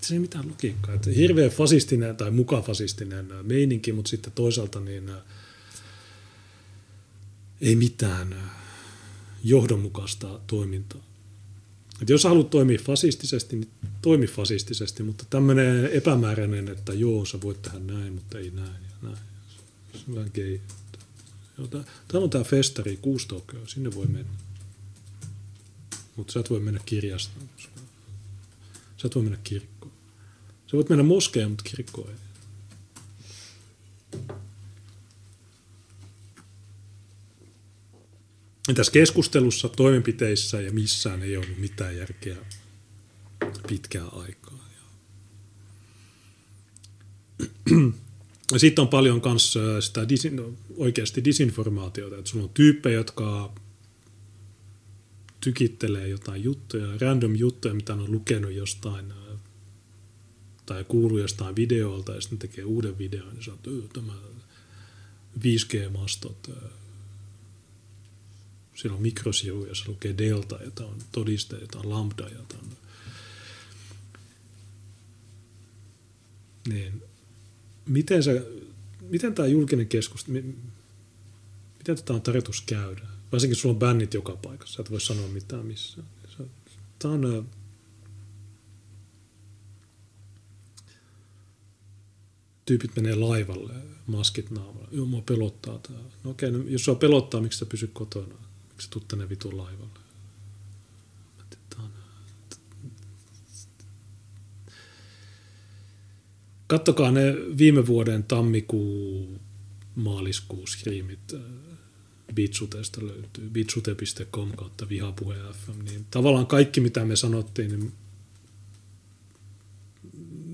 se 0.00 0.14
ei 0.14 0.18
mitään 0.18 0.48
logiikkaa. 0.48 0.94
Että 0.94 1.10
hirveän 1.10 1.50
fasistinen 1.50 2.16
tai 2.16 2.30
mukafasistinen 2.30 3.28
meininki, 3.42 3.92
mutta 3.92 4.08
sitten 4.08 4.32
toisaalta 4.32 4.80
niin 4.80 5.10
ei 7.60 7.76
mitään 7.76 8.50
johdonmukaista 9.44 10.40
toimintaa. 10.46 11.00
Et 12.02 12.08
jos 12.08 12.24
haluat 12.24 12.50
toimia 12.50 12.78
fasistisesti, 12.84 13.56
niin 13.56 13.70
toimi 14.02 14.26
fasistisesti, 14.26 15.02
mutta 15.02 15.24
tämmöinen 15.30 15.86
epämääräinen, 15.86 16.68
että 16.68 16.92
joo, 16.92 17.24
sä 17.24 17.40
voit 17.40 17.62
tehdä 17.62 17.78
näin, 17.78 18.12
mutta 18.12 18.38
ei 18.38 18.50
näin 18.50 18.82
ja 18.82 18.96
näin. 19.02 19.16
Se. 19.94 20.00
Täällä 22.08 22.24
on 22.24 22.30
tämä 22.30 22.44
festari, 22.44 22.96
Kuustokio, 22.96 23.66
sinne 23.66 23.94
voi 23.94 24.06
mennä. 24.06 24.32
Mutta 26.16 26.32
sä 26.32 26.40
et 26.40 26.50
voi 26.50 26.60
mennä 26.60 26.80
kirjastoon, 26.86 27.48
Sä 29.02 29.06
et 29.06 29.14
voi 29.14 29.22
mennä 29.22 29.38
kirkkoon. 29.44 29.92
Sä 30.66 30.76
voit 30.76 30.88
mennä 30.88 31.02
moskeen, 31.04 31.48
mutta 31.48 31.64
kirkkoon 31.64 32.10
ei. 32.10 32.16
Tässä 38.74 38.92
keskustelussa, 38.92 39.68
toimenpiteissä 39.68 40.60
ja 40.60 40.72
missään 40.72 41.22
ei 41.22 41.36
ollut 41.36 41.58
mitään 41.58 41.96
järkeä 41.96 42.36
pitkää 43.68 44.06
aikaa. 44.06 44.68
Ja 48.52 48.58
sitten 48.58 48.82
on 48.82 48.88
paljon 48.88 49.20
myös 49.24 49.58
sitä 49.80 50.08
disin, 50.08 50.58
oikeasti 50.76 51.24
disinformaatiota, 51.24 52.18
että 52.18 52.30
sulla 52.30 52.44
on 52.44 52.50
tyyppejä, 52.54 52.96
jotka 52.96 53.52
tykittelee 55.44 56.08
jotain 56.08 56.44
juttuja, 56.44 56.98
random 57.00 57.36
juttuja, 57.36 57.74
mitä 57.74 57.94
on 57.94 58.12
lukenut 58.12 58.52
jostain 58.52 59.12
tai 60.66 60.84
kuuluu 60.84 61.18
jostain 61.18 61.56
videolta 61.56 62.14
ja 62.14 62.20
sitten 62.20 62.38
tekee 62.38 62.64
uuden 62.64 62.98
videon, 62.98 63.34
niin 63.34 63.44
sanoo, 63.44 63.58
että 63.84 64.00
tämä 64.00 64.12
5G-mastot, 65.38 66.50
siellä 68.74 68.96
on 68.96 69.02
mikrosivu, 69.02 69.64
jossa 69.64 69.84
lukee 69.88 70.14
delta, 70.18 70.58
jota 70.64 70.86
on 70.86 70.96
todiste, 71.12 71.56
jota 71.56 71.78
on 71.78 71.90
lambda, 71.90 72.28
jota 72.28 72.54
on 72.62 72.76
niin 76.68 77.02
miten, 77.86 78.22
se, 78.22 78.46
miten 79.00 79.34
tämä 79.34 79.48
julkinen 79.48 79.88
keskustelu, 79.88 80.34
miten 81.78 81.96
tätä 81.96 82.12
on 82.12 82.22
tarkoitus 82.22 82.60
käydä? 82.60 83.02
Varsinkin 83.32 83.56
sulla 83.56 83.72
on 83.72 83.78
bännit 83.78 84.14
joka 84.14 84.36
paikassa, 84.36 84.82
et 84.82 84.90
voi 84.90 85.00
sanoa 85.00 85.28
mitään 85.28 85.66
missään. 85.66 86.06
Tämä 86.98 87.14
on 87.14 87.48
tyypit 92.64 92.96
menee 92.96 93.14
laivalle, 93.14 93.74
maskit 94.06 94.50
naamalla. 94.50 94.88
Joo, 94.92 95.06
mua 95.06 95.22
pelottaa 95.22 95.78
tämä. 95.78 95.98
No 96.24 96.30
okei, 96.30 96.50
no, 96.50 96.58
jos 96.58 96.84
sua 96.84 96.94
pelottaa, 96.94 97.40
miksi 97.40 97.58
sä 97.58 97.66
pysy 97.66 97.86
kotona? 97.86 98.34
Miksi 98.68 98.84
sä 98.84 98.90
tuut 98.90 99.08
tänne 99.08 99.28
vitun 99.28 99.56
laivalle? 99.56 100.02
Kattokaa 106.66 107.10
ne 107.10 107.34
viime 107.58 107.86
vuoden 107.86 108.24
tammikuu 108.24 109.28
maaliskuun 109.94 110.68
skriimit. 110.68 111.32
Bitsutesta 112.34 113.06
löytyy. 113.06 113.50
bitsute.com 113.50 114.52
kautta 114.56 114.88
vihapuhe 114.88 115.36
FM. 115.36 115.84
Niin 115.84 116.06
tavallaan 116.10 116.46
kaikki, 116.46 116.80
mitä 116.80 117.04
me 117.04 117.16
sanottiin, 117.16 117.70
niin 117.70 117.92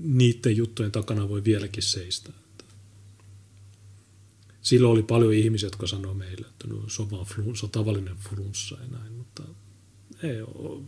niiden 0.03 0.57
juttujen 0.57 0.91
takana 0.91 1.29
voi 1.29 1.43
vieläkin 1.43 1.83
seistä. 1.83 2.33
Silloin 4.61 4.91
oli 4.91 5.03
paljon 5.03 5.33
ihmisiä, 5.33 5.67
jotka 5.67 5.87
sanoi 5.87 6.15
meille, 6.15 6.47
että 6.47 6.67
no, 6.67 6.89
se, 6.89 7.01
on 7.01 7.11
vaan 7.11 7.25
on 7.63 7.69
tavallinen 7.71 8.15
flunssa 8.15 8.77
ja 8.81 8.97
näin, 8.97 9.13
mutta 9.13 9.43
ei 10.23 10.41
ole. 10.41 10.83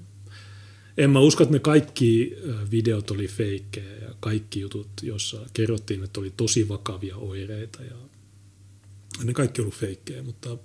En 0.98 1.10
mä 1.10 1.20
usko, 1.20 1.44
että 1.44 1.54
ne 1.54 1.60
kaikki 1.60 2.36
videot 2.72 3.12
oli 3.12 3.28
feikkejä 3.28 3.96
ja 3.96 4.16
kaikki 4.20 4.60
jutut, 4.60 4.88
joissa 5.02 5.46
kerrottiin, 5.54 6.04
että 6.04 6.20
oli 6.20 6.34
tosi 6.38 6.68
vakavia 6.68 7.18
oireita 7.18 7.84
ja 7.84 7.96
ne 9.24 9.34
kaikki 9.34 9.62
ollut 9.62 9.76
feikkejä, 9.76 10.24
mutta 10.24 10.58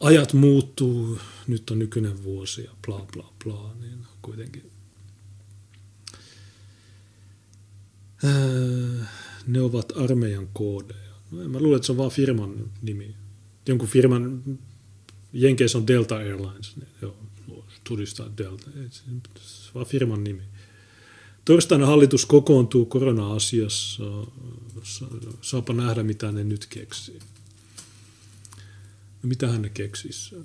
ajat 0.00 0.32
muuttuu, 0.32 1.18
nyt 1.46 1.70
on 1.70 1.78
nykyinen 1.78 2.22
vuosi 2.24 2.64
ja 2.64 2.70
bla 2.86 3.06
bla 3.12 3.32
bla, 3.44 3.74
niin 3.80 4.06
kuitenkin 4.22 4.70
ne 9.46 9.60
ovat 9.60 9.92
armeijan 9.96 10.48
koodeja. 10.52 11.10
No, 11.30 11.48
mä 11.48 11.60
luulen, 11.60 11.76
että 11.76 11.86
se 11.86 11.92
on 11.92 11.98
vaan 11.98 12.10
firman 12.10 12.70
nimi. 12.82 13.14
Jonkun 13.68 13.88
firman, 13.88 14.42
Jenkeissä 15.32 15.78
on 15.78 15.86
Delta 15.86 16.16
Airlines, 16.16 16.76
niin 16.76 16.88
joo, 17.02 17.16
tudistaa 17.84 18.30
Delta. 18.38 18.70
Se 18.90 19.02
on 19.10 19.22
vaan 19.74 19.86
firman 19.86 20.24
nimi. 20.24 20.42
Torstaina 21.44 21.86
hallitus 21.86 22.26
kokoontuu 22.26 22.86
korona-asiassa. 22.86 24.04
Saapa 25.42 25.72
nähdä, 25.72 26.02
mitä 26.02 26.32
ne 26.32 26.44
nyt 26.44 26.66
keksii. 26.66 27.18
No, 29.22 29.28
mitähän 29.28 29.62
ne 29.62 29.68
keksisi? 29.68 30.36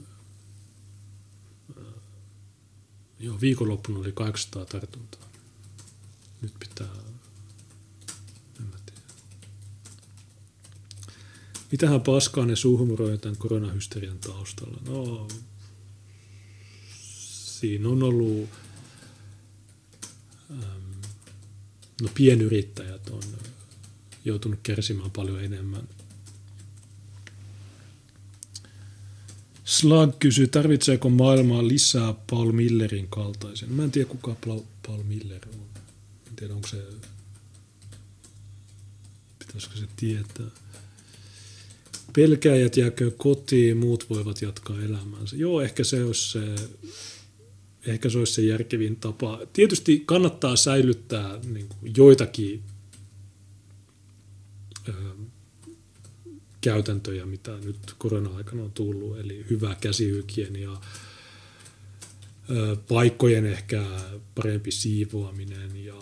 Joo, 3.20 3.42
viikonloppuna 3.42 4.00
oli 4.00 4.12
800 4.12 4.66
tartuntaa. 4.66 5.30
Nyt 6.42 6.54
pitää 6.60 6.88
Mitähän 11.72 12.02
paskaa 12.02 12.46
ne 12.46 12.56
suhmuroi 12.56 13.18
tämän 13.18 13.38
koronahysterian 13.38 14.20
taustalla? 14.20 14.78
No, 14.88 15.28
siinä 17.60 17.90
on 17.90 18.04
ollut, 18.04 18.50
no 22.02 22.10
pienyrittäjät 22.14 23.10
on 23.10 23.24
joutunut 24.26 24.60
kärsimään 24.64 25.12
paljon 25.12 25.44
enemmän. 25.44 25.88
Slug 29.66 30.20
kysyy, 30.20 30.48
tarvitseeko 30.48 31.10
maailmaa 31.10 31.68
lisää 31.68 32.14
Paul 32.30 32.52
Millerin 32.52 33.08
kaltaisen. 33.08 33.72
Mä 33.72 33.84
en 33.84 33.92
tiedä, 33.92 34.10
kuka 34.10 34.36
Paul 34.88 35.04
Miller 35.04 35.42
on. 35.54 35.60
En 36.28 36.36
tiedä, 36.36 36.54
onko 36.54 36.68
se, 36.68 36.84
pitäisikö 39.40 39.76
se 39.78 39.86
tietää. 39.96 40.46
Pelkääjät 42.16 42.78
jääkö 42.78 43.12
kotiin, 43.12 43.78
muut 43.78 44.10
voivat 44.10 44.42
jatkaa 44.42 44.82
elämäänsä. 44.82 45.36
Joo, 45.36 45.62
ehkä 45.62 45.84
se 45.84 46.04
olisi 46.04 46.32
se, 46.32 46.56
ehkä 47.86 48.10
se, 48.10 48.18
olisi 48.18 48.34
se 48.34 48.42
järkevin 48.42 48.96
tapa. 48.96 49.40
Tietysti 49.54 50.04
kannattaa 50.06 50.56
säilyttää 50.56 51.40
niin 51.54 51.68
kuin 51.68 51.94
joitakin 51.98 52.64
ö, 54.90 54.94
käytäntöjä, 56.66 57.26
mitä 57.26 57.58
nyt 57.58 57.78
korona-aikana 57.98 58.64
on 58.64 58.72
tullut, 58.72 59.20
eli 59.20 59.46
hyvä 59.50 59.76
käsihygienia, 59.82 60.82
paikkojen 62.88 63.46
ehkä 63.46 63.86
parempi 64.36 64.72
siivoaminen 64.72 65.86
ja 65.86 66.00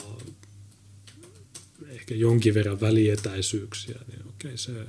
ehkä 1.88 2.16
jonkin 2.16 2.54
verran 2.54 2.82
välietäisyyksiä, 2.82 4.00
niin 4.08 4.28
okei, 4.28 4.58
se 4.58 4.88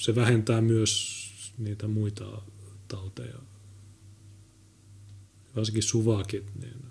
se 0.00 0.14
vähentää 0.14 0.60
myös 0.60 1.26
niitä 1.58 1.88
muita 1.88 2.42
tauteja. 2.88 3.38
Varsinkin 5.56 5.82
suvakit, 5.82 6.44
niin 6.60 6.82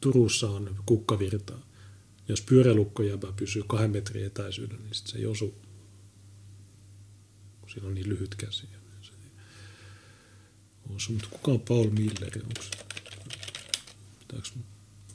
Turussa 0.00 0.50
on 0.50 0.76
kukkavirta. 0.86 1.58
Jos 2.28 2.40
pyörälukko 2.40 3.02
pysyy 3.36 3.62
kahden 3.66 3.90
metrin 3.90 4.24
etäisyydellä, 4.24 4.82
niin 4.82 4.94
sit 4.94 5.06
se 5.06 5.18
ei 5.18 5.26
osu, 5.26 5.54
kun 7.68 7.74
siinä 7.74 7.88
on 7.88 7.94
niin 7.94 8.08
lyhyt 8.08 8.34
käsi. 8.34 8.66
Niin 8.66 8.80
se 9.02 9.12
osu. 10.88 11.12
Mutta 11.12 11.28
kuka 11.30 11.50
on 11.50 11.60
Paul 11.60 11.90
Miller? 11.90 12.38
Onko 12.44 12.60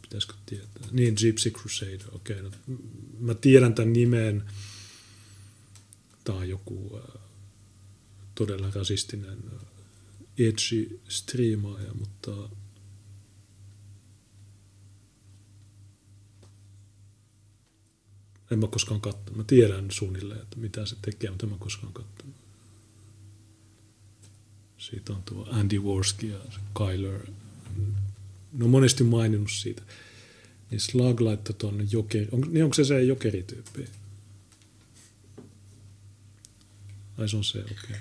pitäisikö 0.01 0.33
tietää? 0.45 0.87
Niin, 0.91 1.15
Gypsy 1.21 1.51
Crusader, 1.51 2.07
okei. 2.11 2.41
Okay, 2.41 2.51
no, 2.67 2.77
mä 3.19 3.33
tiedän 3.33 3.73
tämän 3.73 3.93
nimen 3.93 4.43
tai 6.23 6.49
joku 6.49 6.97
äh, 6.97 7.21
todella 8.35 8.71
rasistinen 8.75 9.37
äh, 9.53 9.59
edgy 10.37 10.99
striimaaja, 11.09 11.93
mutta 11.93 12.49
en 18.51 18.59
mä 18.59 18.67
koskaan 18.67 19.01
katsonut. 19.01 19.35
Mä 19.35 19.43
tiedän 19.43 19.91
suunnilleen, 19.91 20.41
että 20.41 20.57
mitä 20.57 20.85
se 20.85 20.95
tekee, 21.01 21.29
mutta 21.29 21.45
en 21.45 21.51
mä 21.51 21.57
koskaan 21.59 21.93
katsonut. 21.93 22.42
Siitä 24.89 25.13
on 25.13 25.23
tuo 25.23 25.47
Andy 25.51 25.79
Worski 25.79 26.29
ja 26.29 26.37
Kyler. 26.77 27.19
Ne 28.53 28.63
on 28.63 28.69
monesti 28.69 29.03
maininnut 29.03 29.51
siitä. 29.51 29.81
Niin 30.71 30.79
Slug 30.79 31.21
laittoi 31.21 31.55
tuonne 31.57 31.87
jokeri. 31.91 32.27
On, 32.31 32.41
niin 32.51 32.63
onko 32.63 32.73
se 32.73 32.83
se 32.83 33.03
jokerityyppi? 33.03 33.85
Ai 37.17 37.29
se 37.29 37.37
on 37.37 37.43
se, 37.43 37.59
okei. 37.59 37.73
Okay. 37.85 37.97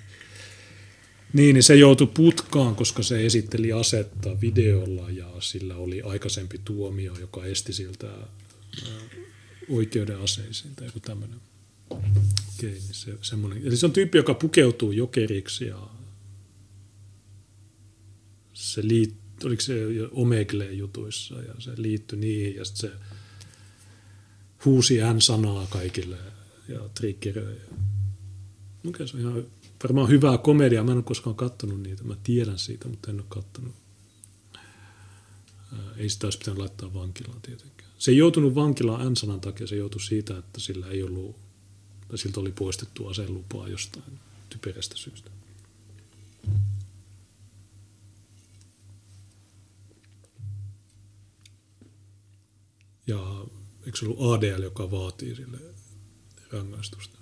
Niin, 1.33 1.55
niin 1.55 1.63
se 1.63 1.77
joutui 1.77 2.07
putkaan, 2.07 2.77
koska 2.77 3.03
se 3.03 3.27
esitteli 3.27 3.73
asetta 3.73 4.41
videolla 4.41 5.11
ja 5.11 5.33
sillä 5.41 5.77
oli 5.77 6.03
aikaisempi 6.03 6.61
tuomio, 6.65 7.15
joka 7.21 7.45
esti 7.45 7.73
siltä 7.73 8.09
oikeuden 9.69 10.19
aseisiin 10.19 10.75
tai 10.75 10.87
joku 10.87 11.01
tämmöinen. 11.01 11.39
Okei, 11.91 12.71
niin 12.71 12.83
se, 12.95 13.19
semmoinen. 13.23 13.67
Eli 13.67 13.77
se 13.77 13.87
on 13.87 13.93
tyyppi, 13.93 14.19
joka 14.19 14.35
pukeutuu 14.35 14.93
jokeriksi 14.93 15.67
ja 15.67 15.89
se 18.55 18.89
liittyi, 18.89 19.47
oliko 19.47 19.63
se 19.63 19.75
Omegle 20.11 20.73
jutuissa 20.73 21.43
ja 21.43 21.55
se 21.59 21.71
liittyi 21.77 22.19
niihin 22.19 22.57
ja 22.57 22.65
se 22.65 22.93
huusi 24.65 24.99
N-sanaa 25.15 25.67
kaikille 25.67 26.19
ja 26.69 26.81
triggeröi. 26.95 27.61
Okei, 28.89 29.09
se 29.09 29.17
on 29.17 29.21
ihan 29.21 29.47
varmaan 29.83 30.09
hyvää 30.09 30.39
komediaa. 30.39 30.85
Mä 30.85 30.91
en 30.91 30.97
ole 30.97 31.05
koskaan 31.05 31.37
kattonut 31.37 31.83
niitä. 31.83 32.05
Mä 32.05 32.17
tiedän 32.23 32.59
siitä, 32.59 32.89
mutta 32.89 33.11
en 33.11 33.21
ole 33.21 33.27
kattonut. 33.29 33.75
Ei 35.97 36.09
sitä 36.09 36.27
olisi 36.27 36.39
pitänyt 36.39 36.59
laittaa 36.59 36.95
vankilaan 36.95 37.43
tietenkään. 37.43 37.91
se 37.99 38.11
ei 38.11 38.17
joutunut 38.17 38.55
vankilaan 38.55 39.13
N-sanan 39.13 39.41
takia, 39.41 39.67
se 39.67 39.77
joutui 39.77 40.01
siitä, 40.01 40.39
että 40.39 40.61
sillä 40.61 40.89
ei 40.89 41.03
ollut, 41.03 41.37
tai 42.09 42.19
siltä 42.19 42.41
oli 42.41 42.53
poistettu 42.53 43.07
aseen 43.07 43.35
lupaa 43.35 43.69
jostain 43.69 44.19
typerästä 44.49 44.97
syystä. 44.97 45.31
Ja 53.07 53.47
eikö 53.87 53.99
se 53.99 54.07
ollut 54.07 54.33
ADL, 54.33 54.63
joka 54.63 54.91
vaatii 54.91 55.37
sille 55.37 55.59
rangaistusta? 56.53 57.19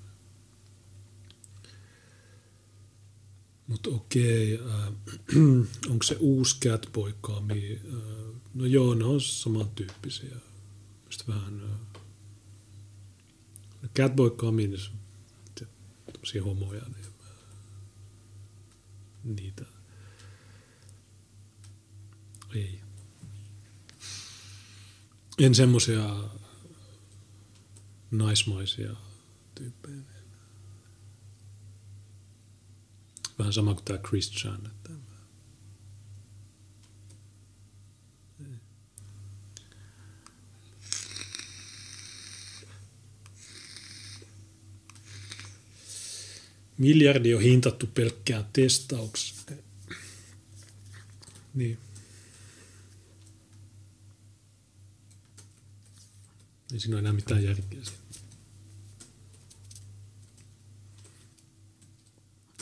Mutta 3.67 3.91
okei, 3.91 4.61
äh, 4.71 4.93
onko 5.91 6.03
se 6.03 6.17
uusi 6.21 6.61
Catboy 6.61 7.15
Kami? 7.21 7.81
Äh, 7.85 8.41
no 8.55 8.67
joo, 8.67 8.95
ne 8.95 9.05
on 9.05 9.21
samantyyppisiä. 9.21 10.37
Sitten 11.11 11.35
vähän... 11.35 11.63
Äh, 11.65 11.91
Catboy 13.95 14.31
Kami, 14.31 14.67
niin 14.67 14.81
tämmöisiä 16.13 16.43
homoja, 16.43 16.83
niin 16.83 17.07
äh, 17.07 17.37
niitä 19.25 19.65
ei. 22.55 22.81
En 25.41 25.55
semmoisia 25.55 26.17
naismaisia 28.11 28.97
tyyppejä. 29.55 29.97
Vähän 33.39 33.53
sama 33.53 33.75
kuin 33.75 33.85
tämä 33.85 33.99
Christian. 33.99 34.67
Että 34.67 34.91
Miljardi 46.79 47.35
on 47.35 47.43
hintattu 47.43 47.87
pelkkään 47.87 48.45
testaukseen. 48.53 49.65
Niin. 51.55 51.79
Ei 56.73 56.81
siinä 56.81 56.95
ole 56.95 56.99
enää 57.01 57.13
mitään 57.13 57.45
järkeä 57.45 57.85
siinä. 57.85 58.01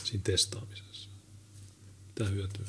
siinä 0.03 0.23
testaamisessa? 0.23 1.09
Mitä 2.07 2.29
hyötyä? 2.29 2.65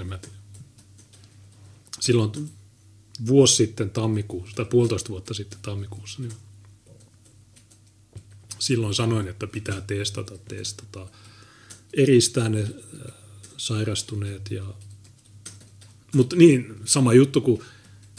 En 0.00 0.06
mä 0.06 0.18
tiedä. 0.18 0.36
Silloin 2.00 2.50
vuosi 3.26 3.56
sitten 3.56 3.90
tammikuussa, 3.90 4.56
tai 4.56 4.64
puolitoista 4.64 5.08
vuotta 5.08 5.34
sitten 5.34 5.58
tammikuussa, 5.62 6.22
niin 6.22 6.32
silloin 8.58 8.94
sanoin, 8.94 9.28
että 9.28 9.46
pitää 9.46 9.80
testata, 9.80 10.38
testata, 10.38 11.08
eristää 11.94 12.48
ne 12.48 12.62
äh, 12.62 13.14
sairastuneet. 13.56 14.50
Ja, 14.50 14.74
mutta 16.14 16.36
niin, 16.36 16.76
sama 16.84 17.14
juttu 17.14 17.40
kuin 17.40 17.62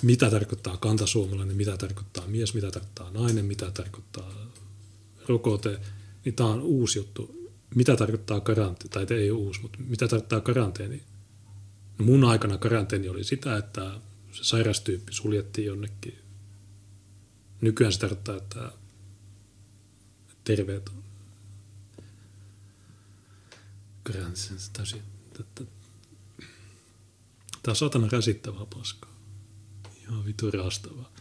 mitä 0.01 0.31
tarkoittaa 0.31 0.77
kantasuomalainen, 0.77 1.55
mitä 1.55 1.77
tarkoittaa 1.77 2.27
mies, 2.27 2.53
mitä 2.53 2.71
tarkoittaa 2.71 3.11
nainen, 3.11 3.45
mitä 3.45 3.71
tarkoittaa 3.71 4.51
rokote, 5.27 5.79
niin 6.25 6.35
tämä 6.35 6.49
on 6.49 6.61
uusi 6.61 6.99
juttu. 6.99 7.39
Mitä 7.75 7.95
tarkoittaa 7.95 8.39
karanteeni, 8.39 8.89
tai 8.89 9.17
ei 9.17 9.31
ole 9.31 9.39
uusi, 9.39 9.61
mutta 9.61 9.77
mitä 9.81 10.07
tarkoittaa 10.07 10.41
karanteeni? 10.41 11.03
No 11.99 12.05
mun 12.05 12.23
aikana 12.23 12.57
karanteeni 12.57 13.09
oli 13.09 13.23
sitä, 13.23 13.57
että 13.57 13.99
se 14.31 14.43
sairastyyppi 14.43 15.13
suljettiin 15.13 15.67
jonnekin. 15.67 16.17
Nykyään 17.61 17.93
se 17.93 17.99
tarkoittaa, 17.99 18.37
että 18.37 18.71
terveet 20.43 20.89
on. 20.89 21.03
Karanteeni, 24.03 25.01
Tämä 27.63 27.71
on 27.71 27.75
satana 27.75 28.07
rasittavaa 28.11 28.65
paskaa 28.65 29.19
ihan 30.09 30.25
vitu 30.25 30.51
raastavaa. 30.51 31.11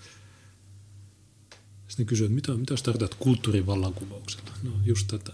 Sitten 1.89 2.05
ne 2.07 2.09
kysyivät, 2.09 2.35
mitä, 2.35 2.53
mitä 2.53 2.73
jos 2.73 2.83
tarkoitat 2.83 3.15
kulttuurin 3.15 3.67
vallankumouksella? 3.67 4.51
No 4.63 4.71
just 4.85 5.07
tätä 5.07 5.33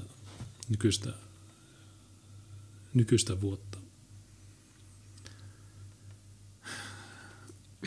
nykyistä, 0.69 1.13
nykyistä 2.95 3.41
vuotta. 3.41 3.79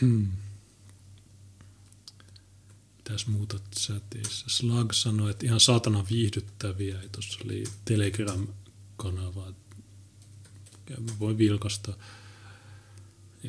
Mitäs 2.97 3.27
muuta 3.27 3.59
chatissa? 3.79 4.45
Slag 4.49 4.93
sanoi, 4.93 5.31
että 5.31 5.45
ihan 5.45 5.59
saatana 5.59 6.05
viihdyttäviä. 6.09 6.99
Tuossa 7.11 7.39
oli 7.45 7.63
Telegram-kanava. 7.85 9.53
Voi 11.19 11.37
vilkasta 11.37 11.93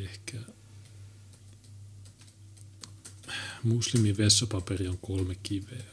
ehkä 0.04 0.38
muslimin 3.62 4.16
vessapaperi 4.16 4.88
on 4.88 4.98
kolme 4.98 5.34
kiveä. 5.42 5.84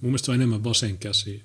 Mun 0.00 0.10
mielestä 0.10 0.32
on 0.32 0.34
enemmän 0.34 0.64
vasen 0.64 0.98
käsi. 0.98 1.42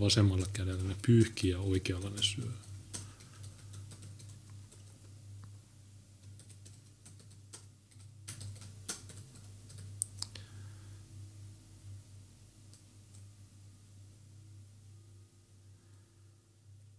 Vasemmalla 0.00 0.46
kädellä 0.52 0.82
ne 0.82 0.96
pyyhkii 1.06 1.50
ja 1.50 1.58
oikealla 1.58 2.10
ne 2.10 2.22
syö. 2.22 2.50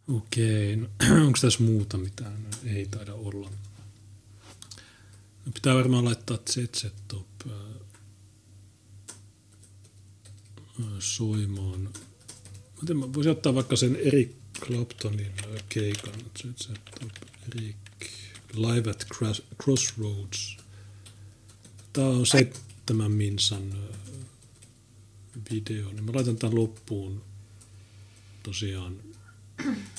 Okei, 0.07 0.75
no, 0.75 0.87
onko 1.25 1.39
tässä 1.41 1.63
muuta 1.63 1.97
mitään? 1.97 2.47
Ei 2.65 2.85
taida 2.85 3.13
olla. 3.13 3.49
No, 5.45 5.51
pitää 5.53 5.75
varmaan 5.75 6.05
laittaa 6.05 6.37
ZZ 6.49 6.85
Top 7.07 7.27
äh, 7.47 7.53
äh, 10.79 10.87
soimaan. 10.99 11.81
Mä, 11.81 11.89
tiedän, 12.79 12.97
mä 12.97 13.13
voisin 13.13 13.31
ottaa 13.31 13.55
vaikka 13.55 13.75
sen 13.75 13.95
Eric 13.95 14.31
Claptonin 14.59 15.31
äh, 15.39 15.63
keikan. 15.69 16.13
ZZ 16.41 16.67
Top, 16.67 17.11
Eric, 17.47 17.75
Live 18.53 18.91
at 18.91 19.07
Crossroads. 19.63 20.57
Tämä 21.93 22.07
on 22.07 22.25
seitsemän 22.25 23.11
minsan 23.11 23.73
video, 25.51 25.91
niin 25.91 26.03
mä 26.03 26.11
laitan 26.13 26.37
tämän 26.37 26.55
loppuun 26.55 27.21
tosiaan 28.43 29.12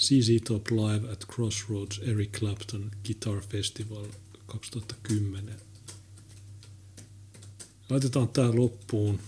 CZ 0.00 0.40
Top 0.44 0.70
Live 0.70 1.12
at 1.12 1.24
Crossroads 1.34 2.00
Eric 2.02 2.32
Clapton 2.32 2.90
Guitar 3.04 3.40
Festival 3.40 4.06
2010. 4.46 5.60
Laitetaan 7.90 8.28
tää 8.28 8.54
loppuun. 8.54 9.20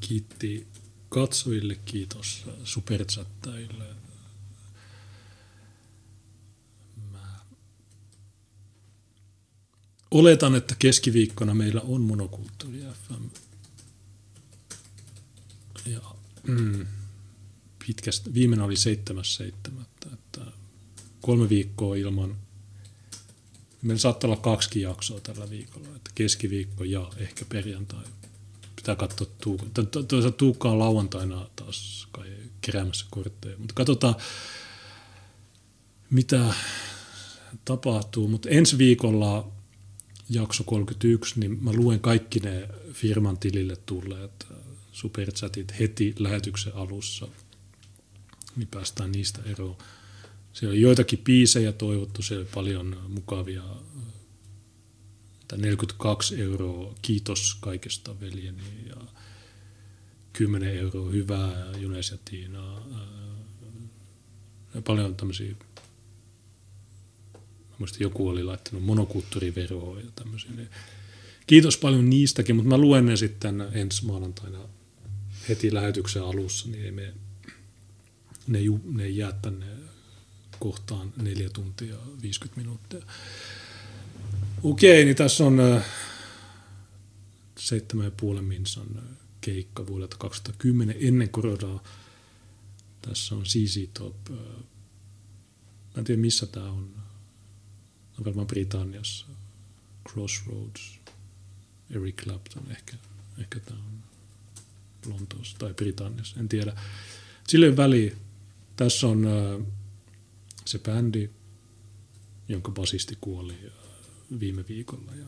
Kiitti 0.00 0.66
katsojille, 1.08 1.74
kiitos 1.74 2.44
superchattajille. 2.64 3.84
Mä 7.12 7.38
oletan, 10.10 10.54
että 10.54 10.74
keskiviikkona 10.78 11.54
meillä 11.54 11.80
on 11.80 12.00
monokulttuuri 12.00 12.78
FM. 12.80 13.51
Ja, 15.86 16.00
mm, 16.46 16.86
pitkästä, 17.86 18.34
viimeinen 18.34 18.66
oli 18.66 18.74
7.7. 18.74 19.82
Että 20.12 20.40
kolme 21.20 21.48
viikkoa 21.48 21.96
ilman, 21.96 22.36
meillä 23.82 24.00
saattaa 24.00 24.30
olla 24.30 24.40
kaksi 24.40 24.80
jaksoa 24.80 25.20
tällä 25.20 25.50
viikolla, 25.50 25.88
että 25.96 26.10
keskiviikko 26.14 26.84
ja 26.84 27.10
ehkä 27.16 27.44
perjantai. 27.44 28.04
Pitää 28.76 28.96
katsoa 28.96 29.26
Tuukka. 29.40 29.66
Toisaalta 30.08 30.36
Tuukka 30.36 30.70
on 30.70 30.78
lauantaina 30.78 31.46
taas 31.56 32.08
kai 32.12 32.28
keräämässä 32.60 33.06
kortteja, 33.10 33.58
mutta 33.58 33.74
katsotaan 33.74 34.14
mitä 36.10 36.54
tapahtuu. 37.64 38.28
Mutta 38.28 38.48
ensi 38.50 38.78
viikolla 38.78 39.52
jakso 40.30 40.64
31, 40.64 41.40
niin 41.40 41.64
mä 41.64 41.72
luen 41.72 42.00
kaikki 42.00 42.40
ne 42.40 42.68
firman 42.92 43.38
tilille 43.38 43.76
tulleet 43.76 44.46
superchatit 44.92 45.78
heti 45.78 46.14
lähetyksen 46.18 46.74
alussa– 46.74 47.28
niin 48.56 48.68
päästään 48.68 49.12
niistä 49.12 49.40
eroon. 49.44 49.76
Siellä 50.52 50.72
oli 50.72 50.80
joitakin 50.80 51.18
piisejä 51.18 51.72
toivottu, 51.72 52.22
siellä 52.22 52.42
oli 52.42 52.50
paljon 52.54 52.96
mukavia 53.08 53.62
että 55.42 55.56
42 55.56 56.42
euroa 56.42 56.94
kiitos 57.02 57.56
kaikesta 57.60 58.20
veljeni 58.20 58.62
ja 58.88 58.96
10 60.32 60.78
euroa 60.78 61.10
hyvää 61.10 61.72
Junes 61.78 62.10
ja 62.10 62.18
Tiina. 62.24 62.82
Paljon 64.84 65.16
tämmöisiä, 65.16 65.54
muista 67.78 68.02
joku 68.02 68.28
oli 68.28 68.44
laittanut 68.44 68.84
monokulttuuriveroa 68.84 70.00
ja 70.00 70.10
tämmöisiä. 70.14 70.50
Kiitos 71.46 71.76
paljon 71.76 72.10
niistäkin, 72.10 72.56
mutta 72.56 72.68
mä 72.68 72.78
luen 72.78 73.06
ne 73.06 73.16
sitten 73.16 73.60
ensi 73.72 74.04
maanantaina 74.04 74.58
heti 75.48 75.74
lähetyksen 75.74 76.22
alussa, 76.22 76.68
niin 76.68 76.84
ei 76.84 76.90
me, 76.90 77.14
ne, 78.46 78.60
ju, 78.60 78.80
ne 78.84 79.04
ei 79.04 79.16
jää 79.16 79.32
tänne 79.32 79.66
kohtaan 80.58 81.12
neljä 81.16 81.50
tuntia 81.50 81.96
50 82.22 82.60
minuuttia. 82.60 83.00
Okei, 84.62 85.04
niin 85.04 85.16
tässä 85.16 85.44
on 85.44 85.82
seitsemän 87.58 88.04
ja 88.04 88.10
puolen 88.10 88.44
minsan 88.44 88.86
keikka 89.40 89.86
vuodelta 89.86 90.16
2010 90.16 90.96
ennen 91.00 91.28
koronaa. 91.28 91.82
Tässä 93.02 93.34
on 93.34 93.42
CC 93.42 93.88
Top. 93.94 94.28
Mä 94.30 95.98
en 95.98 96.04
tiedä 96.04 96.20
missä 96.20 96.46
tämä 96.46 96.70
on. 96.70 96.94
On 98.18 98.24
varmaan 98.24 98.46
Britanniassa. 98.46 99.26
Crossroads. 100.08 101.00
Eric 101.90 102.16
Clapton 102.16 102.70
ehkä. 102.70 102.96
Ehkä 103.38 103.60
tämä 103.60 103.80
on 103.80 104.01
Lontoossa 105.06 105.58
tai 105.58 105.74
Britanniassa, 105.74 106.40
en 106.40 106.48
tiedä. 106.48 106.76
Sille 107.48 107.76
väliin 107.76 108.16
tässä 108.76 109.06
on 109.06 109.26
se 110.64 110.78
bändi, 110.78 111.30
jonka 112.48 112.72
basisti 112.72 113.18
kuoli 113.20 113.54
viime 114.40 114.64
viikolla. 114.68 115.14
Ja 115.14 115.26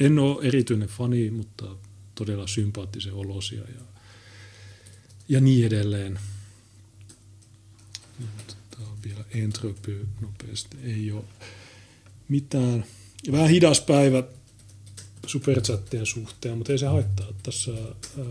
en 0.00 0.18
ole 0.18 0.44
erityinen 0.46 0.88
fani, 0.88 1.30
mutta 1.30 1.76
todella 2.14 2.46
sympaattisen 2.46 3.12
olosia 3.14 3.60
ja, 3.60 3.80
ja 5.28 5.40
niin 5.40 5.66
edelleen. 5.66 6.18
Tämä 8.70 8.88
on 8.88 8.98
vielä 9.04 9.24
entropy 9.34 10.08
nopeasti. 10.20 10.76
Ei 10.82 11.12
ole 11.12 11.24
mitään. 12.28 12.84
Vähän 13.32 13.50
hidas 13.50 13.80
päivä 13.80 14.22
superchattien 15.26 16.06
suhteen, 16.06 16.58
mutta 16.58 16.72
ei 16.72 16.78
se 16.78 16.86
haittaa. 16.86 17.26
Tässä 17.42 17.70
ää, 17.72 18.24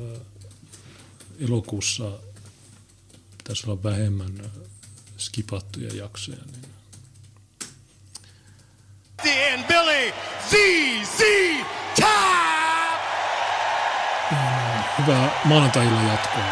elokuussa 1.39 2.11
pitäisi 3.37 3.67
olla 3.67 3.83
vähemmän 3.83 4.51
skipattuja 5.17 5.95
jaksoja. 5.95 6.37
Niin. 6.51 6.73
And 9.53 9.63
Billy 9.67 10.13
ZZ 10.49 11.19
Top! 11.95 13.01
Hyvää 14.97 15.41
maanantai-illan 15.45 16.07
jatkoa. 16.07 16.43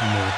Moi. 0.00 0.32